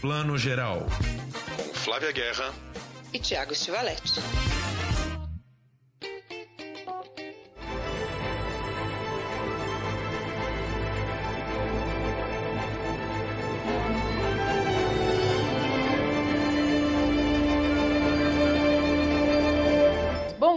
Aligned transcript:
Plano 0.00 0.38
Geral. 0.38 0.86
Com 1.56 1.74
Flávia 1.74 2.12
Guerra 2.12 2.54
e 3.12 3.18
Tiago 3.18 3.52
Stivaletti. 3.52 4.20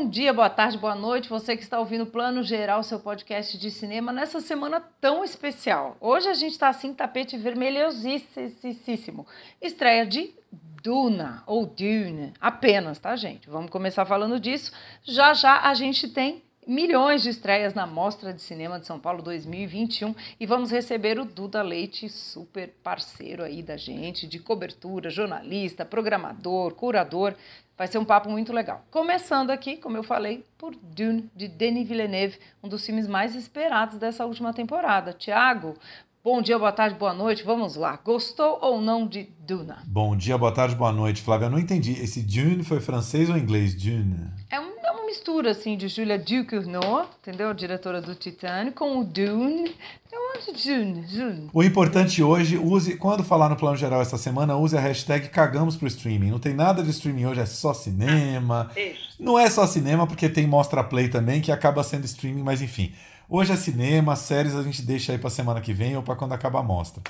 Bom 0.01 0.09
dia, 0.09 0.33
boa 0.33 0.49
tarde, 0.49 0.79
boa 0.79 0.95
noite. 0.95 1.29
Você 1.29 1.55
que 1.55 1.61
está 1.61 1.79
ouvindo 1.79 2.07
Plano 2.07 2.41
Geral, 2.41 2.81
seu 2.81 2.99
podcast 2.99 3.55
de 3.55 3.69
cinema, 3.69 4.11
nessa 4.11 4.39
semana 4.41 4.79
tão 4.99 5.23
especial. 5.23 5.95
Hoje 6.01 6.27
a 6.27 6.33
gente 6.33 6.53
está 6.53 6.69
assim, 6.69 6.91
tapete 6.91 7.37
vermelhosíssimo. 7.37 9.27
Estreia 9.61 10.03
de 10.03 10.33
Duna, 10.81 11.43
ou 11.45 11.67
Dune, 11.67 12.33
apenas, 12.41 12.97
tá, 12.97 13.15
gente? 13.15 13.47
Vamos 13.47 13.69
começar 13.69 14.03
falando 14.03 14.39
disso. 14.39 14.71
Já 15.03 15.35
já 15.35 15.61
a 15.61 15.75
gente 15.75 16.07
tem 16.07 16.41
milhões 16.67 17.23
de 17.23 17.29
estreias 17.29 17.73
na 17.73 17.87
Mostra 17.87 18.33
de 18.33 18.41
Cinema 18.41 18.79
de 18.79 18.85
São 18.85 18.99
Paulo 18.99 19.21
2021 19.21 20.13
e 20.39 20.45
vamos 20.45 20.71
receber 20.71 21.19
o 21.19 21.25
Duda 21.25 21.61
Leite, 21.61 22.07
super 22.09 22.69
parceiro 22.83 23.43
aí 23.43 23.63
da 23.63 23.77
gente, 23.77 24.27
de 24.27 24.39
cobertura, 24.39 25.09
jornalista, 25.09 25.85
programador, 25.85 26.73
curador. 26.75 27.33
Vai 27.77 27.87
ser 27.87 27.97
um 27.97 28.05
papo 28.05 28.29
muito 28.29 28.53
legal. 28.53 28.85
Começando 28.91 29.49
aqui, 29.49 29.75
como 29.75 29.97
eu 29.97 30.03
falei, 30.03 30.45
por 30.57 30.75
Dune, 30.75 31.29
de 31.35 31.47
Denis 31.47 31.87
Villeneuve, 31.87 32.37
um 32.63 32.69
dos 32.69 32.85
filmes 32.85 33.07
mais 33.07 33.33
esperados 33.35 33.97
dessa 33.97 34.25
última 34.25 34.53
temporada. 34.53 35.13
Tiago, 35.13 35.75
Bom 36.23 36.39
dia, 36.39 36.59
boa 36.59 36.71
tarde, 36.71 36.93
boa 36.93 37.15
noite. 37.15 37.41
Vamos 37.41 37.75
lá. 37.75 37.99
Gostou 38.05 38.59
ou 38.61 38.79
não 38.79 39.07
de 39.07 39.27
Duna? 39.39 39.79
Bom 39.87 40.15
dia, 40.15 40.37
boa 40.37 40.51
tarde, 40.51 40.75
boa 40.75 40.91
noite. 40.91 41.19
Flávia, 41.19 41.47
eu 41.47 41.49
não 41.49 41.57
entendi. 41.57 41.93
Esse 41.93 42.21
Dune 42.21 42.63
foi 42.63 42.79
francês 42.79 43.27
ou 43.27 43.35
inglês? 43.35 43.73
Dune. 43.73 44.29
É, 44.47 44.59
um, 44.59 44.70
mistura, 45.11 45.51
assim, 45.51 45.75
de 45.75 45.89
Julia 45.89 46.17
Ducournau, 46.17 47.05
entendeu? 47.21 47.53
Diretora 47.53 48.01
do 48.01 48.15
Titanic, 48.15 48.77
com 48.77 48.99
o 48.99 49.03
Dune. 49.03 49.75
Eu 50.09 50.19
acho 50.37 50.53
Dune, 50.53 51.01
Dune. 51.01 51.49
O 51.53 51.61
importante 51.61 52.23
hoje, 52.23 52.57
use, 52.57 52.95
quando 52.95 53.21
falar 53.21 53.49
no 53.49 53.57
plano 53.57 53.75
geral 53.75 54.01
essa 54.01 54.17
semana, 54.17 54.55
use 54.55 54.75
a 54.75 54.79
hashtag 54.79 55.27
cagamos 55.27 55.75
pro 55.75 55.87
streaming. 55.87 56.31
Não 56.31 56.39
tem 56.39 56.53
nada 56.53 56.81
de 56.81 56.91
streaming 56.91 57.25
hoje, 57.25 57.41
é 57.41 57.45
só 57.45 57.73
cinema. 57.73 58.71
Isso. 58.75 59.17
Não 59.19 59.37
é 59.37 59.49
só 59.49 59.67
cinema, 59.67 60.07
porque 60.07 60.29
tem 60.29 60.47
Mostra 60.47 60.81
Play 60.81 61.09
também, 61.09 61.41
que 61.41 61.51
acaba 61.51 61.83
sendo 61.83 62.05
streaming, 62.05 62.43
mas 62.43 62.61
enfim. 62.61 62.93
Hoje 63.27 63.51
é 63.51 63.57
cinema, 63.57 64.15
séries 64.15 64.55
a 64.55 64.63
gente 64.63 64.81
deixa 64.81 65.11
aí 65.11 65.17
pra 65.17 65.29
semana 65.29 65.59
que 65.59 65.73
vem 65.73 65.97
ou 65.97 66.03
pra 66.03 66.15
quando 66.15 66.33
acaba 66.33 66.59
a 66.59 66.63
mostra. 66.63 67.03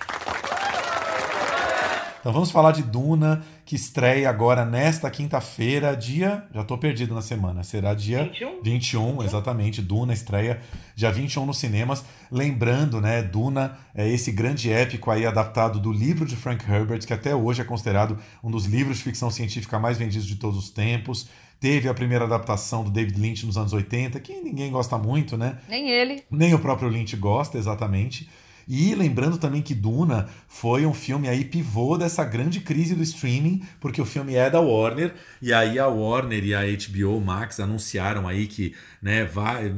Então 2.22 2.32
vamos 2.32 2.52
falar 2.52 2.72
de 2.72 2.84
Duna, 2.84 3.44
que 3.66 3.76
estreia 3.76 4.30
agora 4.30 4.64
nesta 4.64 5.10
quinta-feira, 5.10 5.98
dia. 5.98 6.46
Já 6.54 6.64
tô 6.64 6.78
perdido 6.78 7.16
na 7.16 7.22
semana. 7.22 7.64
Será 7.64 7.96
dia 7.96 8.26
21? 8.26 8.62
21, 8.62 9.24
exatamente. 9.24 9.82
Duna 9.82 10.14
estreia 10.14 10.62
dia 10.96 11.12
21 11.12 11.48
nos 11.48 11.58
cinemas. 11.58 12.06
Lembrando, 12.32 13.02
né, 13.02 13.24
Duna 13.24 13.76
é 13.96 14.08
esse 14.08 14.32
grande 14.32 14.72
épico 14.72 15.10
aí 15.10 15.26
adaptado 15.26 15.80
do 15.80 15.92
livro 15.92 16.24
de 16.24 16.36
Frank 16.36 16.64
Herbert, 16.72 17.08
que 17.08 17.14
até 17.14 17.34
hoje 17.34 17.62
é 17.62 17.66
considerado 17.66 18.20
um 18.44 18.52
dos 18.52 18.66
livros 18.66 18.98
de 18.98 19.04
ficção 19.04 19.32
científica 19.32 19.80
mais 19.80 19.98
vendidos 19.98 20.28
de 20.28 20.36
todos 20.36 20.60
os 20.60 20.70
tempos. 20.70 21.28
Teve 21.60 21.90
a 21.90 21.94
primeira 21.94 22.26
adaptação 22.26 22.84
do 22.84 22.92
David 22.92 23.20
Lynch 23.20 23.48
nos 23.48 23.58
anos 23.58 23.74
80, 23.74 24.20
que 24.20 24.42
ninguém 24.42 24.72
gosta 24.72 24.96
muito, 24.96 25.36
né? 25.36 25.58
Nem 25.68 25.90
ele. 25.90 26.24
Nem 26.30 26.54
o 26.54 26.60
próprio 26.60 26.88
Lynch 26.88 27.16
gosta, 27.16 27.58
exatamente. 27.58 28.30
E 28.68 28.94
lembrando 28.96 29.38
também 29.38 29.62
que 29.62 29.74
Duna 29.74 30.30
foi 30.48 30.86
um 30.86 30.94
filme 30.94 31.28
aí 31.28 31.46
pivô 31.46 31.98
dessa 31.98 32.24
grande 32.24 32.60
crise 32.60 32.96
do 32.96 33.04
streaming, 33.04 33.64
porque 33.80 34.02
o 34.02 34.06
filme 34.06 34.36
é 34.36 34.50
da 34.50 34.60
Warner, 34.60 35.14
e 35.42 35.54
aí 35.54 35.80
a 35.80 35.88
Warner 35.88 36.44
e 36.44 36.54
a 36.54 36.62
HBO 36.62 37.20
Max 37.20 37.60
anunciaram 37.60 38.28
aí 38.28 38.48
que 38.48 38.74
né, 39.02 39.28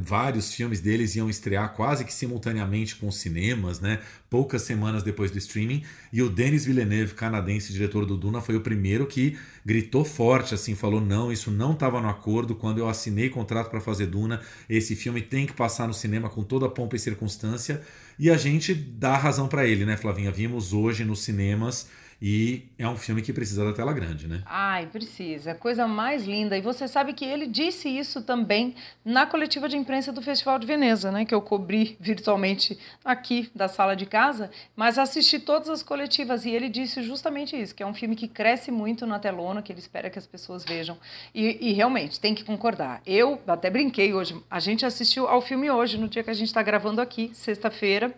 vários 0.04 0.54
filmes 0.54 0.82
deles 0.82 1.16
iam 1.16 1.30
estrear 1.30 1.74
quase 1.74 2.04
que 2.04 2.14
simultaneamente 2.14 2.96
com 2.96 3.08
os 3.08 3.18
cinemas, 3.18 3.80
né? 3.80 4.00
Poucas 4.34 4.64
semanas 4.64 5.04
depois 5.04 5.30
do 5.30 5.38
streaming, 5.38 5.84
e 6.12 6.20
o 6.20 6.28
Denis 6.28 6.66
Villeneuve, 6.66 7.14
canadense, 7.14 7.72
diretor 7.72 8.04
do 8.04 8.18
Duna, 8.18 8.42
foi 8.42 8.56
o 8.56 8.62
primeiro 8.62 9.06
que 9.06 9.38
gritou 9.64 10.04
forte, 10.04 10.56
assim, 10.56 10.74
falou: 10.74 11.00
não, 11.00 11.32
isso 11.32 11.52
não 11.52 11.74
estava 11.74 12.02
no 12.02 12.10
acordo. 12.10 12.56
Quando 12.56 12.80
eu 12.80 12.90
assinei 12.90 13.30
contrato 13.30 13.70
para 13.70 13.80
fazer 13.80 14.08
Duna, 14.08 14.42
esse 14.68 14.96
filme 14.96 15.22
tem 15.22 15.46
que 15.46 15.54
passar 15.54 15.88
no 15.88 15.94
cinema 15.94 16.32
com 16.32 16.42
toda 16.42 16.66
a 16.66 16.70
pompa 16.70 16.96
e 16.96 17.00
circunstância. 17.00 17.84
E 18.18 18.32
a 18.32 18.36
gente 18.36 18.74
dá 18.74 19.16
razão 19.16 19.48
para 19.48 19.68
ele, 19.68 19.86
né, 19.86 19.96
Flavinha? 19.98 20.32
Vimos 20.32 20.74
hoje 20.74 21.06
nos 21.06 21.22
cinemas 21.22 21.88
e 22.26 22.70
é 22.80 22.88
um 22.88 22.96
filme 22.96 23.22
que 23.22 23.34
precisa 23.34 23.66
da 23.66 23.74
tela 23.74 23.92
grande, 23.92 24.30
né? 24.30 24.44
Ai, 24.46 24.86
precisa. 24.86 25.54
Coisa 25.54 25.86
mais 25.86 26.24
linda. 26.24 26.58
E 26.58 26.62
você 26.62 26.88
sabe 26.88 27.12
que 27.12 27.26
ele 27.26 27.46
disse 27.46 27.90
isso 27.90 28.22
também 28.22 28.76
na 29.04 29.26
coletiva 29.26 29.68
de 29.68 29.76
imprensa 29.76 30.10
do 30.10 30.22
Festival 30.22 30.58
de 30.58 30.66
Veneza, 30.66 31.12
né? 31.12 31.26
Que 31.26 31.36
eu 31.36 31.42
cobri 31.42 31.98
virtualmente 32.00 32.80
aqui 33.04 33.52
da 33.54 33.68
sala 33.68 33.94
de 33.94 34.06
casa, 34.06 34.50
mas 34.74 34.98
assisti 34.98 35.38
todas 35.38 35.68
as 35.68 35.84
coletivas 35.84 36.46
e 36.46 36.52
ele 36.52 36.70
disse 36.70 37.04
justamente 37.04 37.62
isso, 37.62 37.76
que 37.76 37.84
é 37.84 37.86
um 37.86 37.94
filme 37.94 38.16
que 38.16 38.30
cresce 38.30 38.72
muito 38.72 39.06
na 39.06 39.20
telona, 39.20 39.62
que 39.62 39.74
ele 39.74 39.80
espera 39.80 40.10
que 40.10 40.18
as 40.18 40.26
pessoas 40.26 40.64
vejam. 40.64 40.98
E, 41.36 41.72
e 41.72 41.74
realmente, 41.74 42.22
tem 42.22 42.34
que 42.34 42.46
concordar. 42.46 43.02
Eu 43.06 43.42
até 43.46 43.70
brinquei 43.70 44.14
hoje. 44.14 44.42
A 44.50 44.62
gente 44.62 44.86
assistiu 44.86 45.28
ao 45.28 45.42
filme 45.42 45.70
hoje, 45.70 45.98
no 45.98 46.08
dia 46.08 46.24
que 46.24 46.30
a 46.30 46.34
gente 46.34 46.48
está 46.48 46.64
gravando 46.64 47.02
aqui, 47.02 47.32
sexta-feira 47.34 48.16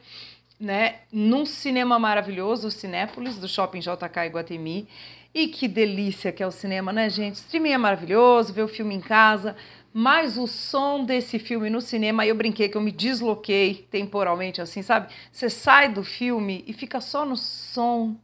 né, 0.66 0.96
num 1.12 1.46
cinema 1.46 2.00
maravilhoso, 2.00 2.70
o 2.70 2.72
Cinépolis, 2.72 3.38
do 3.38 3.48
Shopping 3.48 3.80
JK 3.80 4.26
Iguatemi. 4.26 4.88
E 5.32 5.48
que 5.48 5.68
delícia 5.68 6.32
que 6.32 6.42
é 6.42 6.48
o 6.48 6.52
cinema, 6.52 6.92
né, 6.92 7.08
gente? 7.08 7.36
Streaming 7.36 7.74
é 7.74 7.78
maravilhoso, 7.78 8.52
ver 8.52 8.64
o 8.64 8.68
filme 8.68 8.96
em 8.96 9.00
casa, 9.00 9.56
mas 9.94 10.38
o 10.38 10.48
som 10.48 11.06
desse 11.06 11.38
filme 11.38 11.70
no 11.70 11.82
cinema, 11.82 12.26
eu 12.26 12.34
brinquei 12.34 12.68
que 12.68 12.76
eu 12.76 12.82
me 12.82 12.92
desloquei 12.92 13.86
temporalmente, 13.92 14.60
assim, 14.60 14.82
sabe? 14.82 15.14
Você 15.32 15.52
sai 15.52 15.90
do 15.90 16.04
filme 16.04 16.64
e 16.66 16.74
fica 16.74 17.00
só 17.00 17.24
no 17.26 17.38
som. 17.38 18.16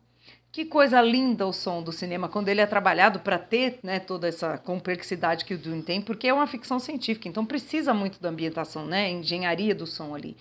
Que 0.51 0.65
coisa 0.65 0.99
linda 0.99 1.45
o 1.45 1.53
som 1.53 1.83
do 1.83 1.91
cinema 1.91 2.27
quando 2.27 2.49
ele 2.49 2.59
é 2.59 2.65
trabalhado 2.65 3.19
para 3.19 3.37
ter 3.37 3.79
né, 3.83 3.99
toda 3.99 4.27
essa 4.27 4.57
complexidade 4.57 5.45
que 5.45 5.53
o 5.53 5.57
Dune 5.57 5.83
tem, 5.83 6.01
porque 6.01 6.27
é 6.27 6.33
uma 6.33 6.47
ficção 6.47 6.79
científica, 6.79 7.29
então 7.29 7.45
precisa 7.45 7.93
muito 7.93 8.19
da 8.19 8.29
ambientação, 8.29 8.85
né? 8.85 9.11
Engenharia 9.11 9.75
do 9.75 9.85
som 9.85 10.15
ali. 10.15 10.35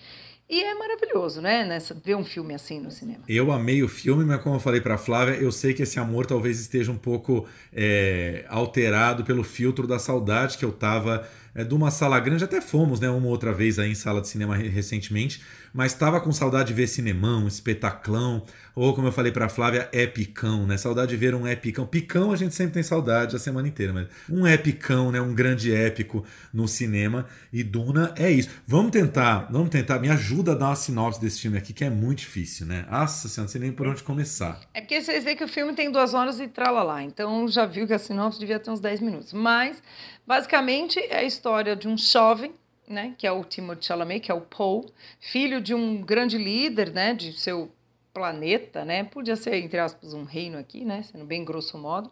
E 0.51 0.61
é 0.61 0.73
maravilhoso, 0.73 1.41
né? 1.41 1.63
Nessa, 1.63 1.93
ver 1.93 2.15
um 2.15 2.25
filme 2.25 2.53
assim 2.53 2.77
no 2.77 2.91
cinema. 2.91 3.23
Eu 3.25 3.53
amei 3.53 3.81
o 3.83 3.87
filme, 3.87 4.25
mas 4.25 4.43
como 4.43 4.57
eu 4.57 4.59
falei 4.59 4.81
para 4.81 4.97
Flávia, 4.97 5.35
eu 5.35 5.49
sei 5.49 5.73
que 5.73 5.83
esse 5.83 5.97
amor 5.97 6.25
talvez 6.25 6.59
esteja 6.59 6.91
um 6.91 6.97
pouco 6.97 7.47
é, 7.71 8.43
alterado 8.49 9.23
pelo 9.23 9.45
filtro 9.45 9.87
da 9.87 9.97
saudade 9.97 10.57
que 10.57 10.65
eu 10.65 10.73
tava 10.73 11.25
é, 11.55 11.63
de 11.63 11.73
uma 11.73 11.89
sala 11.89 12.19
grande. 12.19 12.43
Até 12.43 12.59
fomos, 12.59 12.99
né? 12.99 13.09
Uma 13.09 13.29
outra 13.29 13.53
vez 13.53 13.79
aí 13.79 13.91
em 13.91 13.95
sala 13.95 14.19
de 14.19 14.27
cinema 14.27 14.57
recentemente 14.57 15.41
mas 15.73 15.93
estava 15.93 16.19
com 16.19 16.31
saudade 16.31 16.69
de 16.69 16.73
ver 16.73 16.87
cinemão, 16.87 17.47
espetaclão, 17.47 18.43
ou 18.75 18.93
como 18.93 19.07
eu 19.07 19.11
falei 19.11 19.31
para 19.31 19.49
Flávia, 19.49 19.89
epicão, 19.91 20.65
né? 20.65 20.77
Saudade 20.77 21.11
de 21.11 21.17
ver 21.17 21.35
um 21.35 21.47
epicão. 21.47 21.85
Picão 21.85 22.31
a 22.31 22.35
gente 22.35 22.55
sempre 22.55 22.73
tem 22.73 22.83
saudade 22.83 23.35
a 23.35 23.39
semana 23.39 23.67
inteira, 23.67 23.91
mas 23.91 24.07
um 24.29 24.47
epicão, 24.47 25.11
né? 25.11 25.21
Um 25.21 25.33
grande 25.33 25.73
épico 25.73 26.25
no 26.53 26.67
cinema 26.67 27.25
e 27.51 27.63
Duna 27.63 28.13
é 28.17 28.31
isso. 28.31 28.49
Vamos 28.65 28.91
tentar, 28.91 29.47
vamos 29.51 29.69
tentar, 29.69 29.99
me 29.99 30.09
ajuda 30.09 30.53
a 30.53 30.55
dar 30.55 30.67
uma 30.67 30.75
sinopse 30.75 31.19
desse 31.19 31.41
filme 31.41 31.57
aqui 31.57 31.73
que 31.73 31.83
é 31.83 31.89
muito 31.89 32.19
difícil, 32.19 32.65
né? 32.65 32.85
Nossa 32.89 33.27
senhora, 33.27 33.45
não 33.45 33.51
sei 33.51 33.61
nem 33.61 33.71
por 33.71 33.87
onde 33.87 34.03
começar. 34.03 34.59
É 34.73 34.81
porque 34.81 35.01
vocês 35.01 35.23
veem 35.23 35.35
que 35.35 35.43
o 35.43 35.47
filme 35.47 35.73
tem 35.73 35.91
duas 35.91 36.13
horas 36.13 36.39
e 36.39 36.47
tralalá, 36.47 37.03
então 37.03 37.47
já 37.47 37.65
viu 37.65 37.85
que 37.87 37.93
a 37.93 37.99
sinopse 37.99 38.39
devia 38.39 38.59
ter 38.59 38.71
uns 38.71 38.79
10 38.79 39.01
minutos. 39.01 39.33
Mas, 39.33 39.81
basicamente, 40.25 40.99
é 40.99 41.17
a 41.17 41.23
história 41.23 41.75
de 41.75 41.87
um 41.87 41.97
jovem 41.97 42.53
né, 42.91 43.13
que 43.17 43.25
é 43.25 43.31
o 43.31 43.43
Timothée 43.43 43.83
Chalamet, 43.83 44.19
que 44.21 44.31
é 44.31 44.33
o 44.33 44.41
Paul, 44.41 44.85
filho 45.19 45.61
de 45.61 45.73
um 45.73 46.01
grande 46.01 46.37
líder, 46.37 46.91
né, 46.91 47.13
de 47.13 47.33
seu 47.33 47.71
planeta, 48.13 48.83
né, 48.83 49.03
podia 49.03 49.35
ser 49.35 49.55
entre 49.55 49.79
aspas 49.79 50.13
um 50.13 50.23
reino 50.23 50.57
aqui, 50.57 50.83
né, 50.83 51.03
sendo 51.03 51.25
bem 51.25 51.45
grosso 51.45 51.77
modo, 51.77 52.11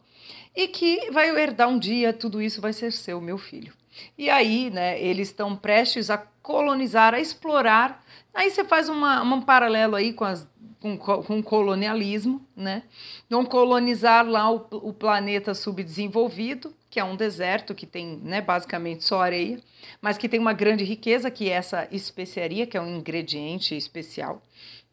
e 0.56 0.68
que 0.68 1.12
vai 1.12 1.30
herdar 1.30 1.68
um 1.68 1.78
dia 1.78 2.14
tudo 2.14 2.42
isso 2.42 2.62
vai 2.62 2.74
ser 2.74 2.92
seu, 2.92 3.20
meu 3.20 3.38
filho. 3.38 3.74
E 4.18 4.30
aí, 4.30 4.70
né, 4.70 5.02
eles 5.02 5.30
estão 5.30 5.56
prestes 5.56 6.10
a 6.10 6.18
colonizar, 6.42 7.14
a 7.14 7.20
explorar. 7.20 8.04
Aí 8.34 8.50
você 8.50 8.64
faz 8.64 8.88
uma, 8.88 9.22
um 9.22 9.42
paralelo 9.42 9.96
aí 9.96 10.14
com 10.14 10.24
as 10.24 10.48
com, 10.80 10.98
com 10.98 11.44
colonialismo, 11.44 12.46
né? 12.56 12.84
Vão 13.30 13.46
colonizar 13.46 14.26
lá 14.26 14.50
o, 14.52 14.68
o 14.72 14.94
planeta 14.94 15.54
subdesenvolvido, 15.54 16.74
que 16.90 17.00
é 17.00 17.04
um 17.04 17.16
deserto 17.16 17.76
que 17.76 17.86
tem 17.86 18.18
né, 18.24 18.42
basicamente 18.42 19.04
só 19.04 19.22
areia, 19.22 19.60
mas 20.02 20.18
que 20.18 20.30
tem 20.30 20.40
uma 20.40 20.54
grande 20.54 20.84
riqueza, 20.84 21.30
que 21.30 21.50
é 21.50 21.54
essa 21.54 21.88
especiaria, 21.92 22.66
que 22.66 22.78
é 22.78 22.82
um 22.82 22.98
ingrediente 22.98 23.76
especial, 23.76 24.42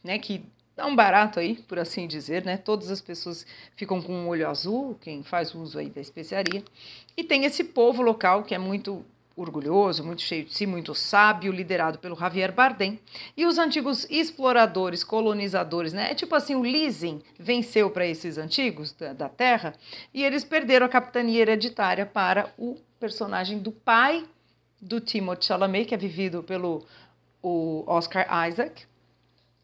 né, 0.03 0.19
que 0.19 0.45
dá 0.77 0.87
um 0.87 0.95
barato 0.95 1.41
aí, 1.41 1.57
por 1.63 1.79
assim 1.79 2.07
dizer, 2.07 2.45
né? 2.45 2.57
Todas 2.57 2.91
as 2.91 3.01
pessoas 3.01 3.47
ficam 3.77 4.03
com 4.03 4.13
um 4.13 4.29
olho 4.29 4.49
azul, 4.49 4.99
quem 5.01 5.23
faz 5.23 5.55
uso 5.55 5.79
aí 5.79 5.89
da 5.89 6.01
especiaria. 6.01 6.63
E 7.17 7.25
tem 7.25 7.45
esse 7.45 7.65
povo 7.65 8.03
local 8.03 8.43
que 8.43 8.55
é 8.55 8.59
muito 8.59 9.05
orgulhoso, 9.37 10.03
muito 10.03 10.23
cheio 10.23 10.45
de 10.45 10.55
si, 10.55 10.67
muito 10.67 10.95
sábio, 10.95 11.53
liderado 11.53 11.99
pelo 11.99 12.17
Javier 12.17 12.51
Bardem. 12.53 12.99
E 13.37 13.45
os 13.45 13.59
antigos 13.59 14.07
exploradores, 14.09 15.05
colonizadores, 15.05 15.93
né? 15.93 16.11
É 16.11 16.15
tipo 16.15 16.35
assim, 16.35 16.55
o 16.55 16.63
leasing 16.63 17.23
venceu 17.39 17.91
para 17.91 18.07
esses 18.07 18.39
antigos 18.39 18.93
da, 18.93 19.13
da, 19.13 19.29
Terra 19.29 19.75
e 20.15 20.25
eles 20.25 20.43
perderam 20.43 20.87
a 20.87 20.89
capitania 20.89 21.43
hereditária 21.43 22.07
para 22.07 22.53
o 22.57 22.79
personagem 22.99 23.59
do 23.59 23.71
pai 23.71 24.25
do 24.81 25.01
Timothée 25.01 25.49
Chalamet, 25.49 25.87
que 25.87 25.95
é 25.95 25.99
vivido 25.99 26.43
pelo 26.43 26.83
o 27.43 27.85
Oscar 27.87 28.27
Isaac, 28.49 28.87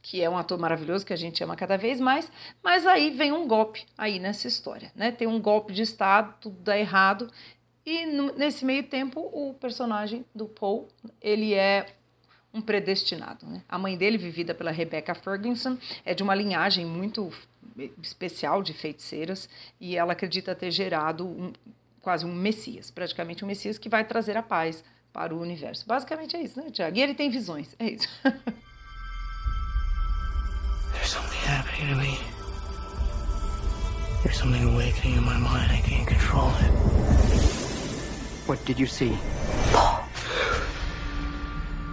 que 0.02 0.20
é 0.20 0.28
um 0.28 0.36
ator 0.36 0.58
maravilhoso 0.58 1.06
que 1.06 1.12
a 1.12 1.16
gente 1.16 1.42
ama 1.42 1.56
cada 1.56 1.78
vez 1.78 1.98
mais, 1.98 2.30
mas 2.62 2.86
aí 2.86 3.10
vem 3.10 3.32
um 3.32 3.46
golpe 3.46 3.86
aí 3.96 4.18
nessa 4.18 4.46
história, 4.46 4.92
né? 4.94 5.10
Tem 5.10 5.26
um 5.26 5.40
golpe 5.40 5.72
de 5.72 5.82
estado, 5.82 6.34
tudo 6.40 6.56
dá 6.60 6.78
errado 6.78 7.30
e 7.84 8.06
nesse 8.06 8.64
meio 8.64 8.84
tempo, 8.84 9.20
o 9.20 9.54
personagem 9.54 10.24
do 10.34 10.46
Paul, 10.46 10.88
ele 11.20 11.52
é 11.54 11.86
um 12.54 12.60
predestinado. 12.60 13.46
Né? 13.46 13.62
A 13.68 13.78
mãe 13.78 13.96
dele, 13.96 14.18
vivida 14.18 14.54
pela 14.54 14.70
Rebecca 14.70 15.14
Ferguson, 15.14 15.76
é 16.04 16.14
de 16.14 16.22
uma 16.22 16.34
linhagem 16.34 16.86
muito 16.86 17.30
especial 18.02 18.62
de 18.62 18.72
feiticeiras 18.72 19.48
e 19.80 19.96
ela 19.96 20.12
acredita 20.12 20.54
ter 20.54 20.70
gerado 20.70 21.26
um, 21.26 21.52
quase 22.00 22.24
um 22.26 22.32
Messias, 22.32 22.90
praticamente 22.90 23.44
um 23.44 23.48
Messias 23.48 23.78
que 23.78 23.88
vai 23.88 24.04
trazer 24.04 24.36
a 24.36 24.42
paz 24.42 24.84
para 25.12 25.34
o 25.34 25.40
universo. 25.40 25.86
Basicamente 25.86 26.36
é 26.36 26.42
isso, 26.42 26.60
né, 26.60 26.70
Tiago? 26.70 26.96
E 26.96 27.02
ele 27.02 27.14
tem 27.14 27.30
visões, 27.30 27.74
é 27.78 27.90
isso. 27.90 28.08
There's 30.92 31.08
something 31.08 31.38
happening 31.48 31.88
to 31.88 31.96
me. 31.96 32.18
There's 34.22 34.36
something 34.36 34.62
awakening 34.62 35.16
in 35.16 35.24
my 35.24 35.36
mind. 35.36 35.72
I 35.72 35.80
can't 35.80 36.06
control 36.06 36.50
it. 36.60 37.61
What 38.46 38.64
did 38.64 38.78
you 38.78 38.86
see? 38.86 39.16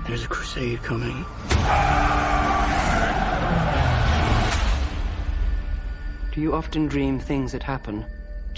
There's 0.07 0.24
a 0.24 0.28
crusade 0.28 0.81
coming. 0.81 1.24
Do 6.31 6.42
you 6.42 6.56
often 6.56 6.88
dream 6.88 7.19
things 7.19 7.51
that 7.51 7.62
happen 7.62 8.06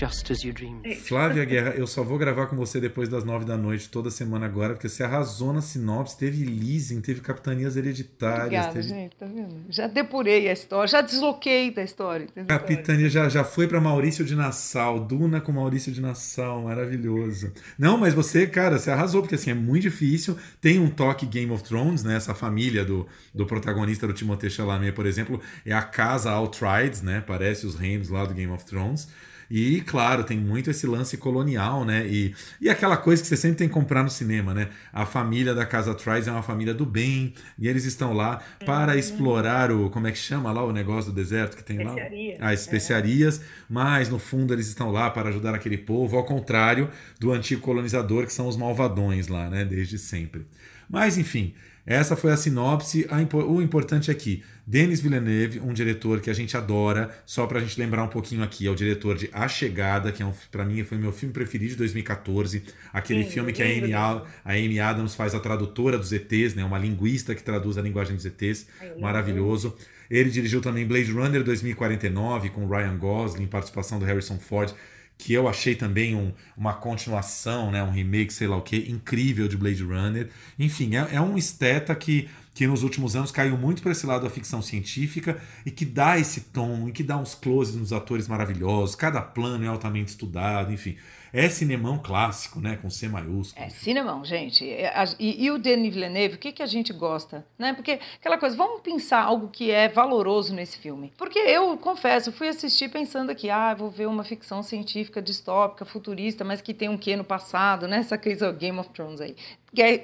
Just 0.01 0.31
as 0.31 0.43
you 0.43 0.51
dream. 0.51 0.81
Flávia 1.03 1.45
Guerra, 1.45 1.75
eu 1.77 1.85
só 1.85 2.03
vou 2.03 2.17
gravar 2.17 2.47
com 2.47 2.55
você 2.55 2.81
depois 2.81 3.07
das 3.07 3.23
nove 3.23 3.45
da 3.45 3.55
noite 3.55 3.87
toda 3.87 4.09
semana 4.09 4.47
agora, 4.47 4.73
porque 4.73 4.89
você 4.89 5.03
arrasou 5.03 5.53
na 5.53 5.61
sinopse, 5.61 6.17
teve 6.17 6.43
leasing, 6.43 7.01
teve 7.01 7.21
capitanias 7.21 7.77
hereditárias. 7.77 8.45
Obrigada, 8.45 8.73
teve... 8.73 8.87
gente, 8.87 9.15
tá 9.15 9.27
vendo? 9.27 9.63
Já 9.69 9.85
depurei 9.85 10.49
a 10.49 10.53
história, 10.53 10.87
já 10.87 11.01
desloquei 11.01 11.69
da 11.69 11.83
história. 11.83 12.27
Capitania 12.47 13.11
já, 13.11 13.29
já 13.29 13.43
foi 13.43 13.67
para 13.67 13.79
Maurício 13.79 14.25
de 14.25 14.35
Nassau, 14.35 14.99
Duna 14.99 15.39
com 15.39 15.51
Maurício 15.51 15.91
de 15.91 16.01
Nassau, 16.01 16.63
maravilhoso. 16.63 17.51
Não, 17.77 17.95
mas 17.95 18.15
você, 18.15 18.47
cara, 18.47 18.79
você 18.79 18.89
arrasou, 18.89 19.21
porque 19.21 19.35
assim, 19.35 19.51
é 19.51 19.53
muito 19.53 19.83
difícil. 19.83 20.35
Tem 20.59 20.79
um 20.79 20.89
toque 20.89 21.27
Game 21.27 21.51
of 21.51 21.63
Thrones, 21.63 22.03
né? 22.03 22.15
Essa 22.15 22.33
família 22.33 22.83
do, 22.83 23.07
do 23.35 23.45
protagonista 23.45 24.07
do 24.07 24.13
Timothée 24.13 24.49
Chalamet, 24.49 24.93
por 24.93 25.05
exemplo, 25.05 25.39
é 25.63 25.73
a 25.73 25.83
casa 25.83 26.31
Outrides, 26.31 27.03
né? 27.03 27.21
Parece 27.21 27.67
os 27.67 27.75
reinos 27.75 28.09
lá 28.09 28.25
do 28.25 28.33
Game 28.33 28.51
of 28.51 28.65
Thrones. 28.65 29.07
E, 29.53 29.81
claro, 29.81 30.23
tem 30.23 30.37
muito 30.39 30.69
esse 30.69 30.87
lance 30.87 31.17
colonial, 31.17 31.83
né? 31.83 32.07
E, 32.07 32.33
e 32.61 32.69
aquela 32.69 32.95
coisa 32.95 33.21
que 33.21 33.27
você 33.27 33.35
sempre 33.35 33.57
tem 33.57 33.67
que 33.67 33.73
comprar 33.73 34.01
no 34.01 34.09
cinema, 34.09 34.53
né? 34.53 34.69
A 34.93 35.05
família 35.05 35.53
da 35.53 35.65
Casa 35.65 35.93
Trice 35.93 36.29
é 36.29 36.31
uma 36.31 36.41
família 36.41 36.73
do 36.73 36.85
bem, 36.85 37.33
e 37.59 37.67
eles 37.67 37.83
estão 37.83 38.13
lá 38.13 38.41
para 38.65 38.93
uhum. 38.93 38.97
explorar 38.97 39.69
o. 39.69 39.89
Como 39.89 40.07
é 40.07 40.11
que 40.13 40.17
chama 40.17 40.53
lá 40.53 40.63
o 40.63 40.71
negócio 40.71 41.11
do 41.11 41.15
deserto 41.15 41.57
que 41.57 41.63
tem 41.65 41.83
lá? 41.83 41.93
As 42.39 42.61
especiarias, 42.61 43.41
é. 43.41 43.43
mas 43.69 44.07
no 44.07 44.19
fundo 44.19 44.53
eles 44.53 44.67
estão 44.67 44.89
lá 44.89 45.09
para 45.09 45.27
ajudar 45.27 45.53
aquele 45.53 45.77
povo, 45.77 46.15
ao 46.15 46.23
contrário 46.23 46.89
do 47.19 47.33
antigo 47.33 47.59
colonizador, 47.59 48.25
que 48.25 48.31
são 48.31 48.47
os 48.47 48.55
malvadões 48.55 49.27
lá, 49.27 49.49
né? 49.49 49.65
Desde 49.65 49.97
sempre. 49.97 50.45
Mas, 50.89 51.17
enfim, 51.17 51.53
essa 51.85 52.15
foi 52.15 52.31
a 52.31 52.37
sinopse. 52.37 53.05
O 53.49 53.61
importante 53.61 54.11
é 54.11 54.13
que 54.13 54.43
Denis 54.71 55.01
Villeneuve, 55.01 55.59
um 55.59 55.73
diretor 55.73 56.21
que 56.21 56.29
a 56.29 56.33
gente 56.33 56.55
adora, 56.55 57.13
só 57.25 57.45
para 57.45 57.59
a 57.59 57.61
gente 57.61 57.77
lembrar 57.77 58.05
um 58.05 58.07
pouquinho 58.07 58.41
aqui, 58.41 58.65
é 58.65 58.71
o 58.71 58.73
diretor 58.73 59.17
de 59.17 59.29
A 59.33 59.45
Chegada, 59.45 60.13
que 60.13 60.23
é 60.23 60.25
um, 60.25 60.31
para 60.49 60.63
mim 60.63 60.81
foi 60.85 60.97
meu 60.97 61.11
filme 61.11 61.33
preferido 61.33 61.71
de 61.71 61.75
2014. 61.75 62.63
Aquele 62.93 63.25
Sim, 63.25 63.29
filme 63.31 63.51
que 63.51 63.61
a 63.61 63.65
Amy, 63.65 63.93
a 63.93 64.23
Amy, 64.45 64.79
Adams 64.79 65.13
faz 65.13 65.35
a 65.35 65.41
tradutora 65.41 65.97
dos 65.97 66.13
ETs, 66.13 66.55
né? 66.55 66.63
uma 66.63 66.79
linguista 66.79 67.35
que 67.35 67.43
traduz 67.43 67.77
a 67.77 67.81
linguagem 67.81 68.15
dos 68.15 68.25
ETs. 68.25 68.65
Ai, 68.79 68.93
maravilhoso. 68.97 69.75
Ele 70.09 70.29
dirigiu 70.29 70.61
também 70.61 70.87
Blade 70.87 71.11
Runner 71.11 71.43
2049 71.43 72.51
com 72.51 72.65
Ryan 72.65 72.97
Gosling, 72.97 73.47
participação 73.47 73.99
do 73.99 74.05
Harrison 74.05 74.39
Ford 74.39 74.73
que 75.21 75.33
eu 75.33 75.47
achei 75.47 75.75
também 75.75 76.15
um, 76.15 76.33
uma 76.57 76.73
continuação, 76.73 77.69
né, 77.69 77.83
um 77.83 77.91
remake, 77.91 78.33
sei 78.33 78.47
lá 78.47 78.57
o 78.57 78.61
que, 78.63 78.89
incrível 78.89 79.47
de 79.47 79.55
Blade 79.55 79.83
Runner. 79.83 80.27
Enfim, 80.57 80.95
é, 80.95 81.09
é 81.13 81.21
um 81.21 81.37
esteta 81.37 81.93
que, 81.93 82.27
que 82.61 82.67
nos 82.67 82.83
últimos 82.83 83.15
anos 83.15 83.31
caiu 83.31 83.57
muito 83.57 83.81
para 83.81 83.91
esse 83.91 84.05
lado 84.05 84.21
da 84.21 84.29
ficção 84.29 84.61
científica 84.61 85.41
e 85.65 85.71
que 85.71 85.83
dá 85.83 86.19
esse 86.19 86.41
tom, 86.41 86.87
e 86.87 86.91
que 86.91 87.01
dá 87.01 87.17
uns 87.17 87.33
closes 87.33 87.75
nos 87.75 87.91
atores 87.91 88.27
maravilhosos, 88.27 88.93
cada 88.95 89.19
plano 89.19 89.65
é 89.65 89.67
altamente 89.67 90.11
estudado, 90.11 90.71
enfim. 90.71 90.95
É 91.33 91.49
cinemão 91.49 91.97
clássico, 91.97 92.59
né? 92.59 92.77
Com 92.81 92.89
C 92.89 93.07
maiúsculo. 93.07 93.65
É 93.65 93.69
cinemão, 93.69 94.23
gente. 94.23 94.69
É, 94.69 94.93
e, 95.17 95.45
e, 95.45 95.49
o 95.49 95.57
Denis 95.57 95.93
Villeneuve, 95.93 96.35
o 96.35 96.37
que, 96.37 96.51
que 96.51 96.61
a 96.61 96.65
gente 96.65 96.91
gosta? 96.91 97.45
Né? 97.57 97.73
Porque 97.73 97.99
aquela 98.19 98.37
coisa, 98.37 98.55
vamos 98.55 98.81
pensar 98.81 99.23
algo 99.23 99.47
que 99.47 99.71
é 99.71 99.87
valoroso 99.87 100.53
nesse 100.53 100.77
filme. 100.77 101.11
Porque 101.17 101.39
eu, 101.39 101.77
confesso, 101.77 102.33
fui 102.33 102.49
assistir 102.49 102.89
pensando 102.89 103.33
que, 103.33 103.49
ah, 103.49 103.73
vou 103.73 103.89
ver 103.89 104.07
uma 104.07 104.25
ficção 104.25 104.61
científica 104.61 105.21
distópica, 105.21 105.85
futurista, 105.85 106.43
mas 106.43 106.61
que 106.61 106.73
tem 106.73 106.89
um 106.89 106.97
quê 106.97 107.15
no 107.15 107.23
passado, 107.23 107.87
né? 107.87 107.99
Essa 107.99 108.17
coisa 108.17 108.51
Game 108.51 108.77
of 108.77 108.89
Thrones 108.89 109.21
aí. 109.21 109.35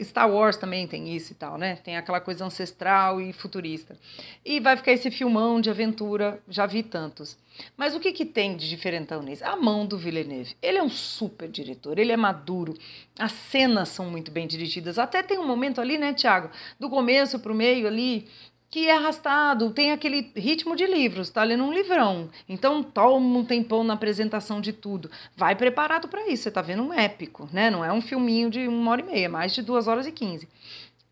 Star 0.02 0.32
Wars 0.32 0.56
também 0.56 0.88
tem 0.88 1.14
isso 1.14 1.34
e 1.34 1.36
tal, 1.36 1.58
né? 1.58 1.76
Tem 1.76 1.98
aquela 1.98 2.22
coisa 2.22 2.46
ancestral 2.46 3.20
e 3.20 3.34
futurista. 3.34 3.98
E 4.46 4.60
vai 4.62 4.78
ficar 4.78 4.94
esse 4.94 5.12
filmão 5.12 5.60
de 5.60 5.70
aventura, 5.70 6.42
já 6.48 6.66
vi 6.66 6.84
tantos. 6.84 7.38
Mas 7.76 7.94
o 7.94 8.00
que, 8.00 8.14
que 8.14 8.26
tem 8.26 8.56
de 8.56 8.70
diferentão 8.70 9.22
nisso? 9.22 9.44
A 9.44 9.56
mão 9.58 9.86
do 9.86 9.98
Villeneuve. 9.98 10.56
Ele 10.62 10.78
é 10.78 10.84
um 10.84 10.90
super 10.90 11.50
diretor, 11.50 12.00
ele 12.00 12.12
é 12.12 12.18
maduro, 12.18 12.76
as 13.20 13.32
cenas 13.34 13.90
são 13.90 14.10
muito 14.10 14.32
bem 14.32 14.48
dirigidas. 14.48 14.98
Até 14.98 15.22
tem 15.22 15.38
um 15.38 15.48
momento 15.48 15.82
ali, 15.82 15.98
né, 15.98 16.14
Tiago? 16.14 16.50
Do 16.80 16.90
começo 16.90 17.40
para 17.40 17.52
o 17.52 17.56
meio 17.56 17.88
ali, 17.88 18.28
que 18.70 18.88
é 18.88 18.98
arrastado, 18.98 19.72
tem 19.72 19.92
aquele 19.92 20.32
ritmo 20.36 20.76
de 20.76 20.86
livros, 20.86 21.30
tá 21.30 21.44
lendo 21.44 21.64
um 21.64 21.74
livrão. 21.74 22.30
Então 22.48 22.84
toma 22.84 23.40
um 23.40 23.46
tempão 23.46 23.84
na 23.84 23.94
apresentação 23.94 24.60
de 24.60 24.74
tudo. 24.74 25.10
Vai 25.36 25.56
preparado 25.56 26.08
para 26.08 26.28
isso, 26.28 26.44
você 26.44 26.52
tá 26.52 26.62
vendo 26.62 26.84
um 26.84 26.94
épico, 26.94 27.48
né? 27.52 27.70
Não 27.70 27.84
é 27.84 27.92
um 27.92 28.02
filminho 28.02 28.50
de 28.50 28.68
uma 28.68 28.92
hora 28.92 29.02
e 29.02 29.06
meia, 29.06 29.30
mais 29.30 29.54
de 29.54 29.62
duas 29.62 29.88
horas 29.88 30.06
e 30.06 30.12
quinze. 30.12 30.48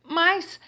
Mas 0.07 0.59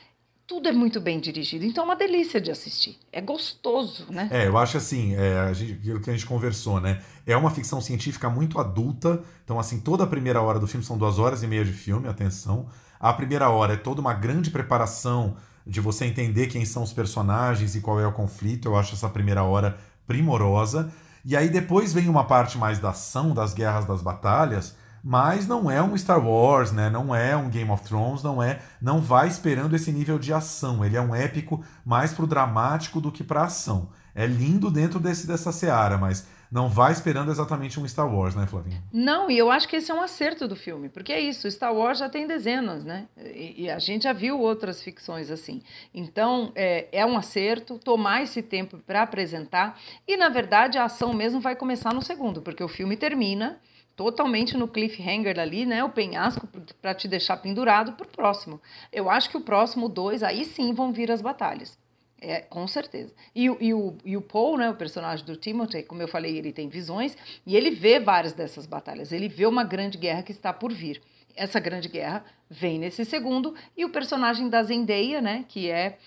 tudo 0.48 0.69
é 0.69 0.72
muito 0.72 1.01
bem 1.01 1.19
dirigido, 1.19 1.66
então 1.66 1.84
é 1.84 1.88
uma 1.88 1.95
delícia 1.95 2.39
de 2.39 2.50
assistir. 2.50 2.98
É 3.12 3.19
gostoso, 3.19 4.06
né? 4.10 4.30
É, 4.31 4.48
eu 4.48 4.57
acho 4.57 4.78
assim, 4.78 5.13
é, 5.13 5.39
a 5.39 5.51
gente, 5.51 5.74
aquilo 5.74 6.00
que 6.00 6.10
a 6.10 6.13
gente 6.13 6.25
conversou, 6.25 6.80
né? 6.80 7.03
É 7.25 7.36
uma 7.36 7.51
ficção 7.51 7.82
científica 7.82 8.29
muito 8.29 8.58
adulta, 8.58 9.22
então 9.44 9.60
assim, 9.60 9.82
toda 9.82 10.06
a 10.06 10.08
primeira 10.08 10.41
hora 10.41 10.58
do 10.58 10.65
filme 10.65 10.86
são 10.86 10.98
duas 10.98 11.20
horas 11.20 11.44
e 11.44 11.48
meia 11.48 11.65
de 11.65 11.74
filme, 11.74 12.08
atenção. 12.08 12.70
A 12.98 13.12
primeira 13.12 13.50
hora 13.50 13.74
é 13.74 13.77
toda 13.77 14.00
uma 14.00 14.13
grande 14.13 14.50
preparação 14.50 15.36
de 15.67 15.81
você 15.81 16.05
entender 16.05 16.47
quem 16.47 16.65
são 16.65 16.83
os 16.83 16.93
personagens 16.93 17.75
e 17.75 17.81
qual 17.81 18.00
é 18.00 18.07
o 18.07 18.13
conflito. 18.13 18.67
Eu 18.67 18.77
acho 18.77 18.95
essa 18.95 19.09
primeira 19.09 19.43
hora 19.43 19.77
primorosa. 20.07 20.91
E 21.25 21.36
aí 21.36 21.50
depois 21.50 21.93
vem 21.93 22.07
uma 22.07 22.24
parte 22.24 22.57
mais 22.57 22.79
da 22.79 22.91
ação, 22.91 23.33
das 23.33 23.53
guerras, 23.53 23.86
das 23.86 24.01
batalhas, 24.01 24.75
mas 25.03 25.45
não 25.45 25.69
é 25.69 25.81
um 25.81 25.97
Star 25.97 26.25
Wars, 26.25 26.71
né? 26.71 26.89
Não 26.89 27.13
é 27.13 27.36
um 27.36 27.50
Game 27.50 27.69
of 27.69 27.83
Thrones, 27.83 28.24
não 28.24 28.41
é, 28.41 28.59
não 28.81 29.01
vai 29.01 29.27
esperando 29.27 29.75
esse 29.75 29.91
nível 29.91 30.17
de 30.17 30.33
ação. 30.33 30.83
Ele 30.86 30.95
é 30.95 31.01
um 31.01 31.13
épico 31.13 31.63
mais 31.86 32.13
pro 32.13 32.27
dramático 32.27 33.01
do 33.01 33.12
que 33.12 33.24
para 33.24 33.43
ação. 33.43 33.89
É 34.15 34.25
lindo 34.25 34.71
dentro 34.71 35.00
desse 35.00 35.27
dessa 35.27 35.51
seara, 35.51 35.97
mas 35.97 36.25
não 36.51 36.70
vai 36.70 36.92
esperando 36.92 37.32
exatamente 37.32 37.80
um 37.80 37.88
Star 37.88 38.13
Wars, 38.13 38.36
né, 38.36 38.48
Flavinha? 38.48 38.82
Não, 38.92 39.30
e 39.30 39.38
eu 39.38 39.51
acho 39.51 39.68
que 39.68 39.75
esse 39.75 39.92
é 39.92 39.94
um 39.94 40.01
acerto 40.01 40.48
do 40.48 40.56
filme, 40.56 40.89
porque 40.89 41.12
é 41.12 41.20
isso, 41.20 41.50
Star 41.50 41.74
Wars 41.74 42.00
já 42.00 42.10
tem 42.10 42.27
dezenas, 42.27 42.84
né? 42.86 43.08
E, 43.18 43.63
e 43.63 43.70
a 43.70 43.80
gente 43.80 44.04
já 44.04 44.13
viu 44.13 44.39
outras 44.39 44.82
ficções 44.82 45.30
assim. 45.30 45.62
Então, 45.94 46.51
é, 46.56 46.88
é 46.92 47.06
um 47.06 47.18
acerto 47.18 47.77
tomar 47.77 48.24
esse 48.24 48.42
tempo 48.42 48.77
para 48.77 49.01
apresentar, 49.01 49.80
e 50.08 50.16
na 50.16 50.30
verdade 50.30 50.77
a 50.77 50.86
ação 50.86 51.13
mesmo 51.13 51.39
vai 51.39 51.56
começar 51.56 51.94
no 51.94 52.01
segundo, 52.01 52.42
porque 52.42 52.63
o 52.63 52.68
filme 52.68 52.96
termina 52.96 53.60
totalmente 53.98 54.56
no 54.56 54.68
cliffhanger 54.68 55.39
ali, 55.39 55.66
né? 55.66 55.84
O 55.84 55.89
penhasco 55.89 56.48
para 56.80 56.94
te 56.94 57.08
deixar 57.08 57.36
pendurado 57.38 57.94
para 57.94 58.06
o 58.06 58.10
próximo. 58.10 58.62
Eu 58.94 59.10
acho 59.10 59.30
que 59.30 59.38
o 59.38 59.42
próximo 59.42 59.89
dois, 59.89 60.22
aí 60.22 60.46
sim 60.46 60.72
vão 60.72 60.94
vir 60.94 61.12
as 61.12 61.20
batalhas. 61.20 61.77
É, 62.19 62.41
com 62.41 62.67
certeza. 62.67 63.13
E, 63.36 63.45
e, 63.45 63.74
o, 63.74 63.95
e 64.03 64.17
o 64.17 64.21
Paul, 64.21 64.57
né, 64.57 64.69
o 64.69 64.75
personagem 64.75 65.24
do 65.24 65.36
Timothy, 65.36 65.83
como 65.83 66.01
eu 66.01 66.07
falei, 66.07 66.36
ele 66.36 66.51
tem 66.51 66.67
visões 66.67 67.15
e 67.45 67.55
ele 67.55 67.69
vê 67.69 68.00
várias 68.00 68.33
dessas 68.33 68.65
batalhas. 68.65 69.12
Ele 69.12 69.29
vê 69.29 69.45
uma 69.45 69.63
grande 69.63 69.97
guerra 69.97 70.24
que 70.24 70.31
está 70.31 70.51
por 70.51 70.74
vir. 70.74 71.01
Essa 71.36 71.59
grande 71.59 71.88
guerra 71.88 72.25
vem 72.50 72.79
nesse 72.79 73.05
segundo 73.05 73.53
e 73.75 73.86
o 73.86 73.89
personagem 73.89 74.50
da 74.50 74.63
Zendaya, 74.63 75.21
né, 75.21 75.45
que 75.47 75.69
é 75.69 76.00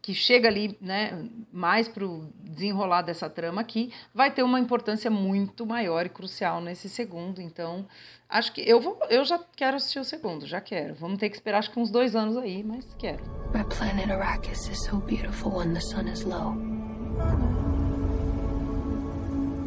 que 0.00 0.14
chega 0.14 0.48
ali, 0.48 0.76
né, 0.80 1.28
mais 1.52 1.88
para 1.88 2.04
o 2.04 2.32
desenrolar 2.40 3.02
dessa 3.02 3.28
trama 3.28 3.60
aqui, 3.60 3.92
vai 4.14 4.30
ter 4.30 4.42
uma 4.42 4.58
importância 4.58 5.10
muito 5.10 5.66
maior 5.66 6.06
e 6.06 6.08
crucial 6.08 6.60
nesse 6.60 6.88
segundo. 6.88 7.40
Então, 7.40 7.86
acho 8.28 8.52
que 8.52 8.60
eu 8.60 8.80
vou, 8.80 8.98
eu 9.10 9.24
já 9.24 9.38
quero 9.56 9.76
assistir 9.76 9.98
o 9.98 10.04
segundo, 10.04 10.46
já 10.46 10.60
quero. 10.60 10.94
Vamos 10.94 11.18
ter 11.18 11.28
que 11.28 11.36
esperar 11.36 11.58
acho 11.58 11.70
que 11.70 11.80
uns 11.80 11.90
dois 11.90 12.14
anos 12.16 12.36
aí, 12.36 12.62
mas 12.62 12.94
quero. 12.94 13.22
My 13.54 13.64
planet 13.64 14.10
Arrakis 14.10 14.68
is 14.68 14.84
so 14.84 14.98
beautiful 14.98 15.52
when 15.52 15.72
the 15.72 15.80
sun 15.80 16.08
is 16.08 16.24
low. 16.24 16.54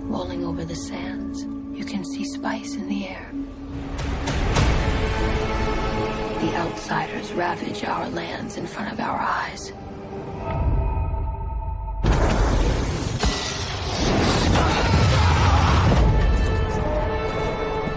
Rolling 0.07 0.43
over 0.43 0.65
the 0.65 0.75
sands, 0.75 1.43
you 1.73 1.85
can 1.85 2.03
see 2.03 2.25
spice 2.25 2.75
in 2.75 2.87
the 2.87 3.07
air. 3.07 3.31
The 6.41 6.57
outsiders 6.57 7.31
ravage 7.33 7.85
our 7.85 8.09
lands 8.09 8.57
in 8.57 8.65
front 8.65 8.91
of 8.91 8.99
our 8.99 9.19
eyes. 9.19 9.71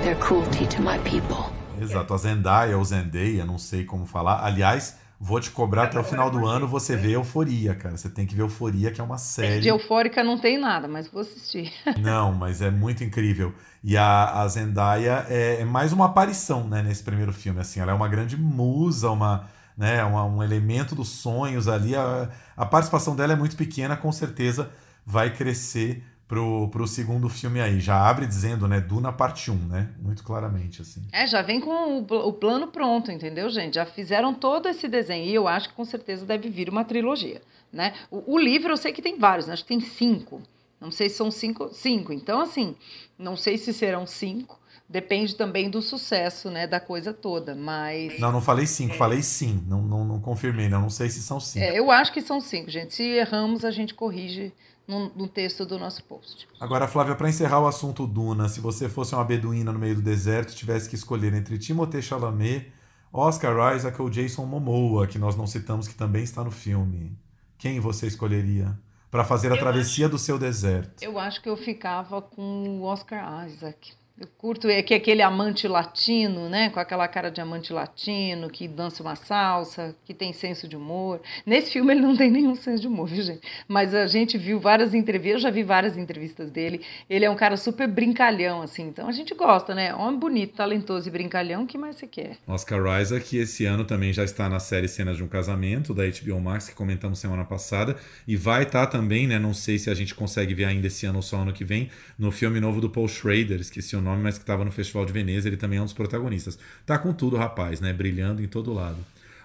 Their 0.05 0.19
cruelty 0.19 0.67
to 0.67 0.83
my 0.83 0.99
people. 0.99 1.51
Exato, 1.81 2.13
a 2.13 2.19
Zendaya 2.19 2.77
ou 2.77 2.85
Zendaya, 2.85 3.43
não 3.47 3.57
sei 3.57 3.87
como 3.87 4.05
falar. 4.05 4.45
Aliás, 4.45 4.99
Vou 5.19 5.41
te 5.41 5.51
cobrar 5.51 5.85
até 5.85 5.99
o 5.99 6.05
final 6.05 6.31
do 6.31 6.45
ano, 6.45 6.69
você 6.69 6.97
vê 6.97 7.13
Euforia, 7.13 7.75
cara. 7.75 7.97
Você 7.97 8.11
tem 8.11 8.27
que 8.27 8.35
ver 8.35 8.43
Euforia, 8.43 8.91
que 8.91 9.01
é 9.01 9.05
uma 9.05 9.17
série. 9.17 9.61
De 9.61 9.69
eufórica 9.69 10.23
não 10.23 10.39
tem 10.39 10.59
nada, 10.59 10.87
mas 10.87 11.09
vou 11.09 11.23
assistir. 11.23 11.73
não, 11.99 12.35
mas 12.35 12.61
é 12.61 12.71
muito 12.71 13.03
incrível. 13.03 13.55
E 13.83 13.97
a, 13.97 14.43
a 14.43 14.49
Zendaya 14.49 15.25
é, 15.31 15.63
é, 15.63 15.65
mais 15.65 15.93
uma 15.93 16.07
aparição, 16.07 16.69
né, 16.69 16.83
nesse 16.83 17.03
primeiro 17.03 17.33
filme. 17.33 17.61
Assim, 17.61 17.81
ela 17.81 17.93
é 17.93 17.95
uma 17.95 18.09
grande 18.09 18.37
musa, 18.37 19.09
uma, 19.09 19.49
né, 19.79 20.05
uma, 20.05 20.25
um 20.25 20.43
elemento 20.43 20.95
dos 20.95 21.09
sonhos 21.09 21.69
ali. 21.69 21.97
A, 21.97 22.29
a 22.55 22.67
participação 22.67 23.17
dela 23.17 23.33
é 23.33 23.37
muito 23.37 23.57
pequena, 23.57 23.97
com 23.97 24.13
certeza 24.13 24.69
vai 25.07 25.31
crescer 25.31 26.03
pro, 26.27 26.69
pro 26.69 26.87
segundo 26.87 27.29
filme 27.29 27.61
aí. 27.61 27.81
Já 27.81 28.09
abre 28.09 28.27
dizendo, 28.27 28.67
né, 28.67 28.81
Duna 28.81 29.13
parte 29.13 29.51
1, 29.51 29.55
né? 29.55 29.91
Muito 30.01 30.23
claramente, 30.23 30.83
assim. 30.83 31.03
É, 31.13 31.27
já 31.27 31.43
vem 31.43 31.61
com 31.61 31.99
o, 31.99 32.29
o, 32.29 32.33
plano 32.33 32.69
pronto, 32.69 33.11
entendeu, 33.11 33.49
gente? 33.51 33.75
Já 33.75 33.87
fizeram 33.87 34.35
todo 34.35 34.69
esse 34.69 34.89
desenho. 34.89 35.27
E 35.27 35.35
eu 35.35 35.47
acho 35.47 35.69
que 35.69 35.75
com 35.75 35.85
certeza 35.85 36.25
deve 36.27 36.49
vir 36.49 36.69
uma 36.69 36.85
trilogia, 36.85 37.41
né? 37.73 37.95
O, 38.11 38.35
o 38.35 38.39
livro 38.39 38.73
eu 38.73 38.77
sei 38.77 38.93
que 38.93 39.03
tem 39.03 39.19
vários, 39.19 39.47
né? 39.47 39.53
acho 39.53 39.63
que 39.63 39.69
tem 39.69 39.81
cinco. 39.81 40.43
Não 40.81 40.91
sei 40.91 41.09
se 41.09 41.17
são 41.17 41.31
cinco, 41.31 41.71
cinco. 41.73 42.13
Então, 42.13 42.41
assim, 42.41 42.77
não 43.19 43.37
sei 43.37 43.57
se 43.57 43.73
serão 43.73 44.07
cinco. 44.07 44.61
Depende 44.87 45.35
também 45.35 45.71
do 45.71 45.81
sucesso, 45.81 46.51
né, 46.51 46.67
da 46.67 46.79
coisa 46.79 47.11
toda, 47.11 47.55
mas... 47.55 48.21
Não, 48.21 48.31
não 48.31 48.43
falei 48.43 48.67
cinco, 48.67 48.95
falei 48.95 49.23
sim. 49.23 49.65
Não, 49.67 49.81
não, 49.81 50.05
não 50.05 50.21
confirmei, 50.21 50.69
não, 50.69 50.83
não 50.83 50.91
sei 50.91 51.09
se 51.09 51.23
são 51.23 51.41
cinco. 51.41 51.65
É, 51.65 51.79
eu 51.79 51.91
acho 51.91 52.13
que 52.13 52.21
são 52.21 52.39
cinco, 52.39 52.71
gente. 52.71 52.95
Se 52.95 53.03
erramos, 53.03 53.65
a 53.65 53.71
gente 53.71 53.95
corrige 53.95 54.53
no, 54.87 55.09
no 55.15 55.29
texto 55.29 55.65
do 55.65 55.79
nosso 55.79 56.03
post. 56.05 56.47
Agora, 56.61 56.87
Flávia, 56.87 57.15
para 57.15 57.29
encerrar 57.29 57.61
o 57.61 57.67
assunto 57.67 58.07
Duna, 58.07 58.49
se 58.49 58.61
você 58.61 58.89
fosse 58.89 59.15
uma 59.15 59.25
beduína 59.25 59.73
no 59.73 59.79
meio 59.79 59.97
do 59.97 60.03
deserto 60.03 60.53
e 60.53 60.57
tivesse 60.57 60.89
que 60.89 60.95
escolher 60.95 61.33
entre 61.35 61.59
Timothée 61.59 62.03
Chalamet, 62.03 62.71
Oscar 63.13 63.77
Isaac 63.77 64.01
ou 64.01 64.11
Jason 64.11 64.45
Momoa, 64.45 65.07
que 65.07 65.19
nós 65.19 65.37
não 65.37 65.47
citamos 65.47 65.87
que 65.87 65.95
também 65.95 66.25
está 66.25 66.43
no 66.43 66.51
filme, 66.51 67.17
quem 67.57 67.81
você 67.81 68.07
escolheria 68.07 68.79
para 69.11 69.25
fazer 69.25 69.53
a 69.53 69.55
eu 69.55 69.61
travessia 69.61 70.07
acho, 70.07 70.13
do 70.13 70.19
seu 70.19 70.39
deserto? 70.39 71.03
Eu 71.03 71.19
acho 71.19 71.41
que 71.41 71.49
eu 71.49 71.57
ficava 71.57 72.21
com 72.21 72.81
o 72.81 72.83
Oscar 72.83 73.47
Isaac. 73.47 73.93
Eu 74.17 74.29
curto 74.39 74.69
é 74.69 74.81
que 74.81 74.95
é 74.95 74.97
aquele 74.97 75.23
amante 75.23 75.67
latino, 75.67 76.49
né? 76.49 76.71
Com 76.71 76.79
aquela 76.79 77.09
cara 77.09 77.33
de 77.33 77.41
amante 77.41 77.73
latino, 77.73 78.49
que 78.49 78.69
dança 78.69 79.03
uma 79.03 79.17
salsa, 79.17 79.93
que 80.05 80.15
tem 80.15 80.33
senso 80.33 80.69
de 80.69 80.77
humor. 80.77 81.21
Nesse 81.45 81.73
filme 81.73 81.93
ele 81.93 82.01
não 82.01 82.17
tem 82.17 82.31
nenhum 82.31 82.55
senso 82.55 82.81
de 82.81 82.87
humor, 82.87 83.09
gente? 83.11 83.41
Mas 83.67 83.93
a 83.93 84.07
gente 84.07 84.39
viu 84.39 84.61
várias 84.61 84.95
entrevistas, 84.95 85.43
eu 85.43 85.49
já 85.49 85.51
vi 85.51 85.65
várias 85.65 85.97
entrevistas 85.97 86.49
dele. 86.49 86.81
Ele 87.11 87.25
é 87.25 87.31
um 87.31 87.35
cara 87.35 87.57
super 87.57 87.89
brincalhão, 87.89 88.63
assim. 88.63 88.85
Então 88.87 89.09
a 89.09 89.13
gente 89.13 89.35
gosta, 89.35 89.75
né? 89.75 89.93
Homem 89.93 90.21
bonito, 90.21 90.55
talentoso 90.55 91.09
e 91.09 91.11
brincalhão, 91.11 91.65
o 91.65 91.67
que 91.67 91.77
mais 91.77 91.97
você 91.97 92.07
quer? 92.07 92.37
Oscar 92.47 93.01
Isaac, 93.01 93.25
que 93.29 93.39
esse 93.39 93.65
ano 93.65 93.85
também 93.85 94.13
já 94.13 94.23
está 94.23 94.49
na 94.49 94.61
série 94.61 94.87
Cenas 94.87 95.17
de 95.17 95.25
um 95.25 95.29
Casamento, 95.29 95.93
da 95.93 96.05
HBO 96.05 96.41
Max, 96.41 96.69
que 96.69 96.75
comentamos 96.77 97.19
semana 97.19 97.45
passada. 97.45 97.97
E 98.29 98.37
vai 98.37 98.63
estar 98.63 98.87
também, 98.87 99.27
né? 99.27 99.41
Não 99.41 99.53
sei 99.53 99.77
se 99.77 99.91
a 99.91 99.95
gente 99.95 100.15
consegue 100.15 100.55
ver 100.55 100.67
ainda 100.67 100.87
esse 100.87 101.05
ano 101.05 101.17
ou 101.17 101.23
só 101.23 101.39
ano 101.39 101.53
que 101.53 101.65
vem, 101.65 101.91
no 102.17 102.31
filme 102.31 102.61
novo 102.61 102.81
do 102.81 102.89
Paul 102.89 103.09
Schrader, 103.09 103.59
esqueci 103.61 103.97
o 103.97 104.04
nome, 104.05 104.23
mas 104.23 104.37
que 104.37 104.45
estava 104.45 104.65
no 104.65 104.71
Festival 104.71 105.05
de 105.05 105.13
Veneza, 105.13 105.49
ele 105.49 105.57
também 105.57 105.79
é 105.79 105.83
um 105.83 105.87
dos 105.87 105.95
protagonistas. 105.95 106.59
Tá 106.87 106.99
com 106.99 107.13
tudo, 107.13 107.37
rapaz, 107.37 107.81
né? 107.81 107.93
Brilhando 107.93 108.43
em 108.43 108.47
todo 108.47 108.73
lado. 108.73 108.99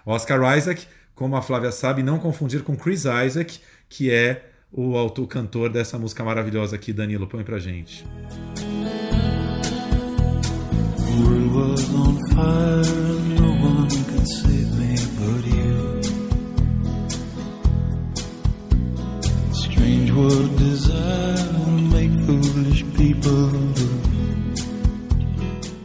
Oscar 0.06 0.56
Isaac, 0.56 0.86
como 1.14 1.36
a 1.36 1.42
Flávia 1.42 1.72
sabe, 1.72 2.02
não 2.02 2.18
confundir 2.18 2.62
com 2.62 2.76
Chris 2.76 3.04
Isaac, 3.04 3.60
que 3.88 4.10
é 4.10 4.50
o 4.72 4.96
autor 4.96 5.26
cantor 5.26 5.68
dessa 5.68 5.98
música 5.98 6.22
maravilhosa 6.22 6.76
aqui, 6.76 6.92
Danilo, 6.92 7.26
põe 7.26 7.42
pra 7.42 7.58
gente. 7.58 8.04
Strange 19.52 20.12
world 20.12 20.56
desire 20.56 21.40
make 21.90 22.12
foolish 22.26 22.82
people. 22.96 23.89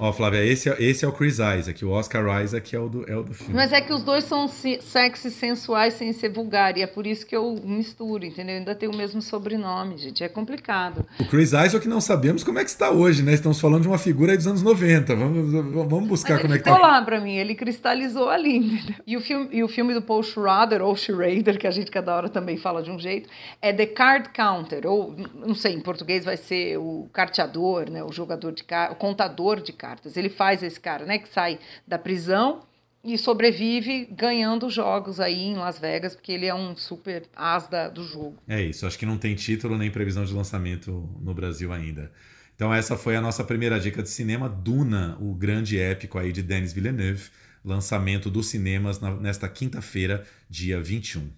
Ó, 0.05 0.13
Flávia, 0.13 0.45
esse 0.45 0.69
é, 0.69 0.75
esse 0.79 1.03
é 1.03 1.07
o 1.07 1.11
Chris 1.11 1.39
Isaac, 1.39 1.83
o 1.83 1.89
Oscar 1.89 2.43
Isaac 2.43 2.75
é 2.75 2.79
o 2.79 2.87
do, 2.87 3.11
é 3.11 3.17
o 3.17 3.23
do 3.23 3.33
filme. 3.33 3.55
Mas 3.55 3.73
é 3.73 3.81
que 3.81 3.91
os 3.91 4.03
dois 4.03 4.23
são 4.23 4.47
sexy 4.47 5.31
sensuais 5.31 5.95
sem 5.95 6.13
ser 6.13 6.29
vulgar, 6.29 6.77
e 6.77 6.83
é 6.83 6.87
por 6.87 7.07
isso 7.07 7.25
que 7.25 7.35
eu 7.35 7.59
misturo, 7.63 8.23
entendeu? 8.23 8.57
Ainda 8.57 8.75
tem 8.75 8.87
o 8.87 8.95
mesmo 8.95 9.19
sobrenome, 9.19 9.97
gente, 9.97 10.23
é 10.23 10.29
complicado. 10.29 11.03
O 11.19 11.25
Chris 11.25 11.53
Isaac 11.53 11.87
não 11.87 11.99
sabemos 11.99 12.43
como 12.43 12.59
é 12.59 12.63
que 12.63 12.69
está 12.69 12.91
hoje, 12.91 13.23
né? 13.23 13.33
Estamos 13.33 13.59
falando 13.59 13.81
de 13.81 13.87
uma 13.87 13.97
figura 13.97 14.37
dos 14.37 14.45
anos 14.45 14.61
90, 14.61 15.15
vamos, 15.15 15.51
vamos 15.89 16.07
buscar 16.07 16.39
como 16.39 16.53
é 16.53 16.59
que 16.59 16.63
tá. 16.63 16.77
lá 16.77 17.01
pra 17.01 17.19
mim, 17.19 17.37
ele 17.37 17.55
cristalizou 17.55 18.29
ali, 18.29 18.57
entendeu? 18.57 18.95
E 19.07 19.17
o 19.17 19.21
filme, 19.21 19.49
e 19.51 19.63
o 19.63 19.67
filme 19.67 19.95
do 19.95 20.03
Paul 20.03 20.21
Schrader, 20.21 20.83
ou 20.83 20.95
Schrader, 20.95 21.57
que 21.57 21.65
a 21.65 21.71
gente 21.71 21.89
cada 21.89 22.15
hora 22.15 22.29
também 22.29 22.57
fala 22.57 22.83
de 22.83 22.91
um 22.91 22.99
jeito, 22.99 23.27
é 23.59 23.73
The 23.73 23.87
Card 23.87 24.29
Counter, 24.29 24.85
ou, 24.85 25.15
não 25.33 25.55
sei, 25.55 25.73
em 25.73 25.81
português 25.81 26.23
vai 26.23 26.37
ser 26.37 26.77
o 26.77 27.09
carteador, 27.11 27.89
né? 27.89 28.03
O 28.03 28.11
jogador 28.11 28.51
de 28.51 28.63
cartas, 28.63 28.95
o 28.95 28.99
contador 28.99 29.59
de 29.59 29.73
cartas 29.73 29.94
cartas. 29.95 30.17
Ele 30.17 30.29
faz 30.29 30.61
esse 30.61 30.79
cara, 30.79 31.05
né, 31.05 31.17
que 31.17 31.29
sai 31.29 31.59
da 31.87 31.97
prisão 31.97 32.63
e 33.03 33.17
sobrevive 33.17 34.07
ganhando 34.11 34.69
jogos 34.69 35.19
aí 35.19 35.43
em 35.43 35.55
Las 35.55 35.77
Vegas, 35.77 36.15
porque 36.15 36.31
ele 36.31 36.47
é 36.47 36.55
um 36.55 36.75
super 36.75 37.23
as 37.35 37.67
da, 37.67 37.87
do 37.87 38.03
jogo. 38.03 38.37
É 38.47 38.61
isso, 38.61 38.85
acho 38.85 38.97
que 38.97 39.05
não 39.05 39.17
tem 39.17 39.35
título 39.35 39.77
nem 39.77 39.91
previsão 39.91 40.25
de 40.25 40.33
lançamento 40.33 41.07
no 41.21 41.33
Brasil 41.33 41.71
ainda. 41.71 42.11
Então 42.55 42.73
essa 42.73 42.97
foi 42.97 43.15
a 43.15 43.21
nossa 43.21 43.43
primeira 43.43 43.79
dica 43.79 44.01
de 44.01 44.09
cinema, 44.09 44.49
Duna, 44.49 45.17
o 45.19 45.35
grande 45.35 45.79
épico 45.79 46.17
aí 46.17 46.31
de 46.31 46.41
Denis 46.41 46.73
Villeneuve, 46.73 47.29
lançamento 47.63 48.29
dos 48.29 48.47
cinemas 48.47 48.99
nesta 48.99 49.47
quinta-feira, 49.47 50.25
dia 50.49 50.81
21. 50.81 51.29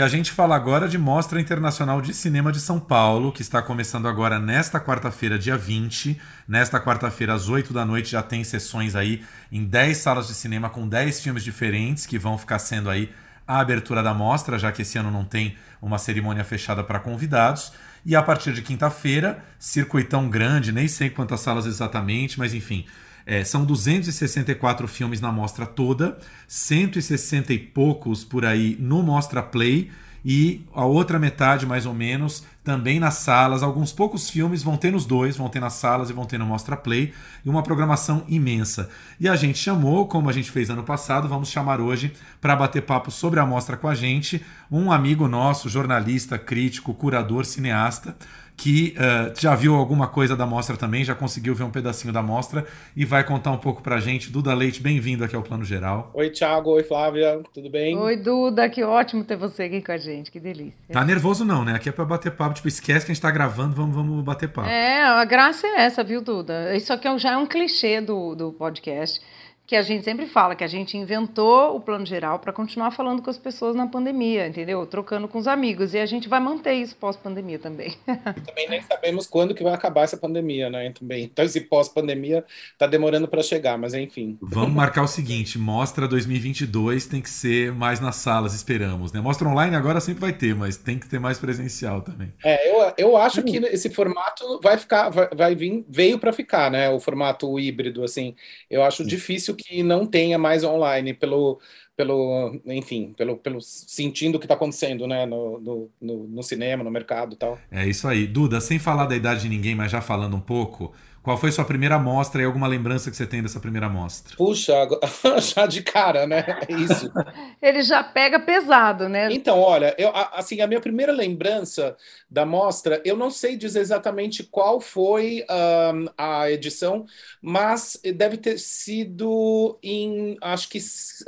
E 0.00 0.02
a 0.02 0.08
gente 0.08 0.32
fala 0.32 0.56
agora 0.56 0.88
de 0.88 0.96
Mostra 0.96 1.38
Internacional 1.38 2.00
de 2.00 2.14
Cinema 2.14 2.50
de 2.50 2.58
São 2.58 2.80
Paulo, 2.80 3.30
que 3.30 3.42
está 3.42 3.60
começando 3.60 4.08
agora 4.08 4.40
nesta 4.40 4.80
quarta-feira, 4.80 5.38
dia 5.38 5.58
20. 5.58 6.18
Nesta 6.48 6.80
quarta-feira, 6.80 7.34
às 7.34 7.50
8 7.50 7.70
da 7.74 7.84
noite, 7.84 8.12
já 8.12 8.22
tem 8.22 8.42
sessões 8.42 8.96
aí 8.96 9.22
em 9.52 9.62
10 9.62 9.98
salas 9.98 10.26
de 10.26 10.32
cinema 10.32 10.70
com 10.70 10.88
10 10.88 11.20
filmes 11.20 11.44
diferentes 11.44 12.06
que 12.06 12.18
vão 12.18 12.38
ficar 12.38 12.58
sendo 12.60 12.88
aí 12.88 13.12
a 13.46 13.60
abertura 13.60 14.02
da 14.02 14.14
mostra, 14.14 14.58
já 14.58 14.72
que 14.72 14.80
esse 14.80 14.96
ano 14.96 15.10
não 15.10 15.22
tem 15.22 15.54
uma 15.82 15.98
cerimônia 15.98 16.44
fechada 16.44 16.82
para 16.82 16.98
convidados. 16.98 17.70
E 18.02 18.16
a 18.16 18.22
partir 18.22 18.54
de 18.54 18.62
quinta-feira, 18.62 19.44
circuitão 19.58 20.30
grande, 20.30 20.72
nem 20.72 20.88
sei 20.88 21.10
quantas 21.10 21.40
salas 21.40 21.66
exatamente, 21.66 22.38
mas 22.38 22.54
enfim, 22.54 22.86
é, 23.26 23.44
são 23.44 23.64
264 23.64 24.86
filmes 24.88 25.20
na 25.20 25.30
mostra 25.30 25.66
toda, 25.66 26.18
160 26.48 27.52
e 27.52 27.58
poucos 27.58 28.24
por 28.24 28.44
aí 28.44 28.76
no 28.80 29.02
Mostra 29.02 29.42
Play 29.42 29.90
e 30.24 30.66
a 30.74 30.84
outra 30.84 31.18
metade, 31.18 31.66
mais 31.66 31.86
ou 31.86 31.94
menos, 31.94 32.44
também 32.62 33.00
nas 33.00 33.14
salas. 33.14 33.62
Alguns 33.62 33.92
poucos 33.92 34.28
filmes 34.28 34.62
vão 34.62 34.76
ter 34.76 34.90
nos 34.90 35.06
dois, 35.06 35.36
vão 35.36 35.48
ter 35.48 35.60
nas 35.60 35.74
salas 35.74 36.10
e 36.10 36.12
vão 36.12 36.26
ter 36.26 36.38
no 36.38 36.46
Mostra 36.46 36.76
Play, 36.76 37.12
e 37.44 37.48
uma 37.48 37.62
programação 37.62 38.24
imensa. 38.28 38.90
E 39.18 39.28
a 39.28 39.36
gente 39.36 39.58
chamou, 39.58 40.06
como 40.06 40.28
a 40.28 40.32
gente 40.32 40.50
fez 40.50 40.68
ano 40.70 40.82
passado, 40.82 41.28
vamos 41.28 41.48
chamar 41.48 41.80
hoje 41.80 42.12
para 42.40 42.56
bater 42.56 42.82
papo 42.82 43.10
sobre 43.10 43.40
a 43.40 43.46
mostra 43.46 43.76
com 43.76 43.88
a 43.88 43.94
gente, 43.94 44.44
um 44.70 44.92
amigo 44.92 45.26
nosso, 45.26 45.68
jornalista, 45.68 46.38
crítico, 46.38 46.94
curador, 46.94 47.44
cineasta, 47.44 48.14
que 48.60 48.94
uh, 48.98 49.40
já 49.40 49.54
viu 49.54 49.74
alguma 49.74 50.06
coisa 50.06 50.36
da 50.36 50.44
mostra 50.44 50.76
também, 50.76 51.02
já 51.02 51.14
conseguiu 51.14 51.54
ver 51.54 51.64
um 51.64 51.70
pedacinho 51.70 52.12
da 52.12 52.22
mostra 52.22 52.66
e 52.94 53.06
vai 53.06 53.24
contar 53.24 53.52
um 53.52 53.56
pouco 53.56 53.82
pra 53.82 53.98
gente. 54.00 54.30
Duda 54.30 54.52
Leite, 54.52 54.82
bem-vindo 54.82 55.24
aqui 55.24 55.34
ao 55.34 55.40
Plano 55.40 55.64
Geral. 55.64 56.10
Oi, 56.12 56.28
Thiago. 56.28 56.72
Oi, 56.72 56.82
Flávia. 56.82 57.40
Tudo 57.54 57.70
bem? 57.70 57.96
Oi, 57.96 58.16
Duda. 58.18 58.68
Que 58.68 58.84
ótimo 58.84 59.24
ter 59.24 59.36
você 59.36 59.62
aqui 59.62 59.80
com 59.80 59.92
a 59.92 59.96
gente. 59.96 60.30
Que 60.30 60.38
delícia. 60.38 60.74
Tá 60.92 61.02
nervoso 61.02 61.42
não, 61.42 61.64
né? 61.64 61.74
Aqui 61.74 61.88
é 61.88 61.92
pra 61.92 62.04
bater 62.04 62.32
papo 62.32 62.54
tipo, 62.54 62.68
esquece 62.68 63.06
que 63.06 63.12
a 63.12 63.14
gente 63.14 63.22
tá 63.22 63.30
gravando, 63.30 63.74
vamos, 63.74 63.94
vamos 63.94 64.22
bater 64.22 64.50
papo. 64.50 64.68
É, 64.68 65.04
a 65.04 65.24
graça 65.24 65.66
é 65.66 65.80
essa, 65.80 66.04
viu, 66.04 66.20
Duda? 66.20 66.76
Isso 66.76 66.92
aqui 66.92 67.08
é 67.08 67.18
já 67.18 67.32
é 67.32 67.36
um 67.38 67.46
clichê 67.46 68.02
do, 68.02 68.34
do 68.34 68.52
podcast 68.52 69.22
que 69.70 69.76
a 69.76 69.82
gente 69.82 70.04
sempre 70.04 70.26
fala 70.26 70.56
que 70.56 70.64
a 70.64 70.66
gente 70.66 70.96
inventou 70.96 71.76
o 71.76 71.80
plano 71.80 72.04
geral 72.04 72.40
para 72.40 72.52
continuar 72.52 72.90
falando 72.90 73.22
com 73.22 73.30
as 73.30 73.38
pessoas 73.38 73.76
na 73.76 73.86
pandemia, 73.86 74.48
entendeu? 74.48 74.84
Trocando 74.84 75.28
com 75.28 75.38
os 75.38 75.46
amigos. 75.46 75.94
E 75.94 75.98
a 75.98 76.06
gente 76.06 76.28
vai 76.28 76.40
manter 76.40 76.72
isso 76.72 76.96
pós-pandemia 76.96 77.56
também. 77.56 77.94
E 78.36 78.40
também 78.40 78.68
nem 78.68 78.82
sabemos 78.82 79.26
quando 79.26 79.54
que 79.54 79.62
vai 79.62 79.72
acabar 79.72 80.02
essa 80.02 80.16
pandemia, 80.16 80.68
né? 80.68 80.90
Também. 80.90 81.24
Então, 81.24 81.44
esse 81.44 81.60
pós-pandemia 81.60 82.44
tá 82.78 82.86
demorando 82.86 83.28
para 83.28 83.42
chegar, 83.42 83.78
mas 83.78 83.94
enfim. 83.94 84.36
Vamos 84.40 84.72
marcar 84.72 85.02
o 85.02 85.08
seguinte: 85.08 85.58
mostra 85.58 86.08
2022 86.08 87.06
tem 87.06 87.20
que 87.20 87.30
ser 87.30 87.72
mais 87.72 88.00
nas 88.00 88.16
salas, 88.16 88.54
esperamos, 88.54 89.12
né? 89.12 89.20
Mostra 89.20 89.48
online 89.48 89.76
agora 89.76 90.00
sempre 90.00 90.20
vai 90.20 90.32
ter, 90.32 90.54
mas 90.54 90.76
tem 90.76 90.98
que 90.98 91.08
ter 91.08 91.20
mais 91.20 91.38
presencial 91.38 92.02
também. 92.02 92.32
É, 92.44 92.70
eu, 92.70 92.94
eu 92.98 93.16
acho 93.16 93.42
que 93.42 93.56
esse 93.56 93.90
formato 93.90 94.60
vai 94.62 94.76
ficar, 94.78 95.10
vai, 95.10 95.28
vai 95.32 95.54
vir, 95.54 95.84
veio 95.88 96.18
para 96.18 96.32
ficar, 96.32 96.70
né? 96.70 96.88
O 96.90 96.98
formato 96.98 97.58
híbrido, 97.58 98.02
assim. 98.02 98.34
Eu 98.68 98.82
acho 98.82 99.02
Sim. 99.02 99.08
difícil 99.08 99.59
que 99.62 99.82
não 99.82 100.06
tenha 100.06 100.38
mais 100.38 100.64
online, 100.64 101.14
pelo, 101.14 101.60
pelo 101.96 102.60
enfim, 102.66 103.14
pelo, 103.16 103.36
pelo 103.36 103.60
sentindo 103.60 104.36
o 104.36 104.38
que 104.38 104.46
está 104.46 104.54
acontecendo 104.54 105.06
né, 105.06 105.26
no, 105.26 105.90
no, 106.00 106.28
no, 106.28 106.42
cinema, 106.42 106.82
no 106.82 106.90
mercado 106.90 107.34
e 107.34 107.36
tal. 107.36 107.58
É 107.70 107.86
isso 107.86 108.08
aí. 108.08 108.26
Duda, 108.26 108.60
sem 108.60 108.78
falar 108.78 109.06
da 109.06 109.16
idade 109.16 109.42
de 109.42 109.48
ninguém, 109.48 109.74
mas 109.74 109.90
já 109.90 110.00
falando 110.00 110.36
um 110.36 110.40
pouco, 110.40 110.92
qual 111.22 111.36
foi 111.36 111.52
sua 111.52 111.64
primeira 111.64 111.96
amostra 111.96 112.40
e 112.40 112.44
alguma 112.44 112.66
lembrança 112.66 113.10
que 113.10 113.16
você 113.16 113.26
tem 113.26 113.42
dessa 113.42 113.60
primeira 113.60 113.86
amostra? 113.86 114.36
Puxa, 114.36 114.74
já 115.54 115.66
de 115.66 115.82
cara, 115.82 116.26
né? 116.26 116.44
É 116.66 116.72
isso. 116.72 117.10
Ele 117.60 117.82
já 117.82 118.02
pega 118.02 118.40
pesado, 118.40 119.08
né? 119.08 119.28
Então, 119.30 119.58
olha, 119.60 119.94
eu, 119.98 120.10
assim, 120.14 120.62
a 120.62 120.66
minha 120.66 120.80
primeira 120.80 121.12
lembrança 121.12 121.94
da 122.30 122.46
mostra, 122.46 123.02
eu 123.04 123.16
não 123.16 123.30
sei 123.30 123.56
dizer 123.56 123.80
exatamente 123.80 124.42
qual 124.44 124.80
foi 124.80 125.44
um, 125.50 126.06
a 126.16 126.50
edição, 126.50 127.04
mas 127.42 128.00
deve 128.14 128.38
ter 128.38 128.58
sido 128.58 129.78
em, 129.82 130.38
acho 130.40 130.68
que 130.70 130.78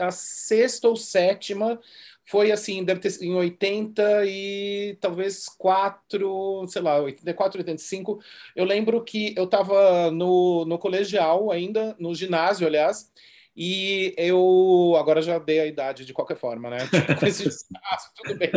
a 0.00 0.10
sexta 0.10 0.88
ou 0.88 0.96
sétima 0.96 1.78
foi 2.24 2.52
assim, 2.52 2.84
deve 2.84 3.00
ter 3.00 3.22
em 3.22 3.34
80 3.34 4.24
e 4.26 4.96
talvez 5.00 5.46
4, 5.48 6.66
sei 6.68 6.82
lá, 6.82 7.00
84, 7.00 7.60
85. 7.60 8.20
Eu 8.54 8.64
lembro 8.64 9.02
que 9.02 9.34
eu 9.36 9.44
estava 9.44 10.10
no, 10.10 10.64
no 10.64 10.78
colegial 10.78 11.50
ainda, 11.50 11.96
no 11.98 12.14
ginásio, 12.14 12.66
aliás, 12.66 13.10
e 13.56 14.14
eu 14.16 14.94
agora 14.98 15.20
já 15.20 15.38
dei 15.38 15.60
a 15.60 15.66
idade 15.66 16.04
de 16.04 16.12
qualquer 16.12 16.36
forma, 16.36 16.70
né? 16.70 16.78
Tipo, 16.88 17.20
com 17.20 17.26
esse 17.26 17.44
tudo 18.16 18.38
bem. 18.38 18.50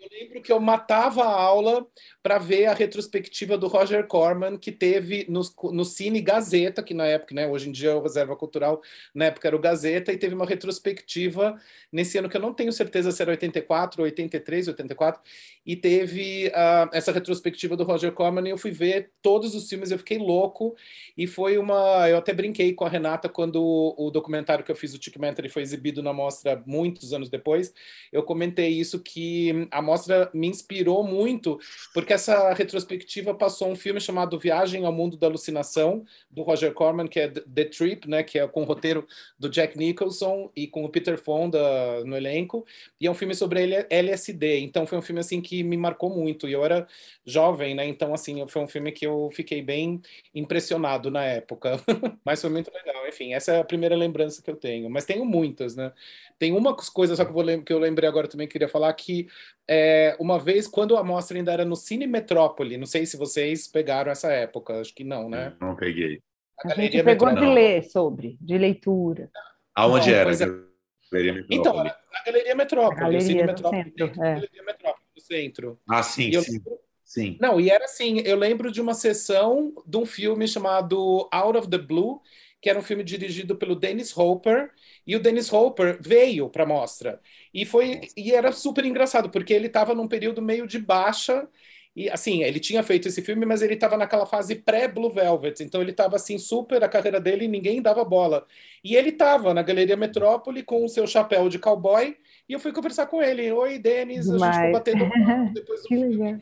Eu 0.00 0.08
lembro 0.12 0.40
que 0.40 0.52
eu 0.52 0.60
matava 0.60 1.24
a 1.24 1.42
aula 1.42 1.84
para 2.22 2.38
ver 2.38 2.66
a 2.66 2.72
retrospectiva 2.72 3.58
do 3.58 3.66
Roger 3.66 4.06
Corman, 4.06 4.56
que 4.56 4.70
teve 4.70 5.26
no, 5.28 5.40
no 5.72 5.84
Cine 5.84 6.20
Gazeta, 6.20 6.84
que 6.84 6.94
na 6.94 7.04
época, 7.04 7.34
né, 7.34 7.48
hoje 7.48 7.68
em 7.68 7.72
dia 7.72 7.90
é 7.90 7.94
o 7.94 8.00
Reserva 8.00 8.36
Cultural, 8.36 8.80
na 9.12 9.24
época 9.24 9.48
era 9.48 9.56
o 9.56 9.58
Gazeta, 9.58 10.12
e 10.12 10.16
teve 10.16 10.36
uma 10.36 10.46
retrospectiva 10.46 11.60
nesse 11.90 12.16
ano 12.16 12.28
que 12.28 12.36
eu 12.36 12.40
não 12.40 12.54
tenho 12.54 12.72
certeza 12.72 13.10
se 13.10 13.20
era 13.20 13.32
84, 13.32 14.00
83, 14.04 14.68
84, 14.68 15.20
e 15.66 15.74
teve 15.74 16.46
uh, 16.48 16.88
essa 16.92 17.10
retrospectiva 17.10 17.76
do 17.76 17.82
Roger 17.82 18.12
Corman, 18.12 18.46
e 18.46 18.50
eu 18.50 18.58
fui 18.58 18.70
ver 18.70 19.10
todos 19.20 19.52
os 19.56 19.68
filmes, 19.68 19.90
eu 19.90 19.98
fiquei 19.98 20.18
louco, 20.18 20.76
e 21.16 21.26
foi 21.26 21.58
uma. 21.58 22.08
Eu 22.08 22.18
até 22.18 22.32
brinquei 22.32 22.72
com 22.72 22.84
a 22.84 22.88
Renata 22.88 23.28
quando 23.28 23.56
o, 23.60 24.06
o 24.06 24.10
documentário 24.12 24.64
que 24.64 24.70
eu 24.70 24.76
fiz, 24.76 24.94
o 24.94 24.98
Tickmentary, 24.98 25.48
foi 25.48 25.62
exibido 25.62 26.04
na 26.04 26.12
mostra 26.12 26.62
muitos 26.64 27.12
anos 27.12 27.28
depois. 27.28 27.74
Eu 28.12 28.22
comentei 28.22 28.68
isso 28.68 29.00
que 29.00 29.66
a 29.72 29.87
mostra 29.88 30.30
me 30.34 30.46
inspirou 30.46 31.02
muito, 31.02 31.58
porque 31.94 32.12
essa 32.12 32.52
retrospectiva 32.52 33.34
passou 33.34 33.68
um 33.68 33.76
filme 33.76 33.98
chamado 34.00 34.38
Viagem 34.38 34.84
ao 34.84 34.92
Mundo 34.92 35.16
da 35.16 35.26
Alucinação, 35.26 36.04
do 36.30 36.42
Roger 36.42 36.74
Corman, 36.74 37.08
que 37.08 37.18
é 37.18 37.28
The 37.28 37.64
Trip, 37.64 38.08
né, 38.08 38.22
que 38.22 38.38
é 38.38 38.46
com 38.46 38.62
o 38.62 38.64
roteiro 38.64 39.06
do 39.38 39.48
Jack 39.48 39.78
Nicholson 39.78 40.50
e 40.54 40.66
com 40.66 40.84
o 40.84 40.88
Peter 40.90 41.18
Fonda 41.18 42.04
no 42.04 42.16
elenco, 42.16 42.66
e 43.00 43.06
é 43.06 43.10
um 43.10 43.14
filme 43.14 43.34
sobre 43.34 43.86
LSD, 43.88 44.60
então 44.60 44.86
foi 44.86 44.98
um 44.98 45.02
filme 45.02 45.20
assim 45.20 45.40
que 45.40 45.62
me 45.62 45.76
marcou 45.76 46.10
muito, 46.10 46.46
e 46.46 46.52
eu 46.52 46.62
era 46.64 46.86
jovem, 47.24 47.74
né, 47.74 47.86
então 47.86 48.12
assim, 48.12 48.46
foi 48.46 48.62
um 48.62 48.68
filme 48.68 48.92
que 48.92 49.06
eu 49.06 49.30
fiquei 49.32 49.62
bem 49.62 50.02
impressionado 50.34 51.10
na 51.10 51.24
época, 51.24 51.82
mas 52.24 52.42
foi 52.42 52.50
muito 52.50 52.70
legal, 52.72 53.08
enfim, 53.08 53.32
essa 53.32 53.52
é 53.52 53.60
a 53.60 53.64
primeira 53.64 53.96
lembrança 53.96 54.42
que 54.42 54.50
eu 54.50 54.56
tenho, 54.56 54.90
mas 54.90 55.06
tenho 55.06 55.24
muitas, 55.24 55.74
né, 55.74 55.92
tem 56.38 56.52
uma 56.52 56.76
coisa 56.76 57.16
só 57.16 57.24
que 57.24 57.32
eu, 57.32 57.62
que 57.62 57.72
eu 57.72 57.78
lembrei 57.78 58.08
agora 58.08 58.28
também, 58.28 58.46
que 58.46 58.58
queria 58.58 58.68
falar, 58.68 58.92
que 58.92 59.28
é, 59.68 60.16
uma 60.18 60.38
vez, 60.38 60.66
quando 60.66 60.96
a 60.96 61.04
mostra 61.04 61.36
ainda 61.36 61.52
era 61.52 61.64
no 61.64 61.76
Cine 61.76 62.06
Metrópole, 62.06 62.78
não 62.78 62.86
sei 62.86 63.04
se 63.04 63.18
vocês 63.18 63.68
pegaram 63.68 64.10
essa 64.10 64.32
época, 64.32 64.80
acho 64.80 64.94
que 64.94 65.04
não, 65.04 65.28
né? 65.28 65.54
Não 65.60 65.76
peguei. 65.76 66.22
A, 66.64 66.72
a 66.72 66.74
gente 66.74 67.02
pegou 67.02 67.28
Metrópole. 67.28 67.40
de 67.40 67.54
ler 67.54 67.82
sobre, 67.84 68.38
de 68.40 68.56
leitura. 68.56 69.30
Aonde 69.74 70.12
era? 70.12 70.32
É... 70.32 70.68
Galeria 71.10 71.34
Metrópole. 71.34 71.46
Então, 71.50 71.84
na 71.84 72.24
Galeria 72.24 72.54
Metrópole, 72.54 73.00
Galeria 73.00 73.20
Cine 73.20 73.42
Metrópole, 73.44 73.84
centro, 73.84 74.06
é. 74.06 74.34
Galeria 74.34 74.62
Metrópole, 74.62 75.04
no 75.14 75.22
centro. 75.22 75.80
Ah, 75.88 76.02
sim, 76.02 76.32
sim. 76.40 76.52
Lembro... 76.52 76.78
sim. 77.04 77.38
Não, 77.40 77.60
e 77.60 77.70
era 77.70 77.84
assim, 77.84 78.20
eu 78.20 78.36
lembro 78.36 78.72
de 78.72 78.80
uma 78.80 78.94
sessão 78.94 79.74
de 79.86 79.96
um 79.96 80.06
filme 80.06 80.48
chamado 80.48 81.28
Out 81.30 81.58
of 81.58 81.68
the 81.68 81.78
Blue, 81.78 82.20
que 82.60 82.68
era 82.68 82.78
um 82.78 82.82
filme 82.82 83.04
dirigido 83.04 83.56
pelo 83.56 83.76
Dennis 83.76 84.16
Hopper, 84.16 84.70
e 85.08 85.16
o 85.16 85.20
Dennis 85.20 85.50
Hopper 85.50 85.98
veio 86.00 86.50
para 86.50 86.64
a 86.64 86.66
mostra. 86.66 87.18
E 87.52 87.64
foi 87.64 88.02
e 88.14 88.30
era 88.32 88.52
super 88.52 88.84
engraçado, 88.84 89.30
porque 89.30 89.54
ele 89.54 89.66
estava 89.66 89.94
num 89.94 90.06
período 90.06 90.42
meio 90.42 90.66
de 90.66 90.78
baixa 90.78 91.48
e 91.96 92.08
assim, 92.08 92.44
ele 92.44 92.60
tinha 92.60 92.80
feito 92.82 93.08
esse 93.08 93.20
filme, 93.22 93.44
mas 93.44 93.60
ele 93.60 93.74
estava 93.74 93.96
naquela 93.96 94.24
fase 94.24 94.54
pré-Blue 94.54 95.10
Velvet, 95.10 95.60
então 95.64 95.80
ele 95.80 95.90
estava 95.90 96.14
assim 96.14 96.38
super 96.38 96.84
a 96.84 96.88
carreira 96.88 97.18
dele 97.18 97.46
e 97.46 97.48
ninguém 97.48 97.82
dava 97.82 98.04
bola. 98.04 98.46
E 98.84 98.94
ele 98.94 99.08
estava 99.08 99.52
na 99.52 99.62
Galeria 99.62 99.96
Metrópole 99.96 100.62
com 100.62 100.84
o 100.84 100.88
seu 100.88 101.08
chapéu 101.08 101.48
de 101.48 101.58
cowboy 101.58 102.16
e 102.48 102.52
eu 102.52 102.60
fui 102.60 102.72
conversar 102.72 103.06
com 103.06 103.20
ele. 103.20 103.50
Oi, 103.50 103.78
Denis, 103.78 104.30
a 104.30 104.38
gente 104.38 104.56
ficou 104.56 104.72
batendo 104.72 105.08
depois 105.52 105.82
do 105.82 105.88
filme 105.88 106.40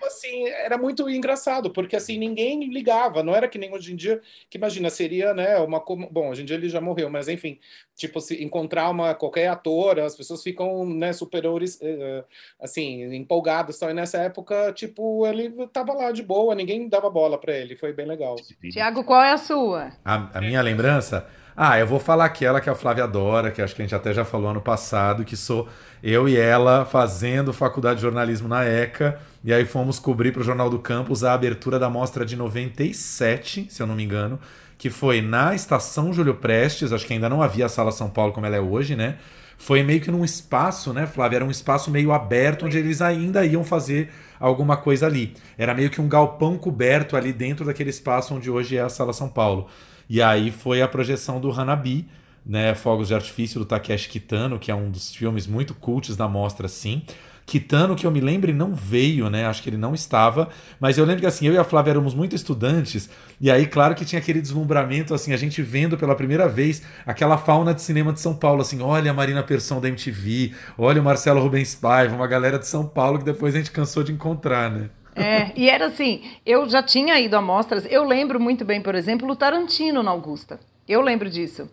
tipo 0.00 0.06
assim, 0.06 0.46
era 0.46 0.78
muito 0.78 1.08
engraçado, 1.10 1.70
porque 1.70 1.94
assim, 1.94 2.16
ninguém 2.16 2.64
ligava, 2.72 3.22
não 3.22 3.34
era 3.34 3.46
que 3.46 3.58
nem 3.58 3.72
hoje 3.72 3.92
em 3.92 3.96
dia, 3.96 4.20
que 4.48 4.56
imagina, 4.56 4.88
seria, 4.88 5.34
né, 5.34 5.58
uma 5.58 5.78
bom, 5.80 6.30
hoje 6.30 6.40
em 6.42 6.44
dia 6.46 6.56
ele 6.56 6.70
já 6.70 6.80
morreu, 6.80 7.10
mas 7.10 7.28
enfim, 7.28 7.58
tipo, 7.94 8.18
se 8.20 8.42
encontrar 8.42 8.88
uma 8.88 9.14
qualquer 9.14 9.48
ator, 9.48 10.00
as 10.00 10.16
pessoas 10.16 10.42
ficam, 10.42 10.86
né, 10.86 11.12
superiores, 11.12 11.78
uh, 11.82 12.24
assim, 12.58 13.14
empolgadas, 13.14 13.76
então, 13.76 13.90
e 13.90 13.94
nessa 13.94 14.18
época, 14.18 14.72
tipo, 14.72 15.26
ele 15.26 15.66
tava 15.68 15.92
lá 15.92 16.10
de 16.10 16.22
boa, 16.22 16.54
ninguém 16.54 16.88
dava 16.88 17.10
bola 17.10 17.38
para 17.38 17.52
ele, 17.52 17.76
foi 17.76 17.92
bem 17.92 18.06
legal. 18.06 18.36
Tiago, 18.72 19.04
qual 19.04 19.22
é 19.22 19.32
a 19.32 19.38
sua? 19.38 19.92
A, 20.02 20.38
a 20.38 20.40
minha 20.40 20.62
lembrança? 20.62 21.28
Ah, 21.54 21.78
eu 21.78 21.86
vou 21.86 22.00
falar 22.00 22.24
aquela 22.24 22.58
que 22.58 22.70
a 22.70 22.74
Flávia 22.74 23.04
adora, 23.04 23.50
que 23.50 23.60
acho 23.60 23.74
que 23.74 23.82
a 23.82 23.84
gente 23.84 23.94
até 23.94 24.14
já 24.14 24.24
falou 24.24 24.50
ano 24.50 24.62
passado, 24.62 25.26
que 25.26 25.36
sou 25.36 25.68
eu 26.02 26.26
e 26.26 26.36
ela 26.36 26.86
fazendo 26.86 27.52
faculdade 27.52 27.96
de 27.96 28.02
jornalismo 28.02 28.48
na 28.48 28.64
ECA, 28.64 29.20
e 29.42 29.52
aí 29.52 29.64
fomos 29.64 29.98
cobrir 29.98 30.32
para 30.32 30.42
o 30.42 30.44
Jornal 30.44 30.68
do 30.68 30.78
Campus 30.78 31.24
a 31.24 31.32
abertura 31.32 31.78
da 31.78 31.88
mostra 31.88 32.24
de 32.24 32.36
97, 32.36 33.66
se 33.68 33.82
eu 33.82 33.86
não 33.86 33.94
me 33.94 34.02
engano, 34.02 34.38
que 34.76 34.90
foi 34.90 35.20
na 35.20 35.54
Estação 35.54 36.12
Júlio 36.12 36.34
Prestes, 36.34 36.92
acho 36.92 37.06
que 37.06 37.12
ainda 37.12 37.28
não 37.28 37.42
havia 37.42 37.66
a 37.66 37.68
Sala 37.68 37.92
São 37.92 38.08
Paulo 38.08 38.32
como 38.32 38.46
ela 38.46 38.56
é 38.56 38.60
hoje, 38.60 38.96
né? 38.96 39.16
Foi 39.58 39.82
meio 39.82 40.00
que 40.00 40.10
num 40.10 40.24
espaço, 40.24 40.90
né, 40.94 41.06
Flávia? 41.06 41.36
Era 41.36 41.44
um 41.44 41.50
espaço 41.50 41.90
meio 41.90 42.12
aberto, 42.12 42.64
onde 42.64 42.78
eles 42.78 43.02
ainda 43.02 43.44
iam 43.44 43.62
fazer 43.62 44.10
alguma 44.38 44.74
coisa 44.74 45.04
ali. 45.04 45.34
Era 45.58 45.74
meio 45.74 45.90
que 45.90 46.00
um 46.00 46.08
galpão 46.08 46.56
coberto 46.56 47.14
ali 47.14 47.30
dentro 47.30 47.66
daquele 47.66 47.90
espaço 47.90 48.34
onde 48.34 48.50
hoje 48.50 48.78
é 48.78 48.80
a 48.80 48.88
Sala 48.88 49.12
São 49.12 49.28
Paulo. 49.28 49.66
E 50.08 50.22
aí 50.22 50.50
foi 50.50 50.80
a 50.80 50.88
projeção 50.88 51.38
do 51.38 51.52
Hanabi, 51.52 52.08
né, 52.44 52.74
Fogos 52.74 53.08
de 53.08 53.14
Artifício 53.14 53.60
do 53.60 53.66
Takeshi 53.66 54.08
Kitano, 54.08 54.58
que 54.58 54.70
é 54.70 54.74
um 54.74 54.90
dos 54.90 55.14
filmes 55.14 55.46
muito 55.46 55.74
cultos 55.74 56.16
da 56.16 56.26
mostra, 56.26 56.66
sim. 56.66 57.02
Kitano, 57.46 57.96
que 57.96 58.06
eu 58.06 58.10
me 58.10 58.20
lembre, 58.20 58.52
não 58.52 58.74
veio, 58.74 59.28
né? 59.28 59.46
Acho 59.46 59.62
que 59.62 59.68
ele 59.68 59.76
não 59.76 59.94
estava. 59.94 60.48
Mas 60.78 60.98
eu 60.98 61.04
lembro 61.04 61.20
que 61.20 61.26
assim, 61.26 61.46
eu 61.46 61.52
e 61.52 61.58
a 61.58 61.64
Flávia 61.64 61.90
éramos 61.90 62.14
muito 62.14 62.36
estudantes. 62.36 63.10
E 63.40 63.50
aí, 63.50 63.66
claro 63.66 63.94
que 63.94 64.04
tinha 64.04 64.20
aquele 64.20 64.40
deslumbramento, 64.40 65.14
assim, 65.14 65.32
a 65.32 65.36
gente 65.36 65.60
vendo 65.62 65.98
pela 65.98 66.14
primeira 66.14 66.48
vez 66.48 66.82
aquela 67.06 67.36
fauna 67.36 67.74
de 67.74 67.82
cinema 67.82 68.12
de 68.12 68.20
São 68.20 68.34
Paulo, 68.34 68.62
assim, 68.62 68.80
olha 68.80 69.10
a 69.10 69.14
Marina 69.14 69.42
Persson 69.42 69.80
da 69.80 69.88
MTV, 69.88 70.52
olha 70.78 71.00
o 71.00 71.04
Marcelo 71.04 71.40
Rubens 71.40 71.74
Paiva, 71.74 72.14
uma 72.14 72.26
galera 72.26 72.58
de 72.58 72.66
São 72.66 72.86
Paulo 72.86 73.18
que 73.18 73.24
depois 73.24 73.54
a 73.54 73.58
gente 73.58 73.70
cansou 73.70 74.02
de 74.02 74.12
encontrar, 74.12 74.70
né? 74.70 74.90
É, 75.16 75.50
e 75.56 75.68
era 75.68 75.86
assim, 75.86 76.22
eu 76.46 76.68
já 76.68 76.82
tinha 76.82 77.18
ido 77.18 77.36
a 77.36 77.42
mostras, 77.42 77.84
eu 77.90 78.04
lembro 78.04 78.38
muito 78.38 78.64
bem, 78.64 78.80
por 78.80 78.94
exemplo, 78.94 79.28
o 79.28 79.36
Tarantino 79.36 80.02
na 80.02 80.10
Augusta. 80.10 80.60
Eu 80.88 81.00
lembro 81.00 81.28
disso 81.28 81.68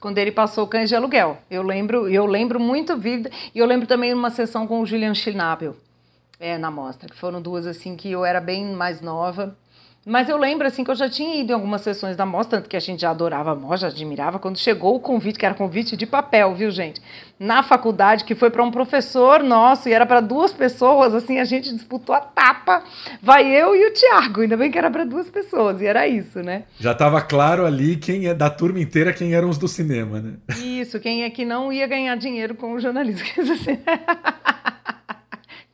quando 0.00 0.18
ele 0.18 0.32
passou 0.32 0.66
Cães 0.66 0.88
de 0.88 0.96
Aluguel. 0.96 1.38
Eu 1.50 1.62
lembro, 1.62 2.08
eu 2.08 2.26
lembro 2.26 2.58
muito 2.58 2.96
vida 2.96 3.30
e 3.54 3.58
eu 3.58 3.66
lembro 3.66 3.86
também 3.86 4.12
uma 4.12 4.30
sessão 4.30 4.66
com 4.66 4.80
o 4.80 4.86
Julian 4.86 5.14
Schnabel 5.14 5.76
é, 6.40 6.56
na 6.56 6.70
mostra, 6.70 7.08
que 7.08 7.16
foram 7.16 7.40
duas 7.40 7.66
assim 7.66 7.94
que 7.94 8.10
eu 8.10 8.24
era 8.24 8.40
bem 8.40 8.64
mais 8.72 9.02
nova 9.02 9.54
Mas 10.06 10.30
eu 10.30 10.38
lembro, 10.38 10.66
assim, 10.66 10.82
que 10.82 10.90
eu 10.90 10.94
já 10.94 11.10
tinha 11.10 11.36
ido 11.36 11.50
em 11.50 11.54
algumas 11.54 11.82
sessões 11.82 12.16
da 12.16 12.24
mostra, 12.24 12.58
tanto 12.58 12.70
que 12.70 12.76
a 12.76 12.80
gente 12.80 13.02
já 13.02 13.10
adorava 13.10 13.52
a 13.52 13.54
mostra, 13.54 13.90
já 13.90 13.94
admirava, 13.94 14.38
quando 14.38 14.56
chegou 14.56 14.96
o 14.96 15.00
convite, 15.00 15.38
que 15.38 15.44
era 15.44 15.54
convite 15.54 15.94
de 15.94 16.06
papel, 16.06 16.54
viu, 16.54 16.70
gente? 16.70 17.02
Na 17.38 17.62
faculdade, 17.62 18.24
que 18.24 18.34
foi 18.34 18.48
para 18.48 18.62
um 18.62 18.70
professor 18.70 19.42
nosso, 19.42 19.90
e 19.90 19.92
era 19.92 20.06
para 20.06 20.20
duas 20.20 20.52
pessoas, 20.52 21.14
assim, 21.14 21.38
a 21.38 21.44
gente 21.44 21.70
disputou 21.74 22.14
a 22.14 22.20
tapa. 22.20 22.82
Vai 23.20 23.46
eu 23.46 23.76
e 23.76 23.88
o 23.88 23.92
Tiago, 23.92 24.40
ainda 24.40 24.56
bem 24.56 24.70
que 24.70 24.78
era 24.78 24.90
para 24.90 25.04
duas 25.04 25.28
pessoas, 25.28 25.82
e 25.82 25.86
era 25.86 26.08
isso, 26.08 26.42
né? 26.42 26.64
Já 26.78 26.92
estava 26.92 27.20
claro 27.20 27.66
ali 27.66 27.96
quem 27.96 28.26
é 28.26 28.32
da 28.32 28.48
turma 28.48 28.80
inteira, 28.80 29.12
quem 29.12 29.34
eram 29.34 29.50
os 29.50 29.58
do 29.58 29.68
cinema, 29.68 30.18
né? 30.18 30.32
Isso, 30.56 30.98
quem 30.98 31.24
é 31.24 31.30
que 31.30 31.44
não 31.44 31.70
ia 31.70 31.86
ganhar 31.86 32.16
dinheiro 32.16 32.54
com 32.54 32.72
o 32.72 32.80
jornalismo. 32.80 33.26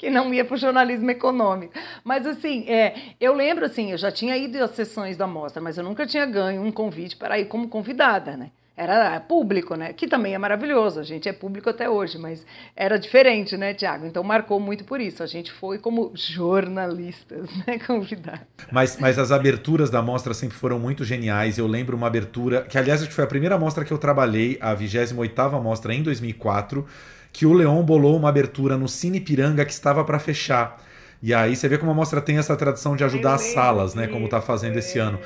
Que 0.07 0.11
não 0.11 0.33
ia 0.33 0.45
para 0.45 0.55
o 0.55 0.57
jornalismo 0.57 1.11
econômico. 1.11 1.73
Mas 2.05 2.25
assim, 2.25 2.64
é, 2.69 2.95
eu 3.21 3.35
lembro 3.35 3.64
assim, 3.64 3.90
eu 3.90 3.99
já 3.99 4.12
tinha 4.12 4.37
ido 4.37 4.62
às 4.62 4.71
sessões 4.71 5.16
da 5.16 5.27
mostra, 5.27 5.61
mas 5.61 5.77
eu 5.77 5.83
nunca 5.83 6.07
tinha 6.07 6.25
ganho 6.25 6.62
um 6.62 6.71
convite 6.71 7.16
para 7.16 7.40
ir 7.40 7.47
como 7.47 7.66
convidada, 7.66 8.37
né? 8.37 8.53
Era 8.77 9.19
público, 9.19 9.75
né? 9.75 9.92
Que 9.92 10.07
também 10.07 10.33
é 10.33 10.38
maravilhoso, 10.38 11.01
a 11.01 11.03
gente 11.03 11.29
é 11.29 11.33
público 11.33 11.69
até 11.69 11.90
hoje, 11.90 12.19
mas 12.19 12.47
era 12.77 13.01
diferente, 13.01 13.57
né, 13.57 13.75
Tiago? 13.75 14.07
Então 14.07 14.23
marcou 14.23 14.61
muito 14.61 14.85
por 14.85 15.01
isso. 15.01 15.25
A 15.25 15.27
gente 15.27 15.51
foi 15.51 15.77
como 15.77 16.12
jornalistas, 16.14 17.51
né, 17.66 17.81
convidados. 17.85 18.47
Mas, 18.71 18.97
mas 19.01 19.19
as 19.19 19.33
aberturas 19.33 19.90
da 19.90 20.01
mostra 20.01 20.33
sempre 20.35 20.57
foram 20.57 20.79
muito 20.79 21.05
geniais. 21.05 21.59
Eu 21.59 21.66
lembro 21.66 21.97
uma 21.97 22.07
abertura, 22.07 22.62
que 22.62 22.79
aliás 22.79 23.05
foi 23.09 23.25
a 23.25 23.27
primeira 23.27 23.59
mostra 23.59 23.85
que 23.85 23.92
eu 23.92 23.99
trabalhei, 23.99 24.57
a 24.61 24.73
28ª 24.73 25.61
mostra 25.61 25.92
em 25.92 26.05
2004 26.05 26.87
que 27.37 27.44
o 27.44 27.53
Leon 27.53 27.83
bolou 27.83 28.16
uma 28.16 28.31
abertura 28.31 28.79
no 28.79 28.88
Cine 28.88 29.20
Piranga 29.20 29.62
que 29.66 29.70
estava 29.70 30.03
para 30.03 30.18
fechar. 30.18 30.83
E 31.22 31.35
aí 31.35 31.55
você 31.55 31.68
vê 31.68 31.77
como 31.77 31.90
a 31.90 31.94
mostra 31.94 32.18
tem 32.18 32.38
essa 32.38 32.57
tradição 32.57 32.96
de 32.96 33.05
ajudar 33.05 33.35
as 33.35 33.42
salas, 33.53 33.94
né? 33.94 34.07
Como 34.07 34.27
tá 34.27 34.40
fazendo 34.40 34.79
esse 34.79 34.99
ano. 34.99 35.18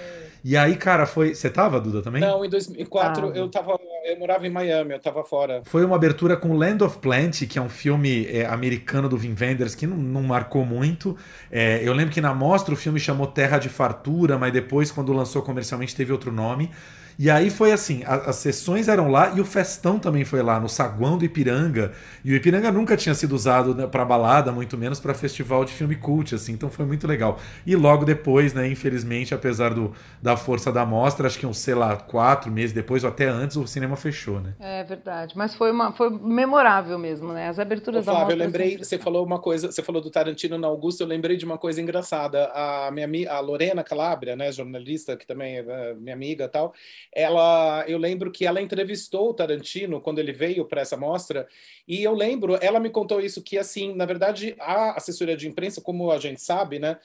E 0.44 0.56
aí, 0.56 0.74
cara, 0.74 1.06
foi. 1.06 1.36
Você 1.36 1.48
tava, 1.48 1.80
Duda, 1.80 2.02
também? 2.02 2.20
Não, 2.20 2.44
em 2.44 2.48
2004 2.48 3.28
ah. 3.28 3.36
eu 3.36 3.48
tava. 3.48 3.78
Eu 4.04 4.18
morava 4.18 4.44
em 4.44 4.50
Miami, 4.50 4.92
eu 4.92 4.98
tava 4.98 5.22
fora. 5.22 5.62
Foi 5.64 5.84
uma 5.84 5.94
abertura 5.94 6.36
com 6.36 6.52
Land 6.56 6.82
of 6.82 6.98
Plenty, 6.98 7.46
que 7.46 7.60
é 7.60 7.62
um 7.62 7.68
filme 7.68 8.26
é, 8.26 8.44
americano 8.44 9.08
do 9.08 9.16
Wim 9.16 9.36
Wenders, 9.40 9.76
que 9.76 9.86
não, 9.86 9.96
não 9.96 10.22
marcou 10.24 10.64
muito. 10.64 11.16
É, 11.48 11.80
eu 11.84 11.92
lembro 11.92 12.12
que 12.12 12.20
na 12.20 12.34
mostra 12.34 12.74
o 12.74 12.76
filme 12.76 12.98
chamou 12.98 13.28
Terra 13.28 13.58
de 13.58 13.68
Fartura, 13.68 14.36
mas 14.36 14.52
depois, 14.52 14.90
quando 14.90 15.12
lançou 15.12 15.42
comercialmente, 15.42 15.94
teve 15.94 16.10
outro 16.10 16.32
nome. 16.32 16.72
E 17.18 17.30
aí 17.30 17.50
foi 17.50 17.72
assim, 17.72 18.02
a, 18.04 18.14
as 18.30 18.36
sessões 18.36 18.88
eram 18.88 19.10
lá 19.10 19.32
e 19.36 19.40
o 19.40 19.44
festão 19.44 19.98
também 19.98 20.24
foi 20.24 20.42
lá, 20.42 20.58
no 20.58 20.68
saguão 20.68 21.18
do 21.18 21.24
Ipiranga. 21.24 21.92
E 22.24 22.32
o 22.32 22.36
Ipiranga 22.36 22.70
nunca 22.70 22.96
tinha 22.96 23.14
sido 23.14 23.34
usado 23.34 23.74
né, 23.74 23.86
para 23.86 24.04
balada, 24.04 24.52
muito 24.52 24.76
menos 24.76 25.00
para 25.00 25.14
festival 25.14 25.64
de 25.64 25.72
filme 25.72 25.96
cult, 25.96 26.34
assim, 26.34 26.52
então 26.52 26.70
foi 26.70 26.84
muito 26.84 27.06
legal. 27.06 27.38
E 27.66 27.76
logo 27.76 28.04
depois, 28.04 28.54
né, 28.54 28.66
infelizmente, 28.68 29.34
apesar 29.34 29.74
do, 29.74 29.94
da 30.22 30.36
força 30.36 30.72
da 30.72 30.84
mostra, 30.84 31.26
acho 31.26 31.38
que 31.38 31.46
uns, 31.46 31.58
sei 31.58 31.74
lá, 31.74 31.96
quatro 31.96 32.50
meses 32.50 32.72
depois 32.72 33.04
ou 33.04 33.10
até 33.10 33.26
antes, 33.26 33.56
o 33.56 33.66
cinema 33.66 33.96
fechou, 33.96 34.40
né? 34.40 34.54
É 34.58 34.84
verdade, 34.84 35.34
mas 35.36 35.54
foi, 35.54 35.70
uma, 35.70 35.92
foi 35.92 36.10
memorável 36.10 36.98
mesmo, 36.98 37.32
né? 37.32 37.48
As 37.48 37.58
aberturas 37.58 38.06
Ô, 38.06 38.12
Flávio, 38.12 38.36
da 38.36 38.36
mostra. 38.36 38.66
eu 38.66 38.76
lembrei, 38.76 38.78
você 38.78 38.98
falou 38.98 39.24
uma 39.24 39.38
coisa, 39.40 39.72
você 39.72 39.82
falou 39.82 40.02
do 40.02 40.10
Tarantino 40.10 40.58
na 40.58 40.68
Augusta, 40.68 41.02
eu 41.02 41.08
lembrei 41.08 41.36
de 41.36 41.44
uma 41.44 41.58
coisa 41.58 41.80
engraçada. 41.80 42.46
A 42.54 42.90
minha 42.90 43.32
a 43.32 43.40
Lorena 43.40 43.82
Calabria, 43.82 44.36
né, 44.36 44.52
jornalista, 44.52 45.16
que 45.16 45.26
também 45.26 45.58
é 45.58 45.94
minha 45.94 46.14
amiga 46.14 46.44
e 46.44 46.48
tal, 46.48 46.74
ela, 47.12 47.84
eu 47.88 47.98
lembro 47.98 48.30
que 48.30 48.46
ela 48.46 48.60
entrevistou 48.60 49.30
o 49.30 49.34
Tarantino 49.34 50.00
quando 50.00 50.18
ele 50.18 50.32
veio 50.32 50.64
para 50.64 50.80
essa 50.80 50.96
mostra, 50.96 51.46
e 51.86 52.02
eu 52.02 52.14
lembro, 52.14 52.58
ela 52.60 52.78
me 52.78 52.90
contou 52.90 53.20
isso 53.20 53.42
que 53.42 53.58
assim, 53.58 53.94
na 53.94 54.04
verdade, 54.04 54.54
a 54.58 54.96
assessoria 54.96 55.36
de 55.36 55.48
imprensa, 55.48 55.80
como 55.80 56.10
a 56.10 56.18
gente 56.18 56.40
sabe, 56.40 56.78
né, 56.78 56.98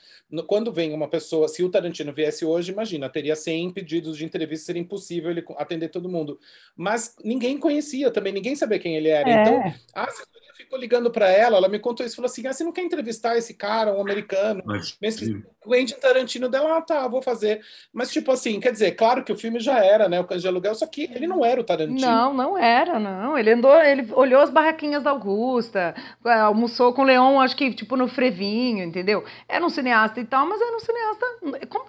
quando 0.46 0.72
vem 0.72 0.92
uma 0.92 1.08
pessoa, 1.08 1.48
se 1.48 1.62
o 1.62 1.70
Tarantino 1.70 2.12
viesse 2.12 2.44
hoje, 2.44 2.72
imagina, 2.72 3.08
teria 3.08 3.34
100 3.36 3.72
pedidos 3.72 4.16
de 4.16 4.24
entrevista, 4.24 4.66
seria 4.66 4.82
impossível 4.82 5.30
ele 5.30 5.44
atender 5.56 5.88
todo 5.88 6.08
mundo. 6.08 6.38
Mas 6.76 7.16
ninguém 7.24 7.58
conhecia 7.58 8.10
também, 8.10 8.32
ninguém 8.32 8.54
sabia 8.54 8.78
quem 8.78 8.96
ele 8.96 9.08
era. 9.08 9.28
É. 9.28 9.42
Então, 9.42 9.74
a 9.94 10.04
assessoria 10.04 10.45
ficou 10.56 10.78
ligando 10.78 11.10
para 11.10 11.28
ela, 11.28 11.56
ela 11.56 11.68
me 11.68 11.78
contou 11.78 12.04
isso, 12.04 12.16
falou 12.16 12.30
assim: 12.30 12.46
ah, 12.46 12.52
você 12.52 12.64
não 12.64 12.72
quer 12.72 12.82
entrevistar 12.82 13.36
esse 13.36 13.54
cara, 13.54 13.94
um 13.94 14.00
americano? 14.00 14.62
Mas, 14.64 14.96
o 15.64 15.70
Quentin 15.70 15.96
Tarantino 16.00 16.48
dela, 16.48 16.78
ah, 16.78 16.80
tá, 16.80 17.06
vou 17.08 17.20
fazer. 17.20 17.60
Mas, 17.92 18.12
tipo 18.12 18.30
assim, 18.30 18.60
quer 18.60 18.72
dizer, 18.72 18.92
claro 18.92 19.24
que 19.24 19.32
o 19.32 19.36
filme 19.36 19.58
já 19.58 19.84
era, 19.84 20.08
né? 20.08 20.20
O 20.20 20.24
Cães 20.24 20.42
de 20.42 20.48
Aluguel, 20.48 20.74
só 20.74 20.86
que 20.86 21.10
ele 21.12 21.26
não 21.26 21.44
era 21.44 21.60
o 21.60 21.64
Tarantino. 21.64 22.00
Não, 22.00 22.32
não 22.32 22.58
era, 22.58 22.98
não. 22.98 23.36
Ele 23.36 23.52
andou, 23.52 23.74
ele 23.80 24.06
olhou 24.12 24.40
as 24.40 24.50
barraquinhas 24.50 25.02
da 25.02 25.10
Augusta, 25.10 25.94
é, 26.24 26.32
almoçou 26.34 26.92
com 26.92 27.02
o 27.02 27.04
Leão, 27.04 27.40
acho 27.40 27.56
que, 27.56 27.72
tipo, 27.74 27.96
no 27.96 28.06
Frevinho, 28.06 28.84
entendeu? 28.84 29.24
Era 29.48 29.64
um 29.64 29.68
cineasta 29.68 30.20
e 30.20 30.24
tal, 30.24 30.46
mas 30.46 30.60
era 30.60 30.76
um 30.76 30.80
cineasta 30.80 31.26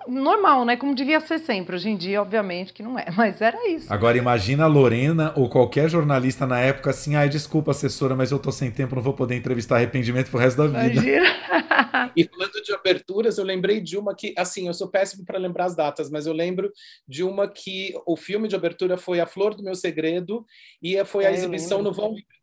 normal, 0.07 0.65
né? 0.65 0.75
Como 0.75 0.95
devia 0.95 1.19
ser 1.19 1.39
sempre. 1.39 1.75
Hoje 1.75 1.89
em 1.89 1.97
dia, 1.97 2.21
obviamente, 2.21 2.73
que 2.73 2.81
não 2.81 2.97
é, 2.97 3.05
mas 3.15 3.41
era 3.41 3.69
isso. 3.69 3.91
Agora, 3.93 4.17
imagina 4.17 4.63
a 4.63 4.67
Lorena 4.67 5.33
ou 5.35 5.49
qualquer 5.49 5.89
jornalista 5.89 6.45
na 6.47 6.59
época 6.59 6.89
assim, 6.89 7.15
ai, 7.15 7.29
desculpa, 7.29 7.71
assessora, 7.71 8.15
mas 8.15 8.31
eu 8.31 8.39
tô 8.39 8.51
sem 8.57 8.71
tempo, 8.71 8.95
não 8.95 9.01
vou 9.01 9.13
poder 9.13 9.35
entrevistar 9.35 9.77
arrependimento 9.77 10.29
pro 10.29 10.39
resto 10.39 10.57
da 10.57 10.67
vida. 10.67 11.01
e 12.15 12.23
falando 12.23 12.61
de 12.63 12.73
aberturas, 12.73 13.37
eu 13.37 13.43
lembrei 13.43 13.81
de 13.81 13.97
uma 13.97 14.15
que, 14.15 14.33
assim, 14.37 14.67
eu 14.67 14.73
sou 14.73 14.89
péssimo 14.89 15.25
para 15.25 15.37
lembrar 15.37 15.65
as 15.65 15.75
datas, 15.75 16.09
mas 16.09 16.25
eu 16.25 16.33
lembro 16.33 16.71
de 17.07 17.23
uma 17.23 17.47
que 17.47 17.93
o 18.05 18.15
filme 18.15 18.47
de 18.47 18.55
abertura 18.55 18.97
foi 18.97 19.19
A 19.19 19.25
Flor 19.25 19.55
do 19.55 19.63
Meu 19.63 19.75
Segredo 19.75 20.45
e 20.81 21.03
foi 21.05 21.25
a 21.25 21.31
é, 21.31 21.33
exibição 21.33 21.81
no 21.81 21.91
Vão 21.91 22.09
Livre 22.09 22.36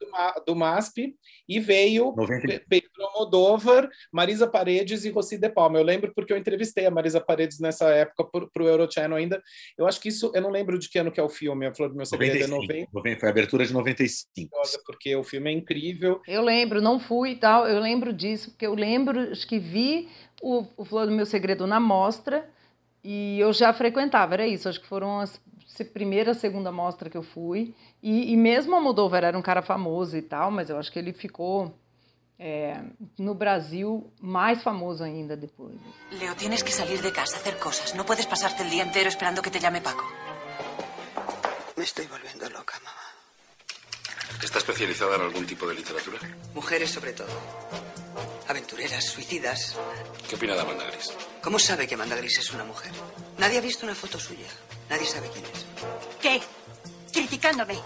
do, 0.46 0.54
MASP 0.54 1.14
e 1.48 1.60
veio 1.60 2.14
90... 2.16 2.64
Pedro 2.68 2.90
Almodóvar, 3.00 3.88
Marisa 4.12 4.46
Paredes 4.46 5.04
e 5.04 5.10
Rossi 5.10 5.38
De 5.38 5.48
Palma. 5.48 5.78
Eu 5.78 5.84
lembro 5.84 6.12
porque 6.14 6.32
eu 6.32 6.36
entrevistei 6.36 6.86
a 6.86 6.90
Marisa 6.90 7.20
Paredes 7.20 7.60
nessa 7.60 7.88
época 7.90 8.24
para 8.52 8.62
o 8.62 8.68
Eurochannel 8.68 9.16
ainda. 9.16 9.42
Eu 9.76 9.86
acho 9.86 10.00
que 10.00 10.08
isso, 10.08 10.32
eu 10.34 10.42
não 10.42 10.50
lembro 10.50 10.78
de 10.78 10.88
que 10.88 10.98
ano 10.98 11.12
que 11.12 11.20
é 11.20 11.22
o 11.22 11.28
filme, 11.28 11.66
A 11.66 11.74
Flor 11.74 11.88
do 11.88 11.96
Meu 11.96 12.06
Segredo 12.06 12.48
95, 12.48 12.90
é 12.90 12.94
90. 12.94 13.20
Foi 13.20 13.28
a 13.28 13.32
abertura 13.32 13.66
de 13.66 13.72
95. 13.72 14.50
Porque 14.86 15.14
o 15.16 15.24
filme 15.24 15.50
é 15.50 15.52
incrível. 15.52 16.20
Eu 16.26 16.42
lembro, 16.42 16.80
não 16.80 16.98
fui 16.98 17.32
e 17.32 17.36
tal, 17.36 17.66
eu 17.66 17.80
lembro 17.80 18.12
disso, 18.12 18.50
porque 18.50 18.66
eu 18.66 18.74
lembro 18.74 19.20
acho 19.30 19.46
que 19.46 19.58
vi 19.58 20.08
o, 20.42 20.66
o 20.76 20.84
Flor 20.84 21.06
do 21.06 21.12
Meu 21.12 21.26
Segredo 21.26 21.66
na 21.66 21.80
mostra 21.80 22.48
e 23.02 23.38
eu 23.38 23.52
já 23.52 23.72
frequentava, 23.72 24.34
era 24.34 24.46
isso, 24.46 24.68
acho 24.68 24.80
que 24.80 24.86
foram 24.86 25.20
as 25.20 25.40
primeira, 25.82 26.34
segunda 26.34 26.70
mostra 26.70 27.08
que 27.10 27.16
eu 27.16 27.22
fui. 27.22 27.74
E, 28.02 28.32
e 28.32 28.36
mesmo 28.36 28.76
a 28.76 28.80
Moldova 28.80 29.16
era 29.16 29.36
um 29.36 29.42
cara 29.42 29.62
famoso 29.62 30.16
e 30.16 30.22
tal, 30.22 30.50
mas 30.50 30.68
eu 30.68 30.78
acho 30.78 30.92
que 30.92 30.98
ele 30.98 31.12
ficou 31.12 31.74
é, 32.38 32.82
no 33.18 33.34
Brasil 33.34 34.12
mais 34.20 34.62
famoso 34.62 35.02
ainda 35.02 35.36
depois. 35.36 35.76
Leo, 36.12 36.34
tienes 36.34 36.62
que 36.62 36.72
salir 36.72 37.00
de 37.00 37.10
casa, 37.10 37.36
hacer 37.36 37.58
cosas. 37.58 37.94
No 37.94 38.04
puedes 38.04 38.26
pasarte 38.26 38.62
el 38.62 38.70
día 38.70 38.82
entero 38.82 39.08
esperando 39.08 39.40
que 39.42 39.50
te 39.50 39.58
llame 39.58 39.80
Paco. 39.80 40.04
Me 41.76 41.84
estoy 41.84 42.06
volviendo 42.06 42.48
loca, 42.50 42.74
mamá. 42.84 43.04
¿Está 44.42 44.58
especializada 44.58 45.16
en 45.16 45.22
algún 45.22 45.46
tipo 45.46 45.66
de 45.66 45.74
literatura? 45.74 46.18
Mujeres 46.54 46.90
sobre 46.90 47.12
todo. 47.14 48.03
Aventureras, 48.48 49.04
suicidas. 49.04 49.76
¿Qué 50.28 50.36
opina 50.36 50.54
de 50.54 50.60
Amanda 50.60 50.84
Gris? 50.90 51.12
¿Cómo 51.42 51.58
sabe 51.58 51.86
que 51.86 51.94
Amanda 51.94 52.16
Gris 52.16 52.38
es 52.38 52.52
una 52.52 52.64
mujer? 52.64 52.92
Nadie 53.38 53.58
ha 53.58 53.60
visto 53.62 53.86
una 53.86 53.94
foto 53.94 54.18
suya. 54.18 54.46
Nadie 54.90 55.06
sabe 55.06 55.28
quién 55.32 55.44
es. 55.46 55.66
¿Qué? 56.20 56.40
Criticándome. 57.12 57.78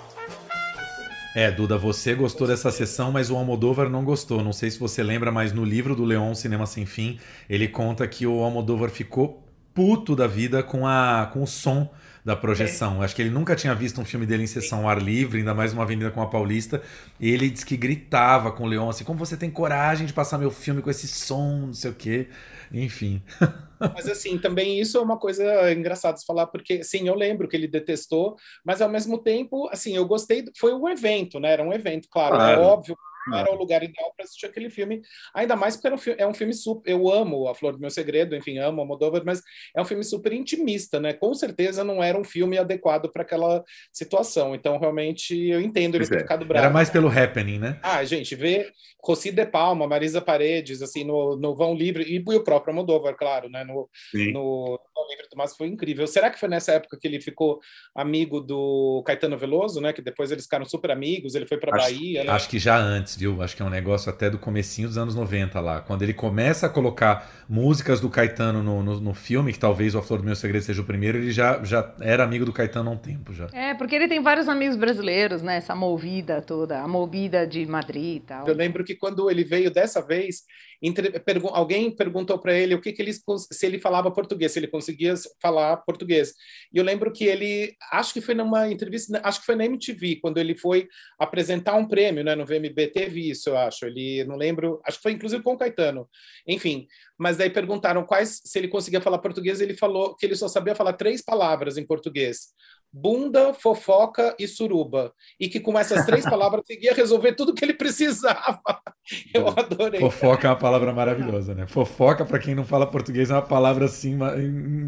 É, 1.35 1.53
Duda, 1.53 1.79
você 1.79 2.14
gostou 2.14 2.49
dessa 2.49 2.73
sessão, 2.73 3.12
mas 3.12 3.31
o 3.31 3.37
Almodóvar 3.37 3.88
não 3.88 4.05
gostou. 4.05 4.42
Não 4.42 4.53
sei 4.53 4.71
se 4.71 4.79
você 4.81 5.03
lembra, 5.03 5.31
mas 5.31 5.53
no 5.53 5.64
livro 5.64 5.94
do 5.94 6.05
Leon 6.05 6.35
Cinema 6.35 6.66
Sem 6.66 6.85
Fim, 6.85 7.21
ele 7.49 7.68
conta 7.68 8.09
que 8.09 8.27
o 8.27 8.42
Almodóvar 8.42 8.90
ficou 8.90 9.44
puto 9.73 10.16
da 10.16 10.27
vida 10.27 10.62
com, 10.64 10.85
a, 10.85 11.31
com 11.33 11.44
o 11.44 11.47
som 11.47 11.88
da 12.29 12.37
projeção. 12.37 13.03
É. 13.03 13.07
Acho 13.07 13.17
que 13.17 13.23
ele 13.23 13.31
nunca 13.31 13.57
tinha 13.57 13.75
visto 13.75 13.99
um 13.99 14.05
filme 14.05 14.27
dele 14.27 14.45
em 14.45 14.47
sessão 14.47 14.81
ao 14.81 14.88
ar 14.91 15.01
livre, 15.01 15.38
ainda 15.38 15.55
mais 15.55 15.73
uma 15.73 15.83
avenida 15.83 16.11
com 16.11 16.21
a 16.21 16.27
Paulista. 16.27 16.83
E 17.19 17.31
ele 17.31 17.49
disse 17.49 17.64
que 17.64 17.75
gritava 17.75 18.53
com 18.53 18.64
o 18.64 18.67
Leon 18.67 18.91
assim: 18.91 19.03
como 19.03 19.19
você 19.19 19.35
tem 19.35 19.51
coragem 19.51 20.07
de 20.07 20.12
passar 20.12 20.37
meu 20.37 20.51
filme 20.51 20.83
com 20.83 20.91
esse 20.91 21.09
som, 21.09 21.67
não 21.69 21.73
sei 21.73 21.91
o 21.91 21.95
quê. 21.95 22.29
Enfim. 22.71 23.23
Mas 23.81 24.07
assim, 24.07 24.37
também 24.37 24.79
isso 24.79 24.99
é 24.99 25.01
uma 25.01 25.17
coisa 25.17 25.73
engraçada 25.73 26.19
de 26.19 26.27
falar, 26.27 26.49
porque 26.49 26.85
sim, 26.85 27.09
eu 27.09 27.14
lembro 27.14 27.49
que 27.49 27.57
ele 27.57 27.69
detestou, 27.69 28.35
mas 28.64 28.83
ao 28.83 28.88
mesmo 28.88 29.19
tempo, 29.19 29.69
assim, 29.71 29.95
eu 29.95 30.05
gostei, 30.05 30.45
foi 30.59 30.75
um 30.75 30.88
evento, 30.88 31.38
né? 31.38 31.53
Era 31.53 31.62
um 31.62 31.73
evento, 31.73 32.09
claro, 32.11 32.35
é 32.35 32.38
claro. 32.38 32.61
é 32.61 32.64
óbvio, 32.64 32.99
era 33.35 33.51
o 33.51 33.57
lugar 33.57 33.83
ideal 33.83 34.12
para 34.17 34.25
assistir 34.25 34.47
aquele 34.47 34.71
filme, 34.71 35.03
ainda 35.35 35.57
mais 35.57 35.77
porque 35.77 35.95
um 35.95 35.99
filme, 35.99 36.21
é 36.21 36.27
um 36.27 36.35
filme 36.35 36.53
super. 36.53 36.91
Eu 36.91 37.11
amo 37.11 37.49
A 37.49 37.55
Flor 37.55 37.73
do 37.73 37.81
Meu 37.81 37.91
Segredo, 37.91 38.35
enfim, 38.37 38.59
amo 38.59 38.83
a 38.83 38.85
Moldova, 38.85 39.23
mas 39.25 39.43
é 39.75 39.81
um 39.81 39.85
filme 39.85 40.05
super 40.05 40.33
intimista, 40.33 41.01
né? 41.01 41.12
Com 41.12 41.35
certeza 41.35 41.85
não 41.85 42.03
era 42.03 42.19
um 42.19 42.25
filme 42.25 42.59
adequado 42.59 43.11
para 43.11 43.23
aquela 43.23 43.64
situação. 43.93 44.55
Então, 44.55 44.79
realmente, 44.79 45.37
eu 45.49 45.61
entendo 45.61 45.97
ele 45.97 46.07
ter 46.07 46.17
é. 46.17 46.21
ficado 46.21 46.45
bravo. 46.45 46.64
Era 46.64 46.73
mais 46.73 46.91
pelo 46.91 47.09
happening, 47.09 47.59
né? 47.59 47.79
Ah, 47.83 48.05
gente, 48.05 48.35
ver 48.35 48.73
Rossi 49.03 49.31
De 49.31 49.47
Palma, 49.47 49.87
Marisa 49.87 50.21
Paredes, 50.21 50.83
assim, 50.83 51.05
no, 51.05 51.37
no 51.37 51.55
Vão 51.55 51.75
Livre, 51.75 52.05
e, 52.05 52.17
e 52.17 52.37
o 52.37 52.45
próprio 52.45 52.75
Moldova, 52.75 53.14
claro, 53.14 53.49
né? 53.49 53.64
No, 53.64 53.88
no 54.33 54.81
Vão 54.95 55.09
Livre 55.09 55.29
mas 55.38 55.57
foi 55.57 55.69
incrível. 55.69 56.07
Será 56.07 56.31
que 56.31 56.38
foi 56.38 56.49
nessa 56.49 56.73
época 56.73 56.99
que 57.01 57.07
ele 57.07 57.21
ficou 57.21 57.61
amigo 57.95 58.41
do 58.41 59.03
Caetano 59.07 59.38
Veloso, 59.38 59.81
né? 59.81 59.93
Que 59.93 60.03
depois 60.03 60.31
eles 60.31 60.45
ficaram 60.45 60.64
super 60.64 60.91
amigos, 60.91 61.35
ele 61.35 61.47
foi 61.47 61.59
para 61.59 61.77
Bahia. 61.77 62.25
Né? 62.25 62.31
Acho 62.33 62.49
que 62.49 62.59
já 62.59 62.77
antes, 62.77 63.17
viu? 63.21 63.43
Acho 63.43 63.57
que 63.57 63.63
é 63.63 63.65
um 63.65 63.71
negócio 63.71 64.11
até 64.11 64.31
do 64.31 64.39
comecinho 64.39 64.89
dos 64.89 64.99
anos 64.99 65.15
90 65.15 65.61
lá. 65.61 65.81
Quando 65.81 66.03
ele 66.03 66.15
começa 66.15 66.67
a 66.67 66.69
colocar 66.69 67.31
músicas 67.49 68.01
do 68.01 68.09
Caetano 68.09 68.63
no, 68.63 68.83
no, 68.83 69.01
no 69.01 69.15
filme, 69.15 69.53
que 69.53 69.59
talvez 69.59 69.95
o 69.95 69.99
A 69.99 70.03
Flor 70.03 70.21
do 70.21 70.25
Meu 70.25 70.37
Segredo 70.37 70.63
seja 70.63 70.81
o 70.83 70.85
primeiro, 70.85 71.19
ele 71.19 71.31
já, 71.31 71.63
já 71.65 71.95
era 72.01 72.25
amigo 72.25 72.45
do 72.45 72.53
Caetano 72.53 72.91
há 72.91 72.93
um 72.93 72.99
tempo 72.99 73.33
já. 73.33 73.49
É, 73.53 73.75
porque 73.75 73.95
ele 73.95 74.09
tem 74.09 74.23
vários 74.23 74.49
amigos 74.49 74.77
brasileiros, 74.77 75.43
né? 75.43 75.57
Essa 75.57 75.75
movida 75.75 76.43
toda, 76.43 76.81
a 76.81 76.89
movida 76.89 77.47
de 77.47 77.67
Madrid 77.67 78.17
e 78.17 78.21
tal. 78.21 78.47
Eu 78.47 78.55
lembro 78.55 78.85
que 78.85 78.95
quando 78.95 79.31
ele 79.31 79.45
veio 79.45 79.71
dessa 79.71 80.01
vez, 80.01 80.45
entre, 80.81 81.23
alguém 81.53 81.91
perguntou 81.91 82.38
para 82.38 82.57
ele 82.57 82.75
o 82.75 82.81
que, 82.81 82.93
que 82.93 83.03
ele 83.03 83.12
se 83.12 83.67
ele 83.67 83.79
falava 83.79 84.11
português, 84.11 84.53
se 84.53 84.59
ele 84.59 84.69
conseguia 84.69 85.14
falar 85.41 85.79
português. 85.79 86.35
E 86.73 86.79
eu 86.79 86.85
lembro 86.85 87.12
que 87.12 87.25
ele, 87.25 87.75
acho 87.93 88.12
que 88.12 88.21
foi 88.21 88.35
numa 88.35 88.71
entrevista, 88.71 89.21
acho 89.25 89.41
que 89.41 89.47
foi 89.47 89.57
na 89.57 89.64
MTV, 89.64 90.17
quando 90.17 90.38
ele 90.38 90.57
foi 90.57 90.88
apresentar 91.19 91.75
um 91.75 91.87
prêmio, 91.87 92.23
né, 92.23 92.35
no 92.35 92.47
VMB, 92.47 92.88
teve 92.93 93.31
isso, 93.31 93.51
eu 93.51 93.59
acho. 93.59 93.87
Ele 93.87 94.25
não 94.25 94.37
lembro, 94.37 94.81
acho 94.85 94.99
que 94.99 95.03
foi 95.03 95.12
inclusive 95.12 95.43
com 95.43 95.55
o 95.55 95.59
Caetano. 95.59 96.09
Enfim, 96.47 96.87
mas 97.19 97.37
daí 97.37 97.51
perguntaram 97.51 98.05
quais 98.05 98.41
se 98.45 98.59
ele 98.59 98.69
conseguia 98.69 99.01
falar 99.01 99.19
português, 99.19 99.61
ele 99.61 99.75
falou 99.75 100.14
que 100.14 100.25
ele 100.25 100.37
só 100.37 100.47
sabia 100.47 100.75
falar 100.75 100.93
três 100.93 101.23
palavras 101.23 101.77
em 101.77 101.87
português 101.87 102.55
bunda, 102.92 103.53
fofoca 103.55 104.35
e 104.38 104.46
suruba. 104.48 105.12
E 105.38 105.48
que 105.48 105.61
com 105.61 105.79
essas 105.79 106.05
três 106.05 106.24
palavras 106.29 106.62
conseguia 106.62 106.94
resolver 106.94 107.35
tudo 107.35 107.55
que 107.55 107.64
ele 107.64 107.74
precisava. 107.74 108.61
Eu 109.33 109.48
adorei. 109.48 110.01
Fofoca 110.01 110.46
é 110.46 110.51
uma 110.51 110.57
palavra 110.57 110.92
maravilhosa, 110.92 111.55
né? 111.55 111.66
Fofoca, 111.66 112.24
para 112.24 112.38
quem 112.38 112.55
não 112.55 112.64
fala 112.64 112.87
português, 112.87 113.31
é 113.31 113.35
uma 113.35 113.42
palavra 113.42 113.85
assim 113.87 114.18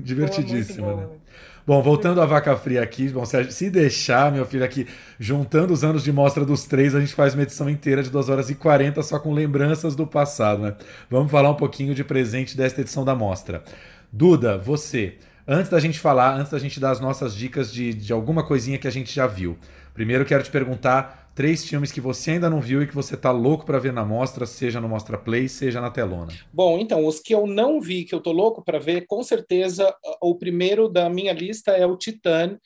divertidíssima, 0.03 0.95
né? 0.95 1.09
Bom, 1.67 1.83
voltando 1.83 2.21
à 2.21 2.27
vaca 2.27 2.57
fria 2.57 2.83
aqui, 2.83 3.09
bom, 3.11 3.25
se 3.25 3.71
deixar, 3.71 4.33
meu 4.33 4.45
filho, 4.47 4.65
aqui, 4.65 4.89
juntando 5.19 5.73
os 5.73 5.85
anos 5.85 6.03
de 6.03 6.11
mostra 6.11 6.45
dos 6.45 6.65
três, 6.65 6.95
a 6.95 7.01
gente 7.01 7.15
faz 7.15 7.35
uma 7.35 7.43
edição 7.43 7.69
inteira 7.69 8.03
de 8.03 8.11
2 8.11 8.29
horas 8.29 8.51
e 8.51 8.55
40 8.55 9.03
só 9.03 9.19
com 9.19 9.33
lembranças 9.33 9.95
do 9.95 10.07
passado, 10.07 10.63
né? 10.63 10.77
Vamos 11.09 11.31
falar 11.31 11.51
um 11.51 11.55
pouquinho 11.55 11.95
de 11.95 12.03
presente 12.03 12.57
desta 12.57 12.81
edição 12.81 13.05
da 13.05 13.15
mostra. 13.15 13.63
Duda, 14.13 14.59
você, 14.59 15.19
Antes 15.47 15.71
da 15.71 15.81
gente 15.81 15.99
falar, 15.99 16.37
antes 16.37 16.53
da 16.53 16.59
gente 16.59 16.79
dar 16.79 16.91
as 16.91 17.01
nossas 17.01 17.35
dicas 17.35 17.73
de, 17.73 17.95
de 17.95 18.13
alguma 18.13 18.47
coisinha 18.47 18.79
que 18.79 18.87
a 18.87 18.91
gente 18.91 19.13
já 19.13 19.27
viu. 19.27 19.59
Primeiro 19.95 20.25
quero 20.25 20.43
te 20.43 20.51
perguntar 20.51 21.31
três 21.35 21.65
filmes 21.65 21.91
que 21.91 22.01
você 22.01 22.33
ainda 22.33 22.51
não 22.51 22.61
viu 22.61 22.83
e 22.83 22.87
que 22.87 22.95
você 22.95 23.17
tá 23.17 23.31
louco 23.31 23.65
para 23.65 23.79
ver 23.79 23.93
na 23.93 24.05
mostra, 24.05 24.47
seja 24.47 24.81
no 24.81 24.89
Mostra 24.89 25.17
Play, 25.17 25.49
seja 25.49 25.81
na 25.81 25.91
telona. 25.91 26.33
Bom, 26.53 26.79
então, 26.79 27.07
os 27.07 27.21
que 27.21 27.35
eu 27.35 27.47
não 27.47 27.81
vi, 27.81 28.05
que 28.05 28.15
eu 28.15 28.21
tô 28.21 28.33
louco 28.33 28.63
para 28.65 28.79
ver, 28.79 29.07
com 29.07 29.23
certeza, 29.23 29.93
o 30.21 30.35
primeiro 30.35 30.89
da 30.89 31.09
minha 31.09 31.33
lista 31.33 31.73
é 31.73 31.87
o 31.87 31.97
Titan, 31.97 32.59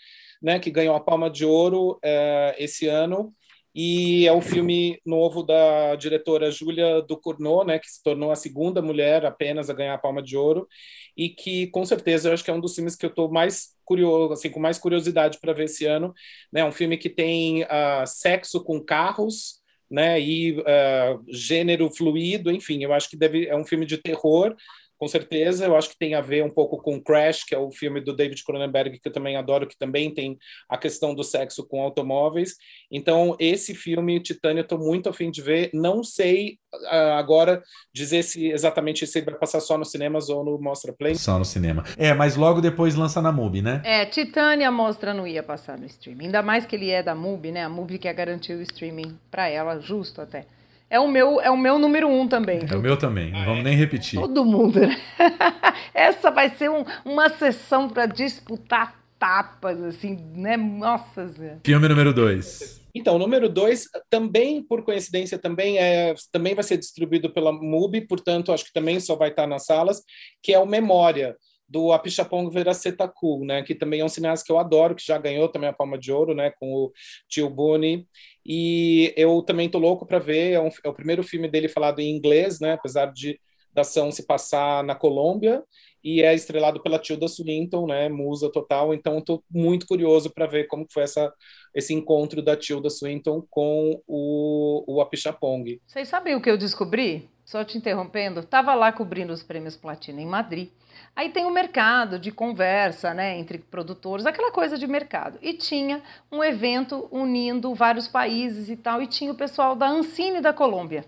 né, 0.43 0.59
que 0.59 0.71
ganhou 0.71 0.95
a 0.95 1.01
Palma 1.01 1.31
de 1.31 1.45
Ouro 1.45 1.99
é, 2.03 2.57
esse 2.59 2.87
ano 2.87 3.33
e 3.75 4.27
é 4.27 4.33
o 4.33 4.41
filme 4.41 5.01
novo 5.05 5.43
da 5.43 5.97
diretora 5.97 6.51
Júlia 6.51 7.03
Ducournau, 7.03 7.65
né, 7.65 7.79
que 7.79 7.91
se 7.91 8.03
tornou 8.03 8.31
a 8.31 8.37
segunda 8.37 8.81
mulher 8.81 9.25
apenas 9.25 9.69
a 9.69 9.75
ganhar 9.75 9.95
a 9.95 9.99
Palma 9.99 10.23
de 10.23 10.37
Ouro 10.37 10.69
e 11.17 11.29
que 11.29 11.69
com 11.69 11.85
certeza 11.85 12.29
eu 12.29 12.33
acho 12.33 12.45
que 12.45 12.51
é 12.51 12.55
um 12.55 12.61
dos 12.61 12.75
filmes 12.75 12.97
que 12.97 13.07
eu 13.07 13.11
estou 13.11 13.31
mais 13.31 13.75
curioso, 13.85 14.33
assim, 14.33 14.51
com 14.51 14.61
mais 14.61 14.79
curiosidade 14.79 15.39
para 15.41 15.53
ver 15.53 15.65
esse 15.65 15.85
ano, 15.85 16.15
né, 16.53 16.65
um 16.65 16.73
filme 16.73 16.97
que 16.97 17.09
tem 17.09 17.63
uh, 17.65 18.07
sexo 18.07 18.63
com 18.65 18.81
carros, 18.81 19.61
né, 19.91 20.21
e 20.21 20.59
uh, 20.61 21.25
gênero 21.29 21.91
fluido, 21.91 22.51
enfim, 22.51 22.83
eu 22.83 22.93
acho 22.93 23.09
que 23.09 23.17
deve 23.17 23.47
é 23.47 23.57
um 23.57 23.65
filme 23.65 23.87
de 23.87 23.99
terror 23.99 24.57
com 25.05 25.09
certeza. 25.09 25.67
Eu 25.67 25.77
acho 25.77 25.91
que 25.91 25.99
tem 25.99 26.15
a 26.15 26.23
ver 26.23 26.43
um 26.43 26.49
pouco 26.49 26.79
com 26.79 26.99
Crash, 26.99 27.45
que 27.45 27.55
é 27.55 27.59
o 27.59 27.71
filme 27.71 28.01
do 28.01 28.17
David 28.17 28.43
Cronenberg, 28.43 28.99
que 28.99 29.07
eu 29.07 29.13
também 29.13 29.37
adoro, 29.37 29.67
que 29.67 29.77
também 29.77 30.13
tem 30.13 30.39
a 30.67 30.79
questão 30.79 31.15
do 31.15 31.23
sexo 31.23 31.67
com 31.69 31.83
automóveis. 31.83 32.55
Então, 32.91 33.37
esse 33.39 33.75
filme, 33.75 34.19
Titânia, 34.19 34.61
eu 34.61 34.65
estou 34.65 34.79
muito 34.79 35.11
afim 35.11 35.31
de 35.31 35.43
ver. 35.43 35.69
Não 35.75 36.03
sei 36.03 36.59
uh, 36.73 37.19
agora 37.19 37.63
dizer 37.93 38.23
se 38.23 38.47
exatamente 38.47 39.07
se 39.07 39.21
vai 39.21 39.35
passar 39.35 39.61
só 39.61 39.77
nos 39.77 39.91
cinemas 39.91 40.31
ou 40.31 40.43
no 40.43 40.59
Mostra 40.59 40.91
Play. 40.91 41.17
Só 41.17 41.39
no 41.39 41.45
cinema. 41.45 41.85
É, 41.99 42.15
mas 42.15 42.35
logo 42.35 42.63
depois 42.63 42.95
lança 42.95 43.21
na 43.21 43.31
MUBI, 43.31 43.61
né? 43.61 43.83
É, 43.85 44.07
Titânia 44.07 44.71
Mostra 44.71 45.13
não 45.13 45.27
ia 45.27 45.43
passar 45.43 45.77
no 45.77 45.85
streaming. 45.85 46.27
Ainda 46.27 46.41
mais 46.41 46.65
que 46.65 46.77
ele 46.77 46.89
é 46.89 47.03
da 47.03 47.15
MUBI, 47.15 47.53
né? 47.53 47.65
A 47.65 47.69
MUBI 47.69 47.99
quer 47.99 48.15
garantir 48.15 48.55
o 48.55 48.63
streaming 48.63 49.19
para 49.31 49.49
ela, 49.49 49.79
justo 49.81 50.23
até. 50.23 50.47
É 50.89 51.01
o 51.01 51.09
meu, 51.09 51.41
é 51.41 51.51
o 51.51 51.57
meu 51.57 51.79
número 51.79 52.09
um 52.09 52.29
também. 52.29 52.61
É 52.71 52.77
o 52.77 52.81
meu 52.81 52.97
também, 52.97 53.33
não 53.33 53.45
vamos 53.45 53.65
nem 53.65 53.75
repetir. 53.75 54.21
Todo 54.21 54.45
mundo, 54.45 54.81
né? 54.81 55.01
Essa 55.93 56.31
vai 56.31 56.51
ser 56.51 56.71
um, 56.71 56.85
uma 57.05 57.29
sessão 57.31 57.89
para 57.89 58.07
disputar 58.07 58.95
tapas, 59.19 59.83
assim, 59.83 60.19
né? 60.35 60.57
Nossa 60.57 61.27
Zé. 61.29 61.59
Filme 61.65 61.89
número 61.89 62.13
dois. 62.13 62.83
Então, 62.95 63.17
o 63.17 63.19
número 63.19 63.49
dois 63.49 63.89
também, 64.09 64.63
por 64.63 64.85
coincidência, 64.85 65.37
também 65.37 65.79
é 65.79 66.15
também 66.31 66.55
vai 66.55 66.63
ser 66.63 66.77
distribuído 66.77 67.29
pela 67.33 67.51
MUBI, 67.51 68.07
portanto, 68.07 68.53
acho 68.53 68.67
que 68.67 68.73
também 68.73 69.01
só 69.01 69.17
vai 69.17 69.31
estar 69.31 69.49
nas 69.49 69.67
salas, 69.67 70.03
que 70.41 70.53
é 70.53 70.59
o 70.59 70.67
Memória 70.67 71.37
do 71.69 71.93
Apichatpong 71.93 72.51
Veracetaku, 72.51 73.45
né, 73.45 73.63
que 73.63 73.75
também 73.75 74.01
é 74.01 74.05
um 74.05 74.09
cineasta 74.09 74.45
que 74.45 74.53
eu 74.53 74.59
adoro, 74.59 74.95
que 74.95 75.05
já 75.05 75.19
ganhou 75.19 75.49
também 75.49 75.69
a 75.69 75.73
Palma 75.73 75.99
de 75.99 76.13
Ouro, 76.13 76.35
né, 76.35 76.53
com 76.59 76.73
o 76.73 76.93
Tio 77.29 77.49
Boone, 77.49 78.07
e 78.45 79.13
eu 79.17 79.43
também 79.43 79.69
tô 79.69 79.79
louco 79.79 80.07
para 80.07 80.19
ver, 80.19 80.53
é, 80.53 80.61
um, 80.61 80.69
é, 80.69 80.89
o 80.89 80.95
primeiro 80.95 81.23
filme 81.23 81.49
dele 81.49 81.69
falado 81.69 82.01
em 82.01 82.15
inglês, 82.15 82.61
né, 82.61 82.73
apesar 82.73 83.07
de 83.07 83.41
da 83.73 83.81
ação 83.81 84.13
se 84.13 84.25
passar 84.25 84.85
na 84.85 84.95
Colômbia, 84.95 85.61
e 86.03 86.23
é 86.23 86.33
estrelado 86.33 86.81
pela 86.81 86.99
Tilda 86.99 87.27
Swinton, 87.27 87.89
né, 87.89 88.09
musa 88.09 88.49
total, 88.53 88.95
então 88.95 89.19
estou 89.19 89.43
muito 89.51 89.85
curioso 89.85 90.31
para 90.33 90.47
ver 90.47 90.69
como 90.69 90.87
foi 90.89 91.03
essa, 91.03 91.33
esse 91.75 91.93
encontro 91.93 92.41
da 92.41 92.57
Tilda 92.57 92.89
Swinton 92.89 93.43
com 93.51 94.01
o, 94.07 94.85
o 94.87 95.01
Apichatpong. 95.01 95.81
Vocês 95.87 96.07
sabem 96.07 96.37
o 96.37 96.41
que 96.41 96.51
eu 96.51 96.57
descobri? 96.57 97.29
Só 97.45 97.63
te 97.63 97.77
interrompendo, 97.77 98.41
estava 98.41 98.75
lá 98.75 98.91
cobrindo 98.91 99.33
os 99.33 99.43
prêmios 99.43 99.77
Platina 99.77 100.21
em 100.21 100.27
Madrid, 100.27 100.71
Aí 101.17 101.29
tem 101.29 101.45
o 101.45 101.51
mercado 101.51 102.19
de 102.19 102.33
conversa, 102.33 103.15
né, 103.15 103.39
entre 103.39 103.59
produtores, 103.59 104.27
aquela 104.27 104.51
coisa 104.51 104.77
de 104.77 104.87
mercado. 104.87 105.39
E 105.41 105.53
tinha 105.53 106.03
um 106.31 106.43
evento 106.43 107.07
unindo 107.11 107.73
vários 107.75 108.09
países 108.09 108.69
e 108.69 108.77
tal, 108.77 109.01
e 109.01 109.07
tinha 109.07 109.31
o 109.31 109.37
pessoal 109.37 109.77
da 109.77 109.87
Ancine 109.87 110.41
da 110.41 110.53
Colômbia. 110.53 111.05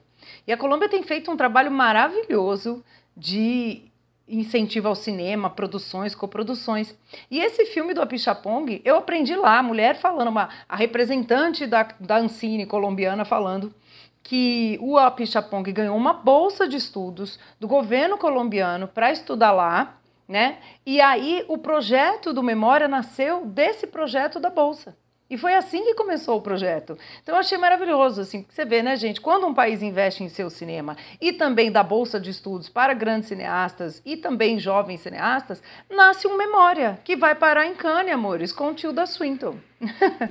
E 0.46 0.52
a 0.52 0.56
Colômbia 0.56 0.88
tem 0.88 1.02
feito 1.02 1.30
um 1.30 1.36
trabalho 1.36 1.70
maravilhoso 1.70 2.84
de 3.16 3.82
incentivo 4.28 4.88
ao 4.88 4.94
cinema, 4.94 5.48
produções, 5.48 6.14
coproduções. 6.14 6.94
E 7.30 7.38
esse 7.38 7.66
filme 7.66 7.94
do 7.94 8.02
Apichapong, 8.02 8.80
eu 8.84 8.96
aprendi 8.96 9.36
lá, 9.36 9.58
a 9.58 9.62
mulher 9.62 9.96
falando, 9.96 10.28
uma, 10.28 10.48
a 10.68 10.76
representante 10.76 11.66
da, 11.66 11.88
da 11.98 12.18
Ancine 12.18 12.66
colombiana 12.66 13.24
falando 13.24 13.72
que 14.26 14.76
o 14.80 14.98
Apichapong 14.98 15.62
ganhou 15.72 15.96
uma 15.96 16.12
bolsa 16.12 16.66
de 16.66 16.76
estudos 16.76 17.38
do 17.60 17.68
governo 17.68 18.18
colombiano 18.18 18.88
para 18.88 19.12
estudar 19.12 19.52
lá, 19.52 19.98
né? 20.26 20.58
E 20.84 21.00
aí 21.00 21.44
o 21.46 21.56
projeto 21.56 22.32
do 22.32 22.42
Memória 22.42 22.88
nasceu 22.88 23.46
desse 23.46 23.86
projeto 23.86 24.40
da 24.40 24.50
bolsa. 24.50 24.96
E 25.30 25.36
foi 25.36 25.54
assim 25.54 25.84
que 25.84 25.94
começou 25.94 26.38
o 26.38 26.42
projeto. 26.42 26.98
Então 27.22 27.36
eu 27.36 27.38
achei 27.40 27.56
maravilhoso, 27.56 28.20
assim, 28.20 28.44
você 28.48 28.64
vê, 28.64 28.82
né, 28.82 28.96
gente, 28.96 29.20
quando 29.20 29.46
um 29.46 29.54
país 29.54 29.80
investe 29.80 30.24
em 30.24 30.28
seu 30.28 30.50
cinema 30.50 30.96
e 31.20 31.32
também 31.32 31.70
dá 31.70 31.84
bolsa 31.84 32.18
de 32.18 32.30
estudos 32.30 32.68
para 32.68 32.94
grandes 32.94 33.28
cineastas 33.28 34.02
e 34.04 34.16
também 34.16 34.58
jovens 34.58 35.02
cineastas, 35.02 35.62
nasce 35.88 36.26
um 36.26 36.36
Memória, 36.36 36.98
que 37.04 37.16
vai 37.16 37.34
parar 37.36 37.66
em 37.66 37.74
Cannes, 37.74 38.12
amores, 38.12 38.52
com 38.52 38.74
Tilda 38.74 39.06
Swinton. 39.06 39.56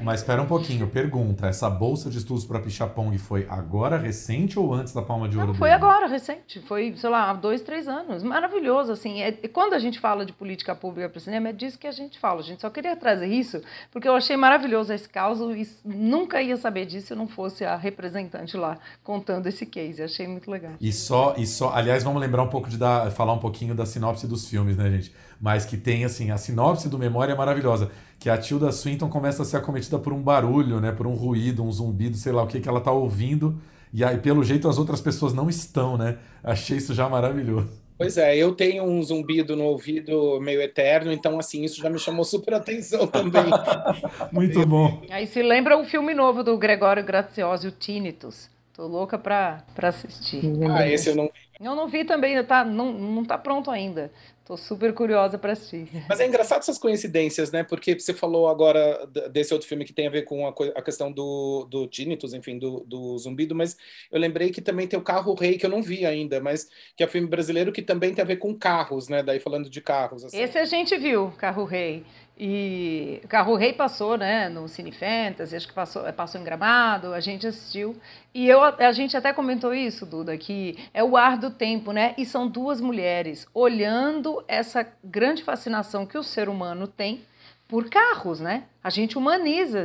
Mas 0.01 0.21
espera 0.21 0.41
um 0.41 0.47
pouquinho, 0.47 0.87
pergunta, 0.87 1.47
essa 1.47 1.69
bolsa 1.69 2.09
de 2.09 2.17
estudos 2.17 2.45
para 2.45 2.59
Pichapong 2.59 3.15
foi 3.17 3.45
agora 3.49 3.97
recente 3.97 4.57
ou 4.57 4.73
antes 4.73 4.93
da 4.93 5.01
Palma 5.01 5.29
de 5.29 5.37
Ouro? 5.37 5.49
Não, 5.49 5.55
foi 5.55 5.69
dele? 5.69 5.83
agora, 5.83 6.07
recente, 6.07 6.59
foi, 6.61 6.95
sei 6.97 7.09
lá, 7.09 7.29
há 7.29 7.33
dois, 7.33 7.61
três 7.61 7.87
anos, 7.87 8.23
maravilhoso, 8.23 8.91
assim, 8.91 9.21
é, 9.21 9.31
quando 9.31 9.73
a 9.73 9.79
gente 9.79 9.99
fala 9.99 10.25
de 10.25 10.33
política 10.33 10.75
pública 10.75 11.09
para 11.09 11.17
o 11.17 11.21
cinema, 11.21 11.49
é 11.49 11.53
disso 11.53 11.77
que 11.77 11.87
a 11.87 11.91
gente 11.91 12.17
fala, 12.17 12.39
a 12.39 12.43
gente 12.43 12.61
só 12.61 12.69
queria 12.69 12.95
trazer 12.95 13.27
isso, 13.27 13.61
porque 13.91 14.07
eu 14.07 14.15
achei 14.15 14.35
maravilhoso 14.35 14.91
esse 14.91 15.07
caso 15.07 15.55
e 15.55 15.67
nunca 15.83 16.41
ia 16.41 16.57
saber 16.57 16.85
disso 16.85 17.07
se 17.07 17.15
não 17.15 17.27
fosse 17.27 17.63
a 17.63 17.75
representante 17.75 18.57
lá 18.57 18.77
contando 19.03 19.47
esse 19.47 19.65
case, 19.65 20.01
achei 20.01 20.27
muito 20.27 20.49
legal. 20.49 20.73
E 20.81 20.91
só, 20.91 21.35
e 21.37 21.45
só, 21.45 21.73
aliás, 21.73 22.03
vamos 22.03 22.19
lembrar 22.19 22.43
um 22.43 22.49
pouco 22.49 22.69
de 22.69 22.77
dar, 22.77 23.11
falar 23.11 23.33
um 23.33 23.39
pouquinho 23.39 23.75
da 23.75 23.85
sinopse 23.85 24.27
dos 24.27 24.49
filmes, 24.49 24.75
né, 24.75 24.89
gente? 24.89 25.13
Mas 25.39 25.65
que 25.65 25.77
tem, 25.77 26.05
assim, 26.05 26.31
a 26.31 26.37
sinopse 26.37 26.89
do 26.89 26.97
Memória 26.97 27.33
é 27.33 27.35
maravilhosa 27.35 27.91
que 28.19 28.29
a 28.29 28.37
Tilda 28.37 28.71
Swinton 28.71 29.09
começa 29.09 29.43
a 29.43 29.45
ser 29.45 29.57
acometida 29.57 29.99
por 29.99 30.13
um 30.13 30.21
barulho, 30.21 30.79
né, 30.79 30.91
por 30.91 31.05
um 31.07 31.13
ruído, 31.13 31.63
um 31.63 31.71
zumbido, 31.71 32.17
sei 32.17 32.31
lá 32.31 32.43
o 32.43 32.47
que 32.47 32.59
que 32.59 32.69
ela 32.69 32.81
tá 32.81 32.91
ouvindo, 32.91 33.59
e 33.93 34.03
aí 34.03 34.17
pelo 34.17 34.43
jeito 34.43 34.67
as 34.67 34.77
outras 34.77 35.01
pessoas 35.01 35.33
não 35.33 35.49
estão, 35.49 35.97
né? 35.97 36.17
Achei 36.43 36.77
isso 36.77 36.93
já 36.93 37.07
maravilhoso. 37.07 37.85
Pois 37.97 38.17
é, 38.17 38.35
eu 38.35 38.53
tenho 38.53 38.83
um 38.83 39.01
zumbido 39.01 39.55
no 39.55 39.63
ouvido 39.63 40.39
meio 40.41 40.61
eterno, 40.61 41.13
então 41.13 41.39
assim, 41.39 41.63
isso 41.63 41.81
já 41.81 41.89
me 41.89 41.97
chamou 41.97 42.25
super 42.25 42.53
atenção 42.53 43.07
também. 43.07 43.45
Muito 44.33 44.65
bom. 44.65 45.01
Aí 45.09 45.25
se 45.25 45.41
lembra 45.41 45.77
o 45.77 45.85
filme 45.85 46.13
novo 46.13 46.43
do 46.43 46.57
Gregório 46.57 47.05
Graziosi, 47.05 47.67
o 47.67 47.71
Tinnitus. 47.71 48.49
Tô 48.73 48.85
louca 48.85 49.17
pra, 49.17 49.63
pra 49.73 49.87
assistir. 49.87 50.41
Ah, 50.69 50.85
esse 50.85 51.09
eu 51.09 51.15
não 51.15 51.25
vi. 51.25 51.45
Eu 51.57 51.73
não 51.73 51.87
vi 51.87 52.03
também, 52.03 52.43
tá, 52.43 52.65
não, 52.65 52.91
não 52.91 53.23
tá 53.23 53.37
pronto 53.37 53.71
ainda. 53.71 54.11
Tô 54.45 54.55
super 54.55 54.93
curiosa 54.93 55.39
para 55.39 55.53
assistir. 55.53 55.87
Mas 56.07 56.19
é 56.19 56.27
engraçado 56.27 56.59
essas 56.59 56.77
coincidências, 56.77 57.51
né? 57.51 57.63
Porque 57.63 57.99
você 57.99 58.13
falou 58.13 58.47
agora 58.47 59.07
desse 59.31 59.51
outro 59.51 59.67
filme 59.67 59.83
que 59.83 59.91
tem 59.91 60.05
a 60.05 60.11
ver 60.11 60.21
com 60.21 60.47
a, 60.47 60.53
a 60.75 60.83
questão 60.83 61.11
do, 61.11 61.65
do 61.67 61.87
tinnitus, 61.87 62.31
enfim, 62.31 62.59
do, 62.59 62.81
do, 62.81 63.17
zumbido, 63.17 63.55
mas 63.55 63.75
eu 64.11 64.19
lembrei 64.19 64.51
que 64.51 64.61
também 64.61 64.87
tem 64.87 64.99
o 64.99 65.01
Carro 65.01 65.33
Rei, 65.33 65.57
que 65.57 65.65
eu 65.65 65.69
não 65.69 65.81
vi 65.81 66.05
ainda, 66.05 66.39
mas 66.39 66.69
que 66.95 67.01
é 67.01 67.07
um 67.07 67.09
filme 67.09 67.27
brasileiro 67.27 67.71
que 67.71 67.81
também 67.81 68.13
tem 68.13 68.21
a 68.21 68.27
ver 68.27 68.35
com 68.35 68.53
carros, 68.53 69.09
né? 69.09 69.23
Daí 69.23 69.39
falando 69.39 69.67
de 69.67 69.81
carros. 69.81 70.23
Assim. 70.23 70.39
Esse 70.39 70.59
a 70.59 70.65
gente 70.65 70.95
viu, 70.95 71.33
Carro 71.39 71.65
Rei. 71.65 72.03
E 72.37 73.21
o 73.23 73.27
Carro 73.29 73.55
Rei 73.55 73.71
passou, 73.71 74.17
né, 74.17 74.49
no 74.49 74.67
Cine 74.67 74.91
Fantasy, 74.91 75.55
acho 75.55 75.67
que 75.67 75.73
passou, 75.73 76.03
passou 76.13 76.41
em 76.41 76.43
Gramado, 76.43 77.13
a 77.13 77.19
gente 77.21 77.47
assistiu. 77.47 77.95
E 78.33 78.47
eu, 78.47 78.61
a 78.61 78.91
gente 78.91 79.15
até 79.15 79.31
comentou 79.31 79.73
isso, 79.73 80.05
Duda, 80.05 80.37
que 80.37 80.77
é 80.93 81.01
o 81.01 81.15
ar 81.15 81.37
do 81.37 81.49
tempo, 81.49 81.93
né? 81.93 82.13
E 82.17 82.25
são 82.25 82.47
duas 82.47 82.81
mulheres 82.81 83.47
olhando 83.53 84.43
essa 84.47 84.85
grande 85.01 85.43
fascinação 85.43 86.05
que 86.05 86.17
o 86.17 86.23
ser 86.23 86.49
humano 86.49 86.87
tem 86.87 87.23
por 87.67 87.89
carros, 87.89 88.39
né? 88.39 88.63
A 88.83 88.91
gente 88.91 89.17
humaniza 89.17 89.83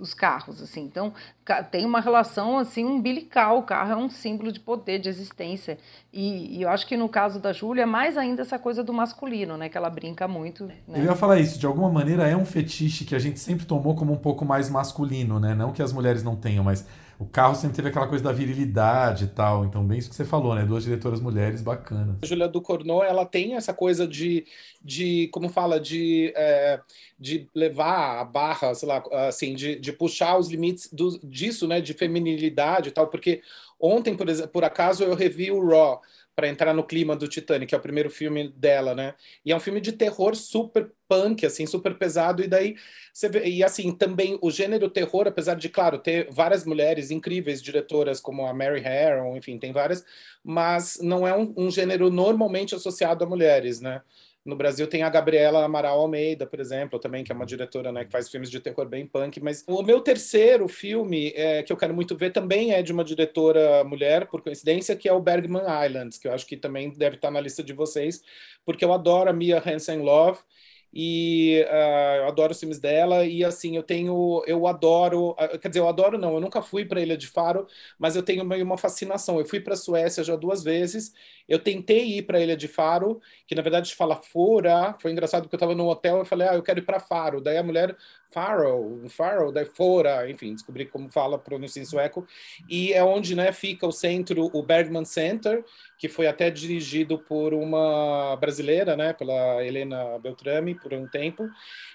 os, 0.00 0.12
carros, 0.12 0.60
assim. 0.60 0.82
Então, 0.82 1.12
tem 1.70 1.86
uma 1.86 2.00
relação, 2.00 2.58
assim, 2.58 2.84
umbilical. 2.84 3.58
O 3.58 3.62
carro 3.62 3.92
é 3.92 3.96
um 3.96 4.10
símbolo 4.10 4.50
de 4.50 4.58
poder, 4.58 4.98
de 4.98 5.08
existência. 5.08 5.78
E, 6.12 6.58
e 6.58 6.62
eu 6.62 6.68
acho 6.68 6.84
que 6.84 6.96
no 6.96 7.08
caso 7.08 7.38
da 7.38 7.52
Júlia, 7.52 7.86
mais 7.86 8.18
ainda 8.18 8.42
essa 8.42 8.58
coisa 8.58 8.82
do 8.82 8.92
masculino, 8.92 9.56
né? 9.56 9.68
Que 9.68 9.78
ela 9.78 9.88
brinca 9.88 10.26
muito. 10.26 10.64
Né? 10.64 10.74
Eu 10.88 11.04
ia 11.04 11.14
falar 11.14 11.38
isso. 11.38 11.56
De 11.56 11.66
alguma 11.66 11.88
maneira, 11.88 12.26
é 12.26 12.36
um 12.36 12.44
fetiche 12.44 13.04
que 13.04 13.14
a 13.14 13.20
gente 13.20 13.38
sempre 13.38 13.64
tomou 13.64 13.94
como 13.94 14.12
um 14.12 14.18
pouco 14.18 14.44
mais 14.44 14.68
masculino, 14.68 15.38
né? 15.38 15.54
Não 15.54 15.72
que 15.72 15.82
as 15.82 15.92
mulheres 15.92 16.24
não 16.24 16.34
tenham, 16.34 16.64
mas 16.64 16.84
o 17.22 17.26
carro 17.26 17.54
sempre 17.54 17.76
teve 17.76 17.88
aquela 17.88 18.08
coisa 18.08 18.24
da 18.24 18.32
virilidade 18.32 19.24
e 19.24 19.28
tal. 19.28 19.64
Então, 19.64 19.86
bem 19.86 19.98
isso 19.98 20.10
que 20.10 20.16
você 20.16 20.24
falou, 20.24 20.54
né? 20.54 20.64
Duas 20.64 20.82
diretoras 20.82 21.20
mulheres 21.20 21.62
bacanas. 21.62 22.16
A 22.20 22.26
Julia 22.26 22.48
Ducournau, 22.48 23.02
ela 23.02 23.24
tem 23.24 23.54
essa 23.54 23.72
coisa 23.72 24.08
de, 24.08 24.44
de 24.82 25.28
como 25.28 25.48
fala, 25.48 25.78
de, 25.78 26.32
é, 26.34 26.80
de 27.18 27.48
levar 27.54 28.20
a 28.20 28.24
barra, 28.24 28.74
sei 28.74 28.88
lá, 28.88 29.02
assim, 29.28 29.54
de, 29.54 29.78
de 29.78 29.92
puxar 29.92 30.36
os 30.36 30.48
limites 30.48 30.92
do, 30.92 31.16
disso, 31.22 31.68
né? 31.68 31.80
De 31.80 31.94
feminilidade 31.94 32.88
e 32.88 32.92
tal. 32.92 33.06
Porque 33.06 33.40
ontem, 33.78 34.16
por, 34.16 34.26
por 34.48 34.64
acaso, 34.64 35.04
eu 35.04 35.14
revi 35.14 35.52
o 35.52 35.64
Raw 35.64 36.00
para 36.34 36.48
entrar 36.48 36.72
no 36.72 36.84
clima 36.84 37.14
do 37.14 37.28
Titanic, 37.28 37.68
que 37.68 37.74
é 37.74 37.78
o 37.78 37.80
primeiro 37.80 38.10
filme 38.10 38.48
dela, 38.48 38.94
né? 38.94 39.14
E 39.44 39.52
é 39.52 39.56
um 39.56 39.60
filme 39.60 39.80
de 39.80 39.92
terror 39.92 40.34
super 40.34 40.90
punk, 41.06 41.44
assim, 41.44 41.66
super 41.66 41.94
pesado. 41.98 42.42
E 42.42 42.48
daí 42.48 42.76
você 43.12 43.28
vê, 43.28 43.44
e 43.46 43.62
assim, 43.62 43.92
também 43.92 44.38
o 44.40 44.50
gênero 44.50 44.88
terror, 44.88 45.28
apesar 45.28 45.54
de, 45.54 45.68
claro, 45.68 45.98
ter 45.98 46.28
várias 46.30 46.64
mulheres 46.64 47.10
incríveis 47.10 47.62
diretoras, 47.62 48.20
como 48.20 48.46
a 48.46 48.54
Mary 48.54 48.80
Harron, 48.80 49.36
enfim, 49.36 49.58
tem 49.58 49.72
várias, 49.72 50.04
mas 50.42 50.98
não 51.02 51.26
é 51.26 51.36
um, 51.36 51.52
um 51.56 51.70
gênero 51.70 52.10
normalmente 52.10 52.74
associado 52.74 53.24
a 53.24 53.28
mulheres, 53.28 53.80
né? 53.80 54.00
No 54.44 54.56
Brasil 54.56 54.88
tem 54.88 55.02
a 55.04 55.08
Gabriela 55.08 55.64
Amaral 55.64 56.00
Almeida, 56.00 56.46
por 56.46 56.58
exemplo, 56.58 56.98
também, 56.98 57.22
que 57.22 57.30
é 57.30 57.34
uma 57.34 57.46
diretora 57.46 57.92
né, 57.92 58.04
que 58.04 58.10
faz 58.10 58.28
filmes 58.28 58.50
de 58.50 58.58
terror 58.58 58.88
bem 58.88 59.06
punk. 59.06 59.40
Mas 59.40 59.64
o 59.68 59.82
meu 59.82 60.00
terceiro 60.00 60.66
filme, 60.66 61.32
é, 61.36 61.62
que 61.62 61.72
eu 61.72 61.76
quero 61.76 61.94
muito 61.94 62.16
ver, 62.16 62.32
também 62.32 62.72
é 62.72 62.82
de 62.82 62.92
uma 62.92 63.04
diretora 63.04 63.84
mulher, 63.84 64.26
por 64.26 64.42
coincidência, 64.42 64.96
que 64.96 65.08
é 65.08 65.12
o 65.12 65.20
Bergman 65.20 65.62
Islands, 65.86 66.18
que 66.18 66.26
eu 66.26 66.32
acho 66.32 66.46
que 66.46 66.56
também 66.56 66.90
deve 66.90 67.16
estar 67.16 67.30
na 67.30 67.40
lista 67.40 67.62
de 67.62 67.72
vocês, 67.72 68.20
porque 68.64 68.84
eu 68.84 68.92
adoro 68.92 69.30
a 69.30 69.32
Mia 69.32 69.62
Hansen 69.64 70.00
Love 70.00 70.40
e 70.92 71.64
uh, 71.68 72.16
eu 72.22 72.26
adoro 72.28 72.52
os 72.52 72.60
filmes 72.60 72.78
dela. 72.78 73.24
E 73.26 73.44
assim 73.44 73.76
eu 73.76 73.82
tenho 73.82 74.42
eu 74.46 74.66
adoro 74.66 75.30
uh, 75.32 75.58
quer 75.58 75.68
dizer 75.68 75.80
eu 75.80 75.88
adoro 75.88 76.18
não 76.18 76.34
eu 76.34 76.40
nunca 76.40 76.60
fui 76.62 76.84
para 76.84 77.00
Ilha 77.00 77.16
de 77.16 77.26
Faro 77.26 77.66
mas 77.98 78.16
eu 78.16 78.22
tenho 78.22 78.44
meio 78.44 78.64
uma 78.64 78.78
fascinação. 78.78 79.38
Eu 79.38 79.46
fui 79.46 79.60
para 79.60 79.74
a 79.74 79.76
Suécia 79.76 80.24
já 80.24 80.36
duas 80.36 80.62
vezes. 80.62 81.12
Eu 81.48 81.58
tentei 81.58 82.18
ir 82.18 82.22
para 82.22 82.40
Ilha 82.40 82.56
de 82.56 82.68
Faro 82.68 83.20
que 83.46 83.54
na 83.54 83.62
verdade 83.62 83.94
fala 83.94 84.16
Fora. 84.16 84.94
Foi 85.00 85.10
engraçado 85.12 85.42
porque 85.42 85.54
eu 85.54 85.58
estava 85.58 85.74
no 85.74 85.88
hotel 85.88 86.22
e 86.22 86.24
falei 86.26 86.48
ah 86.48 86.54
eu 86.54 86.62
quero 86.62 86.80
ir 86.80 86.82
para 86.86 87.00
Faro. 87.00 87.40
Daí 87.40 87.56
a 87.56 87.62
mulher 87.62 87.96
Faro 88.32 89.02
Faro 89.08 89.52
daí 89.52 89.64
Fora 89.66 90.30
enfim 90.30 90.54
descobri 90.54 90.86
como 90.86 91.10
fala 91.10 91.38
pronuncia 91.38 91.82
em 91.82 91.84
sueco 91.84 92.26
e 92.68 92.92
é 92.92 93.04
onde 93.04 93.34
né 93.34 93.52
fica 93.52 93.86
o 93.86 93.92
centro 93.92 94.50
o 94.52 94.62
Bergman 94.62 95.04
Center 95.04 95.64
que 96.02 96.08
foi 96.08 96.26
até 96.26 96.50
dirigido 96.50 97.16
por 97.16 97.54
uma 97.54 98.34
brasileira, 98.34 98.96
né, 98.96 99.12
pela 99.12 99.64
Helena 99.64 100.18
Beltrame, 100.18 100.74
por 100.74 100.92
um 100.92 101.06
tempo. 101.06 101.48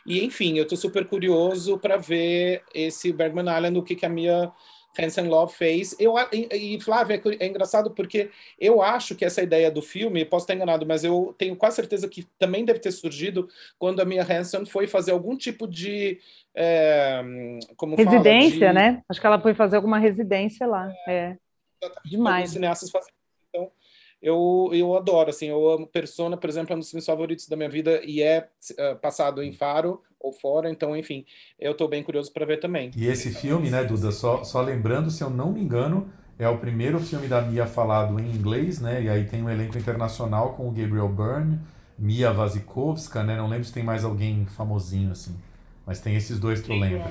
E, 0.05 0.23
enfim, 0.23 0.57
eu 0.57 0.63
estou 0.63 0.77
super 0.77 1.05
curioso 1.05 1.77
para 1.77 1.97
ver 1.97 2.63
esse 2.73 3.11
Bergman 3.11 3.53
Island, 3.53 3.77
o 3.77 3.83
que, 3.83 3.97
que 3.97 4.05
a 4.05 4.09
Mia 4.09 4.49
Hansen 4.99 5.27
Love 5.27 5.53
fez. 5.53 5.95
Eu, 5.99 6.15
e, 6.31 6.75
e 6.75 6.81
Flávia, 6.81 7.15
é, 7.15 7.45
é 7.45 7.47
engraçado 7.47 7.91
porque 7.91 8.29
eu 8.59 8.81
acho 8.81 9.15
que 9.15 9.25
essa 9.25 9.41
ideia 9.41 9.69
do 9.69 9.81
filme, 9.81 10.25
posso 10.25 10.43
estar 10.43 10.53
enganado, 10.53 10.85
mas 10.85 11.03
eu 11.03 11.35
tenho 11.37 11.55
quase 11.55 11.75
certeza 11.77 12.07
que 12.07 12.23
também 12.37 12.65
deve 12.65 12.79
ter 12.79 12.91
surgido 12.91 13.47
quando 13.77 13.99
a 13.99 14.05
Mia 14.05 14.23
Hansen 14.23 14.65
foi 14.65 14.87
fazer 14.87 15.11
algum 15.11 15.35
tipo 15.35 15.67
de. 15.67 16.19
É, 16.55 17.21
como 17.75 17.95
residência, 17.95 18.67
fala, 18.67 18.71
de... 18.71 18.75
né? 18.75 19.03
Acho 19.07 19.21
que 19.21 19.27
ela 19.27 19.39
foi 19.39 19.53
fazer 19.53 19.75
alguma 19.75 19.99
residência 19.99 20.65
lá. 20.65 20.91
É. 21.07 21.35
é. 21.83 21.91
Demais. 22.05 22.51
Cineastas 22.51 22.89
fazem 22.89 23.11
eu, 24.21 24.69
eu 24.73 24.95
adoro, 24.95 25.29
assim, 25.29 25.47
eu 25.47 25.69
amo 25.69 25.87
Persona, 25.87 26.35
por 26.35 26.49
exemplo, 26.49 26.73
é 26.73 26.75
um 26.75 26.79
dos 26.79 26.89
filmes 26.89 27.05
favoritos 27.05 27.47
da 27.47 27.55
minha 27.55 27.69
vida 27.69 28.01
e 28.03 28.21
é 28.21 28.49
uh, 28.71 28.95
passado 28.99 29.43
em 29.43 29.53
Faro 29.53 30.01
ou 30.19 30.31
fora, 30.31 30.69
então, 30.69 30.95
enfim, 30.95 31.25
eu 31.59 31.71
estou 31.71 31.87
bem 31.87 32.03
curioso 32.03 32.31
para 32.31 32.45
ver 32.45 32.59
também. 32.59 32.91
E 32.95 33.07
esse 33.07 33.31
filme, 33.31 33.69
né, 33.69 33.83
Duda, 33.83 34.11
só, 34.11 34.43
só 34.43 34.61
lembrando, 34.61 35.09
se 35.11 35.23
eu 35.23 35.29
não 35.29 35.51
me 35.51 35.61
engano, 35.61 36.09
é 36.39 36.47
o 36.47 36.57
primeiro 36.57 36.99
filme 36.99 37.27
da 37.27 37.41
Mia 37.41 37.65
falado 37.65 38.19
em 38.19 38.29
inglês, 38.29 38.79
né, 38.79 39.03
e 39.03 39.09
aí 39.09 39.25
tem 39.25 39.43
um 39.43 39.49
elenco 39.49 39.77
internacional 39.77 40.53
com 40.53 40.67
o 40.67 40.71
Gabriel 40.71 41.09
Byrne, 41.09 41.59
Mia 41.97 42.31
Wasikowska, 42.31 43.23
né, 43.23 43.37
não 43.37 43.47
lembro 43.47 43.65
se 43.65 43.73
tem 43.73 43.83
mais 43.83 44.03
alguém 44.03 44.45
famosinho, 44.45 45.11
assim, 45.11 45.35
mas 45.85 45.99
tem 45.99 46.15
esses 46.15 46.39
dois 46.39 46.61
que 46.61 46.71
eu 46.71 46.77
lembro. 46.77 47.09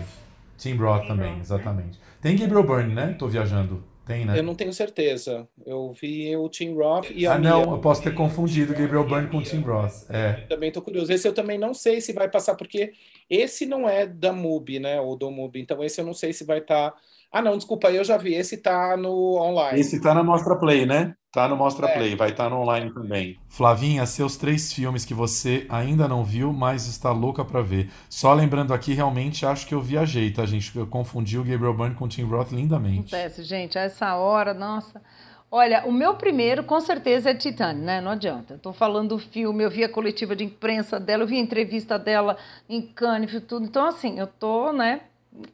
Tim 0.57 0.75
Roth 0.77 1.07
também, 1.07 1.39
exatamente. 1.39 2.01
Tem 2.21 2.37
Gabriel 2.37 2.63
Byrne, 2.63 2.95
né, 2.95 3.15
tô 3.19 3.29
viajando 3.29 3.83
tem, 4.07 4.25
né? 4.25 4.39
Eu 4.39 4.45
não 4.45 4.55
tenho 4.55 4.73
certeza. 4.73 5.49
Eu 5.67 5.93
vi 5.93 6.35
o 6.37 6.49
Tim 6.49 6.75
Roth 6.75 7.11
e 7.11 7.27
a 7.27 7.35
Ah, 7.35 7.39
não, 7.39 7.73
eu 7.73 7.79
posso 7.81 8.01
ter 8.01 8.15
confundido 8.15 8.73
Gabriel 8.73 9.05
Byrne 9.05 9.29
com 9.29 9.39
o 9.39 9.43
Tim 9.43 9.61
Roth. 9.61 10.09
É. 10.09 10.43
Eu 10.45 10.49
também 10.49 10.71
tô 10.71 10.81
curioso. 10.81 11.13
Esse 11.13 11.27
eu 11.27 11.35
também 11.35 11.59
não 11.59 11.75
sei 11.75 12.01
se 12.01 12.13
vai 12.13 12.31
passar, 12.31 12.55
porque 12.55 12.93
esse 13.29 13.67
não 13.67 13.89
é 13.89 14.07
da 14.07 14.33
MUBI, 14.33 14.79
né? 14.79 15.01
Ou 15.01 15.17
do 15.17 15.29
MUBI. 15.29 15.61
Então 15.61 15.83
esse 15.83 16.01
eu 16.01 16.07
não 16.07 16.15
sei 16.15 16.33
se 16.33 16.45
vai 16.45 16.59
estar. 16.59 16.93
Tá... 16.93 16.99
Ah, 17.37 17.43
não, 17.43 17.55
desculpa, 17.55 17.91
eu 17.91 18.03
já 18.03 18.17
vi. 18.17 18.33
Esse 18.33 18.57
tá 18.57 18.97
no 18.97 19.35
online. 19.35 19.79
Esse 19.79 20.01
tá 20.01 20.15
na 20.15 20.25
Mostra 20.25 20.57
Play, 20.57 20.87
né? 20.87 21.13
Tá 21.31 21.47
no 21.47 21.55
Mostra 21.55 21.87
é. 21.87 21.93
Play, 21.93 22.17
vai 22.17 22.31
estar 22.31 22.45
tá 22.45 22.49
no 22.49 22.63
online 22.63 22.91
também. 22.95 23.39
Flavinha, 23.47 24.07
seus 24.07 24.39
três 24.39 24.73
filmes 24.73 25.05
que 25.05 25.13
você 25.13 25.67
ainda 25.69 26.09
não 26.09 26.25
viu, 26.25 26.51
mas 26.51 26.87
está 26.87 27.13
louca 27.13 27.45
para 27.45 27.61
ver. 27.61 27.91
Só 28.09 28.33
lembrando 28.33 28.73
aqui, 28.73 28.95
realmente 28.95 29.45
acho 29.45 29.67
que 29.67 29.75
eu 29.75 29.83
viajei, 29.83 30.31
tá, 30.31 30.47
gente? 30.47 30.75
Eu 30.75 30.87
confundi 30.87 31.37
o 31.39 31.45
Gabriel 31.45 31.75
Byrne 31.75 31.95
com 31.95 32.07
o 32.07 32.09
Tim 32.09 32.23
Roth 32.23 32.53
lindamente. 32.53 33.15
Acontece, 33.15 33.43
gente, 33.43 33.79
a 33.79 33.83
essa 33.83 34.17
hora, 34.17 34.55
nossa. 34.55 35.03
Olha, 35.51 35.85
o 35.85 35.93
meu 35.93 36.15
primeiro, 36.15 36.65
com 36.65 36.81
certeza, 36.81 37.29
é 37.29 37.35
Titane, 37.35 37.83
né? 37.83 38.01
Não 38.01 38.13
adianta. 38.13 38.55
Estou 38.55 38.73
falando 38.73 39.11
do 39.11 39.19
filme, 39.19 39.63
eu 39.63 39.71
vi 39.71 39.85
a 39.85 39.91
coletiva 39.91 40.35
de 40.35 40.43
imprensa 40.43 40.99
dela, 40.99 41.25
eu 41.25 41.27
vi 41.27 41.37
a 41.37 41.41
entrevista 41.43 41.99
dela 41.99 42.39
em 42.67 42.81
Cannes, 42.81 43.39
tudo. 43.47 43.67
Então, 43.67 43.85
assim, 43.85 44.19
eu 44.19 44.27
tô, 44.27 44.73
né, 44.73 45.03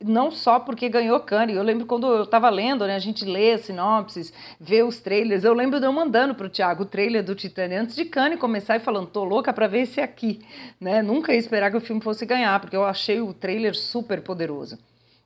não 0.05 0.31
só 0.31 0.61
porque 0.61 0.89
ganhou 0.89 1.19
Cannes. 1.21 1.57
Eu 1.57 1.63
lembro 1.63 1.87
quando 1.87 2.07
eu 2.07 2.23
estava 2.23 2.49
lendo, 2.51 2.87
né, 2.87 2.95
a 2.95 3.01
gente 3.01 3.25
lê 3.25 3.57
sinopses, 3.59 4.33
vê 4.61 4.83
os 4.83 5.01
trailers. 5.01 5.45
Eu 5.45 5.55
lembro 5.55 5.81
de 5.81 5.87
eu 5.87 5.93
mandando 5.93 6.35
para 6.35 6.47
o 6.47 6.51
Thiago 6.51 6.83
o 6.83 6.87
trailer 6.87 7.25
do 7.25 7.35
Titanic 7.35 7.81
antes 7.81 7.97
de 7.97 8.05
Cannes 8.05 8.39
começar 8.39 8.77
e 8.77 8.81
falando, 8.81 9.09
tô 9.09 9.25
louca 9.25 9.53
para 9.53 9.67
ver 9.67 9.83
esse 9.83 10.01
aqui. 10.01 10.41
Né? 10.81 11.03
Nunca 11.03 11.33
ia 11.33 11.39
esperar 11.39 11.71
que 11.71 11.77
o 11.77 11.81
filme 11.81 12.01
fosse 12.01 12.25
ganhar, 12.27 12.59
porque 12.61 12.77
eu 12.77 12.85
achei 12.85 13.21
o 13.21 13.33
trailer 13.33 13.75
super 13.75 14.23
poderoso. 14.23 14.79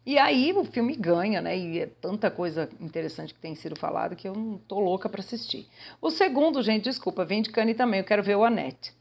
E 0.06 0.18
aí 0.18 0.52
o 0.52 0.64
filme 0.64 0.94
ganha, 0.94 1.40
né? 1.40 1.58
E 1.58 1.80
é 1.80 1.86
tanta 1.86 2.30
coisa 2.30 2.68
interessante 2.80 3.34
que 3.34 3.40
tem 3.40 3.56
sido 3.56 3.74
falado 3.74 4.14
que 4.14 4.28
eu 4.28 4.34
não 4.34 4.56
tô 4.56 4.78
louca 4.78 5.08
para 5.08 5.20
assistir. 5.20 5.66
O 6.00 6.10
segundo, 6.10 6.62
gente, 6.62 6.84
desculpa, 6.84 7.24
vem 7.24 7.42
de 7.42 7.50
Cannes 7.50 7.76
também. 7.76 7.98
Eu 7.98 8.04
quero 8.04 8.22
ver 8.22 8.36
o 8.36 8.44
Annette, 8.44 8.92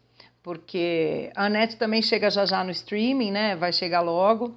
porque 0.42 1.32
a 1.36 1.46
Annette 1.46 1.76
também 1.76 2.02
chega 2.02 2.32
já 2.32 2.44
já 2.44 2.64
no 2.64 2.72
streaming, 2.72 3.30
né? 3.30 3.56
Vai 3.56 3.72
chegar 3.72 4.02
logo. 4.02 4.56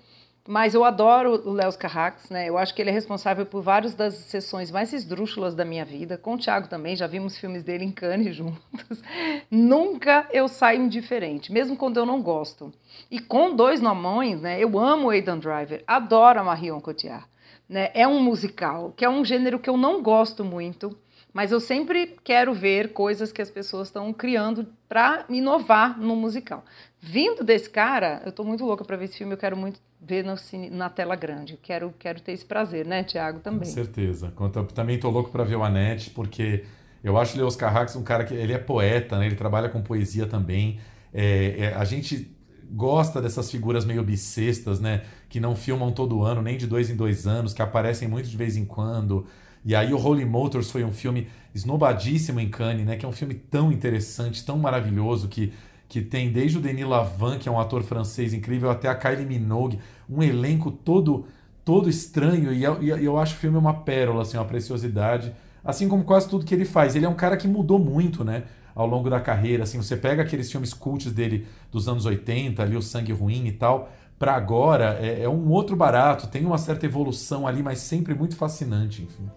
Mas 0.50 0.72
eu 0.72 0.82
adoro 0.82 1.46
o 1.46 1.52
Léo 1.52 1.70
Carrax, 1.76 2.30
né? 2.30 2.48
Eu 2.48 2.56
acho 2.56 2.74
que 2.74 2.80
ele 2.80 2.88
é 2.88 2.92
responsável 2.92 3.44
por 3.44 3.60
várias 3.60 3.94
das 3.94 4.14
sessões 4.14 4.70
mais 4.70 4.94
esdrúxulas 4.94 5.54
da 5.54 5.62
minha 5.62 5.84
vida. 5.84 6.16
Com 6.16 6.36
o 6.36 6.38
Thiago 6.38 6.68
também, 6.68 6.96
já 6.96 7.06
vimos 7.06 7.36
filmes 7.36 7.62
dele 7.62 7.84
em 7.84 7.92
Cannes 7.92 8.32
juntos. 8.34 9.02
Nunca 9.50 10.26
eu 10.32 10.48
saio 10.48 10.82
indiferente, 10.82 11.52
mesmo 11.52 11.76
quando 11.76 11.98
eu 11.98 12.06
não 12.06 12.22
gosto. 12.22 12.72
E 13.10 13.20
com 13.20 13.54
dois 13.54 13.82
nomões, 13.82 14.40
né? 14.40 14.58
Eu 14.58 14.78
amo 14.78 15.10
Aidan 15.10 15.38
Driver, 15.38 15.84
adoro 15.86 16.40
a 16.40 16.44
Marion 16.44 16.80
Cotillard. 16.80 17.26
Né? 17.68 17.90
É 17.92 18.08
um 18.08 18.18
musical, 18.18 18.94
que 18.96 19.04
é 19.04 19.08
um 19.10 19.22
gênero 19.22 19.58
que 19.58 19.68
eu 19.68 19.76
não 19.76 20.02
gosto 20.02 20.42
muito, 20.42 20.96
mas 21.38 21.52
eu 21.52 21.60
sempre 21.60 22.16
quero 22.24 22.52
ver 22.52 22.92
coisas 22.92 23.30
que 23.30 23.40
as 23.40 23.48
pessoas 23.48 23.86
estão 23.86 24.12
criando 24.12 24.66
para 24.88 25.24
inovar 25.28 25.96
no 25.96 26.16
musical. 26.16 26.64
Vindo 27.00 27.44
desse 27.44 27.70
cara, 27.70 28.20
eu 28.24 28.30
estou 28.30 28.44
muito 28.44 28.64
louca 28.64 28.84
para 28.84 28.96
ver 28.96 29.04
esse 29.04 29.18
filme, 29.18 29.34
eu 29.34 29.38
quero 29.38 29.56
muito 29.56 29.78
ver 30.02 30.24
no 30.24 30.36
cine, 30.36 30.68
na 30.68 30.90
tela 30.90 31.14
grande. 31.14 31.56
Quero, 31.62 31.94
quero 31.96 32.20
ter 32.20 32.32
esse 32.32 32.44
prazer, 32.44 32.84
né, 32.84 33.04
Tiago, 33.04 33.38
também. 33.38 33.68
Com 33.68 33.72
certeza. 33.72 34.34
Eu 34.36 34.64
também 34.64 34.96
estou 34.96 35.12
louco 35.12 35.30
para 35.30 35.44
ver 35.44 35.54
o 35.54 35.62
Anete, 35.62 36.10
porque 36.10 36.64
Eu 37.04 37.16
acho 37.16 37.36
o 37.36 37.38
Leos 37.38 37.54
Carrax 37.54 37.94
um 37.94 38.02
cara 38.02 38.24
que 38.24 38.34
ele 38.34 38.52
é 38.52 38.58
poeta, 38.58 39.16
né? 39.16 39.26
ele 39.26 39.36
trabalha 39.36 39.68
com 39.68 39.80
poesia 39.80 40.26
também. 40.26 40.80
É, 41.14 41.54
é, 41.56 41.74
a 41.74 41.84
gente 41.84 42.36
gosta 42.68 43.22
dessas 43.22 43.48
figuras 43.48 43.84
meio 43.84 44.02
bissextas, 44.02 44.80
né? 44.80 45.02
Que 45.28 45.38
não 45.38 45.54
filmam 45.54 45.92
todo 45.92 46.20
ano, 46.24 46.42
nem 46.42 46.58
de 46.58 46.66
dois 46.66 46.90
em 46.90 46.96
dois 46.96 47.28
anos, 47.28 47.54
que 47.54 47.62
aparecem 47.62 48.08
muito 48.08 48.28
de 48.28 48.36
vez 48.36 48.56
em 48.56 48.64
quando. 48.64 49.24
E 49.64 49.74
aí 49.74 49.92
o 49.92 49.98
Holy 49.98 50.24
Motors 50.24 50.70
foi 50.70 50.84
um 50.84 50.92
filme 50.92 51.28
esnobadíssimo 51.54 52.40
em 52.40 52.48
Cannes, 52.48 52.86
né? 52.86 52.96
Que 52.96 53.04
é 53.04 53.08
um 53.08 53.12
filme 53.12 53.34
tão 53.34 53.72
interessante, 53.72 54.44
tão 54.44 54.58
maravilhoso, 54.58 55.28
que, 55.28 55.52
que 55.88 56.00
tem 56.00 56.30
desde 56.30 56.58
o 56.58 56.60
Denis 56.60 56.86
Lavant, 56.86 57.38
que 57.38 57.48
é 57.48 57.52
um 57.52 57.58
ator 57.58 57.82
francês 57.82 58.32
incrível, 58.32 58.70
até 58.70 58.88
a 58.88 58.94
Kylie 58.94 59.26
Minogue, 59.26 59.78
um 60.08 60.22
elenco 60.22 60.70
todo 60.70 61.26
todo 61.64 61.88
estranho. 61.88 62.52
E 62.52 62.64
eu, 62.64 62.82
e 62.82 63.04
eu 63.04 63.18
acho 63.18 63.34
o 63.34 63.38
filme 63.38 63.58
uma 63.58 63.74
pérola, 63.74 64.22
assim, 64.22 64.36
uma 64.36 64.44
preciosidade. 64.44 65.32
Assim 65.62 65.88
como 65.88 66.04
quase 66.04 66.28
tudo 66.28 66.44
que 66.44 66.54
ele 66.54 66.64
faz. 66.64 66.96
Ele 66.96 67.04
é 67.04 67.08
um 67.08 67.14
cara 67.14 67.36
que 67.36 67.46
mudou 67.46 67.78
muito, 67.78 68.24
né? 68.24 68.44
ao 68.78 68.86
longo 68.86 69.10
da 69.10 69.20
carreira. 69.20 69.64
Assim, 69.64 69.76
você 69.76 69.96
pega 69.96 70.22
aqueles 70.22 70.48
filmes 70.50 70.72
cults 70.72 71.12
dele 71.12 71.48
dos 71.70 71.88
anos 71.88 72.06
80, 72.06 72.62
ali 72.62 72.76
o 72.76 72.80
Sangue 72.80 73.12
Ruim 73.12 73.48
e 73.48 73.52
tal, 73.52 73.90
para 74.16 74.34
agora 74.34 74.96
é, 75.00 75.24
é, 75.24 75.28
um 75.28 75.50
outro 75.50 75.74
barato, 75.74 76.28
tem 76.28 76.46
uma 76.46 76.58
certa 76.58 76.86
evolução 76.86 77.44
ali, 77.44 77.60
mas 77.60 77.80
sempre 77.80 78.14
muito 78.14 78.36
fascinante, 78.36 79.02
enfim. 79.02 79.28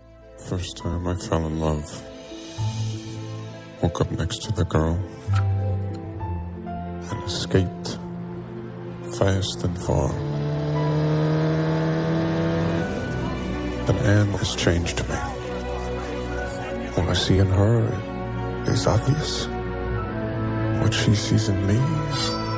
First 0.50 0.78
time 0.78 1.08
I 1.08 1.16
fell 1.16 1.46
in 1.48 1.60
love. 1.60 1.86
Woke 3.82 4.02
up 4.02 4.12
next 4.12 4.44
to 4.44 4.52
the 4.52 4.66
girl 4.66 5.00
and 6.66 7.24
escaped 7.24 7.98
fast 9.18 9.64
and 9.64 9.82
far. 9.82 10.10
But 13.86 13.96
Anne 14.06 14.32
has 14.34 14.56
changed 14.56 15.00
me. 15.08 15.16
What 16.96 17.10
I 17.10 17.14
see 17.14 17.38
in 17.38 17.48
her 17.48 17.88
is 18.68 18.88
obvious. 18.88 19.48
What 20.82 20.94
she 20.94 21.16
sees 21.16 21.48
in 21.50 21.66
me. 21.66 22.51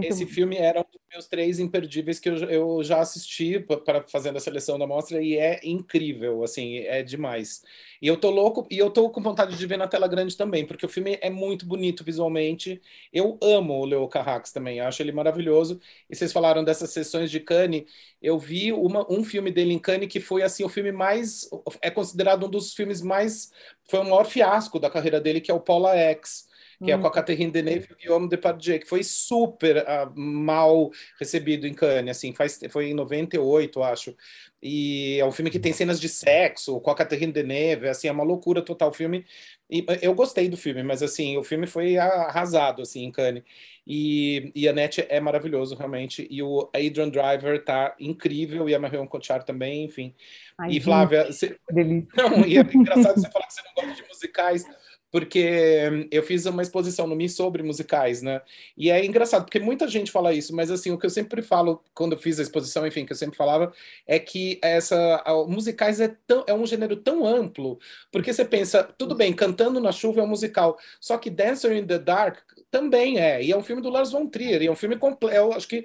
Esse 0.00 0.26
filme 0.26 0.56
era 0.56 0.80
um 0.80 0.84
dos 0.84 1.00
meus 1.10 1.26
três 1.28 1.58
imperdíveis 1.58 2.18
que 2.20 2.28
eu, 2.28 2.36
eu 2.50 2.82
já 2.84 3.00
assisti 3.00 3.58
para 3.60 4.02
fazendo 4.06 4.36
a 4.36 4.40
seleção 4.40 4.78
da 4.78 4.86
mostra 4.86 5.22
e 5.22 5.36
é 5.36 5.60
incrível, 5.64 6.42
assim, 6.44 6.78
é 6.78 7.02
demais. 7.02 7.62
E 8.00 8.06
eu 8.06 8.16
tô 8.16 8.30
louco, 8.30 8.66
e 8.70 8.78
eu 8.78 8.90
tô 8.90 9.10
com 9.10 9.20
vontade 9.22 9.56
de 9.56 9.66
ver 9.66 9.76
na 9.76 9.88
tela 9.88 10.06
grande 10.08 10.36
também, 10.36 10.66
porque 10.66 10.86
o 10.86 10.88
filme 10.88 11.18
é 11.20 11.30
muito 11.30 11.66
bonito 11.66 12.04
visualmente. 12.04 12.80
Eu 13.12 13.38
amo 13.42 13.74
o 13.80 13.84
Leo 13.84 14.08
Carrax 14.08 14.52
também, 14.52 14.80
acho 14.80 15.02
ele 15.02 15.12
maravilhoso. 15.12 15.80
E 16.08 16.14
vocês 16.16 16.32
falaram 16.32 16.62
dessas 16.64 16.90
sessões 16.90 17.30
de 17.30 17.40
Cannes, 17.40 17.84
eu 18.22 18.38
vi 18.38 18.72
uma, 18.72 19.10
um 19.10 19.24
filme 19.24 19.50
dele 19.50 19.72
em 19.72 19.78
Cannes 19.78 20.08
que 20.08 20.20
foi 20.20 20.42
assim 20.42 20.64
o 20.64 20.68
filme 20.68 20.92
mais 20.92 21.48
é 21.82 21.90
considerado 21.90 22.46
um 22.46 22.50
dos 22.50 22.74
filmes 22.74 23.00
mais 23.02 23.50
foi 23.88 24.00
o 24.00 24.04
maior 24.04 24.24
fiasco 24.24 24.78
da 24.78 24.90
carreira 24.90 25.20
dele, 25.20 25.40
que 25.40 25.50
é 25.50 25.54
o 25.54 25.60
Paula 25.60 25.94
X 25.96 26.47
que 26.84 26.92
é 26.92 26.98
com 26.98 27.06
a 27.06 27.10
Catherine 27.10 27.50
Deneuve 27.50 27.88
e 27.90 27.92
o 27.92 27.96
Guillaume 27.96 28.28
Depardieu, 28.28 28.78
que 28.78 28.86
foi 28.86 29.02
super 29.02 29.78
uh, 29.78 30.12
mal 30.14 30.90
recebido 31.18 31.66
em 31.66 31.74
Cannes, 31.74 32.16
assim, 32.16 32.32
faz, 32.32 32.60
foi 32.70 32.90
em 32.90 32.94
98, 32.94 33.82
acho. 33.82 34.16
E 34.62 35.18
é 35.18 35.24
um 35.24 35.32
filme 35.32 35.50
que 35.50 35.58
tem 35.58 35.72
cenas 35.72 36.00
de 36.00 36.08
sexo 36.08 36.80
com 36.80 36.90
a 36.90 36.94
Catherine 36.94 37.32
Deneuve, 37.32 37.88
assim, 37.88 38.08
é 38.08 38.12
uma 38.12 38.22
loucura 38.22 38.62
total 38.62 38.90
o 38.90 38.92
filme. 38.92 39.24
E 39.68 39.84
eu 40.00 40.14
gostei 40.14 40.48
do 40.48 40.56
filme, 40.56 40.82
mas 40.82 41.02
assim, 41.02 41.36
o 41.36 41.44
filme 41.44 41.66
foi 41.66 41.96
arrasado 41.96 42.82
assim 42.82 43.04
em 43.04 43.10
Cannes. 43.10 43.42
E, 43.86 44.52
e 44.54 44.68
a 44.68 44.72
Net 44.72 45.04
é 45.08 45.18
maravilhoso 45.18 45.74
realmente, 45.74 46.28
e 46.30 46.42
o 46.42 46.68
Adrian 46.74 47.08
Driver 47.08 47.64
tá 47.64 47.96
incrível 47.98 48.68
e 48.68 48.74
a 48.74 48.78
Marion 48.78 49.06
Cotillard 49.06 49.46
também, 49.46 49.84
enfim. 49.84 50.14
Ai, 50.58 50.72
e 50.72 50.80
Flávia, 50.80 51.32
você... 51.32 51.58
não, 51.72 52.44
e 52.46 52.58
é 52.58 52.60
engraçado 52.60 53.18
você 53.18 53.30
falar 53.30 53.46
que 53.46 53.54
você 53.54 53.62
não 53.62 53.74
gosta 53.74 54.02
de 54.02 54.08
musicais 54.08 54.64
porque 55.10 56.08
eu 56.10 56.22
fiz 56.22 56.44
uma 56.46 56.62
exposição 56.62 57.06
no 57.06 57.16
Mi 57.16 57.28
sobre 57.28 57.62
musicais, 57.62 58.22
né? 58.22 58.42
E 58.76 58.90
é 58.90 59.04
engraçado, 59.04 59.44
porque 59.44 59.58
muita 59.58 59.88
gente 59.88 60.10
fala 60.12 60.32
isso, 60.32 60.54
mas 60.54 60.70
assim, 60.70 60.90
o 60.90 60.98
que 60.98 61.06
eu 61.06 61.10
sempre 61.10 61.42
falo 61.42 61.82
quando 61.94 62.12
eu 62.12 62.18
fiz 62.18 62.38
a 62.38 62.42
exposição, 62.42 62.86
enfim, 62.86 63.06
que 63.06 63.12
eu 63.12 63.16
sempre 63.16 63.36
falava, 63.36 63.72
é 64.06 64.18
que 64.18 64.58
essa 64.62 65.24
musicais 65.48 66.00
é, 66.00 66.14
tão, 66.26 66.44
é 66.46 66.54
um 66.54 66.66
gênero 66.66 66.96
tão 66.96 67.26
amplo, 67.26 67.78
porque 68.12 68.32
você 68.32 68.44
pensa, 68.44 68.82
tudo 68.82 69.14
bem, 69.14 69.32
Cantando 69.32 69.80
na 69.80 69.92
Chuva 69.92 70.20
é 70.20 70.24
um 70.24 70.28
musical, 70.28 70.78
só 71.00 71.16
que 71.16 71.30
Dancer 71.30 71.72
in 71.72 71.86
the 71.86 71.98
Dark 71.98 72.38
também 72.70 73.18
é, 73.18 73.42
e 73.42 73.50
é 73.50 73.56
um 73.56 73.62
filme 73.62 73.80
do 73.80 73.88
Lars 73.88 74.10
von 74.10 74.26
Trier, 74.26 74.62
e 74.62 74.66
é 74.66 74.70
um 74.70 74.76
filme 74.76 74.96
completo, 74.96 75.34
eu 75.34 75.52
acho 75.52 75.66
que 75.66 75.84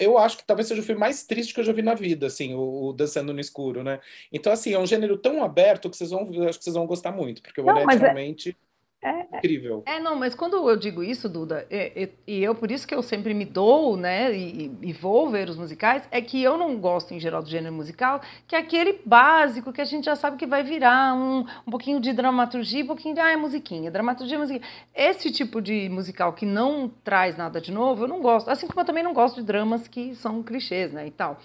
eu 0.00 0.18
acho 0.18 0.38
que 0.38 0.44
talvez 0.44 0.68
seja 0.68 0.80
o 0.80 0.84
filme 0.84 1.00
mais 1.00 1.24
triste 1.24 1.54
que 1.54 1.60
eu 1.60 1.64
já 1.64 1.72
vi 1.72 1.82
na 1.82 1.94
vida, 1.94 2.26
assim, 2.26 2.54
o, 2.54 2.88
o 2.88 2.92
Dançando 2.92 3.32
no 3.32 3.40
Escuro, 3.40 3.82
né? 3.82 4.00
Então, 4.32 4.52
assim, 4.52 4.72
é 4.72 4.78
um 4.78 4.86
gênero 4.86 5.16
tão 5.16 5.42
aberto 5.42 5.88
que 5.88 5.96
vocês 5.96 6.10
vão, 6.10 6.22
acho 6.48 6.58
que 6.58 6.64
vocês 6.64 6.74
vão 6.74 6.86
gostar 6.86 7.12
muito, 7.12 7.42
porque 7.42 7.60
o 7.60 7.64
Não, 7.64 7.84
realmente... 7.86 8.50
É, 8.50 8.71
é, 9.02 9.26
incrível. 9.36 9.82
É, 9.84 9.98
não, 9.98 10.14
mas 10.14 10.32
quando 10.32 10.68
eu 10.68 10.76
digo 10.76 11.02
isso, 11.02 11.28
Duda, 11.28 11.66
e, 11.68 12.08
e, 12.26 12.34
e 12.34 12.44
eu 12.44 12.54
por 12.54 12.70
isso 12.70 12.86
que 12.86 12.94
eu 12.94 13.02
sempre 13.02 13.34
me 13.34 13.44
dou, 13.44 13.96
né, 13.96 14.32
e, 14.32 14.70
e, 14.80 14.92
vou 14.92 15.28
ver 15.28 15.48
os 15.48 15.56
musicais, 15.56 16.06
é 16.10 16.20
que 16.20 16.40
eu 16.40 16.56
não 16.56 16.76
gosto 16.76 17.12
em 17.12 17.18
geral 17.18 17.42
do 17.42 17.48
gênero 17.48 17.74
musical, 17.74 18.20
que 18.46 18.54
é 18.54 18.60
aquele 18.60 19.00
básico 19.04 19.72
que 19.72 19.80
a 19.80 19.84
gente 19.84 20.04
já 20.04 20.14
sabe 20.14 20.36
que 20.36 20.46
vai 20.46 20.62
virar 20.62 21.14
um, 21.14 21.44
um 21.66 21.70
pouquinho 21.70 21.98
de 21.98 22.12
dramaturgia, 22.12 22.84
um 22.84 22.86
pouquinho 22.86 23.16
de, 23.16 23.20
ah, 23.20 23.32
é 23.32 23.36
musiquinha, 23.36 23.90
dramaturgia, 23.90 24.38
musiquinha. 24.38 24.64
Esse 24.94 25.32
tipo 25.32 25.60
de 25.60 25.88
musical 25.88 26.32
que 26.32 26.46
não 26.46 26.88
traz 27.02 27.36
nada 27.36 27.60
de 27.60 27.72
novo, 27.72 28.04
eu 28.04 28.08
não 28.08 28.20
gosto. 28.20 28.48
Assim 28.48 28.68
como 28.68 28.80
eu 28.80 28.84
também 28.84 29.02
não 29.02 29.12
gosto 29.12 29.40
de 29.40 29.46
dramas 29.46 29.88
que 29.88 30.14
são 30.14 30.44
clichês, 30.44 30.92
né, 30.92 31.08
e 31.08 31.10
tal. 31.10 31.40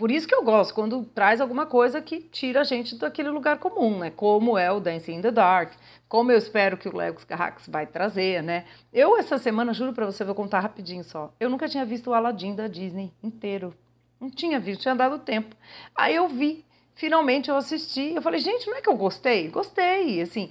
Por 0.00 0.10
isso 0.10 0.26
que 0.26 0.34
eu 0.34 0.42
gosto, 0.42 0.72
quando 0.72 1.04
traz 1.04 1.42
alguma 1.42 1.66
coisa 1.66 2.00
que 2.00 2.22
tira 2.22 2.62
a 2.62 2.64
gente 2.64 2.96
daquele 2.96 3.28
lugar 3.28 3.58
comum, 3.58 3.98
né? 3.98 4.08
Como 4.08 4.56
é 4.56 4.72
o 4.72 4.80
Dancing 4.80 5.16
in 5.16 5.20
the 5.20 5.30
Dark, 5.30 5.74
como 6.08 6.32
eu 6.32 6.38
espero 6.38 6.78
que 6.78 6.88
o 6.88 6.96
Legos 6.96 7.22
Carrax 7.22 7.68
vai 7.68 7.86
trazer, 7.86 8.42
né? 8.42 8.64
Eu, 8.90 9.18
essa 9.18 9.36
semana, 9.36 9.74
juro 9.74 9.92
para 9.92 10.06
você, 10.06 10.24
vou 10.24 10.34
contar 10.34 10.60
rapidinho 10.60 11.04
só. 11.04 11.34
Eu 11.38 11.50
nunca 11.50 11.68
tinha 11.68 11.84
visto 11.84 12.08
o 12.08 12.14
Aladdin 12.14 12.54
da 12.54 12.66
Disney 12.66 13.12
inteiro. 13.22 13.74
Não 14.18 14.30
tinha 14.30 14.58
visto, 14.58 14.80
tinha 14.80 14.94
dado 14.94 15.18
tempo. 15.18 15.54
Aí 15.94 16.14
eu 16.14 16.28
vi 16.28 16.64
finalmente 17.00 17.48
eu 17.48 17.56
assisti. 17.56 18.12
Eu 18.14 18.20
falei, 18.20 18.38
gente, 18.38 18.68
não 18.68 18.76
é 18.76 18.82
que 18.82 18.88
eu 18.88 18.94
gostei? 18.94 19.48
Gostei, 19.48 20.20
assim. 20.20 20.50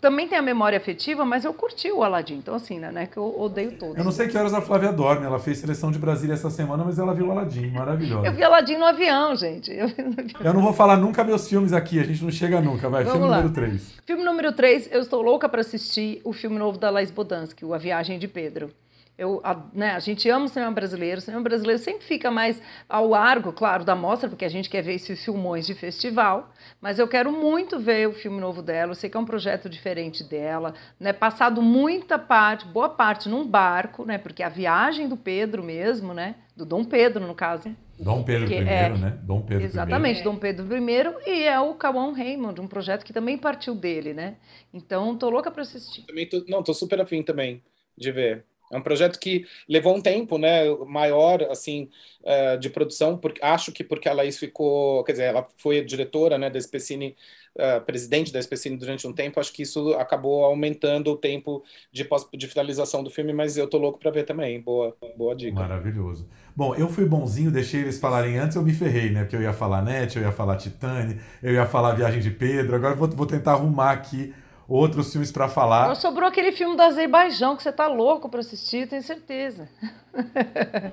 Também 0.00 0.26
tem 0.26 0.36
a 0.36 0.42
memória 0.42 0.76
afetiva, 0.76 1.24
mas 1.24 1.44
eu 1.44 1.54
curti 1.54 1.90
o 1.92 2.02
Aladdin. 2.02 2.34
Então, 2.34 2.56
assim, 2.56 2.80
né, 2.80 2.90
né 2.90 3.06
que 3.06 3.16
eu 3.16 3.40
odeio 3.40 3.78
todos. 3.78 3.96
Eu 3.96 4.02
não 4.02 4.10
sei 4.10 4.26
que 4.26 4.36
horas 4.36 4.52
a 4.52 4.60
Flávia 4.60 4.92
dorme. 4.92 5.24
Ela 5.24 5.38
fez 5.38 5.58
seleção 5.58 5.92
de 5.92 5.98
Brasília 5.98 6.34
essa 6.34 6.50
semana, 6.50 6.82
mas 6.84 6.98
ela 6.98 7.14
viu 7.14 7.28
o 7.28 7.30
Aladdin. 7.30 7.70
Maravilhosa. 7.70 8.26
Eu 8.26 8.32
vi 8.32 8.42
Aladdin 8.42 8.76
no 8.76 8.84
avião, 8.84 9.36
gente. 9.36 9.70
Eu, 9.70 9.84
avião. 9.86 10.40
eu 10.40 10.52
não 10.52 10.62
vou 10.62 10.72
falar 10.72 10.96
nunca 10.96 11.22
meus 11.22 11.48
filmes 11.48 11.72
aqui. 11.72 12.00
A 12.00 12.04
gente 12.04 12.24
não 12.24 12.30
chega 12.32 12.60
nunca. 12.60 12.88
Vai, 12.88 13.04
Vamos 13.04 13.20
filme 13.20 13.30
lá. 13.30 13.36
número 13.36 13.54
3. 13.54 13.94
Filme 14.04 14.24
número 14.24 14.52
3, 14.52 14.88
eu 14.90 15.00
estou 15.00 15.22
louca 15.22 15.48
para 15.48 15.60
assistir 15.60 16.20
o 16.24 16.32
filme 16.32 16.58
novo 16.58 16.76
da 16.76 16.90
Laís 16.90 17.12
Bodansky, 17.12 17.64
o 17.64 17.72
A 17.72 17.78
Viagem 17.78 18.18
de 18.18 18.26
Pedro. 18.26 18.70
Eu, 19.16 19.40
a, 19.44 19.64
né, 19.72 19.90
a 19.92 20.00
gente 20.00 20.28
ama 20.28 20.46
o 20.46 20.48
cinema 20.48 20.72
brasileiro, 20.72 21.18
o 21.18 21.20
cinema 21.20 21.42
brasileiro 21.42 21.80
sempre 21.80 22.04
fica 22.04 22.32
mais 22.32 22.60
ao 22.88 23.06
largo, 23.06 23.52
claro, 23.52 23.84
da 23.84 23.94
mostra, 23.94 24.28
porque 24.28 24.44
a 24.44 24.48
gente 24.48 24.68
quer 24.68 24.82
ver 24.82 24.94
esses 24.94 25.24
filmões 25.24 25.64
de 25.66 25.74
festival, 25.74 26.52
mas 26.80 26.98
eu 26.98 27.06
quero 27.06 27.30
muito 27.30 27.78
ver 27.78 28.08
o 28.08 28.12
filme 28.12 28.40
novo 28.40 28.60
dela, 28.60 28.90
eu 28.90 28.94
sei 28.96 29.08
que 29.08 29.16
é 29.16 29.20
um 29.20 29.24
projeto 29.24 29.68
diferente 29.68 30.24
dela, 30.24 30.74
né, 30.98 31.12
passado 31.12 31.62
muita 31.62 32.18
parte, 32.18 32.66
boa 32.66 32.88
parte 32.88 33.28
num 33.28 33.46
barco, 33.46 34.04
né, 34.04 34.18
porque 34.18 34.42
a 34.42 34.48
viagem 34.48 35.08
do 35.08 35.16
Pedro 35.16 35.62
mesmo, 35.62 36.12
né, 36.12 36.34
do 36.56 36.64
Dom 36.64 36.84
Pedro, 36.84 37.24
no 37.24 37.36
caso. 37.36 37.74
Dom 37.98 38.24
Pedro 38.24 38.50
I, 38.50 38.56
é, 38.56 38.88
né? 38.90 39.18
Dom 39.22 39.42
Pedro 39.42 39.64
Exatamente, 39.64 40.20
I. 40.20 40.24
Dom 40.24 40.36
Pedro 40.36 40.76
I 40.76 41.14
e 41.26 41.42
é 41.44 41.60
o 41.60 41.74
Cauã 41.74 42.12
Raymond, 42.12 42.60
um 42.60 42.66
projeto 42.66 43.04
que 43.04 43.12
também 43.12 43.38
partiu 43.38 43.74
dele, 43.74 44.12
né? 44.12 44.34
Então, 44.72 45.16
tô 45.16 45.30
louca 45.30 45.50
para 45.50 45.62
assistir. 45.62 46.02
Também 46.02 46.28
tô, 46.28 46.44
não, 46.48 46.62
tô 46.62 46.74
super 46.74 47.00
afim 47.00 47.22
também 47.22 47.62
de 47.96 48.10
ver. 48.10 48.44
É 48.72 48.78
um 48.78 48.82
projeto 48.82 49.18
que 49.18 49.44
levou 49.68 49.94
um 49.94 50.00
tempo, 50.00 50.38
né, 50.38 50.64
maior, 50.86 51.42
assim, 51.50 51.88
uh, 52.22 52.58
de 52.58 52.70
produção, 52.70 53.16
porque 53.16 53.44
acho 53.44 53.70
que 53.70 53.84
porque 53.84 54.08
a 54.08 54.12
Laís 54.12 54.38
ficou, 54.38 55.04
quer 55.04 55.12
dizer, 55.12 55.24
ela 55.24 55.46
foi 55.56 55.84
diretora, 55.84 56.38
né, 56.38 56.48
da 56.48 56.60
Specine, 56.60 57.14
uh, 57.56 57.84
presidente 57.84 58.32
da 58.32 58.40
Specine 58.40 58.76
durante 58.76 59.06
um 59.06 59.12
tempo, 59.12 59.38
acho 59.38 59.52
que 59.52 59.62
isso 59.62 59.92
acabou 59.94 60.44
aumentando 60.44 61.12
o 61.12 61.16
tempo 61.16 61.62
de, 61.92 62.04
pós, 62.04 62.26
de 62.32 62.46
finalização 62.48 63.04
do 63.04 63.10
filme, 63.10 63.32
mas 63.32 63.56
eu 63.56 63.68
tô 63.68 63.78
louco 63.78 63.98
para 63.98 64.10
ver 64.10 64.24
também. 64.24 64.60
Boa, 64.60 64.96
boa 65.16 65.36
dica. 65.36 65.54
Maravilhoso. 65.54 66.26
Bom, 66.56 66.74
eu 66.74 66.88
fui 66.88 67.04
bonzinho, 67.04 67.50
deixei 67.50 67.80
eles 67.80 67.98
falarem 67.98 68.38
antes, 68.38 68.56
eu 68.56 68.62
me 68.62 68.72
ferrei, 68.72 69.10
né, 69.10 69.24
porque 69.24 69.36
eu 69.36 69.42
ia 69.42 69.52
falar 69.52 69.82
Net, 69.82 70.16
eu 70.16 70.22
ia 70.22 70.32
falar 70.32 70.56
Titane, 70.56 71.20
eu 71.42 71.52
ia 71.52 71.66
falar 71.66 71.94
Viagem 71.94 72.20
de 72.20 72.30
Pedro, 72.30 72.76
agora 72.76 72.94
vou, 72.94 73.08
vou 73.08 73.26
tentar 73.26 73.52
arrumar 73.52 73.90
aqui 73.92 74.32
outros 74.68 75.12
filmes 75.12 75.30
para 75.30 75.48
falar. 75.48 75.88
Não 75.88 75.94
sobrou 75.94 76.28
aquele 76.28 76.52
filme 76.52 76.76
do 76.76 76.82
Azerbaijão 76.82 77.56
que 77.56 77.62
você 77.62 77.72
tá 77.72 77.86
louco 77.86 78.28
para 78.28 78.40
assistir, 78.40 78.88
tenho 78.88 79.02
certeza. 79.02 79.68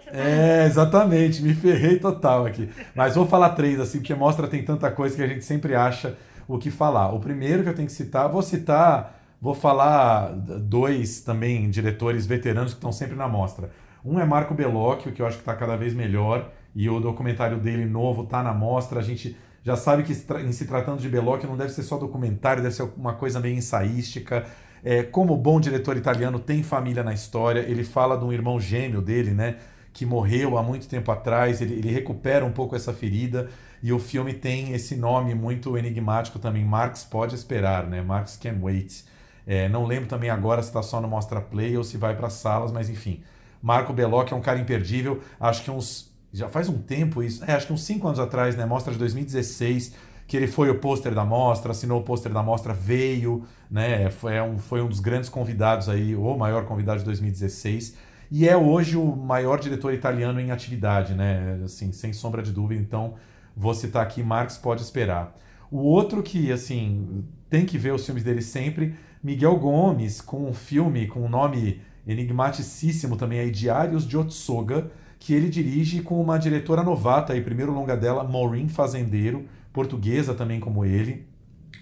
É, 0.07 0.65
exatamente, 0.65 1.41
me 1.41 1.53
ferrei 1.53 1.99
total 1.99 2.45
aqui. 2.45 2.69
Mas 2.95 3.15
vou 3.15 3.25
falar 3.25 3.51
três, 3.51 3.79
assim, 3.79 3.99
porque 3.99 4.13
mostra 4.15 4.47
tem 4.47 4.63
tanta 4.63 4.89
coisa 4.91 5.15
que 5.15 5.23
a 5.23 5.27
gente 5.27 5.45
sempre 5.45 5.75
acha 5.75 6.17
o 6.47 6.57
que 6.57 6.71
falar. 6.71 7.13
O 7.13 7.19
primeiro 7.19 7.63
que 7.63 7.69
eu 7.69 7.75
tenho 7.75 7.87
que 7.87 7.93
citar, 7.93 8.29
vou 8.29 8.41
citar, 8.41 9.19
vou 9.39 9.53
falar 9.53 10.31
dois 10.33 11.21
também 11.21 11.69
diretores 11.69 12.25
veteranos 12.25 12.73
que 12.73 12.77
estão 12.77 12.91
sempre 12.91 13.15
na 13.15 13.27
mostra. 13.27 13.71
Um 14.03 14.19
é 14.19 14.25
Marco 14.25 14.53
Bellocchio, 14.53 15.11
que 15.11 15.21
eu 15.21 15.27
acho 15.27 15.37
que 15.37 15.43
está 15.43 15.55
cada 15.55 15.75
vez 15.75 15.93
melhor, 15.93 16.49
e 16.75 16.89
o 16.89 16.99
documentário 16.99 17.57
dele 17.57 17.85
novo 17.85 18.23
está 18.23 18.41
na 18.41 18.53
mostra. 18.53 18.99
A 18.99 19.03
gente 19.03 19.37
já 19.63 19.75
sabe 19.75 20.03
que 20.03 20.11
em 20.11 20.51
se 20.51 20.65
tratando 20.65 20.99
de 20.99 21.07
Belocchio 21.07 21.47
não 21.47 21.57
deve 21.57 21.71
ser 21.71 21.83
só 21.83 21.97
documentário, 21.97 22.63
deve 22.63 22.75
ser 22.75 22.89
uma 22.97 23.13
coisa 23.13 23.39
meio 23.39 23.55
ensaística. 23.55 24.45
É, 24.83 25.03
como 25.03 25.37
bom 25.37 25.59
diretor 25.59 25.95
italiano 25.97 26.39
tem 26.39 26.63
família 26.63 27.03
na 27.03 27.13
história, 27.13 27.59
ele 27.59 27.83
fala 27.83 28.17
de 28.17 28.25
um 28.25 28.33
irmão 28.33 28.59
gêmeo 28.59 29.01
dele, 29.01 29.31
né? 29.31 29.57
Que 29.93 30.05
morreu 30.05 30.57
há 30.57 30.63
muito 30.63 30.87
tempo 30.87 31.11
atrás, 31.11 31.61
ele, 31.61 31.75
ele 31.75 31.91
recupera 31.91 32.43
um 32.43 32.51
pouco 32.51 32.75
essa 32.75 32.91
ferida. 32.93 33.49
E 33.83 33.91
o 33.91 33.99
filme 33.99 34.33
tem 34.33 34.73
esse 34.73 34.95
nome 34.95 35.33
muito 35.33 35.77
enigmático 35.77 36.39
também, 36.39 36.63
Marx 36.63 37.03
Pode 37.03 37.35
Esperar, 37.35 37.87
né? 37.87 38.01
Marx 38.01 38.37
Can 38.37 38.57
Wait. 38.61 39.03
É, 39.45 39.67
não 39.67 39.85
lembro 39.85 40.07
também 40.07 40.29
agora 40.29 40.61
se 40.61 40.69
está 40.69 40.83
só 40.83 41.01
no 41.01 41.07
Mostra 41.07 41.41
Play 41.41 41.75
ou 41.77 41.83
se 41.83 41.97
vai 41.97 42.15
para 42.15 42.29
salas, 42.29 42.71
mas 42.71 42.89
enfim. 42.89 43.23
Marco 43.61 43.93
Belloc 43.93 44.31
é 44.31 44.35
um 44.35 44.41
cara 44.41 44.59
imperdível. 44.59 45.21
Acho 45.39 45.63
que 45.63 45.71
uns. 45.71 46.10
Já 46.33 46.47
faz 46.49 46.69
um 46.69 46.77
tempo 46.77 47.21
isso. 47.21 47.43
É, 47.45 47.53
acho 47.53 47.67
que 47.67 47.73
uns 47.73 47.83
5 47.83 48.07
anos 48.07 48.19
atrás, 48.19 48.55
né? 48.55 48.65
Mostra 48.65 48.93
de 48.93 48.99
2016, 48.99 49.93
que 50.27 50.37
ele 50.37 50.47
foi 50.47 50.69
o 50.69 50.79
pôster 50.79 51.13
da 51.13 51.25
mostra, 51.25 51.71
assinou 51.71 51.99
o 51.99 52.03
pôster 52.03 52.31
da 52.31 52.41
mostra, 52.41 52.73
veio, 52.73 53.43
né? 53.69 54.09
Foi 54.09 54.39
um, 54.41 54.57
foi 54.57 54.81
um 54.81 54.87
dos 54.87 54.99
grandes 54.99 55.29
convidados 55.29 55.89
aí, 55.89 56.15
o 56.15 56.37
maior 56.37 56.65
convidado 56.65 56.99
de 56.99 57.05
2016. 57.05 57.97
E 58.31 58.47
é 58.47 58.55
hoje 58.55 58.95
o 58.95 59.15
maior 59.15 59.59
diretor 59.59 59.93
italiano 59.93 60.39
em 60.39 60.51
atividade, 60.51 61.13
né? 61.13 61.59
Assim, 61.65 61.91
sem 61.91 62.13
sombra 62.13 62.41
de 62.41 62.51
dúvida. 62.51 62.81
Então, 62.81 63.15
vou 63.55 63.73
citar 63.73 64.01
aqui 64.03 64.23
Marx 64.23 64.57
Pode 64.57 64.81
Esperar. 64.81 65.35
O 65.69 65.79
outro 65.79 66.23
que, 66.23 66.49
assim, 66.51 67.25
tem 67.49 67.65
que 67.65 67.77
ver 67.77 67.93
os 67.93 68.05
filmes 68.05 68.23
dele 68.23 68.41
sempre, 68.41 68.95
Miguel 69.21 69.57
Gomes, 69.57 70.21
com 70.21 70.49
um 70.49 70.53
filme 70.53 71.07
com 71.07 71.25
um 71.25 71.29
nome 71.29 71.81
enigmaticíssimo 72.07 73.17
também 73.17 73.39
aí, 73.39 73.51
Diários 73.51 74.07
de 74.07 74.17
Otsoga, 74.17 74.89
que 75.21 75.35
ele 75.35 75.49
dirige 75.49 76.01
com 76.01 76.19
uma 76.19 76.39
diretora 76.39 76.81
novata, 76.81 77.33
aí, 77.33 77.41
primeiro 77.41 77.71
longa 77.71 77.95
dela, 77.95 78.23
Maureen 78.23 78.67
Fazendeiro, 78.67 79.45
portuguesa 79.71 80.33
também 80.33 80.59
como 80.59 80.83
ele. 80.83 81.27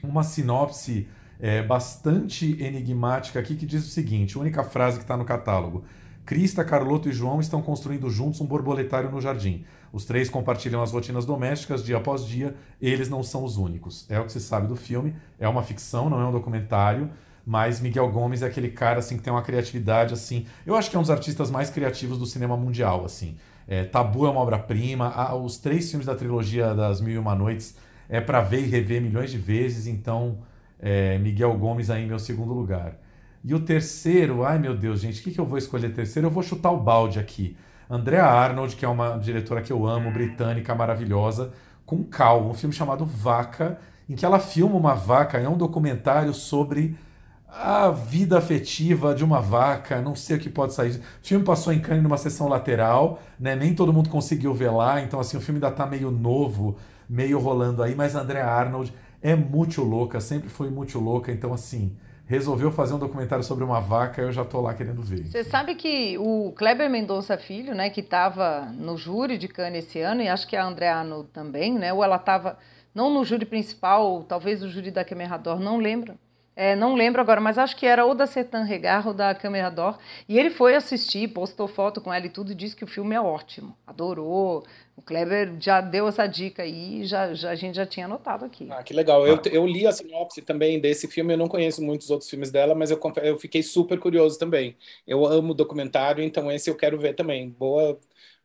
Uma 0.04 0.24
sinopse 0.24 1.08
é, 1.40 1.64
bastante 1.64 2.62
enigmática 2.62 3.40
aqui 3.40 3.56
que 3.56 3.66
diz 3.66 3.86
o 3.86 3.90
seguinte: 3.90 4.38
única 4.38 4.62
frase 4.62 4.98
que 4.98 5.06
está 5.06 5.16
no 5.16 5.24
catálogo. 5.24 5.86
Crista, 6.26 6.66
Carloto 6.66 7.08
e 7.08 7.14
João 7.14 7.40
estão 7.40 7.62
construindo 7.62 8.10
juntos 8.10 8.42
um 8.42 8.46
borboletário 8.46 9.10
no 9.10 9.22
jardim. 9.22 9.64
Os 9.94 10.04
três 10.04 10.30
compartilham 10.30 10.84
as 10.84 10.92
rotinas 10.92 11.26
domésticas 11.26 11.82
dia 11.82 11.96
após 11.96 12.26
dia, 12.26 12.58
eles 12.82 13.08
não 13.08 13.24
são 13.24 13.46
os 13.46 13.56
únicos. 13.56 14.06
É 14.10 14.20
o 14.20 14.26
que 14.26 14.34
se 14.34 14.42
sabe 14.42 14.68
do 14.68 14.76
filme, 14.76 15.16
é 15.40 15.48
uma 15.48 15.64
ficção, 15.64 16.10
não 16.10 16.20
é 16.20 16.26
um 16.26 16.32
documentário, 16.34 17.10
mas 17.50 17.82
Miguel 17.82 18.08
Gomes 18.12 18.43
é 18.43 18.45
aquele 18.45 18.70
cara 18.70 19.00
assim 19.00 19.18
que 19.18 19.24
tem 19.24 19.34
uma 19.34 19.41
criatividade 19.41 20.14
assim. 20.14 20.45
Eu 20.68 20.76
acho 20.76 20.88
que 20.88 20.95
é 20.95 21.00
um 21.00 21.02
dos 21.02 21.10
artistas 21.10 21.50
mais 21.50 21.72
criativos 21.72 22.20
do 22.20 22.26
cinema 22.28 22.56
mundial, 22.56 23.04
assim. 23.04 23.38
É, 23.68 23.84
Tabu 23.84 24.28
é 24.28 24.30
uma 24.30 24.39
obra-prima, 24.39 25.34
os 25.34 25.58
três 25.58 25.89
filmes 25.89 26.06
da 26.06 26.14
trilogia 26.14 26.76
das 26.76 27.02
Mil 27.02 27.16
e 27.16 27.18
Uma 27.18 27.34
Noites 27.34 27.76
é 28.08 28.22
para 28.22 28.39
ver 28.39 28.60
e 28.60 28.68
rever 28.68 29.02
milhões 29.02 29.32
de 29.32 29.39
vezes, 29.39 29.88
então 29.88 30.38
é, 30.80 31.18
Miguel 31.18 31.58
Gomes 31.58 31.89
aí 31.89 32.04
em 32.04 32.08
meu 32.08 32.20
segundo 32.20 32.54
lugar. 32.54 33.00
E 33.43 33.56
o 33.56 33.60
terceiro, 33.60 34.43
ai 34.43 34.60
meu 34.60 34.78
Deus, 34.78 35.00
gente, 35.00 35.20
o 35.20 35.24
que, 35.24 35.32
que 35.32 35.39
eu 35.39 35.45
vou 35.45 35.58
escolher 35.58 35.91
terceiro? 35.91 36.28
Eu 36.28 36.32
vou 36.32 36.43
chutar 36.43 36.70
o 36.70 36.78
balde 36.78 37.18
aqui. 37.18 37.58
Andrea 37.89 38.26
Arnold, 38.26 38.76
que 38.76 38.86
é 38.86 38.88
uma 38.88 39.18
diretora 39.18 39.64
que 39.64 39.74
eu 39.74 39.88
amo, 39.88 40.12
britânica, 40.12 40.76
maravilhosa, 40.76 41.52
com 41.84 42.04
Cal, 42.04 42.47
um 42.47 42.54
filme 42.54 42.76
chamado 42.76 43.08
Vaca, 43.08 43.80
em 44.08 44.14
que 44.14 44.24
ela 44.24 44.38
filma 44.38 44.76
uma 44.76 44.93
vaca, 44.93 45.39
é 45.39 45.50
um 45.50 45.58
documentário 45.58 46.32
sobre 46.32 46.95
a 47.52 47.89
vida 47.89 48.38
afetiva 48.38 49.16
de 49.16 49.24
uma 49.24 49.41
vaca, 49.41 50.02
não 50.02 50.16
sei 50.16 50.38
o 50.38 50.39
que 50.39 50.50
pode 50.50 50.74
sair. 50.74 50.91
O 50.91 51.02
filme 51.22 51.43
passou 51.43 51.74
em 51.74 51.80
Cannes 51.80 52.04
numa 52.04 52.18
sessão 52.18 52.47
lateral, 52.47 53.22
né? 53.39 53.56
nem 53.56 53.74
todo 53.74 53.91
mundo 53.91 54.10
conseguiu 54.10 54.54
ver 54.54 54.70
lá, 54.70 55.02
então 55.02 55.20
assim, 55.20 55.36
o 55.36 55.41
filme 55.41 55.58
ainda 55.58 55.70
está 55.70 55.86
meio 55.86 56.12
novo, 56.12 56.78
meio 57.10 57.39
rolando 57.39 57.82
aí, 57.82 57.95
mas 57.95 58.16
a 58.16 58.22
Andrea 58.22 58.45
Arnold 58.45 58.93
é 59.22 59.36
muito 59.36 59.82
louca, 59.82 60.22
sempre 60.22 60.47
foi 60.47 60.70
muito 60.70 61.00
louca, 61.00 61.32
então 61.32 61.52
assim, 61.52 61.97
resolveu 62.28 62.72
fazer 62.72 62.93
um 62.93 63.00
documentário 63.00 63.43
sobre 63.43 63.64
uma 63.64 63.82
vaca, 63.82 64.22
eu 64.22 64.32
já 64.32 64.45
tô 64.45 64.62
lá 64.62 64.74
querendo 64.76 65.02
ver. 65.02 65.26
Você 65.26 65.43
sabe 65.43 65.74
que 65.74 66.18
o 66.20 66.54
Kleber 66.56 66.89
Mendonça 66.89 67.36
Filho, 67.36 67.74
né, 67.74 67.89
que 67.89 68.02
estava 68.02 68.72
no 68.78 68.95
júri 68.95 69.38
de 69.38 69.47
Cannes 69.47 69.86
esse 69.86 70.00
ano, 70.00 70.22
e 70.22 70.28
acho 70.28 70.47
que 70.47 70.56
a 70.56 70.64
Andrea 70.64 70.97
Arnold 70.97 71.30
também, 71.34 71.74
né, 71.74 71.91
ou 71.91 72.04
ela 72.04 72.18
estava 72.18 72.60
não 72.93 73.12
no 73.12 73.26
júri 73.26 73.45
principal, 73.45 74.24
talvez 74.24 74.62
no 74.62 74.70
júri 74.70 74.91
da 74.91 75.04
Camerrador, 75.04 75.60
não 75.60 75.78
lembro. 75.78 76.14
É, 76.62 76.76
não 76.76 76.93
lembro 76.93 77.22
agora, 77.22 77.39
mas 77.39 77.57
acho 77.57 77.74
que 77.74 77.86
era 77.86 78.03
ou 78.05 78.14
da 78.14 78.28
Sertan 78.28 78.64
Regar 78.64 79.07
ou 79.07 79.14
da 79.14 79.34
Camerador. 79.34 79.97
E 80.28 80.38
ele 80.38 80.49
foi 80.49 80.76
assistir, 80.76 81.30
postou 81.30 81.70
foto 81.70 82.01
com 82.01 82.14
ela 82.14 82.26
e 82.26 82.30
tudo, 82.30 82.51
e 82.51 82.55
disse 82.55 82.76
que 82.76 82.84
o 82.84 82.88
filme 82.88 83.16
é 83.16 83.22
ótimo. 83.22 83.74
Adorou. 83.88 84.66
O 84.93 85.01
Kleber 85.01 85.55
já 85.57 85.80
deu 85.80 86.10
essa 86.10 86.28
dica 86.28 86.64
aí, 86.64 87.05
já, 87.05 87.34
já, 87.34 87.51
a 87.51 87.55
gente 87.55 87.76
já 87.76 87.86
tinha 87.86 88.07
anotado 88.07 88.43
aqui. 88.43 88.68
Ah, 88.70 88.84
que 88.84 88.93
legal. 88.93 89.26
Eu, 89.26 89.39
eu 89.49 89.66
li 89.66 89.88
a 89.88 89.93
sinopse 89.93 90.41
também 90.41 90.82
desse 90.82 91.07
filme, 91.07 91.34
eu 91.34 91.38
não 91.38 91.47
conheço 91.47 91.82
muitos 91.82 92.10
outros 92.10 92.30
filmes 92.30 92.51
dela, 92.51 92.76
mas 92.76 92.91
eu, 92.91 92.99
eu 93.24 93.39
fiquei 93.39 93.64
super 93.64 93.97
curioso 93.97 94.38
também. 94.38 94.76
Eu 95.07 95.26
amo 95.26 95.53
documentário, 95.53 96.22
então 96.22 96.51
esse 96.51 96.70
eu 96.70 96.76
quero 96.76 96.99
ver 96.99 97.14
também. 97.14 97.49
Boa, 97.49 97.97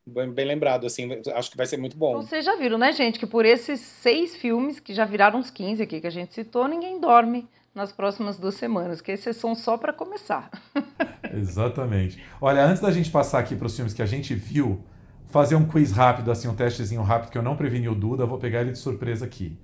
Bem, 0.06 0.30
bem, 0.30 0.44
lembrado, 0.44 0.86
assim, 0.86 1.08
acho 1.34 1.50
que 1.50 1.56
vai 1.56 1.66
ser 1.66 1.78
muito 1.78 1.96
bom. 1.96 2.12
Vocês 2.12 2.44
já 2.44 2.54
viram, 2.54 2.78
né, 2.78 2.92
gente, 2.92 3.18
que 3.18 3.26
por 3.26 3.44
esses 3.44 3.80
seis 3.80 4.36
filmes, 4.36 4.78
que 4.78 4.94
já 4.94 5.04
viraram 5.04 5.40
uns 5.40 5.50
15 5.50 5.82
aqui 5.82 6.00
que 6.00 6.06
a 6.06 6.10
gente 6.10 6.32
citou, 6.32 6.68
ninguém 6.68 7.00
dorme 7.00 7.48
nas 7.74 7.90
próximas 7.90 8.38
duas 8.38 8.54
semanas, 8.54 9.00
que 9.00 9.12
esses 9.12 9.36
são 9.36 9.54
só 9.54 9.76
para 9.76 9.92
começar. 9.92 10.50
Exatamente. 11.34 12.22
Olha, 12.40 12.64
antes 12.64 12.80
da 12.80 12.92
gente 12.92 13.10
passar 13.10 13.40
aqui 13.40 13.56
para 13.56 13.66
os 13.66 13.74
filmes 13.74 13.92
que 13.92 14.02
a 14.02 14.06
gente 14.06 14.34
viu, 14.34 14.84
fazer 15.26 15.56
um 15.56 15.64
quiz 15.64 15.90
rápido, 15.90 16.30
assim, 16.30 16.46
um 16.46 16.54
testezinho 16.54 17.02
rápido, 17.02 17.30
que 17.30 17.38
eu 17.38 17.42
não 17.42 17.56
preveni 17.56 17.88
o 17.88 17.94
Duda, 17.94 18.24
vou 18.24 18.38
pegar 18.38 18.60
ele 18.60 18.70
de 18.70 18.78
surpresa 18.78 19.24
aqui. 19.24 19.58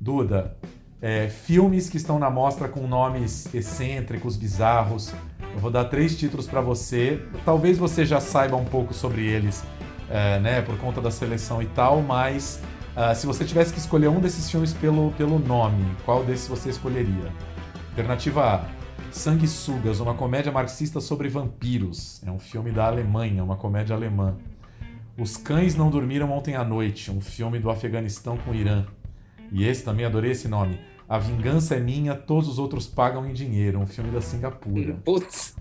Duda, 0.00 0.56
é, 1.00 1.28
filmes 1.28 1.88
que 1.88 1.96
estão 1.96 2.18
na 2.18 2.28
mostra 2.28 2.66
com 2.68 2.86
nomes 2.88 3.52
excêntricos, 3.54 4.36
bizarros. 4.36 5.12
Eu 5.54 5.60
vou 5.60 5.70
dar 5.70 5.84
três 5.84 6.18
títulos 6.18 6.48
para 6.48 6.60
você. 6.60 7.20
Talvez 7.44 7.78
você 7.78 8.04
já 8.04 8.20
saiba 8.20 8.56
um 8.56 8.64
pouco 8.64 8.92
sobre 8.92 9.24
eles, 9.24 9.64
é, 10.10 10.40
né, 10.40 10.62
por 10.62 10.76
conta 10.78 11.00
da 11.00 11.10
seleção 11.10 11.62
e 11.62 11.66
tal, 11.66 12.02
mas 12.02 12.60
uh, 12.96 13.14
se 13.14 13.26
você 13.26 13.44
tivesse 13.44 13.72
que 13.72 13.78
escolher 13.78 14.08
um 14.08 14.18
desses 14.20 14.50
filmes 14.50 14.72
pelo, 14.72 15.12
pelo 15.12 15.38
nome, 15.38 15.84
qual 16.04 16.24
desses 16.24 16.48
você 16.48 16.70
escolheria? 16.70 17.30
Alternativa 17.92 18.54
A. 18.54 18.64
Sanguessugas, 19.10 20.00
uma 20.00 20.14
comédia 20.14 20.50
marxista 20.50 20.98
sobre 20.98 21.28
vampiros. 21.28 22.22
É 22.26 22.30
um 22.30 22.38
filme 22.38 22.72
da 22.72 22.86
Alemanha, 22.86 23.44
uma 23.44 23.54
comédia 23.54 23.94
alemã. 23.94 24.34
Os 25.18 25.36
Cães 25.36 25.74
Não 25.74 25.90
Dormiram 25.90 26.32
Ontem 26.32 26.56
à 26.56 26.64
Noite, 26.64 27.10
um 27.10 27.20
filme 27.20 27.58
do 27.58 27.68
Afeganistão 27.68 28.38
com 28.38 28.52
o 28.52 28.54
Irã. 28.54 28.86
E 29.52 29.68
esse 29.68 29.84
também 29.84 30.06
adorei 30.06 30.30
esse 30.30 30.48
nome. 30.48 30.80
A 31.06 31.18
Vingança 31.18 31.74
é 31.74 31.80
Minha, 31.80 32.14
Todos 32.14 32.48
os 32.48 32.58
Outros 32.58 32.86
Pagam 32.86 33.26
em 33.26 33.34
Dinheiro, 33.34 33.78
um 33.78 33.86
filme 33.86 34.10
da 34.10 34.22
Singapura. 34.22 34.94
Putz, 35.04 35.54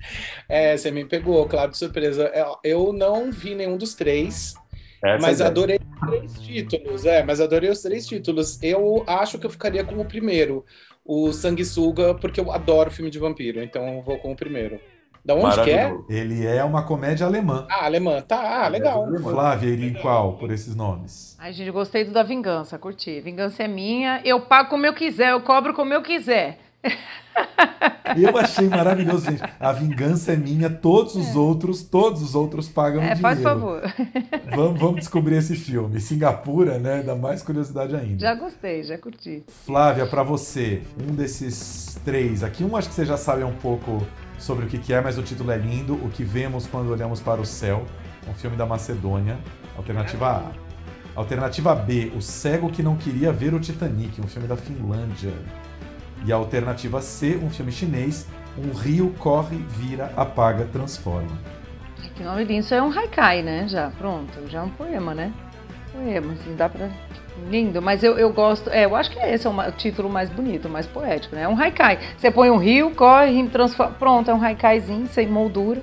é, 0.47 0.77
você 0.77 0.89
me 0.89 1.03
pegou, 1.03 1.45
claro, 1.47 1.71
de 1.71 1.77
surpresa. 1.77 2.31
É, 2.33 2.45
eu 2.63 2.93
não 2.93 3.29
vi 3.29 3.55
nenhum 3.55 3.75
dos 3.75 3.93
três, 3.93 4.55
essa 5.03 5.21
mas 5.21 5.41
é 5.41 5.47
adorei 5.47 5.77
os 5.77 6.09
três 6.09 6.39
títulos. 6.39 7.05
É, 7.05 7.23
mas 7.23 7.41
adorei 7.41 7.69
os 7.69 7.81
três 7.81 8.07
títulos. 8.07 8.57
Eu 8.63 9.03
acho 9.05 9.37
que 9.37 9.45
eu 9.45 9.49
ficaria 9.49 9.83
com 9.83 9.99
o 9.99 10.05
primeiro 10.05 10.63
o 11.05 11.31
Sanguessuga, 11.31 12.15
porque 12.15 12.39
eu 12.39 12.51
adoro 12.51 12.91
filme 12.91 13.11
de 13.11 13.19
vampiro, 13.19 13.61
então 13.63 13.87
eu 13.95 14.01
vou 14.01 14.17
com 14.19 14.31
o 14.31 14.35
primeiro. 14.35 14.79
Da 15.23 15.35
onde 15.35 15.61
que 15.63 15.69
é? 15.69 15.95
Ele 16.09 16.45
é 16.45 16.63
uma 16.63 16.83
comédia 16.83 17.27
alemã. 17.27 17.67
Ah, 17.69 17.85
alemã. 17.85 18.21
Tá, 18.21 18.63
ah, 18.63 18.67
legal. 18.67 19.07
Flávia 19.21 19.69
iria 19.69 19.89
em 19.89 19.93
qual 19.93 20.33
por 20.37 20.51
esses 20.51 20.75
nomes? 20.75 21.37
Ai, 21.39 21.53
gente, 21.53 21.69
gostei 21.69 22.03
do 22.03 22.11
da 22.11 22.23
Vingança, 22.23 22.77
curti. 22.79 23.21
Vingança 23.21 23.61
é 23.61 23.67
minha, 23.67 24.19
eu 24.25 24.41
pago 24.41 24.69
como 24.69 24.85
eu 24.85 24.93
quiser, 24.93 25.31
eu 25.31 25.41
cobro 25.41 25.75
como 25.75 25.93
eu 25.93 26.01
quiser. 26.01 26.59
Eu 28.17 28.37
achei 28.37 28.67
maravilhoso, 28.67 29.25
gente. 29.25 29.41
A 29.59 29.71
vingança 29.71 30.33
é 30.33 30.35
minha, 30.35 30.69
todos 30.69 31.15
os 31.15 31.29
é. 31.29 31.37
outros, 31.37 31.81
todos 31.81 32.21
os 32.21 32.35
outros 32.35 32.67
pagam 32.67 33.01
é, 33.01 33.15
dinheiro. 33.15 33.21
Faz 33.21 33.41
favor. 33.41 33.81
Vamos, 34.53 34.79
vamos 34.79 34.99
descobrir 34.99 35.37
esse 35.37 35.55
filme. 35.55 35.99
Singapura, 36.01 36.77
né? 36.77 37.01
Dá 37.03 37.15
mais 37.15 37.41
curiosidade 37.41 37.95
ainda. 37.95 38.19
Já 38.19 38.35
gostei, 38.35 38.83
já 38.83 38.97
curti. 38.97 39.43
Flávia, 39.65 40.05
para 40.05 40.23
você, 40.23 40.81
um 41.01 41.15
desses 41.15 41.97
três 42.03 42.43
aqui, 42.43 42.65
um 42.65 42.75
acho 42.75 42.89
que 42.89 42.95
você 42.95 43.05
já 43.05 43.15
sabe 43.15 43.45
um 43.45 43.53
pouco 43.53 44.05
sobre 44.37 44.65
o 44.65 44.67
que 44.67 44.93
é, 44.93 44.99
mas 44.99 45.17
o 45.17 45.23
título 45.23 45.51
é 45.51 45.57
lindo. 45.57 45.93
O 45.93 46.09
que 46.09 46.23
vemos 46.23 46.67
quando 46.67 46.89
olhamos 46.91 47.21
para 47.21 47.39
o 47.39 47.45
céu. 47.45 47.85
Um 48.27 48.33
filme 48.33 48.57
da 48.57 48.65
Macedônia. 48.65 49.39
Alternativa 49.77 50.29
A. 50.29 50.71
Alternativa 51.15 51.75
B, 51.75 52.11
O 52.15 52.21
Cego 52.21 52.69
que 52.69 52.81
Não 52.81 52.95
Queria 52.95 53.33
Ver 53.33 53.53
o 53.53 53.59
Titanic, 53.59 54.21
um 54.21 54.27
filme 54.27 54.47
da 54.47 54.55
Finlândia. 54.55 55.33
E 56.25 56.31
a 56.31 56.35
alternativa 56.35 57.01
C, 57.01 57.39
um 57.41 57.49
filme 57.49 57.71
chinês, 57.71 58.27
um 58.57 58.73
rio 58.73 59.13
corre, 59.17 59.57
vira, 59.57 60.11
apaga, 60.15 60.65
transforma. 60.65 61.31
Que 62.15 62.23
nome 62.23 62.43
lindo, 62.43 62.59
isso 62.59 62.73
é 62.73 62.81
um 62.81 62.91
haikai, 62.91 63.41
né? 63.41 63.67
Já, 63.67 63.89
pronto, 63.97 64.47
já 64.47 64.59
é 64.59 64.61
um 64.61 64.69
poema, 64.69 65.15
né? 65.15 65.33
Poema, 65.91 66.33
assim, 66.33 66.55
dá 66.55 66.69
pra... 66.69 66.89
Lindo, 67.49 67.81
mas 67.81 68.03
eu, 68.03 68.19
eu 68.19 68.31
gosto, 68.31 68.69
é, 68.69 68.85
eu 68.85 68.95
acho 68.95 69.09
que 69.09 69.17
esse 69.17 69.47
é 69.47 69.49
o 69.49 69.71
título 69.71 70.09
mais 70.09 70.29
bonito, 70.29 70.69
mais 70.69 70.85
poético, 70.85 71.35
né? 71.35 71.43
É 71.43 71.47
um 71.47 71.59
haikai. 71.59 71.97
Você 72.15 72.29
põe 72.29 72.51
um 72.51 72.57
rio, 72.57 72.91
corre, 72.91 73.47
transforma, 73.47 73.93
pronto, 73.93 74.29
é 74.29 74.33
um 74.33 74.43
haikaizinho, 74.43 75.07
sem 75.07 75.27
moldura. 75.27 75.81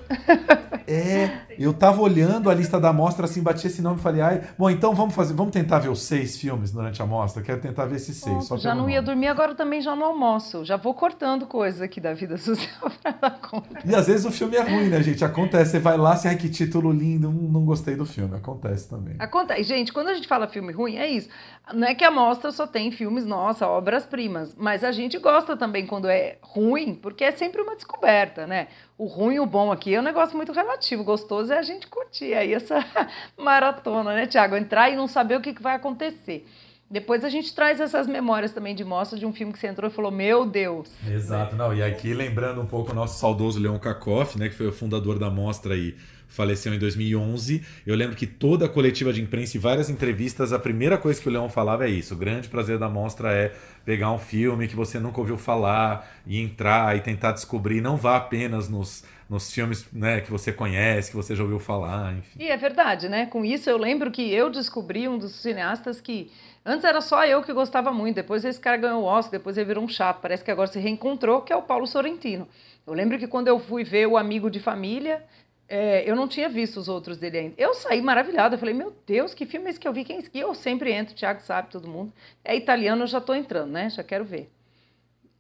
É, 0.87 1.31
Eu 1.59 1.75
tava 1.75 2.01
olhando 2.01 2.49
a 2.49 2.55
lista 2.55 2.81
da 2.81 2.91
amostra, 2.91 3.25
assim, 3.25 3.43
bati 3.43 3.67
esse 3.67 3.83
nome 3.83 3.99
e 3.99 4.03
falei, 4.03 4.21
ai, 4.21 4.43
bom, 4.57 4.71
então 4.71 4.95
vamos 4.95 5.15
fazer, 5.15 5.35
vamos 5.35 5.53
tentar 5.53 5.81
ver 5.81 5.89
os 5.89 6.03
seis 6.03 6.37
filmes 6.37 6.71
durante 6.71 7.03
a 7.03 7.05
amostra. 7.05 7.43
Quero 7.43 7.61
tentar 7.61 7.87
ver 7.87 7.97
esses 7.97 8.17
seis. 8.17 8.45
só 8.45 8.57
já 8.57 8.75
não 8.75 8.89
ia 8.89 8.97
nome. 8.97 9.07
dormir, 9.07 9.27
agora 9.27 9.55
também 9.55 9.81
já 9.81 9.97
não 9.97 10.07
almoço. 10.07 10.65
Já 10.65 10.77
vou 10.77 10.95
cortando 10.95 11.47
coisas 11.47 11.83
aqui 11.83 12.01
da 12.01 12.15
vida 12.15 12.37
social 12.39 12.91
pra 13.03 13.11
dar 13.13 13.41
conta. 13.41 13.81
E 13.85 13.95
às 13.95 14.07
vezes 14.07 14.25
o 14.25 14.31
filme 14.31 14.57
é 14.57 14.63
ruim, 14.63 14.89
né, 14.89 15.03
gente? 15.03 15.25
Acontece, 15.25 15.73
você 15.73 15.79
vai 15.79 15.97
lá, 15.97 16.13
assim, 16.13 16.29
ai, 16.29 16.37
que 16.37 16.49
título 16.49 16.93
lindo, 16.93 17.29
hum, 17.29 17.49
não 17.51 17.65
gostei 17.65 17.97
do 17.97 18.07
filme. 18.07 18.37
Acontece 18.37 18.89
também. 18.89 19.17
Acontece. 19.19 19.65
Gente, 19.65 19.93
quando 19.93 20.09
a 20.09 20.15
gente 20.15 20.29
fala 20.29 20.47
filme 20.47 20.73
ruim, 20.73 20.97
é 20.97 21.09
isso. 21.09 21.29
Não 21.75 21.87
é 21.87 21.95
que 21.95 22.05
a 22.05 22.11
mostra 22.11 22.51
só 22.51 22.67
tem 22.67 22.91
filmes, 22.91 23.27
nossa, 23.27 23.67
obras-primas. 23.67 24.55
Mas 24.57 24.85
a 24.85 24.93
gente 24.93 25.19
gosta 25.19 25.57
também 25.57 25.87
quando 25.87 26.09
é 26.09 26.39
ruim, 26.41 26.95
porque 26.95 27.25
é 27.25 27.33
sempre 27.33 27.61
uma 27.61 27.75
descoberta, 27.75 28.47
né? 28.47 28.69
O 28.99 29.07
ruim 29.07 29.37
e 29.37 29.41
o 29.41 29.47
bom 29.47 29.71
aqui 29.71 29.95
é 29.95 30.01
um 30.01 30.03
negócio 30.03 30.37
muito 30.37 30.51
relativo. 30.51 31.05
Gostoso 31.05 31.53
é 31.53 31.59
a 31.59 31.63
gente 31.63 31.87
curtir 31.87 32.35
aí 32.35 32.53
essa 32.53 32.85
maratona, 33.39 34.13
né, 34.13 34.27
Tiago? 34.27 34.57
Entrar 34.57 34.91
e 34.91 34.97
não 34.97 35.07
saber 35.07 35.37
o 35.37 35.41
que 35.41 35.55
que 35.55 35.63
vai 35.63 35.77
acontecer. 35.77 36.45
Depois 36.91 37.23
a 37.23 37.29
gente 37.29 37.55
traz 37.55 37.81
essas 37.81 38.09
memórias 38.09 38.53
também 38.53 38.75
de 38.75 38.83
mostra 38.83 39.17
de 39.17 39.25
um 39.25 39.33
filme 39.33 39.53
que 39.53 39.59
você 39.61 39.69
entrou 39.69 39.89
e 39.89 39.93
falou: 39.93 40.11
Meu 40.11 40.45
Deus. 40.45 40.91
Exato, 41.07 41.55
não. 41.55 41.73
E 41.73 41.81
aqui 41.81 42.13
lembrando 42.13 42.61
um 42.61 42.67
pouco 42.67 42.91
o 42.91 42.95
nosso 42.95 43.21
saudoso 43.21 43.61
Leon 43.61 43.79
Kakoff, 43.79 44.37
né, 44.37 44.49
que 44.49 44.57
foi 44.57 44.67
o 44.67 44.73
fundador 44.73 45.17
da 45.17 45.31
mostra 45.31 45.77
e 45.77 45.95
faleceu 46.29 46.73
em 46.73 46.79
2011. 46.79 47.65
Eu 47.87 47.97
lembro 47.97 48.15
que 48.15 48.27
toda 48.27 48.67
a 48.67 48.69
coletiva 48.69 49.13
de 49.13 49.21
imprensa 49.21 49.57
e 49.57 49.61
várias 49.61 49.91
entrevistas, 49.91 50.53
a 50.53 50.59
primeira 50.59 50.97
coisa 50.97 51.21
que 51.21 51.29
o 51.29 51.33
Leon 51.33 51.49
falava 51.49 51.87
é 51.87 51.91
isso: 51.91 52.15
o 52.15 52.17
grande 52.17 52.49
prazer 52.49 52.79
da 52.79 52.89
mostra 52.89 53.33
é 53.33 53.53
pegar 53.85 54.13
um 54.13 54.19
filme 54.19 54.69
que 54.69 54.77
você 54.77 55.01
nunca 55.01 55.19
ouviu 55.19 55.39
falar 55.39 56.07
e 56.27 56.41
entrar 56.41 56.97
e 56.97 57.01
tentar 57.01 57.33
descobrir. 57.33 57.81
Não 57.81 57.97
vá 57.97 58.17
apenas 58.17 58.69
nos, 58.69 59.03
nos 59.29 59.53
filmes 59.53 59.87
né, 59.93 60.21
que 60.21 60.31
você 60.31 60.53
conhece, 60.53 61.11
que 61.11 61.17
você 61.17 61.35
já 61.35 61.43
ouviu 61.43 61.59
falar, 61.59 62.13
enfim. 62.13 62.39
E 62.39 62.49
é 62.49 62.57
verdade, 62.57 63.09
né? 63.09 63.27
Com 63.27 63.45
isso 63.45 63.69
eu 63.69 63.79
lembro 63.79 64.11
que 64.11 64.33
eu 64.33 64.51
descobri 64.51 65.09
um 65.09 65.19
dos 65.19 65.33
cineastas 65.33 66.01
que 66.01 66.31
antes 66.65 66.85
era 66.85 67.01
só 67.01 67.25
eu 67.25 67.43
que 67.43 67.53
gostava 67.53 67.91
muito, 67.91 68.17
depois 68.17 68.45
esse 68.45 68.61
cara 68.61 68.77
ganhou 68.77 69.03
o 69.03 69.07
Oscar, 69.07 69.33
depois 69.33 69.57
ele 69.57 69.67
virou 69.67 69.83
um 69.83 69.89
chato, 69.89 70.21
parece 70.21 70.45
que 70.45 70.51
agora 70.51 70.71
se 70.71 70.79
reencontrou, 70.79 71.41
que 71.41 71.53
é 71.53 71.57
o 71.57 71.63
Paulo 71.63 71.87
Sorrentino. 71.87 72.47
Eu 72.87 72.93
lembro 72.93 73.19
que 73.19 73.27
quando 73.27 73.49
eu 73.49 73.59
fui 73.59 73.85
ver 73.85 74.07
o 74.07 74.17
Amigo 74.17 74.51
de 74.51 74.61
Família, 74.61 75.23
é, 75.69 76.09
eu 76.09 76.17
não 76.17 76.27
tinha 76.27 76.49
visto 76.49 76.79
os 76.79 76.89
outros 76.89 77.19
dele 77.19 77.39
ainda. 77.39 77.55
Eu 77.59 77.75
saí 77.75 78.01
maravilhada, 78.01 78.57
falei, 78.57 78.75
meu 78.75 78.97
Deus, 79.07 79.35
que 79.35 79.45
filme 79.45 79.67
é 79.67 79.71
esse 79.71 79.81
que 79.81 79.87
eu 79.87 79.93
vi? 79.93 80.05
Quem 80.05 80.17
é 80.17 80.19
esse? 80.21 80.31
E 80.33 80.41
eu 80.41 80.55
sempre 80.55 80.93
entro, 80.93 81.15
o 81.15 81.17
Thiago 81.17 81.41
sabe, 81.41 81.71
todo 81.71 81.89
mundo. 81.89 82.13
É 82.45 82.57
italiano, 82.57 83.03
eu 83.03 83.07
já 83.07 83.19
estou 83.19 83.35
entrando, 83.35 83.71
né? 83.73 83.91
Já 83.91 84.03
quero 84.03 84.25
ver. 84.25 84.51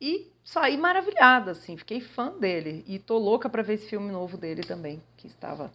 E 0.00 0.30
saí 0.44 0.76
maravilhada, 0.76 1.52
assim, 1.52 1.76
fiquei 1.76 2.00
fã 2.00 2.36
dele. 2.38 2.84
E 2.86 2.98
tô 2.98 3.16
louca 3.18 3.48
para 3.48 3.62
ver 3.62 3.74
esse 3.74 3.88
filme 3.88 4.12
novo 4.12 4.36
dele 4.36 4.62
também, 4.62 5.02
que 5.16 5.26
estava 5.26 5.72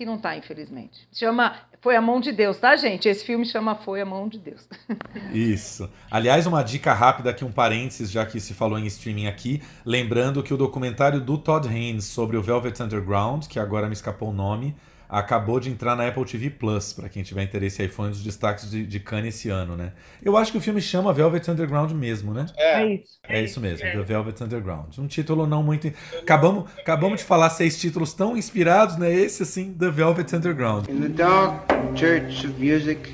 que 0.00 0.06
não 0.06 0.18
tá, 0.18 0.34
infelizmente. 0.34 1.06
Chama 1.12 1.60
Foi 1.80 1.96
a 1.96 2.00
Mão 2.00 2.20
de 2.20 2.30
Deus, 2.30 2.58
tá, 2.58 2.76
gente? 2.76 3.08
Esse 3.08 3.24
filme 3.24 3.46
chama 3.46 3.74
Foi 3.74 4.02
a 4.02 4.04
Mão 4.04 4.28
de 4.28 4.38
Deus. 4.38 4.68
Isso. 5.32 5.88
Aliás, 6.10 6.46
uma 6.46 6.62
dica 6.62 6.92
rápida 6.92 7.30
aqui, 7.30 7.42
um 7.42 7.50
parênteses, 7.50 8.10
já 8.10 8.26
que 8.26 8.38
se 8.38 8.52
falou 8.52 8.78
em 8.78 8.86
streaming 8.86 9.26
aqui, 9.26 9.62
lembrando 9.84 10.42
que 10.42 10.52
o 10.52 10.58
documentário 10.58 11.22
do 11.22 11.38
Todd 11.38 11.66
Haynes 11.66 12.04
sobre 12.04 12.36
o 12.36 12.42
Velvet 12.42 12.82
Underground, 12.82 13.46
que 13.46 13.58
agora 13.58 13.86
me 13.86 13.94
escapou 13.94 14.28
o 14.28 14.32
nome, 14.32 14.76
acabou 15.10 15.58
de 15.58 15.68
entrar 15.68 15.96
na 15.96 16.06
Apple 16.06 16.24
TV 16.24 16.50
Plus, 16.50 16.92
para 16.92 17.08
quem 17.08 17.22
tiver 17.22 17.42
interesse 17.42 17.82
aí, 17.82 17.88
foi 17.88 18.06
um 18.06 18.10
dos 18.10 18.22
destaques 18.22 18.70
de, 18.70 18.86
de 18.86 19.00
Cannes 19.00 19.34
esse 19.34 19.48
ano, 19.50 19.76
né? 19.76 19.92
Eu 20.22 20.36
acho 20.36 20.52
que 20.52 20.58
o 20.58 20.60
filme 20.60 20.80
chama 20.80 21.12
Velvet 21.12 21.50
Underground 21.50 21.90
mesmo, 21.92 22.32
né? 22.32 22.46
É, 22.56 22.86
isso. 22.94 23.18
É 23.28 23.42
isso 23.42 23.60
mesmo, 23.60 23.80
The 23.80 24.02
Velvet 24.02 24.42
Underground. 24.42 24.96
Um 24.98 25.06
título 25.06 25.46
não 25.46 25.62
muito. 25.62 25.92
Acabamos, 26.18 26.70
acabamos 26.78 27.20
de 27.20 27.24
falar 27.24 27.50
seis 27.50 27.78
títulos 27.78 28.14
tão 28.14 28.36
inspirados, 28.36 28.96
né? 28.96 29.12
Esse, 29.12 29.42
assim, 29.42 29.74
The 29.74 29.90
Velvet 29.90 30.34
Underground. 30.34 30.88
In 30.88 31.00
the 31.00 31.08
dark 31.08 31.68
church 31.96 32.46
of 32.46 32.54
music, 32.58 33.12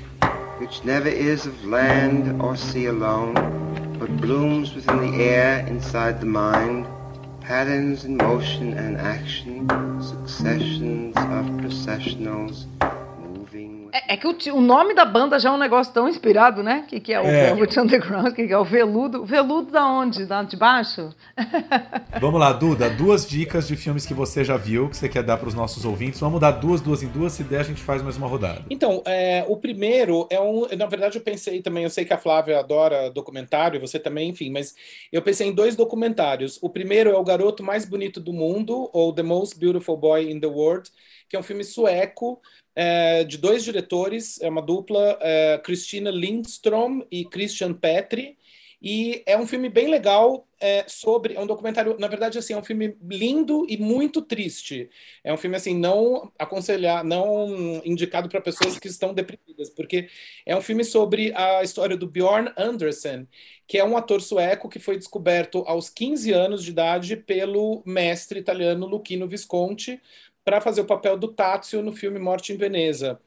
which 0.59 0.85
never 0.85 1.09
is 1.09 1.47
of 1.47 1.65
land 1.65 2.41
or 2.41 2.55
sea 2.55 2.87
alone, 2.87 3.33
but 3.97 4.09
blooms 4.21 4.75
within 4.75 4.97
the 4.99 5.23
air 5.23 5.67
inside 5.67 6.19
the 6.19 6.25
mind, 6.25 6.85
patterns 7.47 8.03
in 8.03 8.17
motion 8.17 8.73
and 8.73 8.97
action, 8.97 9.65
successions 10.01 11.15
of 11.15 11.45
processionals, 11.61 12.65
É, 13.93 14.13
é 14.13 14.17
que 14.17 14.27
o, 14.27 14.55
o 14.55 14.61
nome 14.61 14.93
da 14.93 15.05
banda 15.05 15.39
já 15.39 15.49
é 15.49 15.51
um 15.51 15.57
negócio 15.57 15.93
tão 15.93 16.07
inspirado, 16.07 16.63
né? 16.63 16.83
O 16.85 16.87
que, 16.87 16.99
que 16.99 17.13
é 17.13 17.19
o 17.19 17.25
É. 17.25 17.47
Velvet 17.47 17.79
Underground? 17.79 18.27
O 18.27 18.33
que, 18.33 18.47
que 18.47 18.53
é 18.53 18.57
o 18.57 18.63
veludo? 18.63 19.25
Veludo 19.25 19.71
da 19.71 19.85
onde? 19.85 20.25
Da 20.25 20.43
de 20.43 20.55
baixo? 20.55 21.13
Vamos 22.19 22.39
lá, 22.39 22.51
Duda, 22.53 22.89
duas 22.89 23.27
dicas 23.27 23.67
de 23.67 23.75
filmes 23.75 24.05
que 24.05 24.13
você 24.13 24.43
já 24.43 24.57
viu, 24.57 24.89
que 24.89 24.97
você 24.97 25.07
quer 25.09 25.23
dar 25.23 25.37
para 25.37 25.47
os 25.47 25.53
nossos 25.53 25.85
ouvintes. 25.85 26.19
Vamos 26.19 26.39
dar 26.39 26.51
duas, 26.51 26.81
duas 26.81 27.03
em 27.03 27.07
duas, 27.07 27.33
se 27.33 27.43
der 27.43 27.59
a 27.59 27.63
gente 27.63 27.81
faz 27.81 28.01
mais 28.01 28.17
uma 28.17 28.27
rodada. 28.27 28.63
Então, 28.69 29.01
é, 29.05 29.45
o 29.47 29.57
primeiro 29.57 30.27
é 30.29 30.39
um. 30.39 30.67
Na 30.77 30.85
verdade, 30.85 31.17
eu 31.17 31.21
pensei 31.21 31.61
também, 31.61 31.83
eu 31.83 31.89
sei 31.89 32.05
que 32.05 32.13
a 32.13 32.17
Flávia 32.17 32.59
adora 32.59 33.09
documentário, 33.11 33.79
você 33.79 33.99
também, 33.99 34.29
enfim, 34.29 34.49
mas 34.51 34.75
eu 35.11 35.21
pensei 35.21 35.47
em 35.47 35.53
dois 35.53 35.75
documentários. 35.75 36.57
O 36.61 36.69
primeiro 36.69 37.09
é 37.09 37.15
O 37.17 37.23
Garoto 37.23 37.63
Mais 37.63 37.85
Bonito 37.85 38.19
do 38.19 38.33
Mundo, 38.33 38.89
ou 38.93 39.13
The 39.13 39.23
Most 39.23 39.59
Beautiful 39.59 39.97
Boy 39.97 40.31
in 40.31 40.39
the 40.39 40.47
World, 40.47 40.89
que 41.29 41.35
é 41.35 41.39
um 41.39 41.43
filme 41.43 41.63
sueco. 41.63 42.41
É, 42.79 43.23
de 43.23 43.39
dois 43.39 43.63
diretores, 43.63 44.39
é 44.39 44.47
uma 44.47 44.61
dupla, 44.61 45.17
é, 45.19 45.57
Christina 45.57 46.11
Lindström 46.11 47.01
e 47.09 47.25
Christian 47.25 47.73
Petri, 47.73 48.37
e 48.79 49.23
é 49.25 49.35
um 49.35 49.47
filme 49.47 49.67
bem 49.67 49.87
legal 49.87 50.47
é, 50.61 50.85
sobre, 50.87 51.33
é 51.33 51.39
um 51.39 51.47
documentário, 51.47 51.97
na 51.97 52.07
verdade, 52.07 52.37
assim, 52.37 52.53
é 52.53 52.57
um 52.57 52.63
filme 52.63 52.95
lindo 53.09 53.65
e 53.67 53.77
muito 53.77 54.21
triste. 54.21 54.91
É 55.23 55.33
um 55.33 55.37
filme 55.37 55.55
assim 55.55 55.75
não 55.75 56.31
aconselhar, 56.37 57.03
não 57.03 57.81
indicado 57.83 58.29
para 58.29 58.39
pessoas 58.41 58.77
que 58.77 58.87
estão 58.87 59.11
deprimidas, 59.11 59.71
porque 59.71 60.07
é 60.45 60.55
um 60.55 60.61
filme 60.61 60.83
sobre 60.83 61.33
a 61.35 61.63
história 61.63 61.97
do 61.97 62.05
Bjorn 62.05 62.51
Andersen, 62.55 63.27
que 63.65 63.79
é 63.79 63.83
um 63.83 63.97
ator 63.97 64.21
sueco 64.21 64.69
que 64.69 64.77
foi 64.77 64.97
descoberto 64.97 65.63
aos 65.65 65.89
15 65.89 66.31
anos 66.31 66.63
de 66.63 66.69
idade 66.69 67.17
pelo 67.17 67.81
mestre 67.83 68.39
italiano 68.39 68.85
Luchino 68.85 69.27
Visconti 69.27 69.99
para 70.47 70.61
fazer 70.61 70.79
o 70.79 70.85
papel 70.85 71.17
do 71.17 71.27
Tazio 71.27 71.81
no 71.81 71.91
filme 71.91 72.17
Morte 72.17 72.53
em 72.53 72.55
Veneza. 72.55 73.19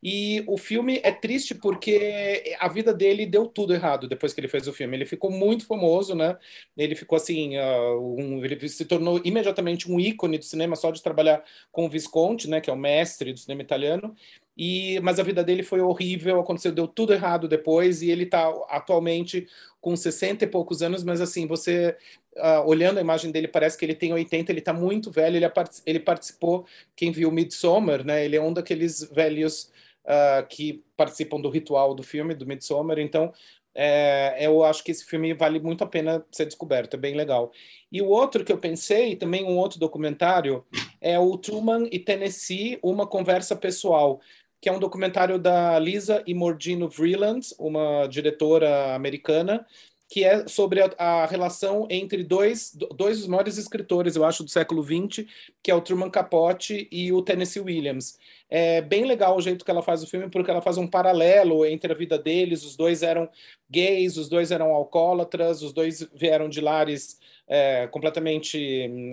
E 0.00 0.44
o 0.46 0.56
filme 0.56 1.00
é 1.02 1.10
triste 1.10 1.56
porque 1.56 2.54
a 2.60 2.68
vida 2.68 2.94
dele 2.94 3.26
deu 3.26 3.48
tudo 3.48 3.74
errado 3.74 4.06
depois 4.06 4.32
que 4.32 4.40
ele 4.40 4.46
fez 4.46 4.68
o 4.68 4.72
filme. 4.72 4.96
Ele 4.96 5.04
ficou 5.04 5.28
muito 5.28 5.66
famoso, 5.66 6.14
né? 6.14 6.38
Ele 6.76 6.94
ficou 6.94 7.16
assim, 7.16 7.58
uh, 7.58 8.16
um, 8.16 8.44
ele 8.44 8.68
se 8.68 8.84
tornou 8.84 9.20
imediatamente 9.24 9.90
um 9.90 9.98
ícone 9.98 10.38
do 10.38 10.44
cinema 10.44 10.76
só 10.76 10.92
de 10.92 11.02
trabalhar 11.02 11.42
com 11.72 11.86
o 11.86 11.90
Visconti, 11.90 12.48
né? 12.48 12.60
Que 12.60 12.70
é 12.70 12.72
o 12.72 12.76
mestre 12.76 13.32
do 13.32 13.40
cinema 13.40 13.62
italiano. 13.62 14.14
E, 14.56 15.00
mas 15.00 15.18
a 15.18 15.24
vida 15.24 15.42
dele 15.42 15.64
foi 15.64 15.80
horrível, 15.80 16.38
aconteceu, 16.38 16.70
deu 16.70 16.86
tudo 16.86 17.12
errado 17.12 17.48
depois, 17.48 18.02
e 18.02 18.10
ele 18.10 18.24
está 18.24 18.48
atualmente 18.68 19.48
com 19.80 19.96
60 19.96 20.44
e 20.44 20.48
poucos 20.48 20.82
anos, 20.82 21.02
mas 21.02 21.20
assim, 21.20 21.46
você 21.46 21.96
uh, 22.38 22.66
olhando 22.66 22.98
a 22.98 23.00
imagem 23.00 23.30
dele, 23.30 23.48
parece 23.48 23.76
que 23.76 23.84
ele 23.84 23.94
tem 23.94 24.12
80, 24.12 24.50
ele 24.50 24.58
está 24.60 24.72
muito 24.72 25.10
velho, 25.10 25.36
ele, 25.36 25.46
ele 25.86 26.00
participou, 26.00 26.66
quem 26.96 27.12
viu 27.12 27.30
Midsommar, 27.30 28.04
né? 28.04 28.24
Ele 28.24 28.36
é 28.36 28.40
um 28.40 28.52
daqueles 28.52 29.02
velhos 29.12 29.70
uh, 30.04 30.46
que 30.48 30.84
participam 30.96 31.40
do 31.40 31.50
ritual 31.50 31.94
do 31.94 32.02
filme, 32.02 32.34
do 32.34 32.46
Midsommar, 32.46 32.98
então 32.98 33.32
é, 33.80 34.36
eu 34.40 34.64
acho 34.64 34.82
que 34.82 34.90
esse 34.90 35.04
filme 35.04 35.32
vale 35.34 35.60
muito 35.60 35.84
a 35.84 35.86
pena 35.86 36.24
ser 36.32 36.46
descoberto, 36.46 36.94
é 36.94 36.96
bem 36.96 37.14
legal. 37.14 37.52
E 37.92 38.02
o 38.02 38.08
outro 38.08 38.44
que 38.44 38.52
eu 38.52 38.58
pensei, 38.58 39.14
também 39.14 39.44
um 39.44 39.56
outro 39.56 39.78
documentário, 39.78 40.64
é 41.00 41.16
o 41.16 41.36
Truman 41.38 41.86
e 41.92 41.98
Tennessee, 42.00 42.78
Uma 42.82 43.06
Conversa 43.06 43.54
Pessoal, 43.54 44.20
que 44.60 44.68
é 44.68 44.72
um 44.72 44.80
documentário 44.80 45.38
da 45.38 45.78
Lisa 45.78 46.24
Imordino 46.26 46.88
Vreeland, 46.88 47.54
uma 47.56 48.08
diretora 48.08 48.96
americana, 48.96 49.64
que 50.08 50.24
é 50.24 50.48
sobre 50.48 50.80
a, 50.80 50.90
a, 50.96 51.26
relação 51.26 51.86
entre 51.90 52.24
dois, 52.24 52.74
dois 52.96 53.18
dos 53.18 53.28
maiores 53.28 53.58
escritores, 53.58 54.16
eu 54.16 54.24
acho, 54.24 54.42
do 54.42 54.50
século 54.50 54.82
XX, 54.82 55.26
que 55.62 55.70
é 55.70 55.74
o 55.74 55.82
Truman 55.82 56.08
Capote 56.08 56.88
e 56.90 57.12
o 57.12 57.20
Tennessee 57.20 57.60
Williams. 57.60 58.18
É 58.48 58.80
bem 58.80 59.04
legal 59.04 59.36
o 59.36 59.40
jeito 59.40 59.66
que 59.66 59.70
ela 59.70 59.82
faz 59.82 60.02
o 60.02 60.06
filme, 60.06 60.30
porque 60.30 60.50
ela 60.50 60.62
faz 60.62 60.78
um 60.78 60.86
paralelo 60.86 61.66
entre 61.66 61.92
a 61.92 61.94
vida 61.94 62.18
deles, 62.18 62.64
os 62.64 62.74
dois 62.74 63.02
eram 63.02 63.28
gays, 63.70 64.16
os 64.16 64.30
dois 64.30 64.50
eram 64.50 64.72
alcoólatras, 64.72 65.60
os 65.60 65.74
dois 65.74 66.08
vieram 66.14 66.48
de 66.48 66.62
lares 66.62 67.20
é, 67.46 67.86
completamente 67.88 68.58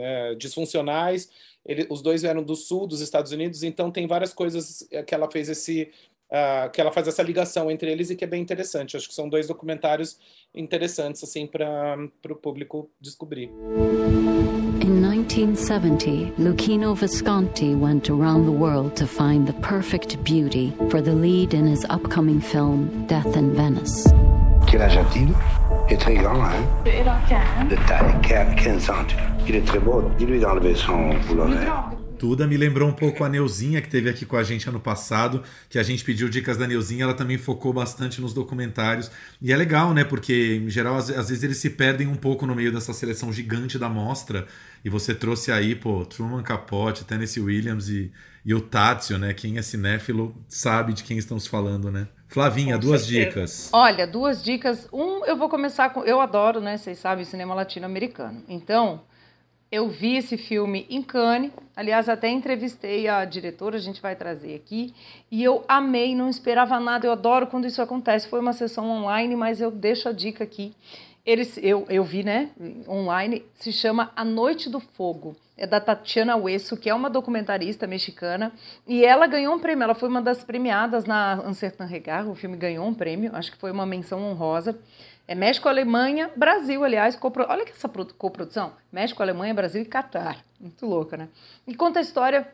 é, 0.02 0.36
disfuncionais, 0.36 1.30
Ele, 1.66 1.86
os 1.90 2.02
dois 2.02 2.22
vieram 2.22 2.42
do 2.42 2.56
sul 2.56 2.88
dos 2.88 3.02
Estados 3.02 3.34
Unidos, 3.34 3.64
então 3.64 3.92
tem 3.92 4.08
várias 4.08 4.34
coisas 4.34 4.88
que 5.06 5.14
ela 5.14 5.30
fez 5.30 5.50
esse 5.50 5.92
Uh, 6.26 6.70
que 6.72 6.82
ela 6.82 6.92
faz 6.92 7.08
essa 7.08 7.22
ligação 7.22 7.70
entre 7.70 7.92
eles 7.92 8.10
e 8.10 8.16
que 8.16 8.24
é 8.24 8.28
bem 8.28 8.42
interessante. 8.42 8.98
Acho 8.98 9.08
que 9.08 9.14
são 9.14 9.30
dois 9.30 9.48
documentários 9.48 10.18
interessantes 10.54 11.24
assim 11.24 11.46
para 11.46 11.98
o 12.30 12.36
público 12.36 12.90
descobrir. 13.00 13.52
In 14.82 15.02
1970, 15.02 16.34
Lucchino 16.38 16.96
Visconti 16.96 17.76
went 17.76 18.10
around 18.10 18.46
the 18.46 18.52
world 18.52 18.96
to 18.96 19.06
find 19.06 19.48
the 19.48 19.54
perfect 19.62 20.18
beauty 20.24 20.74
for 20.90 21.02
the 21.02 21.14
lead 21.14 21.54
in 21.54 21.68
his 21.68 21.86
upcoming 21.90 22.42
film 22.42 23.06
Death 23.08 23.38
in 23.38 23.54
Venice. 23.54 24.12
Quel 24.68 24.82
âge 24.82 24.98
a-t-il 24.98 25.34
Il 25.88 25.94
est 25.94 25.98
très 25.98 26.16
grand, 26.16 26.42
hein 26.44 27.68
De 27.70 27.76
taille, 27.88 28.56
15 28.58 28.84
cm. 28.84 29.06
Il 29.48 29.56
est 29.56 29.66
très 29.66 29.80
beau. 29.80 30.04
Dis-lui 30.18 30.40
d'enlever 30.40 30.76
son 30.76 31.12
pullover. 31.28 31.68
Tuda 32.18 32.48
me 32.48 32.56
lembrou 32.56 32.88
um 32.88 32.94
pouco 32.94 33.24
a 33.24 33.30
Neuzinha, 33.30 33.82
que 33.82 33.90
teve 33.90 34.10
aqui 34.10 34.26
com 34.26 34.38
a 34.38 34.44
gente 34.44 34.68
ano 34.70 34.80
passado, 34.80 35.44
que 35.70 35.78
a 35.78 35.84
gente 35.84 36.04
pediu 36.04 36.30
dicas 36.30 36.58
da 36.58 36.66
Neuzinha, 36.66 37.04
ela 37.04 37.14
também 37.14 37.38
focou 37.38 37.74
bastante 37.74 38.22
nos 38.22 38.34
documentários. 38.34 39.12
E 39.42 39.52
é 39.52 39.58
legal, 39.58 39.94
né? 39.94 40.04
Porque, 40.04 40.62
em 40.64 40.70
geral, 40.70 40.96
às, 40.96 41.10
às 41.10 41.30
vezes 41.30 41.44
eles 41.44 41.58
se 41.58 41.72
perdem 41.72 42.08
um 42.08 42.16
pouco 42.16 42.46
no 42.46 42.56
meio 42.56 42.72
dessa 42.72 42.94
seleção 42.94 43.34
gigante 43.34 43.78
da 43.78 43.90
mostra. 43.90 44.48
E 44.84 44.90
você 44.90 45.14
trouxe 45.14 45.52
aí, 45.52 45.76
pô, 45.76 46.06
Truman 46.06 46.42
Capote, 46.42 47.04
Tennessee 47.04 47.44
Williams 47.44 47.90
e, 47.90 48.12
e 48.46 48.54
o 48.54 48.62
Tátsio, 48.62 49.18
né? 49.18 49.34
Quem 49.34 49.58
é 49.58 49.62
cinéfilo 49.62 50.36
sabe 50.48 50.94
de 50.94 51.04
quem 51.04 51.18
estamos 51.18 51.46
falando, 51.48 51.92
né? 51.92 52.08
Flavinha, 52.30 52.76
Com 52.76 52.82
duas 52.82 53.02
certeza. 53.02 53.26
dicas. 53.26 53.70
Olha, 53.74 54.08
duas 54.08 54.44
dicas. 54.44 54.88
Um, 54.92 55.26
eu 55.26 55.38
vou 55.38 55.50
começar 55.50 55.90
com. 55.90 56.04
Eu 56.04 56.22
adoro, 56.22 56.62
né? 56.62 56.78
Vocês 56.78 56.98
sabem, 56.98 57.26
cinema 57.26 57.54
latino-americano. 57.54 58.44
Então, 58.48 59.04
eu 59.76 59.90
vi 59.90 60.16
esse 60.16 60.38
filme 60.38 60.86
em 60.90 61.02
Cannes. 61.02 61.52
Aliás, 61.76 62.08
até 62.08 62.30
entrevistei 62.30 63.10
a 63.10 63.26
diretora, 63.26 63.76
a 63.76 63.80
gente 63.80 64.02
vai 64.02 64.16
trazer 64.16 64.56
aqui. 64.56 64.94
E 65.30 65.44
eu 65.44 65.66
amei, 65.68 66.16
não 66.16 66.30
esperava 66.30 66.80
nada. 66.80 67.06
Eu 67.06 67.12
adoro 67.12 67.48
quando 67.48 67.68
isso 67.68 67.82
acontece. 67.82 68.28
Foi 68.30 68.40
uma 68.40 68.54
sessão 68.54 68.90
online, 68.90 69.36
mas 69.36 69.60
eu 69.60 69.70
deixo 69.70 70.08
a 70.08 70.14
dica 70.14 70.44
aqui. 70.46 70.74
Eles, 71.26 71.60
eu, 71.62 71.86
eu 71.90 72.04
vi, 72.04 72.24
né? 72.24 72.52
Online. 72.88 73.44
Se 73.56 73.72
chama 73.74 74.12
A 74.16 74.24
Noite 74.24 74.70
do 74.70 74.80
Fogo. 74.80 75.36
É 75.58 75.66
da 75.66 75.80
Tatiana 75.80 76.36
Hueso, 76.36 76.78
que 76.78 76.90
é 76.90 76.94
uma 76.94 77.10
documentarista 77.10 77.86
mexicana. 77.86 78.54
E 78.88 79.04
ela 79.04 79.28
ganhou 79.28 79.56
um 79.56 79.60
prêmio. 79.60 79.84
Ela 79.84 79.96
foi 79.96 80.08
uma 80.08 80.22
das 80.22 80.44
premiadas 80.44 81.06
na 81.06 81.42
Uncertain 81.46 81.88
Regard. 81.88 82.30
O 82.30 82.36
filme 82.36 82.56
ganhou 82.56 82.88
um 82.88 82.94
prêmio. 82.94 83.32
Acho 83.34 83.52
que 83.52 83.58
foi 83.58 83.72
uma 83.72 83.86
menção 83.86 84.24
honrosa. 84.24 84.78
É 85.28 85.34
México, 85.34 85.68
Alemanha, 85.68 86.32
Brasil, 86.36 86.84
aliás. 86.84 87.16
Copro... 87.16 87.46
Olha 87.50 87.66
que 87.66 87.72
essa 87.72 87.90
pro- 87.90 88.14
coprodução. 88.14 88.74
México, 88.92 89.22
Alemanha, 89.24 89.54
Brasil 89.54 89.82
e 89.82 89.86
Catar. 89.86 90.44
Muito 90.60 90.86
louca, 90.86 91.18
né? 91.18 91.30
E 91.68 91.74
conta 91.74 92.00
a 92.00 92.02
história 92.02 92.48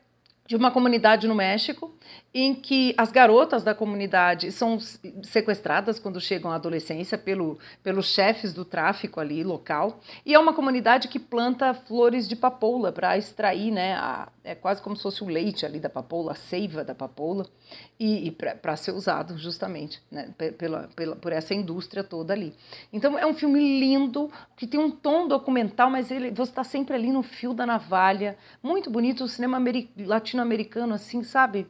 de 0.47 0.55
uma 0.55 0.71
comunidade 0.71 1.27
no 1.27 1.35
México 1.35 1.93
em 2.33 2.55
que 2.55 2.93
as 2.97 3.11
garotas 3.11 3.61
da 3.63 3.75
comunidade 3.75 4.51
são 4.53 4.79
sequestradas 5.23 5.99
quando 5.99 6.19
chegam 6.21 6.49
à 6.51 6.55
adolescência 6.55 7.17
pelo, 7.17 7.59
pelos 7.83 8.05
chefes 8.07 8.53
do 8.53 8.63
tráfico 8.63 9.19
ali 9.19 9.43
local. 9.43 9.99
E 10.25 10.33
é 10.33 10.39
uma 10.39 10.53
comunidade 10.53 11.07
que 11.09 11.19
planta 11.19 11.73
flores 11.73 12.27
de 12.29 12.35
papoula 12.35 12.91
para 12.91 13.17
extrair, 13.17 13.71
né? 13.71 13.95
A, 13.95 14.29
é 14.43 14.55
quase 14.55 14.81
como 14.81 14.95
se 14.95 15.03
fosse 15.03 15.23
o 15.23 15.27
leite 15.27 15.65
ali 15.65 15.79
da 15.79 15.89
papoula, 15.89 16.31
a 16.31 16.35
seiva 16.35 16.83
da 16.83 16.95
papoula, 16.95 17.45
e, 17.99 18.27
e 18.27 18.31
para 18.31 18.75
ser 18.77 18.91
usado 18.91 19.37
justamente 19.37 20.01
né, 20.09 20.29
pe- 20.37 20.51
pela, 20.53 20.89
pela, 20.95 21.15
por 21.15 21.31
essa 21.31 21.53
indústria 21.53 22.03
toda 22.03 22.33
ali. 22.33 22.53
Então 22.93 23.19
é 23.19 23.25
um 23.25 23.33
filme 23.33 23.59
lindo, 23.79 24.31
que 24.55 24.65
tem 24.65 24.79
um 24.79 24.89
tom 24.89 25.27
documental, 25.27 25.89
mas 25.89 26.09
ele, 26.09 26.31
você 26.31 26.51
está 26.51 26.63
sempre 26.63 26.95
ali 26.95 27.11
no 27.11 27.21
fio 27.21 27.53
da 27.53 27.65
navalha. 27.65 28.37
Muito 28.63 28.89
bonito, 28.89 29.25
o 29.25 29.27
cinema 29.27 29.57
ameri- 29.57 29.89
latino-americano, 29.97 30.93
assim, 30.93 31.23
sabe? 31.23 31.67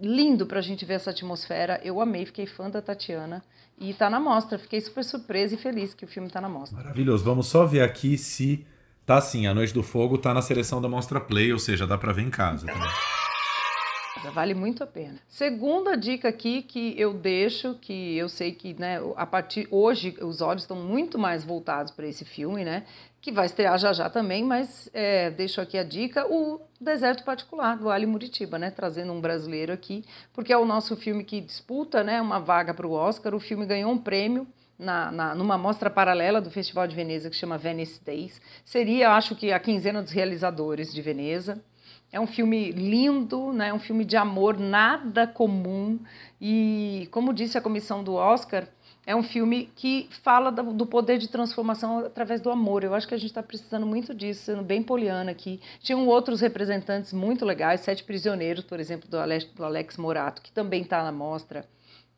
Lindo 0.00 0.46
pra 0.46 0.60
gente 0.60 0.84
ver 0.84 0.94
essa 0.94 1.10
atmosfera. 1.10 1.80
Eu 1.84 2.00
amei, 2.00 2.26
fiquei 2.26 2.46
fã 2.46 2.68
da 2.70 2.80
Tatiana. 2.82 3.42
E 3.78 3.92
tá 3.94 4.08
na 4.08 4.20
mostra. 4.20 4.58
Fiquei 4.58 4.80
super 4.80 5.04
surpresa 5.04 5.54
e 5.54 5.58
feliz 5.58 5.94
que 5.94 6.04
o 6.04 6.08
filme 6.08 6.28
tá 6.30 6.40
na 6.40 6.48
mostra. 6.48 6.76
Maravilhoso. 6.78 7.24
Vamos 7.24 7.46
só 7.46 7.66
ver 7.66 7.82
aqui 7.82 8.16
se 8.16 8.66
tá 9.04 9.16
assim. 9.18 9.46
A 9.46 9.54
Noite 9.54 9.74
do 9.74 9.82
Fogo 9.82 10.18
tá 10.18 10.32
na 10.32 10.42
seleção 10.42 10.80
da 10.80 10.88
Mostra 10.88 11.20
Play, 11.20 11.52
ou 11.52 11.58
seja, 11.58 11.86
dá 11.86 11.98
pra 11.98 12.12
ver 12.12 12.22
em 12.22 12.30
casa. 12.30 12.66
tá? 12.66 14.30
Vale 14.30 14.54
muito 14.54 14.84
a 14.84 14.86
pena. 14.86 15.18
Segunda 15.28 15.96
dica 15.96 16.28
aqui 16.28 16.62
que 16.62 16.94
eu 16.98 17.12
deixo, 17.12 17.74
que 17.74 18.16
eu 18.16 18.28
sei 18.28 18.52
que, 18.52 18.72
né, 18.74 19.00
a 19.16 19.26
partir 19.26 19.66
hoje 19.68 20.16
os 20.20 20.40
olhos 20.40 20.62
estão 20.62 20.76
muito 20.76 21.18
mais 21.18 21.42
voltados 21.42 21.92
para 21.92 22.06
esse 22.06 22.24
filme, 22.24 22.64
né, 22.64 22.84
que 23.22 23.30
vai 23.30 23.46
estrear 23.46 23.78
já 23.78 23.92
já 23.92 24.10
também, 24.10 24.42
mas 24.42 24.90
é, 24.92 25.30
deixo 25.30 25.60
aqui 25.60 25.78
a 25.78 25.84
dica, 25.84 26.26
o 26.26 26.60
Deserto 26.80 27.22
Particular 27.22 27.78
do 27.78 27.88
Ali 27.88 28.04
Muritiba, 28.04 28.58
né, 28.58 28.68
trazendo 28.68 29.12
um 29.12 29.20
brasileiro 29.20 29.72
aqui, 29.72 30.04
porque 30.32 30.52
é 30.52 30.58
o 30.58 30.64
nosso 30.64 30.96
filme 30.96 31.22
que 31.22 31.40
disputa, 31.40 32.02
né, 32.02 32.20
uma 32.20 32.40
vaga 32.40 32.74
para 32.74 32.84
o 32.84 32.90
Oscar. 32.90 33.32
O 33.32 33.38
filme 33.38 33.64
ganhou 33.64 33.92
um 33.92 33.96
prêmio 33.96 34.44
na, 34.76 35.12
na, 35.12 35.34
numa 35.36 35.56
mostra 35.56 35.88
paralela 35.88 36.40
do 36.40 36.50
Festival 36.50 36.88
de 36.88 36.96
Veneza 36.96 37.30
que 37.30 37.36
chama 37.36 37.56
Venice 37.56 38.04
Days. 38.04 38.40
Seria, 38.64 39.12
acho 39.12 39.36
que, 39.36 39.52
a 39.52 39.60
quinzena 39.60 40.02
dos 40.02 40.10
realizadores 40.10 40.92
de 40.92 41.00
Veneza. 41.00 41.62
É 42.10 42.20
um 42.20 42.26
filme 42.26 42.72
lindo, 42.72 43.52
né? 43.52 43.68
É 43.68 43.72
um 43.72 43.78
filme 43.78 44.04
de 44.04 44.16
amor 44.16 44.58
nada 44.58 45.26
comum 45.26 45.98
e, 46.40 47.08
como 47.10 47.32
disse 47.32 47.56
a 47.56 47.60
comissão 47.60 48.04
do 48.04 48.14
Oscar, 48.14 48.66
é 49.04 49.16
um 49.16 49.22
filme 49.22 49.70
que 49.74 50.08
fala 50.22 50.50
do 50.52 50.86
poder 50.86 51.18
de 51.18 51.28
transformação 51.28 51.98
através 52.06 52.40
do 52.40 52.50
amor. 52.50 52.84
Eu 52.84 52.94
acho 52.94 53.08
que 53.08 53.14
a 53.14 53.18
gente 53.18 53.30
está 53.30 53.42
precisando 53.42 53.84
muito 53.84 54.14
disso, 54.14 54.44
sendo 54.44 54.62
bem 54.62 54.82
poliana 54.82 55.32
aqui. 55.32 55.60
Tinham 55.80 56.06
outros 56.06 56.40
representantes 56.40 57.12
muito 57.12 57.44
legais, 57.44 57.80
Sete 57.80 58.04
Prisioneiros, 58.04 58.64
por 58.64 58.78
exemplo, 58.78 59.08
do 59.08 59.18
Alex, 59.18 59.46
do 59.46 59.64
Alex 59.64 59.96
Morato, 59.96 60.40
que 60.40 60.52
também 60.52 60.82
está 60.82 61.02
na 61.02 61.10
mostra 61.10 61.66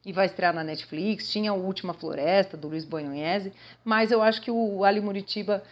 e 0.04 0.12
vai 0.12 0.26
estrear 0.26 0.54
na 0.54 0.62
Netflix. 0.62 1.30
Tinha 1.30 1.52
a 1.52 1.54
Última 1.54 1.94
Floresta, 1.94 2.56
do 2.56 2.68
Luiz 2.68 2.84
Boianese, 2.84 3.52
mas 3.82 4.12
eu 4.12 4.20
acho 4.22 4.42
que 4.42 4.50
o 4.50 4.84
Ali 4.84 5.00
Muritiba 5.00 5.62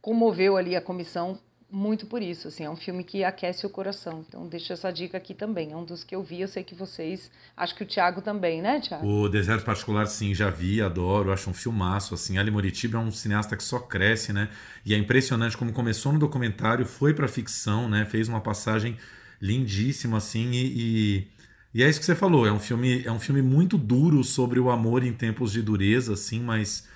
comoveu 0.00 0.56
ali 0.56 0.74
a 0.74 0.80
comissão 0.80 1.38
muito 1.70 2.06
por 2.06 2.22
isso, 2.22 2.48
assim, 2.48 2.64
é 2.64 2.70
um 2.70 2.76
filme 2.76 3.04
que 3.04 3.22
aquece 3.22 3.66
o 3.66 3.70
coração. 3.70 4.24
Então 4.26 4.46
deixo 4.46 4.72
essa 4.72 4.90
dica 4.90 5.18
aqui 5.18 5.34
também. 5.34 5.72
É 5.72 5.76
um 5.76 5.84
dos 5.84 6.02
que 6.02 6.14
eu 6.14 6.22
vi, 6.22 6.40
eu 6.40 6.48
sei 6.48 6.64
que 6.64 6.74
vocês, 6.74 7.30
acho 7.56 7.74
que 7.74 7.82
o 7.82 7.86
Thiago 7.86 8.22
também, 8.22 8.62
né, 8.62 8.80
Thiago? 8.80 9.06
O 9.06 9.28
Deserto 9.28 9.64
Particular, 9.64 10.06
sim, 10.06 10.34
já 10.34 10.48
vi, 10.48 10.80
adoro, 10.80 11.32
acho 11.32 11.50
um 11.50 11.54
filmaço, 11.54 12.14
assim. 12.14 12.38
Ali 12.38 12.50
Moritiba 12.50 12.98
é 12.98 13.00
um 13.00 13.10
cineasta 13.10 13.56
que 13.56 13.62
só 13.62 13.78
cresce, 13.78 14.32
né? 14.32 14.48
E 14.84 14.94
é 14.94 14.96
impressionante 14.96 15.56
como 15.56 15.72
começou 15.72 16.12
no 16.12 16.18
documentário, 16.18 16.86
foi 16.86 17.12
pra 17.12 17.28
ficção, 17.28 17.88
né? 17.88 18.06
Fez 18.06 18.28
uma 18.28 18.40
passagem 18.40 18.96
lindíssima, 19.40 20.18
assim, 20.18 20.50
e, 20.50 20.64
e, 20.64 21.28
e 21.74 21.82
é 21.82 21.88
isso 21.88 22.00
que 22.00 22.06
você 22.06 22.14
falou, 22.14 22.46
é 22.46 22.52
um 22.52 22.58
filme, 22.58 23.04
é 23.04 23.12
um 23.12 23.20
filme 23.20 23.42
muito 23.42 23.78
duro 23.78 24.24
sobre 24.24 24.58
o 24.58 24.70
amor 24.70 25.04
em 25.04 25.12
tempos 25.12 25.52
de 25.52 25.62
dureza, 25.62 26.14
assim, 26.14 26.40
mas, 26.40 26.88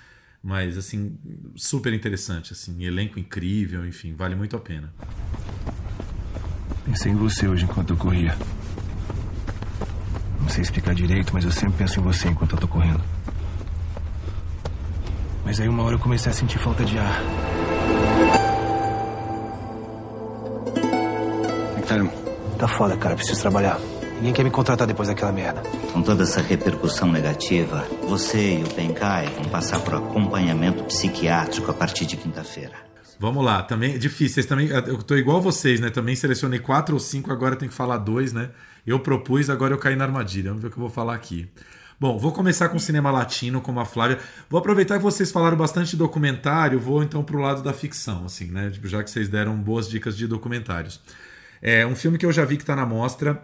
mas 0.43 0.77
assim, 0.77 1.17
super 1.55 1.93
interessante, 1.93 2.53
assim, 2.53 2.83
elenco 2.83 3.17
incrível, 3.17 3.85
enfim, 3.85 4.13
vale 4.13 4.35
muito 4.35 4.55
a 4.55 4.59
pena. 4.59 4.93
Pensei 6.85 7.11
em 7.11 7.15
você 7.15 7.47
hoje 7.47 7.63
enquanto 7.63 7.91
eu 7.91 7.97
corria. 7.97 8.37
Não 10.41 10.49
sei 10.49 10.61
explicar 10.61 10.93
direito, 10.93 11.33
mas 11.33 11.45
eu 11.45 11.51
sempre 11.51 11.77
penso 11.77 11.99
em 11.99 12.03
você 12.03 12.27
enquanto 12.27 12.51
eu 12.51 12.59
tô 12.59 12.67
correndo. 12.67 13.01
Mas 15.45 15.59
aí 15.59 15.69
uma 15.69 15.83
hora 15.83 15.95
eu 15.95 15.99
comecei 15.99 16.31
a 16.31 16.35
sentir 16.35 16.59
falta 16.59 16.83
de 16.83 16.97
ar. 16.97 17.21
Então, 21.77 22.23
Tá 22.63 22.67
foda, 22.69 22.95
cara. 22.95 23.13
Preciso 23.15 23.41
trabalhar. 23.41 23.77
Ninguém 24.23 24.35
quer 24.35 24.43
me 24.45 24.51
contratar 24.51 24.87
depois 24.87 25.09
daquela 25.09 25.33
merda. 25.33 25.61
com 25.91 26.01
toda 26.01 26.23
essa 26.23 26.41
repercussão 26.41 27.11
negativa, 27.11 27.85
você 28.07 28.59
e 28.59 28.63
o 28.63 28.69
Penkai 28.69 29.27
vão 29.27 29.43
passar 29.49 29.81
por 29.81 29.95
acompanhamento 29.95 30.81
psiquiátrico 30.85 31.69
a 31.69 31.73
partir 31.73 32.05
de 32.05 32.15
quinta-feira. 32.15 32.71
Vamos 33.19 33.43
lá, 33.43 33.61
também 33.63 33.99
difícil. 33.99 34.35
Vocês 34.35 34.45
também, 34.45 34.69
eu 34.69 35.03
tô 35.03 35.17
igual 35.17 35.41
vocês, 35.41 35.81
né? 35.81 35.89
Também 35.89 36.15
selecionei 36.15 36.59
quatro 36.59 36.95
ou 36.95 37.01
cinco, 37.01 37.33
agora 37.33 37.57
tem 37.57 37.67
que 37.67 37.75
falar 37.75 37.97
dois, 37.97 38.31
né? 38.31 38.51
Eu 38.87 38.97
propus, 38.97 39.49
agora 39.49 39.73
eu 39.73 39.77
caí 39.77 39.97
na 39.97 40.05
armadilha. 40.05 40.51
Vamos 40.51 40.61
ver 40.61 40.69
o 40.69 40.71
que 40.71 40.77
eu 40.77 40.83
vou 40.83 40.89
falar 40.89 41.15
aqui. 41.15 41.51
Bom, 41.99 42.17
vou 42.17 42.31
começar 42.31 42.69
com 42.69 42.79
cinema 42.79 43.11
latino, 43.11 43.59
como 43.59 43.81
a 43.81 43.85
Flávia. 43.85 44.19
Vou 44.49 44.57
aproveitar 44.57 44.99
que 44.99 45.03
vocês 45.03 45.33
falaram 45.33 45.57
bastante 45.57 45.91
de 45.91 45.97
documentário, 45.97 46.79
vou 46.79 47.03
então 47.03 47.25
pro 47.25 47.39
lado 47.39 47.61
da 47.61 47.73
ficção, 47.73 48.23
assim, 48.23 48.45
né? 48.45 48.69
Tipo, 48.69 48.87
já 48.87 49.03
que 49.03 49.11
vocês 49.11 49.27
deram 49.27 49.57
boas 49.57 49.89
dicas 49.89 50.15
de 50.15 50.27
documentários. 50.27 51.01
É 51.61 51.85
um 51.85 51.95
filme 51.95 52.17
que 52.17 52.25
eu 52.25 52.31
já 52.31 52.45
vi 52.45 52.55
que 52.55 52.63
tá 52.63 52.73
na 52.73 52.85
mostra, 52.85 53.41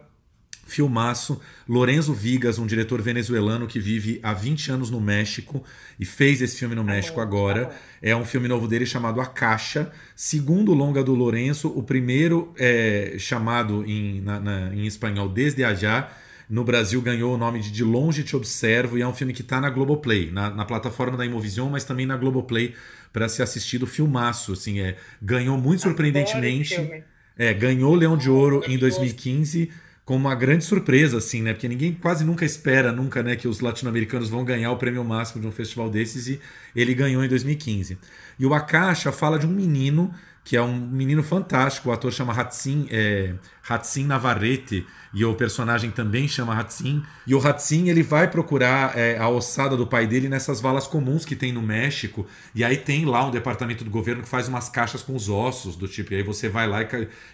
filmaço. 0.70 1.40
Lorenzo 1.68 2.14
Vigas, 2.14 2.58
um 2.60 2.66
diretor 2.66 3.02
venezuelano 3.02 3.68
que 3.68 3.80
vive 3.80 4.20
há 4.24 4.34
20 4.34 4.72
anos 4.72 4.90
no 4.90 5.02
México 5.02 5.64
e 6.00 6.06
fez 6.06 6.42
esse 6.42 6.58
filme 6.58 6.76
no 6.76 6.84
México 6.84 7.20
agora. 7.20 7.70
É 8.02 8.16
um 8.16 8.24
filme 8.26 8.48
novo 8.48 8.68
dele 8.68 8.86
chamado 8.86 9.20
A 9.20 9.26
Caixa, 9.26 9.92
segundo 10.16 10.74
longa 10.74 11.04
do 11.04 11.14
Lorenzo, 11.14 11.68
o 11.76 11.84
primeiro 11.84 12.54
é, 12.58 13.16
chamado 13.20 13.84
em, 13.86 14.22
na- 14.22 14.40
na- 14.40 14.74
em 14.76 14.86
espanhol 14.86 15.28
Desde 15.30 15.64
Allá. 15.64 16.10
No 16.50 16.64
Brasil 16.64 17.00
ganhou 17.00 17.36
o 17.36 17.38
nome 17.38 17.60
de 17.60 17.70
De 17.72 17.84
Longe 17.84 18.24
Te 18.24 18.36
Observo 18.36 18.98
e 18.98 19.02
é 19.04 19.08
um 19.08 19.14
filme 19.14 19.34
que 19.34 19.42
está 19.42 19.62
na 19.62 19.70
Globoplay, 19.70 20.32
na, 20.32 20.50
na 20.50 20.66
plataforma 20.66 21.16
da 21.16 21.24
Imovision, 21.24 21.70
mas 21.70 21.84
também 21.84 22.08
na 22.08 22.18
Globoplay 22.18 22.74
para 23.14 23.30
ser 23.30 23.44
assistido 23.44 23.86
filmaço. 23.86 24.54
Assim, 24.54 24.80
é, 24.80 24.96
ganhou 25.22 25.58
muito 25.60 25.82
surpreendentemente. 25.84 26.74
filme. 26.76 27.04
É, 27.38 27.54
ganhou 27.54 27.94
o 27.94 27.96
Leão 27.96 28.18
de 28.18 28.30
Ouro 28.32 28.64
em 28.68 28.78
2015 28.80 29.70
com 30.10 30.16
uma 30.16 30.34
grande 30.34 30.64
surpresa, 30.64 31.20
assim, 31.20 31.44
né? 31.44 31.54
Porque 31.54 31.68
ninguém 31.68 31.94
quase 31.94 32.26
nunca 32.26 32.44
espera, 32.44 32.92
nunca, 32.92 33.22
né, 33.22 33.36
que 33.36 33.48
os 33.48 33.60
latino-americanos 33.60 34.28
vão 34.28 34.44
ganhar 34.44 34.72
o 34.72 34.76
prêmio 34.76 35.04
máximo 35.04 35.40
de 35.40 35.46
um 35.46 35.52
festival 35.52 35.88
desses 35.88 36.28
e 36.28 36.40
ele 36.76 36.96
ganhou 36.96 37.24
em 37.24 37.28
2015. 37.28 37.96
E 38.40 38.44
o 38.44 38.56
A 38.56 38.60
Caixa 38.60 39.12
fala 39.12 39.38
de 39.38 39.46
um 39.46 39.52
menino 39.52 40.12
que 40.50 40.58
é 40.58 40.62
um 40.64 40.76
menino 40.76 41.22
fantástico. 41.22 41.90
O 41.90 41.92
ator 41.92 42.12
chama 42.12 42.34
Hatsin, 42.34 42.88
é, 42.90 43.36
Hatsin 43.70 44.06
Navarrete, 44.06 44.84
e 45.14 45.24
o 45.24 45.36
personagem 45.36 45.92
também 45.92 46.28
chama 46.28 46.60
Hatsin. 46.60 47.04
E 47.28 47.36
o 47.36 47.48
Hatsin 47.48 47.88
ele 47.88 48.02
vai 48.02 48.28
procurar 48.28 48.98
é, 48.98 49.16
a 49.20 49.30
ossada 49.30 49.78
do 49.78 49.86
pai 49.86 50.08
dele 50.08 50.28
nessas 50.28 50.60
valas 50.60 50.88
comuns 50.88 51.24
que 51.24 51.36
tem 51.36 51.54
no 51.54 51.62
México. 51.62 52.26
E 52.56 52.64
aí 52.64 52.78
tem 52.78 53.06
lá 53.06 53.28
um 53.28 53.30
departamento 53.30 53.84
do 53.84 53.92
governo 53.92 54.24
que 54.24 54.28
faz 54.28 54.48
umas 54.48 54.70
caixas 54.70 55.04
com 55.04 55.16
os 55.16 55.30
ossos 55.30 55.76
do 55.76 55.88
tipo. 55.88 56.14
E 56.14 56.16
aí 56.16 56.24
você 56.24 56.50
vai 56.50 56.68
lá 56.68 56.82
e, 56.82 56.88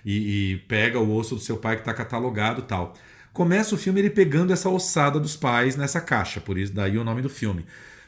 e, 0.05 0.51
e 0.51 0.57
pega 0.67 0.99
o 0.99 1.15
osso 1.15 1.35
do 1.35 1.41
seu 1.41 1.55
pai 1.55 1.77
que 1.77 1.83
está 1.83 1.93
catalogado 1.93 2.63
tal. 2.63 2.95
Começa 3.31 3.75
o 3.75 3.77
filme 3.77 4.01
ele 4.01 4.09
pegando 4.09 4.51
essa 4.51 4.67
ossada 4.67 5.21
dos 5.21 5.37
pais 5.37 5.77
nessa 5.77 6.01
caixa, 6.01 6.41
por 6.41 6.57
isso 6.57 6.73
daí 6.73 6.97
o 6.97 7.03
nome 7.05 7.21
do 7.21 7.29
filme. 7.29 7.65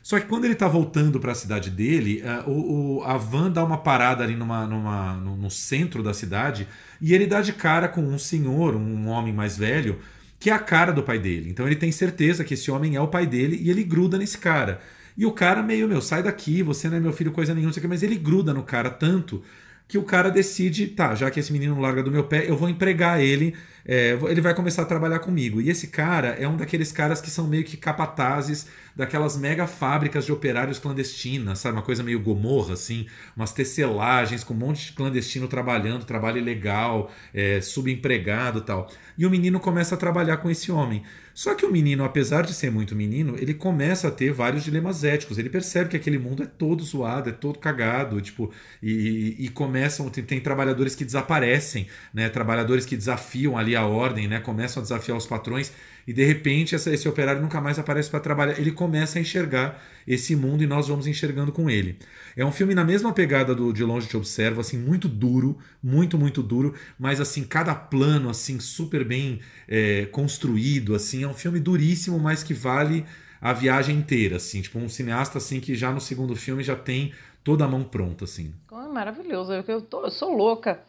Só 0.08 0.18
que 0.18 0.26
quando 0.26 0.45
ele 0.45 0.53
está 0.53 0.70
voltando 0.70 1.20
para 1.20 1.34
a 1.34 1.36
cidade 1.36 1.70
dele, 1.70 2.24
uh, 2.24 2.49
o, 2.49 2.99
o, 2.99 3.03
a 3.03 3.18
van 3.18 3.51
dá 3.51 3.62
uma 3.62 3.78
parada 3.78 4.24
ali 4.24 4.38
numa, 4.38 4.66
numa, 4.66 5.16
no, 5.16 5.36
no, 5.36 5.51
centro 5.51 6.01
da 6.01 6.14
cidade 6.14 6.66
e 7.01 7.14
ele 7.14 7.28
dá 7.28 7.41
de 7.41 7.51
cara 7.51 7.89
com 7.89 7.99
um 7.99 8.18
senhor, 8.18 8.74
um 8.74 9.10
homem 9.10 9.34
mais 9.34 9.58
velho, 9.58 9.99
que 10.39 10.49
é 10.49 10.53
a 10.53 10.60
cara 10.60 10.93
do 10.93 11.03
pai 11.03 11.20
dele. 11.20 11.49
Então 11.49 11.66
ele 11.66 11.76
tem 11.76 11.91
certeza 11.91 12.45
que 12.45 12.53
esse 12.53 12.72
homem 12.72 12.95
é 12.95 13.01
o 13.01 13.10
pai 13.10 13.28
dele 13.28 13.60
e 13.62 13.70
ele 13.70 13.84
gruda 13.84 14.18
nesse 14.18 14.38
cara. 14.38 14.80
E 15.18 15.26
o 15.26 15.34
cara 15.34 15.62
meio, 15.62 15.89
meu, 15.89 16.01
sai 16.01 16.24
daqui, 16.24 16.64
você 16.64 16.88
não 16.89 16.95
é 16.95 16.99
meu 17.01 17.12
filho, 17.12 17.34
coisa 17.34 17.53
nenhuma, 17.53 17.74
mas 17.89 18.01
ele 18.01 18.16
gruda 18.16 18.53
no 18.53 18.64
cara 18.64 18.89
tanto 18.89 19.43
que 19.88 19.98
o 19.98 20.04
cara 20.04 20.30
decide, 20.30 20.88
tá, 20.88 21.16
já 21.16 21.32
que 21.32 21.40
esse 21.40 21.52
menino 21.52 21.80
larga 21.80 22.04
do 22.04 22.12
meu 22.12 22.26
pé, 22.26 22.50
eu 22.50 22.58
vou 22.58 22.68
empregar 22.68 23.22
ele 23.22 23.56
é, 23.88 24.20
ele 24.28 24.42
vai 24.42 24.54
começar 24.54 24.82
a 24.82 24.86
trabalhar 24.86 25.20
comigo. 25.20 25.62
E 25.62 25.70
esse 25.70 25.88
cara 25.88 26.36
é 26.38 26.46
um 26.46 26.58
daqueles 26.58 26.92
caras 26.92 27.22
que 27.22 27.30
são 27.30 27.48
meio 27.48 27.64
que 27.64 27.78
capatazes 27.78 28.68
daquelas 28.94 29.38
mega 29.38 29.66
fábricas 29.66 30.26
de 30.26 30.32
operários 30.34 30.78
clandestinas, 30.78 31.60
sabe? 31.60 31.78
Uma 31.78 31.84
coisa 31.84 32.04
meio 32.04 32.20
gomorra, 32.20 32.74
assim, 32.74 33.06
umas 33.36 33.54
tecelagens 33.54 34.44
com 34.44 34.54
um 34.54 34.58
monte 34.58 34.88
de 34.88 34.92
clandestino 34.92 35.48
trabalhando, 35.48 36.04
trabalho 36.04 36.40
ilegal, 36.40 37.10
é, 37.34 37.62
subempregado 37.62 38.60
tal. 38.60 38.90
E 39.18 39.26
o 39.26 39.30
menino 39.30 39.58
começa 39.58 39.96
a 39.96 39.98
trabalhar 39.98 40.38
com 40.38 40.50
esse 40.50 40.70
homem. 40.70 41.04
Só 41.38 41.54
que 41.54 41.64
o 41.64 41.72
menino, 41.72 42.04
apesar 42.04 42.42
de 42.42 42.52
ser 42.52 42.72
muito 42.72 42.96
menino, 42.96 43.36
ele 43.38 43.54
começa 43.54 44.08
a 44.08 44.12
ter 44.12 44.32
vários 44.32 44.64
dilemas 44.64 45.04
éticos. 45.04 45.38
Ele 45.38 45.52
percebe 45.52 45.92
que 45.92 45.96
aquele 45.96 46.18
mundo 46.18 46.42
é 46.42 46.48
todo 46.48 46.84
zoado, 46.84 47.30
é 47.30 47.32
todo 47.32 47.60
cagado, 47.60 48.20
tipo, 48.20 48.52
e, 48.82 49.36
e 49.38 49.48
começam, 49.50 50.10
tem, 50.10 50.24
tem, 50.24 50.40
trabalhadores 50.40 50.96
que 50.96 51.06
desaparecem, 51.06 51.88
né? 52.12 52.28
Trabalhadores 52.28 52.88
que 52.88 52.98
desafiam 52.98 53.56
ali 53.56 53.76
a 53.76 53.86
ordem, 53.86 54.28
né? 54.28 54.40
Começam 54.40 54.82
a 54.82 54.84
desafiar 54.84 55.16
os 55.16 55.28
patrões 55.28 55.72
e 56.08 56.14
de 56.14 56.24
repente 56.24 56.74
essa, 56.74 56.89
esse 56.89 57.08
operário 57.08 57.41
nunca 57.41 57.60
mais 57.60 57.78
aparece 57.78 58.10
para 58.10 58.22
trabalhar. 58.22 58.58
Ele 58.58 58.72
começa 58.72 59.20
a 59.20 59.22
enxergar 59.22 59.84
esse 60.08 60.38
mundo 60.38 60.64
e 60.64 60.68
nós 60.68 60.88
vamos 60.88 61.05
enxergando 61.05 61.51
com 61.51 61.70
ele. 61.70 61.99
É 62.36 62.45
um 62.45 62.51
filme 62.51 62.74
na 62.74 62.86
mesma 62.86 63.12
pegada 63.12 63.53
do 63.53 63.74
De 63.74 63.84
Longe 63.84 64.08
Te 64.08 64.16
Observo, 64.16 64.62
assim, 64.62 64.78
muito 64.78 65.10
duro, 65.10 65.58
muito, 65.84 66.18
muito 66.18 66.41
duro, 66.41 66.74
mas 66.97 67.20
assim, 67.20 67.43
cada 67.43 67.76
plano, 67.76 68.30
assim, 68.30 68.58
super 68.58 69.03
bem 69.03 69.41
é, 69.68 70.05
construído, 70.05 70.95
assim, 70.95 71.24
é 71.24 71.28
um 71.28 71.34
filme 71.34 71.60
duríssimo, 71.60 72.18
mas 72.18 72.41
que 72.41 72.53
vale 72.53 73.05
a 73.41 73.51
viagem 73.51 73.97
inteira, 73.97 74.38
assim, 74.38 74.62
tipo 74.62 74.80
um 74.80 74.88
cineasta, 74.88 75.38
assim, 75.38 75.60
que 75.60 75.76
já 75.76 75.91
no 75.91 75.99
segundo 75.99 76.36
filme 76.36 76.64
já 76.64 76.76
tem 76.76 77.12
toda 77.43 77.66
a 77.66 77.68
mão 77.68 77.84
pronta, 77.84 78.24
assim. 78.24 78.53
Oh, 78.72 78.93
maravilhoso, 78.93 79.51
eu, 79.51 79.82
tô, 79.82 80.05
eu 80.05 80.12
sou 80.12 80.36
louca 80.36 80.80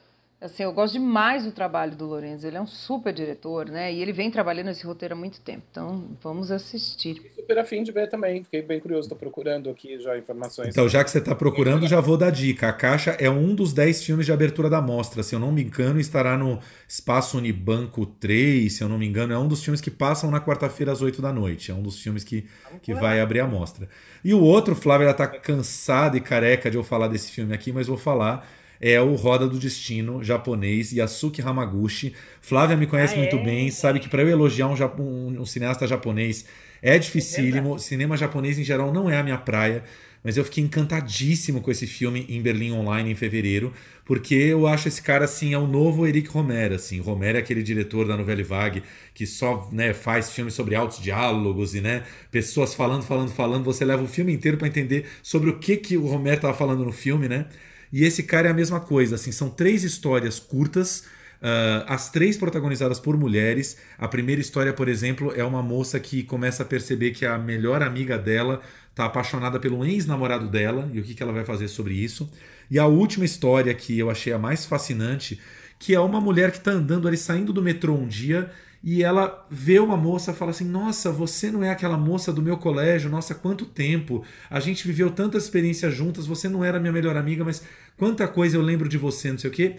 Assim, 0.41 0.63
eu 0.63 0.73
gosto 0.73 0.93
demais 0.93 1.45
do 1.45 1.51
trabalho 1.51 1.97
do 1.97 2.07
Lorenzo, 2.07 2.47
ele 2.47 2.57
é 2.57 2.61
um 2.61 2.67
super 2.67 3.13
diretor, 3.13 3.69
né? 3.69 3.93
E 3.93 4.01
ele 4.01 4.13
vem 4.13 4.31
trabalhando 4.31 4.71
esse 4.71 4.87
roteiro 4.87 5.15
há 5.15 5.17
muito 5.17 5.41
tempo, 5.41 5.65
então 5.69 6.17
vamos 6.23 6.53
assistir. 6.53 7.15
Fiquei 7.15 7.33
super 7.33 7.59
afim 7.59 7.83
de 7.83 7.91
ver 7.91 8.09
também, 8.09 8.45
fiquei 8.45 8.63
bem 8.63 8.79
curioso, 8.79 9.07
estou 9.07 9.19
procurando 9.19 9.69
aqui 9.69 9.99
já 9.99 10.17
informações. 10.17 10.69
Então, 10.69 10.89
já 10.89 11.03
que 11.03 11.11
você 11.11 11.19
está 11.19 11.35
procurando, 11.35 11.89
já 11.89 12.01
vou 12.01 12.17
dar 12.17 12.31
dica. 12.31 12.69
A 12.69 12.73
Caixa 12.73 13.17
é 13.19 13.29
um 13.29 13.53
dos 13.53 13.73
10 13.73 14.05
filmes 14.05 14.27
de 14.27 14.33
abertura 14.33 14.71
da 14.71 14.81
mostra, 14.81 15.25
se 15.25 15.35
eu 15.35 15.41
não 15.41 15.51
me 15.51 15.65
engano, 15.65 15.99
estará 15.99 16.39
no 16.39 16.61
Espaço 16.87 17.37
Unibanco 17.37 18.07
3, 18.07 18.73
se 18.73 18.81
eu 18.81 18.89
não 18.89 18.97
me 18.97 19.09
engano, 19.09 19.33
é 19.33 19.39
um 19.39 19.49
dos 19.49 19.65
filmes 19.65 19.81
que 19.81 19.91
passam 19.91 20.31
na 20.31 20.41
quarta-feira 20.41 20.93
às 20.93 21.03
8 21.03 21.21
da 21.21 21.33
noite, 21.33 21.73
é 21.73 21.75
um 21.75 21.83
dos 21.83 22.01
filmes 22.01 22.23
que, 22.23 22.47
que 22.81 22.95
vai 22.95 23.21
abrir 23.21 23.41
a 23.41 23.47
mostra. 23.49 23.89
E 24.25 24.33
o 24.33 24.41
outro, 24.41 24.77
Flávia, 24.77 25.07
ela 25.07 25.11
está 25.11 25.27
cansada 25.27 26.17
e 26.17 26.21
careca 26.21 26.71
de 26.71 26.77
eu 26.77 26.85
falar 26.85 27.09
desse 27.09 27.33
filme 27.33 27.53
aqui, 27.53 27.73
mas 27.73 27.89
vou 27.89 27.97
falar 27.97 28.49
é 28.81 29.01
o 29.01 29.15
Roda 29.15 29.49
do 29.49 29.59
Destino 29.59 30.23
japonês, 30.23 30.93
Yasuki 30.93 31.43
Hamaguchi. 31.43 32.15
Flávia 32.41 32.77
me 32.77 32.87
conhece 32.87 33.15
ah, 33.15 33.19
muito 33.19 33.37
é? 33.37 33.43
bem, 33.43 33.71
sabe 33.71 34.01
que 34.01 34.09
para 34.09 34.23
eu 34.23 34.29
elogiar 34.29 34.69
um, 34.69 34.75
um, 35.03 35.41
um, 35.41 35.47
cineasta 35.47 35.87
japonês 35.87 36.45
é 36.81 36.99
dificílimo. 36.99 37.77
É 37.77 37.79
Cinema 37.79 38.17
japonês 38.17 38.59
em 38.59 38.65
geral 38.65 38.93
não 38.93 39.11
é 39.11 39.19
a 39.19 39.23
minha 39.23 39.39
praia, 39.39 39.83
mas 40.23 40.37
eu 40.37 40.45
fiquei 40.45 40.63
encantadíssimo 40.63 41.61
com 41.61 41.71
esse 41.71 41.87
filme 41.87 42.27
em 42.29 42.41
Berlim 42.41 42.73
Online 42.73 43.11
em 43.11 43.15
fevereiro, 43.15 43.73
porque 44.05 44.35
eu 44.35 44.67
acho 44.67 44.89
esse 44.89 45.03
cara 45.03 45.25
assim 45.25 45.55
é 45.55 45.59
o 45.59 45.67
novo 45.67 46.07
Eric 46.07 46.29
Romero, 46.29 46.75
assim. 46.75 47.01
Romero 47.01 47.39
é 47.39 47.41
aquele 47.41 47.63
diretor 47.63 48.07
da 48.07 48.17
Novela 48.17 48.43
Vague 48.43 48.83
que 49.15 49.27
só 49.27 49.69
né, 49.73 49.93
faz 49.93 50.31
filmes 50.31 50.55
sobre 50.55 50.75
altos 50.75 51.01
diálogos 51.01 51.75
e 51.75 51.81
né, 51.81 52.05
pessoas 52.31 52.75
falando, 52.75 53.03
falando, 53.03 53.31
falando. 53.31 53.65
Você 53.65 53.85
leva 53.85 54.03
o 54.03 54.09
filme 54.09 54.33
inteiro 54.33 54.57
para 54.57 54.69
entender 54.69 55.07
sobre 55.23 55.51
o 55.51 55.59
que 55.59 55.77
que 55.77 55.97
o 55.97 56.07
Romero 56.07 56.37
estava 56.37 56.55
falando 56.55 56.85
no 56.85 56.93
filme, 56.93 57.29
né? 57.29 57.47
E 57.93 58.05
esse 58.05 58.23
cara 58.23 58.49
é 58.49 58.51
a 58.51 58.55
mesma 58.55 58.81
coisa, 58.81 59.15
assim, 59.15 59.33
são 59.33 59.49
três 59.49 59.83
histórias 59.85 60.39
curtas, 60.39 61.05
uh, 61.43 61.85
as 61.87 62.11
três 62.11 62.37
protagonizadas 62.37 63.01
por 63.01 63.17
mulheres. 63.17 63.77
A 63.99 64.07
primeira 64.07 64.41
história, 64.41 64.73
por 64.73 64.89
exemplo, 64.89 65.33
é 65.35 65.45
uma 65.45 65.63
moça 65.63 65.99
que 65.99 66.23
começa 66.23 66.63
a 66.63 66.67
perceber 66.67 67.13
que 67.13 67.25
a 67.25 67.39
melhor 67.39 67.83
amiga 67.83 68.19
dela 68.19 68.61
está 68.91 69.07
apaixonada 69.07 69.61
pelo 69.61 69.85
ex-namorado 69.85 70.49
dela 70.49 70.91
e 70.93 71.01
o 71.01 71.03
que, 71.03 71.15
que 71.15 71.23
ela 71.23 71.33
vai 71.33 71.45
fazer 71.45 71.69
sobre 71.69 71.95
isso. 71.95 72.31
E 72.71 72.79
a 72.79 72.87
última 72.87 73.25
história 73.25 73.73
que 73.73 73.99
eu 73.99 74.11
achei 74.11 74.33
a 74.33 74.39
mais 74.39 74.67
fascinante, 74.67 75.41
que 75.79 75.95
é 75.95 76.01
uma 76.01 76.21
mulher 76.21 76.51
que 76.51 76.59
está 76.59 76.73
andando 76.73 77.07
ali, 77.07 77.17
saindo 77.17 77.53
do 77.53 77.63
metrô 77.63 77.95
um 77.95 78.09
dia 78.09 78.51
e 78.83 79.03
ela 79.03 79.47
vê 79.51 79.79
uma 79.79 79.97
moça 79.97 80.33
fala 80.33 80.53
assim: 80.53 80.65
Nossa, 80.65 81.11
você 81.11 81.51
não 81.51 81.65
é 81.65 81.71
aquela 81.71 81.97
moça 81.97 82.33
do 82.33 82.43
meu 82.43 82.57
colégio, 82.57 83.11
nossa, 83.11 83.35
quanto 83.35 83.67
tempo! 83.67 84.25
A 84.49 84.61
gente 84.61 84.87
viveu 84.87 85.11
tantas 85.11 85.45
experiências 85.45 85.95
juntas, 85.95 86.27
você 86.27 86.49
não 86.49 86.65
era 86.65 86.79
minha 86.79 86.93
melhor 86.93 87.17
amiga, 87.17 87.45
mas 87.45 87.63
quanta 87.97 88.29
coisa 88.29 88.57
eu 88.57 88.63
lembro 88.63 88.89
de 88.89 88.97
você, 88.97 89.31
não 89.31 89.39
sei 89.39 89.51
o 89.51 89.53
quê. 89.53 89.77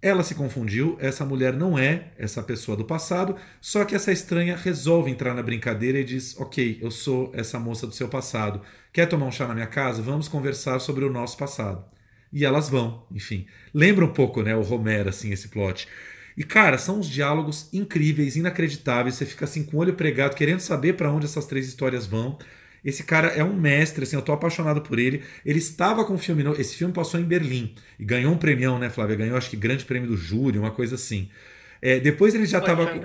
Ela 0.00 0.22
se 0.22 0.36
confundiu, 0.36 0.96
essa 1.00 1.24
mulher 1.24 1.52
não 1.54 1.76
é 1.76 2.12
essa 2.16 2.40
pessoa 2.40 2.76
do 2.76 2.84
passado, 2.84 3.34
só 3.60 3.84
que 3.84 3.96
essa 3.96 4.12
estranha 4.12 4.56
resolve 4.56 5.10
entrar 5.10 5.34
na 5.34 5.42
brincadeira 5.42 5.98
e 5.98 6.04
diz: 6.04 6.38
Ok, 6.38 6.78
eu 6.80 6.90
sou 6.90 7.32
essa 7.34 7.58
moça 7.58 7.86
do 7.86 7.94
seu 7.94 8.08
passado. 8.08 8.60
Quer 8.92 9.06
tomar 9.06 9.26
um 9.26 9.32
chá 9.32 9.48
na 9.48 9.54
minha 9.54 9.66
casa? 9.66 10.00
Vamos 10.00 10.28
conversar 10.28 10.78
sobre 10.78 11.04
o 11.04 11.12
nosso 11.12 11.36
passado. 11.36 11.84
E 12.32 12.44
elas 12.44 12.68
vão, 12.68 13.06
enfim. 13.10 13.46
Lembra 13.74 14.04
um 14.04 14.12
pouco, 14.12 14.42
né, 14.42 14.54
o 14.54 14.62
Romero, 14.62 15.08
assim, 15.08 15.32
esse 15.32 15.48
plot. 15.48 15.88
E, 16.38 16.44
cara, 16.44 16.78
são 16.78 17.00
uns 17.00 17.10
diálogos 17.10 17.68
incríveis, 17.72 18.36
inacreditáveis. 18.36 19.16
Você 19.16 19.26
fica 19.26 19.44
assim 19.44 19.64
com 19.64 19.76
o 19.76 19.80
olho 19.80 19.94
pregado, 19.94 20.36
querendo 20.36 20.60
saber 20.60 20.92
para 20.92 21.10
onde 21.10 21.26
essas 21.26 21.46
três 21.46 21.66
histórias 21.66 22.06
vão. 22.06 22.38
Esse 22.84 23.02
cara 23.02 23.26
é 23.30 23.42
um 23.42 23.56
mestre, 23.56 24.04
assim, 24.04 24.14
eu 24.14 24.22
tô 24.22 24.30
apaixonado 24.30 24.80
por 24.80 25.00
ele. 25.00 25.24
Ele 25.44 25.58
estava 25.58 26.04
com 26.04 26.14
o 26.14 26.18
filme, 26.18 26.44
esse 26.56 26.76
filme 26.76 26.94
passou 26.94 27.18
em 27.18 27.24
Berlim 27.24 27.74
e 27.98 28.04
ganhou 28.04 28.32
um 28.32 28.38
premião, 28.38 28.78
né, 28.78 28.88
Flávia? 28.88 29.16
Ganhou, 29.16 29.36
acho 29.36 29.50
que 29.50 29.56
grande 29.56 29.84
prêmio 29.84 30.08
do 30.08 30.16
júri, 30.16 30.60
uma 30.60 30.70
coisa 30.70 30.94
assim. 30.94 31.28
É, 31.82 31.98
depois 31.98 32.36
ele 32.36 32.46
já 32.46 32.58
estava 32.58 32.86
com... 32.86 33.00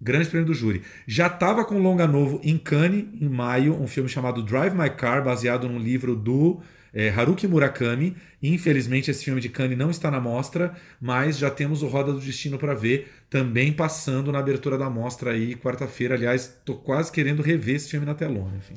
Grande 0.00 0.28
prêmio 0.28 0.46
do 0.46 0.54
júri. 0.54 0.82
Já 1.04 1.26
estava 1.26 1.64
com 1.64 1.80
longa 1.80 2.06
novo 2.06 2.40
em 2.44 2.56
Cannes, 2.56 3.06
em 3.20 3.28
maio, 3.28 3.74
um 3.74 3.88
filme 3.88 4.08
chamado 4.08 4.40
Drive 4.40 4.72
My 4.72 4.88
Car, 4.90 5.24
baseado 5.24 5.68
num 5.68 5.80
livro 5.80 6.14
do 6.14 6.60
é, 6.98 7.10
Haruki 7.10 7.46
Murakami. 7.46 8.16
Infelizmente, 8.42 9.08
esse 9.08 9.24
filme 9.24 9.40
de 9.40 9.48
Cannes 9.48 9.78
não 9.78 9.88
está 9.88 10.10
na 10.10 10.20
mostra, 10.20 10.74
mas 11.00 11.38
já 11.38 11.48
temos 11.48 11.80
o 11.84 11.86
Roda 11.86 12.12
do 12.12 12.18
Destino 12.18 12.58
para 12.58 12.74
ver, 12.74 13.08
também 13.30 13.72
passando 13.72 14.32
na 14.32 14.40
abertura 14.40 14.76
da 14.76 14.90
mostra 14.90 15.30
aí, 15.30 15.54
quarta-feira. 15.54 16.16
Aliás, 16.16 16.56
estou 16.58 16.76
quase 16.76 17.12
querendo 17.12 17.40
rever 17.40 17.76
esse 17.76 17.88
filme 17.88 18.04
na 18.04 18.14
telona. 18.14 18.56
Enfim 18.56 18.74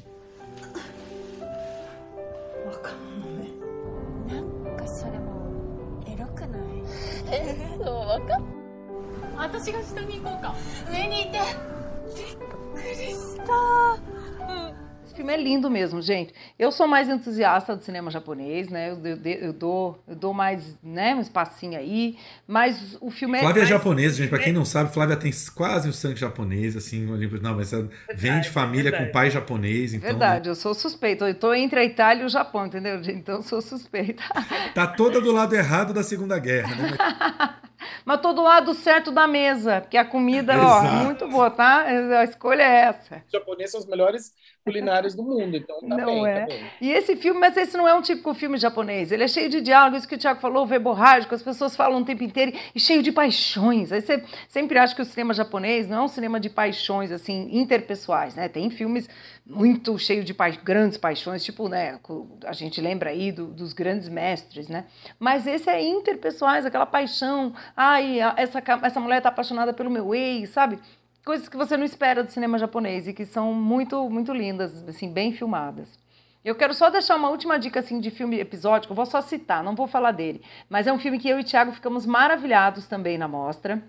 filme 15.21 15.33
é 15.33 15.37
lindo 15.37 15.69
mesmo, 15.69 16.01
gente. 16.01 16.33
Eu 16.57 16.71
sou 16.71 16.87
mais 16.87 17.07
entusiasta 17.07 17.75
do 17.75 17.83
cinema 17.83 18.09
japonês, 18.09 18.69
né? 18.69 18.89
Eu, 18.89 18.99
eu, 19.05 19.17
eu 19.23 19.53
dou, 19.53 20.03
eu 20.07 20.15
dou 20.15 20.33
mais, 20.33 20.77
né, 20.83 21.13
um 21.13 21.21
espacinho 21.21 21.77
aí, 21.77 22.17
mas 22.47 22.97
o 22.99 23.11
filme 23.11 23.37
Flávia 23.37 23.49
é 23.49 23.53
Flávia 23.53 23.63
é 23.63 23.77
japonesa, 23.77 24.17
gente, 24.17 24.29
para 24.29 24.39
quem 24.39 24.49
é 24.49 24.55
não 24.55 24.65
sabe, 24.65 24.91
Flávia 24.91 25.15
tem 25.15 25.31
quase 25.55 25.87
o 25.87 25.93
sangue 25.93 26.19
japonês, 26.19 26.75
assim, 26.75 27.05
não, 27.05 27.55
mas 27.55 27.71
verdade, 27.71 27.89
vem 28.15 28.41
de 28.41 28.49
família 28.49 28.89
verdade. 28.89 29.05
com 29.05 29.11
pai 29.11 29.29
japonês, 29.29 29.93
então 29.93 30.09
Verdade, 30.09 30.45
né? 30.45 30.51
eu 30.51 30.55
sou 30.55 30.73
suspeita. 30.73 31.27
Eu 31.27 31.35
tô 31.35 31.53
entre 31.53 31.79
a 31.79 31.85
Itália 31.85 32.23
e 32.23 32.25
o 32.25 32.29
Japão, 32.29 32.65
entendeu? 32.65 32.99
Então 33.11 33.41
sou 33.41 33.61
suspeita. 33.61 34.23
Tá 34.73 34.87
toda 34.87 35.19
do 35.19 35.31
lado 35.31 35.53
errado 35.53 35.93
da 35.93 36.01
Segunda 36.01 36.39
Guerra, 36.39 36.75
né? 36.75 36.97
Mas 38.05 38.21
todo 38.21 38.41
lado 38.41 38.73
certo 38.73 39.11
da 39.11 39.27
mesa, 39.27 39.81
porque 39.81 39.97
a 39.97 40.05
comida, 40.05 40.53
é 40.53 40.57
ó, 40.57 40.83
muito 40.83 41.27
boa, 41.27 41.49
tá? 41.49 41.81
A 41.81 42.23
escolha 42.23 42.63
é 42.63 42.85
essa. 42.85 43.23
Os 43.25 43.31
japoneses 43.31 43.71
são 43.71 43.81
os 43.81 43.87
melhores 43.87 44.33
culinários 44.63 45.15
do 45.15 45.23
mundo, 45.23 45.57
então 45.57 45.79
tá 45.79 45.97
não 45.97 46.05
bem, 46.05 46.27
é. 46.27 46.39
tá 46.41 46.45
bem. 46.47 46.63
E 46.79 46.91
esse 46.91 47.15
filme, 47.15 47.39
mas 47.39 47.57
esse 47.57 47.75
não 47.75 47.87
é 47.87 47.93
um 47.93 48.01
típico 48.01 48.33
filme 48.33 48.57
japonês. 48.57 49.11
Ele 49.11 49.23
é 49.23 49.27
cheio 49.27 49.49
de 49.49 49.61
diálogos, 49.61 49.99
isso 49.99 50.07
que 50.07 50.15
o 50.15 50.17
Tiago 50.17 50.39
falou, 50.39 50.65
verborrágico, 50.65 51.33
as 51.33 51.41
pessoas 51.41 51.75
falam 51.75 52.01
o 52.01 52.05
tempo 52.05 52.23
inteiro 52.23 52.53
e 52.73 52.79
cheio 52.79 53.01
de 53.01 53.11
paixões. 53.11 53.91
Aí 53.91 54.01
você 54.01 54.23
sempre 54.47 54.77
acha 54.77 54.95
que 54.95 55.01
o 55.01 55.05
cinema 55.05 55.33
japonês 55.33 55.87
não 55.87 55.97
é 55.97 56.01
um 56.03 56.07
cinema 56.07 56.39
de 56.39 56.49
paixões, 56.49 57.11
assim, 57.11 57.49
interpessoais, 57.51 58.35
né? 58.35 58.47
Tem 58.47 58.69
filmes 58.69 59.09
muito 59.45 59.97
cheios 59.97 60.25
de 60.25 60.33
pa 60.33 60.49
grandes 60.49 60.97
paixões, 60.97 61.43
tipo, 61.43 61.67
né, 61.67 61.99
a 62.45 62.53
gente 62.53 62.79
lembra 62.79 63.09
aí 63.09 63.31
do, 63.31 63.47
dos 63.47 63.73
grandes 63.73 64.07
mestres, 64.07 64.67
né? 64.67 64.85
Mas 65.19 65.47
esse 65.47 65.69
é 65.69 65.81
interpessoais, 65.81 66.65
aquela 66.65 66.85
paixão, 66.85 67.53
ai, 67.75 68.19
essa, 68.37 68.61
essa 68.83 68.99
mulher 68.99 69.21
tá 69.21 69.29
apaixonada 69.29 69.73
pelo 69.73 69.89
meu 69.89 70.13
ex, 70.13 70.49
sabe? 70.51 70.79
Coisas 71.25 71.47
que 71.47 71.57
você 71.57 71.77
não 71.77 71.85
espera 71.85 72.23
do 72.23 72.31
cinema 72.31 72.57
japonês 72.57 73.07
e 73.07 73.13
que 73.13 73.25
são 73.25 73.53
muito, 73.53 74.09
muito 74.09 74.33
lindas, 74.33 74.87
assim, 74.87 75.11
bem 75.11 75.31
filmadas. 75.31 75.99
Eu 76.43 76.55
quero 76.55 76.73
só 76.73 76.89
deixar 76.89 77.15
uma 77.17 77.29
última 77.29 77.59
dica 77.59 77.79
assim 77.79 77.99
de 77.99 78.09
filme 78.09 78.39
episódico, 78.39 78.91
eu 78.91 78.95
vou 78.95 79.05
só 79.05 79.21
citar, 79.21 79.63
não 79.63 79.75
vou 79.75 79.85
falar 79.85 80.11
dele, 80.11 80.41
mas 80.67 80.87
é 80.87 80.93
um 80.93 80.97
filme 80.97 81.19
que 81.19 81.29
eu 81.29 81.39
e 81.39 81.43
Thiago 81.43 81.71
ficamos 81.71 82.03
maravilhados 82.03 82.87
também 82.87 83.15
na 83.17 83.27
mostra. 83.27 83.81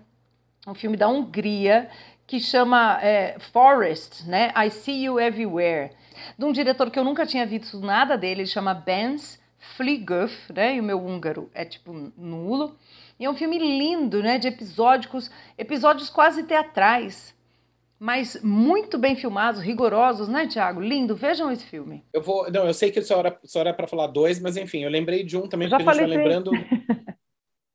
Um 0.67 0.75
filme 0.75 0.95
da 0.95 1.07
Hungria 1.07 1.89
que 2.27 2.39
chama 2.39 2.99
é, 3.01 3.37
Forest, 3.39 4.29
né? 4.29 4.53
I 4.55 4.69
See 4.69 5.05
You 5.05 5.19
Everywhere, 5.19 5.91
de 6.37 6.45
um 6.45 6.51
diretor 6.51 6.91
que 6.91 6.99
eu 6.99 7.03
nunca 7.03 7.25
tinha 7.25 7.45
visto 7.45 7.79
nada 7.79 8.17
dele, 8.17 8.41
ele 8.41 8.47
chama 8.47 8.73
Benz 8.73 9.41
Fligöf, 9.57 10.53
né? 10.53 10.75
E 10.75 10.79
o 10.79 10.83
meu 10.83 11.03
húngaro 11.03 11.49
é 11.53 11.65
tipo 11.65 11.91
nulo. 12.15 12.77
E 13.19 13.25
é 13.25 13.29
um 13.29 13.35
filme 13.35 13.57
lindo, 13.57 14.21
né? 14.21 14.37
De 14.37 14.47
episódicos, 14.47 15.29
episódios 15.57 16.09
quase 16.09 16.43
teatrais, 16.43 17.35
mas 17.99 18.41
muito 18.43 18.97
bem 18.97 19.15
filmados, 19.15 19.61
rigorosos, 19.61 20.27
né, 20.27 20.47
Tiago? 20.47 20.81
Lindo. 20.81 21.15
Vejam 21.15 21.51
esse 21.51 21.65
filme. 21.65 22.03
Eu 22.11 22.21
vou. 22.21 22.51
Não, 22.51 22.65
eu 22.65 22.73
sei 22.73 22.91
que 22.91 23.01
só 23.01 23.19
era, 23.19 23.39
só 23.43 23.61
era 23.61 23.73
para 23.73 23.87
falar 23.87 24.07
dois, 24.07 24.39
mas 24.39 24.57
enfim, 24.57 24.83
eu 24.83 24.89
lembrei 24.89 25.23
de 25.23 25.37
um 25.37 25.47
também, 25.47 25.69
já 25.69 25.77
porque 25.77 25.89
a 25.89 25.93
gente 25.93 26.07
vai 26.07 26.17
lembrando. 26.17 26.51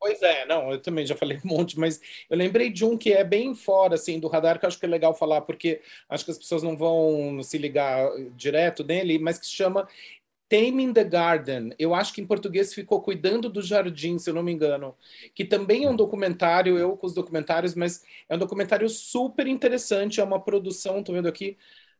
Pois 0.01 0.22
é, 0.22 0.47
não, 0.47 0.70
eu 0.70 0.80
também 0.80 1.05
já 1.05 1.16
falei 1.16 1.39
um 1.45 1.49
monte, 1.49 1.78
mas 1.78 2.01
eu 2.30 2.36
lembrei 2.36 2.70
de 2.70 2.84
um 2.84 2.97
que 2.97 3.12
é 3.12 3.24
bem 3.24 3.55
fora, 3.55 3.97
assim, 3.97 4.20
do 4.20 4.28
radar, 4.28 4.59
que 4.59 4.64
eu 4.64 4.68
acho 4.68 4.78
que 4.78 4.86
é 4.86 4.89
legal 4.89 5.12
falar, 5.12 5.41
porque 5.41 5.82
acho 6.09 6.24
que 6.24 6.30
as 6.30 6.39
pessoas 6.39 6.62
não 6.62 6.76
vão 6.76 7.43
se 7.43 7.59
ligar 7.59 8.09
direto 8.36 8.84
nele, 8.84 9.18
mas 9.18 9.39
que 9.39 9.47
se 9.47 9.53
chama 9.53 9.89
Taming 10.49 10.93
the 10.93 11.05
Garden. 11.05 11.73
Eu 11.79 11.95
acho 11.95 12.13
que 12.15 12.21
em 12.21 12.27
português 12.27 12.73
ficou 12.75 13.03
Cuidando 13.03 13.49
do 13.51 13.63
Jardim, 13.63 14.19
se 14.19 14.31
eu 14.31 14.35
não 14.35 14.43
me 14.43 14.53
engano. 14.53 14.97
Que 15.35 15.45
também 15.45 15.85
é 15.85 15.91
um 15.91 15.97
documentário, 15.97 16.79
eu 16.79 16.97
com 16.97 17.07
os 17.07 17.15
documentários, 17.15 17.75
mas 17.75 18.03
é 18.29 18.35
um 18.37 18.39
documentário 18.39 18.89
super 18.89 19.47
interessante, 19.47 20.21
é 20.21 20.25
uma 20.25 20.41
produção, 20.41 21.03
tô 21.03 21.13
vendo 21.13 21.29
aqui. 21.29 21.57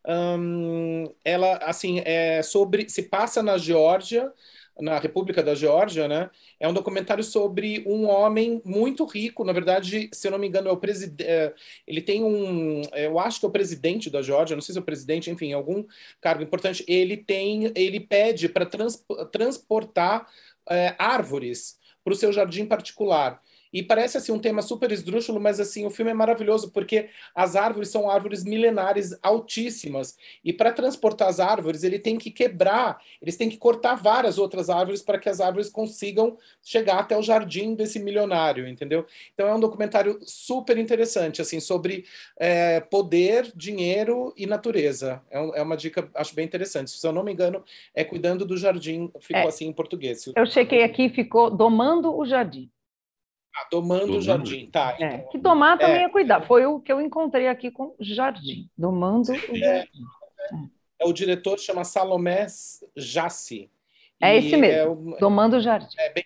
hum, 0.07 1.05
ela, 1.25 1.57
assim, 1.59 2.01
é 2.05 2.43
sobre. 2.43 2.89
Se 2.89 3.03
passa 3.05 3.43
na 3.43 3.59
Geórgia, 3.59 4.33
na 4.81 4.99
República 4.99 5.43
da 5.43 5.55
Geórgia, 5.55 6.07
né? 6.07 6.31
É 6.61 6.69
um 6.69 6.73
documentário 6.73 7.25
sobre 7.25 7.83
um 7.87 8.07
homem 8.07 8.63
muito 8.65 9.05
rico, 9.05 9.45
na 9.45 9.53
verdade, 9.53 10.09
se 10.13 10.27
eu 10.27 10.33
não 10.33 10.39
me 10.39 10.47
engano, 10.47 10.69
é 10.69 10.73
o 10.73 10.77
presidente. 10.77 11.55
Ele 11.87 12.01
tem 12.01 12.23
um, 12.23 12.83
eu 12.93 13.19
acho 13.19 13.41
que 13.41 13.47
é 13.47 13.49
o 13.49 13.53
presidente 13.53 14.11
da 14.11 14.23
Geórgia, 14.23 14.57
não 14.57 14.63
sei 14.63 14.73
se 14.73 14.79
é 14.79 14.83
o 14.83 14.85
presidente, 14.85 15.31
enfim, 15.31 15.53
algum 15.53 15.85
cargo 16.21 16.43
importante. 16.43 16.85
Ele 16.87 17.17
tem, 17.17 17.73
ele 17.75 18.01
pede 18.01 18.49
para 18.49 18.67
trans, 18.67 19.05
transportar 19.33 20.29
é, 20.71 20.95
árvores 20.99 21.79
para 22.05 22.13
o 22.13 22.17
seu 22.17 22.33
jardim 22.33 22.65
particular. 22.65 23.43
E 23.73 23.83
parece 23.83 24.17
assim 24.17 24.33
um 24.33 24.39
tema 24.39 24.63
super 24.63 24.91
esdrúxulo, 24.91 25.41
mas 25.41 25.61
assim 25.61 25.87
o 25.87 25.91
filme 25.91 26.11
é 26.11 26.15
maravilhoso 26.15 26.71
porque 26.71 27.09
as 27.35 27.57
árvores 27.57 27.89
são 27.89 28.11
árvores 28.11 28.45
milenares 28.45 29.17
altíssimas 29.23 30.17
e 30.45 30.53
para 30.53 30.73
transportar 30.73 31.29
as 31.29 31.41
árvores 31.41 31.85
ele 31.85 31.99
tem 31.99 32.17
que 32.17 32.31
quebrar, 32.31 33.01
eles 33.21 33.37
têm 33.37 33.49
que 33.49 33.57
cortar 33.57 33.95
várias 33.95 34.39
outras 34.39 34.71
árvores 34.71 35.03
para 35.03 35.19
que 35.19 35.29
as 35.29 35.41
árvores 35.41 35.69
consigam 35.69 36.37
chegar 36.63 36.99
até 36.99 37.17
o 37.17 37.23
jardim 37.23 37.75
desse 37.75 37.99
milionário, 37.99 38.67
entendeu? 38.67 39.07
Então 39.35 39.47
é 39.47 39.55
um 39.55 39.61
documentário 39.61 40.19
super 40.25 40.79
interessante 40.79 41.41
assim 41.41 41.61
sobre 41.61 42.05
é, 42.39 42.81
poder, 42.81 43.53
dinheiro 43.55 44.33
e 44.37 44.47
natureza. 44.47 45.23
É, 45.31 45.41
um, 45.41 45.55
é, 45.55 45.63
uma 45.63 45.77
dica 45.77 46.09
acho 46.15 46.35
bem 46.35 46.45
interessante. 46.45 46.91
Se 46.91 47.07
eu 47.07 47.13
não 47.13 47.25
me 47.25 47.33
engano 47.33 47.63
é 47.95 48.05
cuidando 48.05 48.45
do 48.45 48.57
jardim, 48.57 49.11
ficou 49.21 49.43
É. 49.43 49.49
assim 49.49 49.67
em 49.67 49.73
português. 49.73 50.27
Eu 50.35 50.47
chequei 50.47 50.83
aqui, 50.83 51.09
ficou 51.09 51.51
domando 51.51 52.17
o 52.17 52.25
jardim. 52.25 52.71
Ah, 53.61 53.67
domando 53.71 54.17
o 54.19 54.21
jardim, 54.21 54.67
tá? 54.71 54.97
É, 55.01 55.15
então- 55.17 55.29
que 55.31 55.39
domar 55.39 55.79
também 55.79 56.03
É. 56.03 56.05
é 56.05 56.09
cuidar. 56.09 56.43
Foi 56.43 56.65
o 56.67 56.79
que 56.81 56.93
eu 56.93 57.01
encontrei 57.01 57.49
aqui 57.49 57.71
com 57.71 57.95
jardim. 57.99 58.69
Domando 58.79 59.33
o 59.33 59.35
jardim. 59.57 59.61
É, 61.01 61.05
o 61.05 61.13
diretor 61.13 61.59
chama 61.59 61.83
Salomé 61.85 62.47
Jassi. 62.97 63.71
É 64.21 64.37
esse 64.37 64.57
mesmo. 64.57 65.15
é 65.17 65.19
Domando 65.19 65.57
o 65.57 65.61
jardim. 65.61 65.95
é 65.99 66.13
bem- 66.13 66.25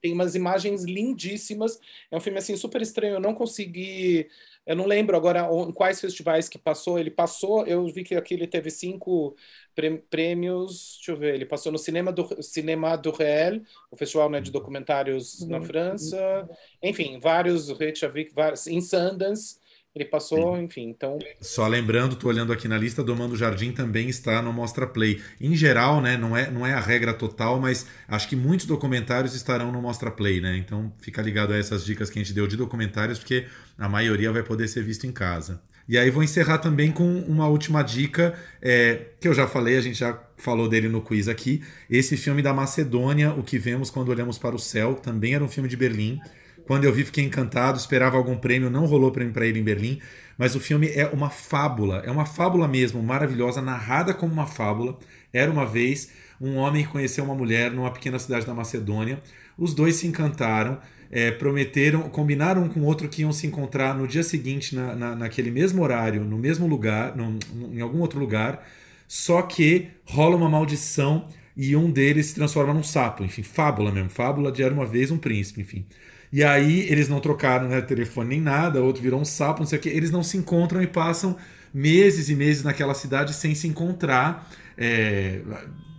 tem 0.00 0.12
umas 0.12 0.36
imagens 0.36 0.84
lindíssimas. 0.84 1.80
É 2.10 2.16
um 2.16 2.20
filme 2.20 2.38
assim 2.38 2.56
super 2.56 2.80
estranho. 2.80 3.14
Eu 3.14 3.20
não 3.20 3.34
consegui, 3.34 4.28
eu 4.68 4.76
não 4.76 4.86
lembro 4.86 5.16
agora 5.16 5.48
em 5.68 5.72
quais 5.72 6.00
festivais 6.00 6.48
que 6.48 6.58
passou. 6.58 6.98
Ele 6.98 7.10
passou, 7.10 7.66
eu 7.66 7.86
vi 7.88 8.04
que 8.04 8.14
aqui 8.14 8.34
ele 8.34 8.46
teve 8.46 8.70
cinco 8.70 9.34
prê- 9.74 9.98
prêmios. 10.10 10.96
Deixa 10.98 11.12
eu 11.12 11.16
ver. 11.16 11.34
Ele 11.34 11.46
passou 11.46 11.72
no 11.72 11.78
Cinema 11.78 12.12
do 12.12 12.42
Cinema 12.42 12.96
do 12.96 13.10
Réel, 13.10 13.62
o 13.90 13.96
festival 13.96 14.30
né, 14.30 14.40
de 14.40 14.50
documentários 14.52 15.46
na 15.48 15.60
França. 15.60 16.48
Enfim, 16.82 17.18
vários 17.20 17.70
Reykjavik, 17.70 18.32
vários 18.34 18.66
em 18.66 18.80
Sundance. 18.80 19.58
Ele 19.98 20.04
passou, 20.04 20.56
enfim. 20.56 20.88
Então 20.88 21.18
Só 21.40 21.66
lembrando, 21.66 22.14
tô 22.14 22.28
olhando 22.28 22.52
aqui 22.52 22.68
na 22.68 22.78
lista, 22.78 23.02
Domando 23.02 23.36
Jardim 23.36 23.72
também 23.72 24.08
está 24.08 24.40
no 24.40 24.52
Mostra 24.52 24.86
Play. 24.86 25.20
Em 25.40 25.56
geral, 25.56 26.00
né, 26.00 26.16
não 26.16 26.36
é, 26.36 26.48
não 26.48 26.64
é 26.64 26.72
a 26.72 26.80
regra 26.80 27.12
total, 27.12 27.58
mas 27.60 27.84
acho 28.06 28.28
que 28.28 28.36
muitos 28.36 28.64
documentários 28.64 29.34
estarão 29.34 29.72
no 29.72 29.82
Mostra 29.82 30.10
Play, 30.10 30.40
né? 30.40 30.56
Então 30.56 30.92
fica 31.00 31.20
ligado 31.20 31.52
a 31.52 31.56
essas 31.56 31.84
dicas 31.84 32.08
que 32.08 32.18
a 32.20 32.22
gente 32.22 32.32
deu 32.32 32.46
de 32.46 32.56
documentários, 32.56 33.18
porque 33.18 33.46
a 33.76 33.88
maioria 33.88 34.30
vai 34.30 34.44
poder 34.44 34.68
ser 34.68 34.84
visto 34.84 35.04
em 35.04 35.10
casa. 35.10 35.60
E 35.88 35.98
aí 35.98 36.10
vou 36.10 36.22
encerrar 36.22 36.58
também 36.58 36.92
com 36.92 37.20
uma 37.22 37.48
última 37.48 37.82
dica, 37.82 38.38
é, 38.62 39.06
que 39.18 39.26
eu 39.26 39.34
já 39.34 39.48
falei, 39.48 39.78
a 39.78 39.80
gente 39.80 39.98
já 39.98 40.16
falou 40.36 40.68
dele 40.68 40.88
no 40.88 41.00
quiz 41.00 41.26
aqui. 41.26 41.62
Esse 41.90 42.16
filme 42.16 42.42
da 42.42 42.52
Macedônia, 42.52 43.32
O 43.32 43.42
que 43.42 43.58
Vemos 43.58 43.90
Quando 43.90 44.10
Olhamos 44.10 44.38
para 44.38 44.54
o 44.54 44.58
Céu, 44.58 44.94
também 44.94 45.34
era 45.34 45.42
um 45.42 45.48
filme 45.48 45.68
de 45.68 45.76
Berlim. 45.76 46.20
Quando 46.68 46.84
eu 46.84 46.92
vi, 46.92 47.04
fiquei 47.04 47.24
encantado, 47.24 47.78
esperava 47.78 48.16
algum 48.16 48.36
prêmio, 48.36 48.70
não 48.70 48.86
rolou 48.86 49.10
prêmio 49.10 49.32
para 49.34 49.46
ele 49.46 49.58
em 49.58 49.64
Berlim, 49.64 50.00
mas 50.38 50.54
o 50.54 50.60
filme 50.60 50.88
é 50.88 51.06
uma 51.08 51.30
fábula, 51.30 52.02
é 52.06 52.10
uma 52.12 52.26
fábula 52.26 52.68
mesmo, 52.68 53.02
maravilhosa, 53.02 53.60
narrada 53.62 54.14
como 54.14 54.32
uma 54.32 54.46
fábula. 54.46 54.98
Era 55.32 55.50
uma 55.50 55.66
vez 55.66 56.12
um 56.40 56.56
homem 56.56 56.84
que 56.84 56.90
conheceu 56.92 57.24
uma 57.24 57.34
mulher 57.34 57.72
numa 57.72 57.90
pequena 57.90 58.18
cidade 58.20 58.46
da 58.46 58.54
Macedônia. 58.54 59.20
Os 59.58 59.74
dois 59.74 59.96
se 59.96 60.06
encantaram, 60.06 60.78
é, 61.10 61.32
prometeram, 61.32 62.02
combinaram 62.10 62.64
um 62.64 62.68
com 62.68 62.80
o 62.80 62.84
outro 62.84 63.08
que 63.08 63.22
iam 63.22 63.32
se 63.32 63.46
encontrar 63.46 63.94
no 63.96 64.06
dia 64.06 64.22
seguinte, 64.22 64.76
na, 64.76 64.94
na- 64.94 65.16
naquele 65.16 65.50
mesmo 65.50 65.82
horário, 65.82 66.24
no 66.24 66.38
mesmo 66.38 66.66
lugar, 66.68 67.16
num- 67.16 67.38
num- 67.52 67.74
em 67.74 67.80
algum 67.80 68.00
outro 68.00 68.20
lugar. 68.20 68.64
Só 69.08 69.42
que 69.42 69.88
rola 70.04 70.36
uma 70.36 70.48
maldição 70.48 71.28
e 71.56 71.74
um 71.74 71.90
deles 71.90 72.26
se 72.26 72.34
transforma 72.34 72.72
num 72.74 72.82
sapo. 72.82 73.24
Enfim, 73.24 73.42
fábula 73.42 73.90
mesmo. 73.90 74.10
Fábula 74.10 74.52
de 74.52 74.62
Era 74.62 74.72
uma 74.74 74.86
Vez 74.86 75.10
um 75.10 75.18
Príncipe, 75.18 75.60
enfim. 75.62 75.86
E 76.32 76.44
aí 76.44 76.80
eles 76.90 77.08
não 77.08 77.20
trocaram 77.20 77.68
né, 77.68 77.80
telefone 77.80 78.30
nem 78.30 78.40
nada, 78.40 78.82
outro 78.82 79.02
virou 79.02 79.20
um 79.20 79.24
sapo, 79.24 79.60
não 79.60 79.66
sei 79.66 79.78
o 79.78 79.82
que. 79.82 79.88
Eles 79.88 80.10
não 80.10 80.22
se 80.22 80.36
encontram 80.36 80.82
e 80.82 80.86
passam 80.86 81.36
meses 81.72 82.28
e 82.28 82.34
meses 82.34 82.62
naquela 82.62 82.94
cidade 82.94 83.34
sem 83.34 83.54
se 83.54 83.66
encontrar. 83.66 84.48
É, 84.76 85.40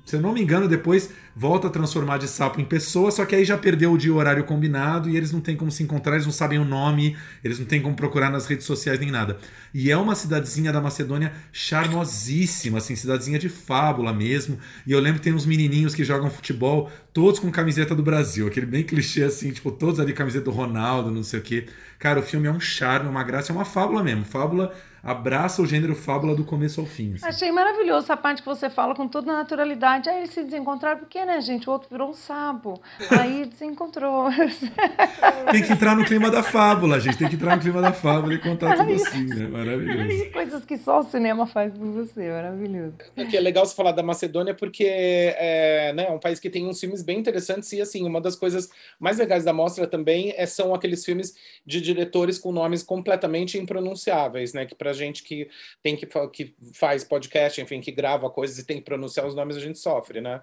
se 0.10 0.16
eu 0.16 0.22
não 0.22 0.34
me 0.34 0.42
engano, 0.42 0.68
depois 0.68 1.12
volta 1.36 1.68
a 1.68 1.70
transformar 1.70 2.18
de 2.18 2.28
sapo 2.28 2.60
em 2.60 2.66
pessoa, 2.66 3.12
só 3.12 3.24
que 3.26 3.36
aí 3.36 3.46
já 3.46 3.56
perdeu 3.56 3.92
o 3.94 3.98
dia 3.98 4.12
horário 4.12 4.44
combinado 4.44 5.08
e 5.08 5.16
eles 5.16 5.32
não 5.32 5.40
têm 5.40 5.56
como 5.56 5.70
se 5.70 5.84
encontrar, 5.84 6.16
eles 6.16 6.26
não 6.26 6.34
sabem 6.34 6.58
o 6.58 6.66
nome, 6.66 7.16
eles 7.44 7.60
não 7.60 7.66
têm 7.68 7.80
como 7.80 7.96
procurar 7.96 8.32
nas 8.32 8.48
redes 8.48 8.66
sociais 8.66 9.00
nem 9.00 9.12
nada. 9.12 9.38
E 9.72 9.92
é 9.92 9.96
uma 9.96 10.16
cidadezinha 10.16 10.74
da 10.74 10.82
Macedônia 10.82 11.32
charmosíssima, 11.52 12.80
assim, 12.80 12.96
cidadezinha 12.96 13.38
de 13.38 13.50
fábula 13.50 14.12
mesmo. 14.12 14.58
E 14.88 14.92
eu 14.92 15.00
lembro 15.00 15.20
que 15.20 15.26
tem 15.26 15.34
uns 15.34 15.46
menininhos 15.46 15.94
que 15.94 16.04
jogam 16.04 16.32
futebol, 16.32 16.92
todos 17.14 17.40
com 17.40 17.52
camiseta 17.52 17.94
do 17.94 18.02
Brasil, 18.02 18.48
aquele 18.48 18.66
bem 18.66 18.84
clichê 18.84 19.22
assim, 19.22 19.52
tipo, 19.52 19.72
todos 19.72 20.00
ali 20.00 20.12
camiseta 20.12 20.46
do 20.46 20.52
Ronaldo, 20.52 21.12
não 21.12 21.24
sei 21.24 21.40
o 21.40 21.44
quê. 21.44 21.68
Cara, 22.00 22.20
o 22.20 22.24
filme 22.24 22.48
é 22.48 22.52
um 22.52 22.60
charme, 22.60 23.08
uma 23.08 23.24
graça, 23.24 23.52
é 23.52 23.56
uma 23.56 23.66
fábula 23.66 24.04
mesmo. 24.04 24.26
Fábula 24.26 24.74
abraça 25.04 25.62
o 25.62 25.66
gênero 25.66 25.96
fábula 25.96 26.36
do 26.36 26.44
começo 26.44 26.82
ao 26.82 26.88
fim. 26.88 27.14
assim. 27.16 27.26
Achei 27.26 27.52
maravilhoso 27.52 28.06
essa 28.06 28.18
parte 28.18 28.42
que 28.42 28.48
você 28.48 28.70
fala 28.70 28.96
com 28.96 29.08
toda 29.08 29.32
a 29.32 29.36
naturalidade. 29.38 30.10
Aí 30.10 30.20
eles 30.20 30.32
se 30.32 30.44
desencontraram, 30.44 31.00
porque, 31.00 31.24
né, 31.26 31.40
gente? 31.42 31.70
O 31.70 31.74
outro 31.74 31.90
virou 31.90 32.10
um 32.10 32.14
sapo. 32.14 32.82
Aí 33.20 33.46
desencontrou. 33.46 34.30
Tem 35.52 35.64
que 35.64 35.74
entrar 35.74 35.96
no 35.96 36.06
clima 36.06 36.30
da 36.30 36.44
fábula, 36.44 37.00
gente. 37.00 37.18
Tem 37.18 37.30
que 37.30 37.36
entrar 37.36 37.56
no 37.56 37.62
clima 37.62 37.82
da 37.82 37.94
fábula 37.94 38.34
e 38.34 38.38
contar 38.38 38.76
tudo 38.78 38.94
assim, 38.94 39.26
né? 39.26 39.48
Maravilhoso. 39.48 40.32
Coisas 40.32 40.66
que 40.66 40.78
só 40.78 41.00
o 41.00 41.04
cinema 41.04 41.48
faz 41.48 41.74
por 41.74 41.88
você. 41.88 42.30
Maravilhoso. 42.30 42.94
que 43.30 43.38
é 43.38 43.40
legal 43.40 43.66
você 43.66 43.76
falar 43.76 43.92
da 43.92 44.04
Macedônia 44.04 44.54
porque 44.54 44.86
é, 44.86 45.94
né, 45.94 46.08
é 46.08 46.12
um 46.12 46.20
país 46.20 46.40
que 46.40 46.50
tem 46.50 46.68
uns 46.68 46.80
filmes 46.80 47.02
bem 47.02 47.20
interessantes 47.20 47.72
e 47.74 47.82
assim 47.82 48.06
uma 48.06 48.22
das 48.22 48.36
coisas 48.36 48.70
mais 49.00 49.18
legais 49.18 49.44
da 49.44 49.54
mostra 49.54 49.88
também 49.88 50.34
é, 50.36 50.46
são 50.46 50.74
aqueles 50.74 51.04
filmes 51.06 51.36
de 51.66 51.82
diretores 51.82 52.38
com 52.38 52.52
nomes 52.52 52.84
completamente 52.84 53.58
impronunciáveis, 53.58 54.54
né? 54.54 54.66
Que 54.66 54.76
para 54.76 54.89
para 54.90 54.92
a 54.92 54.94
gente 54.94 55.24
que 55.24 55.48
tem 55.84 55.96
que, 55.96 56.08
que 56.34 56.56
faz 56.74 57.04
podcast, 57.04 57.62
enfim, 57.62 57.80
que 57.80 57.92
grava 57.92 58.30
coisas 58.30 58.58
e 58.58 58.66
tem 58.66 58.78
que 58.78 58.84
pronunciar 58.84 59.26
os 59.26 59.36
nomes, 59.36 59.56
a 59.56 59.60
gente 59.60 59.78
sofre, 59.78 60.20
né? 60.20 60.42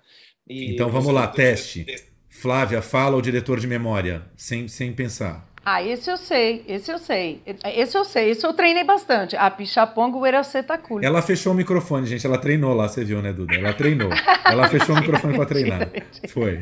E 0.48 0.74
então 0.74 0.88
vamos 0.88 1.12
lá, 1.12 1.26
teste. 1.26 1.84
Flávia, 2.30 2.80
fala 2.80 3.16
o 3.16 3.22
diretor 3.22 3.58
de 3.58 3.66
memória, 3.66 4.22
sem, 4.36 4.68
sem 4.68 4.92
pensar. 4.92 5.52
Ah, 5.64 5.82
esse 5.82 6.08
eu 6.08 6.16
sei, 6.16 6.64
esse 6.68 6.92
eu 6.92 6.98
sei. 6.98 7.42
Esse 7.64 7.98
eu 7.98 8.04
sei, 8.04 8.30
esse 8.30 8.46
eu 8.46 8.52
treinei 8.54 8.84
bastante. 8.84 9.34
A 9.34 9.50
Pichapongo 9.50 10.20
Ueracetaculi. 10.20 11.04
Ela 11.04 11.20
fechou 11.20 11.52
o 11.52 11.56
microfone, 11.56 12.06
gente. 12.06 12.24
Ela 12.24 12.38
treinou 12.38 12.72
lá, 12.72 12.88
você 12.88 13.04
viu, 13.04 13.20
né, 13.20 13.32
Duda? 13.32 13.56
Ela 13.56 13.72
treinou. 13.72 14.10
Ela 14.44 14.68
fechou 14.68 14.94
o 14.94 15.00
microfone 15.00 15.34
para 15.34 15.46
treinar. 15.46 15.90
Foi. 16.30 16.60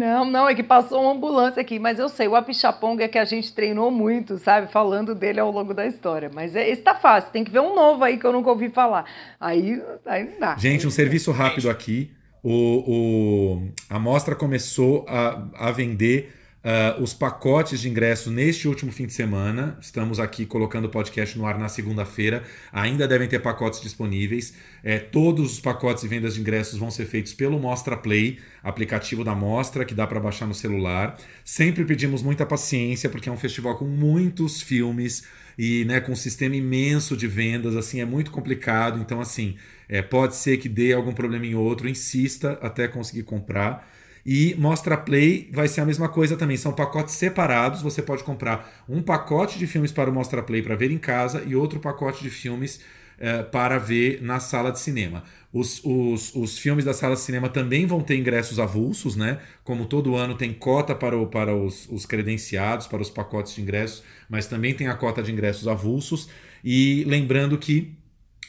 Não, 0.00 0.24
não, 0.24 0.48
é 0.48 0.54
que 0.54 0.62
passou 0.62 1.02
uma 1.02 1.12
ambulância 1.12 1.60
aqui, 1.60 1.78
mas 1.78 1.98
eu 1.98 2.08
sei, 2.08 2.26
o 2.26 2.34
Apichaponga 2.34 3.04
é 3.04 3.08
que 3.08 3.18
a 3.18 3.24
gente 3.26 3.52
treinou 3.52 3.90
muito, 3.90 4.38
sabe? 4.38 4.72
Falando 4.72 5.14
dele 5.14 5.38
ao 5.38 5.50
longo 5.50 5.74
da 5.74 5.86
história. 5.86 6.30
Mas 6.32 6.56
é, 6.56 6.66
esse 6.66 6.80
tá 6.80 6.94
fácil, 6.94 7.30
tem 7.30 7.44
que 7.44 7.50
ver 7.50 7.60
um 7.60 7.74
novo 7.74 8.02
aí 8.02 8.16
que 8.16 8.24
eu 8.24 8.32
nunca 8.32 8.48
ouvi 8.48 8.70
falar. 8.70 9.04
Aí, 9.38 9.78
aí 10.06 10.24
não 10.24 10.40
dá. 10.40 10.56
Gente, 10.56 10.86
um 10.86 10.90
serviço 10.90 11.30
rápido 11.32 11.68
aqui. 11.68 12.10
O, 12.42 12.50
o, 12.50 13.68
a 13.90 13.98
mostra 13.98 14.34
começou 14.34 15.04
a, 15.06 15.46
a 15.54 15.70
vender 15.70 16.32
Uh, 16.62 17.02
os 17.02 17.14
pacotes 17.14 17.80
de 17.80 17.88
ingressos 17.88 18.30
neste 18.30 18.68
último 18.68 18.92
fim 18.92 19.06
de 19.06 19.14
semana. 19.14 19.78
Estamos 19.80 20.20
aqui 20.20 20.44
colocando 20.44 20.84
o 20.84 20.88
podcast 20.90 21.38
no 21.38 21.46
ar 21.46 21.58
na 21.58 21.70
segunda-feira. 21.70 22.44
Ainda 22.70 23.08
devem 23.08 23.26
ter 23.26 23.38
pacotes 23.38 23.80
disponíveis. 23.80 24.52
É, 24.84 24.98
todos 24.98 25.54
os 25.54 25.60
pacotes 25.60 26.02
de 26.02 26.08
vendas 26.08 26.34
de 26.34 26.40
ingressos 26.42 26.78
vão 26.78 26.90
ser 26.90 27.06
feitos 27.06 27.32
pelo 27.32 27.58
Mostra 27.58 27.96
Play, 27.96 28.38
aplicativo 28.62 29.24
da 29.24 29.34
Mostra, 29.34 29.86
que 29.86 29.94
dá 29.94 30.06
para 30.06 30.20
baixar 30.20 30.46
no 30.46 30.52
celular. 30.52 31.16
Sempre 31.42 31.82
pedimos 31.82 32.22
muita 32.22 32.44
paciência, 32.44 33.08
porque 33.08 33.30
é 33.30 33.32
um 33.32 33.38
festival 33.38 33.78
com 33.78 33.86
muitos 33.86 34.60
filmes 34.60 35.26
e 35.58 35.86
né, 35.86 35.98
com 35.98 36.12
um 36.12 36.16
sistema 36.16 36.56
imenso 36.56 37.16
de 37.16 37.26
vendas. 37.26 37.74
Assim, 37.74 38.02
é 38.02 38.04
muito 38.04 38.30
complicado. 38.30 39.00
Então, 39.00 39.18
assim, 39.18 39.56
é, 39.88 40.02
pode 40.02 40.36
ser 40.36 40.58
que 40.58 40.68
dê 40.68 40.92
algum 40.92 41.14
problema 41.14 41.46
em 41.46 41.54
outro. 41.54 41.88
Insista 41.88 42.58
até 42.60 42.86
conseguir 42.86 43.22
comprar. 43.22 43.88
E 44.24 44.54
Mostra 44.58 44.96
Play 44.96 45.50
vai 45.52 45.68
ser 45.68 45.80
a 45.80 45.86
mesma 45.86 46.08
coisa 46.08 46.36
também. 46.36 46.56
São 46.56 46.72
pacotes 46.72 47.14
separados. 47.14 47.82
Você 47.82 48.02
pode 48.02 48.22
comprar 48.24 48.84
um 48.88 49.02
pacote 49.02 49.58
de 49.58 49.66
filmes 49.66 49.92
para 49.92 50.10
o 50.10 50.12
Mostra 50.12 50.42
Play 50.42 50.62
para 50.62 50.76
ver 50.76 50.90
em 50.90 50.98
casa 50.98 51.42
e 51.46 51.54
outro 51.54 51.80
pacote 51.80 52.22
de 52.22 52.30
filmes 52.30 52.80
eh, 53.22 53.42
para 53.42 53.76
ver 53.76 54.22
na 54.22 54.40
sala 54.40 54.72
de 54.72 54.80
cinema. 54.80 55.22
Os, 55.52 55.82
os, 55.84 56.34
os 56.34 56.58
filmes 56.58 56.86
da 56.86 56.94
sala 56.94 57.14
de 57.14 57.20
cinema 57.20 57.50
também 57.50 57.84
vão 57.84 58.00
ter 58.00 58.16
ingressos 58.16 58.58
avulsos, 58.58 59.14
né? 59.14 59.40
Como 59.62 59.84
todo 59.84 60.16
ano 60.16 60.34
tem 60.36 60.54
cota 60.54 60.94
para, 60.94 61.18
o, 61.18 61.26
para 61.26 61.54
os, 61.54 61.86
os 61.90 62.06
credenciados, 62.06 62.86
para 62.86 63.02
os 63.02 63.10
pacotes 63.10 63.54
de 63.54 63.60
ingressos, 63.60 64.02
mas 64.26 64.46
também 64.46 64.72
tem 64.72 64.88
a 64.88 64.94
cota 64.94 65.22
de 65.22 65.30
ingressos 65.30 65.68
avulsos. 65.68 66.30
E 66.64 67.04
lembrando 67.06 67.58
que 67.58 67.94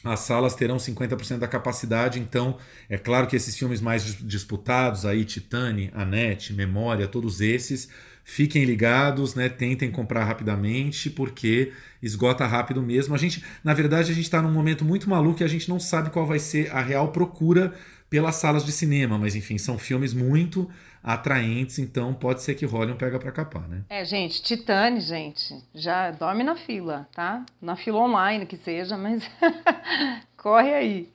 as 0.03 0.21
salas 0.21 0.55
terão 0.55 0.77
50% 0.77 1.37
da 1.37 1.47
capacidade, 1.47 2.19
então 2.19 2.57
é 2.89 2.97
claro 2.97 3.27
que 3.27 3.35
esses 3.35 3.55
filmes 3.55 3.81
mais 3.81 4.03
disputados 4.03 5.05
aí, 5.05 5.23
Titane, 5.23 5.91
Anete, 5.93 6.53
Memória, 6.53 7.07
todos 7.07 7.39
esses, 7.39 7.87
fiquem 8.23 8.63
ligados, 8.63 9.35
né? 9.35 9.49
Tentem 9.49 9.91
comprar 9.91 10.23
rapidamente, 10.23 11.09
porque 11.09 11.71
esgota 12.01 12.45
rápido 12.45 12.81
mesmo. 12.81 13.13
A 13.13 13.17
gente, 13.17 13.43
na 13.63 13.73
verdade, 13.73 14.11
a 14.11 14.15
gente 14.15 14.25
está 14.25 14.41
num 14.41 14.51
momento 14.51 14.83
muito 14.83 15.09
maluco 15.09 15.41
e 15.41 15.43
a 15.43 15.47
gente 15.47 15.69
não 15.69 15.79
sabe 15.79 16.09
qual 16.09 16.25
vai 16.25 16.39
ser 16.39 16.71
a 16.71 16.81
real 16.81 17.11
procura 17.11 17.73
pelas 18.09 18.35
salas 18.35 18.65
de 18.65 18.73
cinema, 18.73 19.17
mas 19.17 19.35
enfim, 19.35 19.57
são 19.57 19.79
filmes 19.79 20.13
muito 20.13 20.69
atraentes, 21.03 21.79
então 21.79 22.13
pode 22.13 22.41
ser 22.41 22.55
que 22.55 22.65
role 22.65 22.91
um 22.91 22.95
pega 22.95 23.17
para 23.17 23.31
capar, 23.31 23.67
né? 23.67 23.81
É, 23.89 24.05
gente, 24.05 24.41
Titane, 24.41 24.99
gente, 24.99 25.55
já 25.73 26.11
dorme 26.11 26.43
na 26.43 26.55
fila, 26.55 27.07
tá? 27.13 27.43
Na 27.61 27.75
fila 27.75 27.99
online 27.99 28.45
que 28.45 28.55
seja, 28.55 28.95
mas 28.97 29.23
corre 30.37 30.73
aí, 30.73 31.09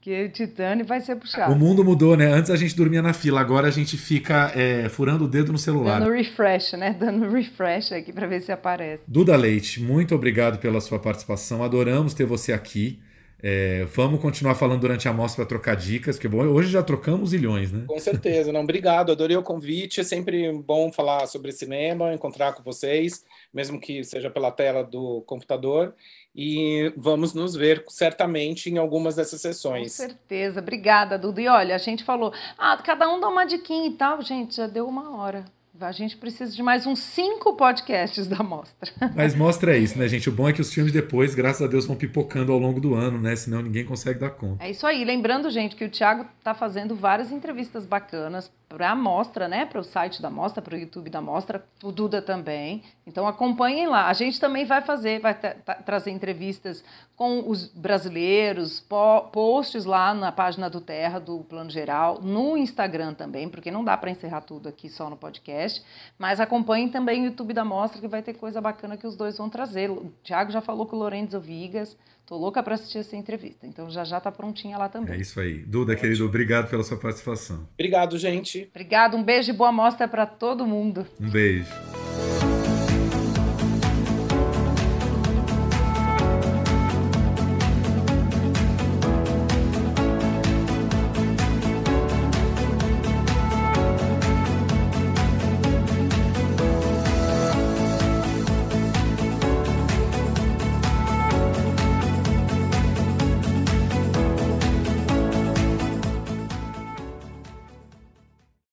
que 0.00 0.24
o 0.24 0.28
Titane 0.28 0.82
vai 0.82 1.00
ser 1.00 1.16
puxado. 1.16 1.52
O 1.52 1.56
mundo 1.56 1.82
mudou, 1.82 2.16
né? 2.16 2.26
Antes 2.26 2.50
a 2.50 2.56
gente 2.56 2.76
dormia 2.76 3.00
na 3.00 3.14
fila, 3.14 3.40
agora 3.40 3.68
a 3.68 3.70
gente 3.70 3.96
fica 3.96 4.52
é, 4.54 4.88
furando 4.88 5.24
o 5.24 5.28
dedo 5.28 5.50
no 5.50 5.58
celular. 5.58 6.00
Dando 6.00 6.12
refresh, 6.12 6.72
né? 6.72 6.94
Dando 6.98 7.28
refresh 7.30 7.92
aqui 7.92 8.12
para 8.12 8.26
ver 8.26 8.42
se 8.42 8.52
aparece. 8.52 9.02
Duda 9.08 9.34
Leite, 9.36 9.80
muito 9.80 10.14
obrigado 10.14 10.58
pela 10.58 10.80
sua 10.80 10.98
participação, 10.98 11.62
adoramos 11.62 12.12
ter 12.12 12.26
você 12.26 12.52
aqui. 12.52 13.00
É, 13.44 13.84
vamos 13.86 14.20
continuar 14.20 14.54
falando 14.54 14.82
durante 14.82 15.08
a 15.08 15.12
mostra 15.12 15.44
para 15.44 15.48
trocar 15.48 15.74
dicas, 15.74 16.14
porque 16.14 16.28
bom, 16.28 16.44
hoje 16.44 16.70
já 16.70 16.80
trocamos 16.80 17.30
zilhões, 17.30 17.72
né? 17.72 17.84
Com 17.88 17.98
certeza, 17.98 18.52
não, 18.52 18.60
obrigado, 18.60 19.10
adorei 19.10 19.36
o 19.36 19.42
convite, 19.42 20.00
é 20.00 20.04
sempre 20.04 20.52
bom 20.52 20.92
falar 20.92 21.26
sobre 21.26 21.50
cinema, 21.50 22.14
encontrar 22.14 22.52
com 22.52 22.62
vocês, 22.62 23.24
mesmo 23.52 23.80
que 23.80 24.04
seja 24.04 24.30
pela 24.30 24.52
tela 24.52 24.84
do 24.84 25.22
computador, 25.22 25.92
e 26.32 26.92
vamos 26.96 27.34
nos 27.34 27.56
ver 27.56 27.84
certamente 27.88 28.70
em 28.70 28.78
algumas 28.78 29.16
dessas 29.16 29.40
sessões. 29.40 29.96
Com 29.96 30.04
certeza, 30.04 30.60
obrigada, 30.60 31.18
Dudu. 31.18 31.40
E 31.40 31.48
olha, 31.48 31.74
a 31.74 31.78
gente 31.78 32.04
falou, 32.04 32.32
ah, 32.56 32.76
cada 32.76 33.12
um 33.12 33.18
dá 33.18 33.28
uma 33.28 33.44
diquinha 33.44 33.88
e 33.88 33.94
tal, 33.94 34.22
gente, 34.22 34.54
já 34.54 34.68
deu 34.68 34.86
uma 34.86 35.16
hora. 35.16 35.44
A 35.82 35.92
gente 35.92 36.16
precisa 36.16 36.54
de 36.54 36.62
mais 36.62 36.86
uns 36.86 37.00
cinco 37.00 37.54
podcasts 37.54 38.26
da 38.26 38.42
mostra. 38.42 38.90
Mas 39.16 39.34
mostra 39.34 39.76
isso, 39.76 39.98
né, 39.98 40.06
gente? 40.06 40.28
O 40.28 40.32
bom 40.32 40.48
é 40.48 40.52
que 40.52 40.60
os 40.60 40.72
filmes 40.72 40.92
depois, 40.92 41.34
graças 41.34 41.62
a 41.62 41.66
Deus, 41.66 41.86
vão 41.86 41.96
pipocando 41.96 42.52
ao 42.52 42.58
longo 42.58 42.80
do 42.80 42.94
ano, 42.94 43.20
né? 43.20 43.34
Senão 43.34 43.60
ninguém 43.60 43.84
consegue 43.84 44.20
dar 44.20 44.30
conta. 44.30 44.64
É 44.64 44.70
isso 44.70 44.86
aí. 44.86 45.04
Lembrando, 45.04 45.50
gente, 45.50 45.74
que 45.74 45.84
o 45.84 45.90
Thiago 45.90 46.26
está 46.38 46.54
fazendo 46.54 46.94
várias 46.94 47.32
entrevistas 47.32 47.84
bacanas 47.84 48.50
para 48.72 48.90
a 48.90 48.96
mostra, 48.96 49.46
né? 49.48 49.66
Para 49.66 49.80
o 49.80 49.84
site 49.84 50.22
da 50.22 50.30
mostra, 50.30 50.62
para 50.62 50.74
o 50.74 50.78
YouTube 50.78 51.10
da 51.10 51.20
mostra, 51.20 51.64
o 51.82 51.92
Duda 51.92 52.22
também. 52.22 52.82
Então 53.06 53.26
acompanhem 53.26 53.86
lá. 53.86 54.08
A 54.08 54.12
gente 54.12 54.40
também 54.40 54.64
vai 54.64 54.80
fazer, 54.80 55.20
vai 55.20 55.34
trazer 55.84 56.10
entrevistas 56.10 56.82
com 57.14 57.48
os 57.48 57.68
brasileiros, 57.68 58.80
po 58.80 59.28
posts 59.32 59.84
lá 59.84 60.14
na 60.14 60.32
página 60.32 60.68
do 60.70 60.80
Terra 60.80 61.18
do 61.18 61.40
Plano 61.40 61.70
Geral, 61.70 62.20
no 62.22 62.56
Instagram 62.56 63.14
também, 63.14 63.48
porque 63.48 63.70
não 63.70 63.84
dá 63.84 63.96
para 63.96 64.10
encerrar 64.10 64.40
tudo 64.40 64.68
aqui 64.68 64.88
só 64.88 65.10
no 65.10 65.16
podcast. 65.16 65.84
Mas 66.18 66.40
acompanhem 66.40 66.88
também 66.88 67.22
o 67.22 67.26
YouTube 67.26 67.52
da 67.52 67.64
mostra, 67.64 68.00
que 68.00 68.08
vai 68.08 68.22
ter 68.22 68.34
coisa 68.34 68.60
bacana 68.60 68.96
que 68.96 69.06
os 69.06 69.16
dois 69.16 69.36
vão 69.36 69.48
trazer. 69.48 69.90
O 69.90 70.12
Thiago 70.24 70.50
já 70.50 70.60
falou 70.60 70.86
com 70.86 70.96
o 70.96 70.98
Lorenzo 70.98 71.38
Vigas. 71.38 71.96
Tô 72.32 72.38
louca 72.38 72.62
para 72.62 72.76
assistir 72.76 72.96
essa 72.96 73.14
entrevista. 73.14 73.66
Então 73.66 73.90
já 73.90 74.04
já 74.04 74.18
tá 74.18 74.32
prontinha 74.32 74.78
lá 74.78 74.88
também. 74.88 75.16
É 75.16 75.18
isso 75.18 75.38
aí. 75.38 75.58
Duda, 75.58 75.94
querido, 75.94 76.24
obrigado 76.24 76.70
pela 76.70 76.82
sua 76.82 76.96
participação. 76.96 77.68
Obrigado, 77.74 78.16
gente. 78.16 78.70
Obrigado, 78.70 79.18
um 79.18 79.22
beijo 79.22 79.50
e 79.50 79.52
boa 79.52 79.70
mostra 79.70 80.08
para 80.08 80.24
todo 80.24 80.66
mundo. 80.66 81.06
Um 81.20 81.28
beijo. 81.28 81.70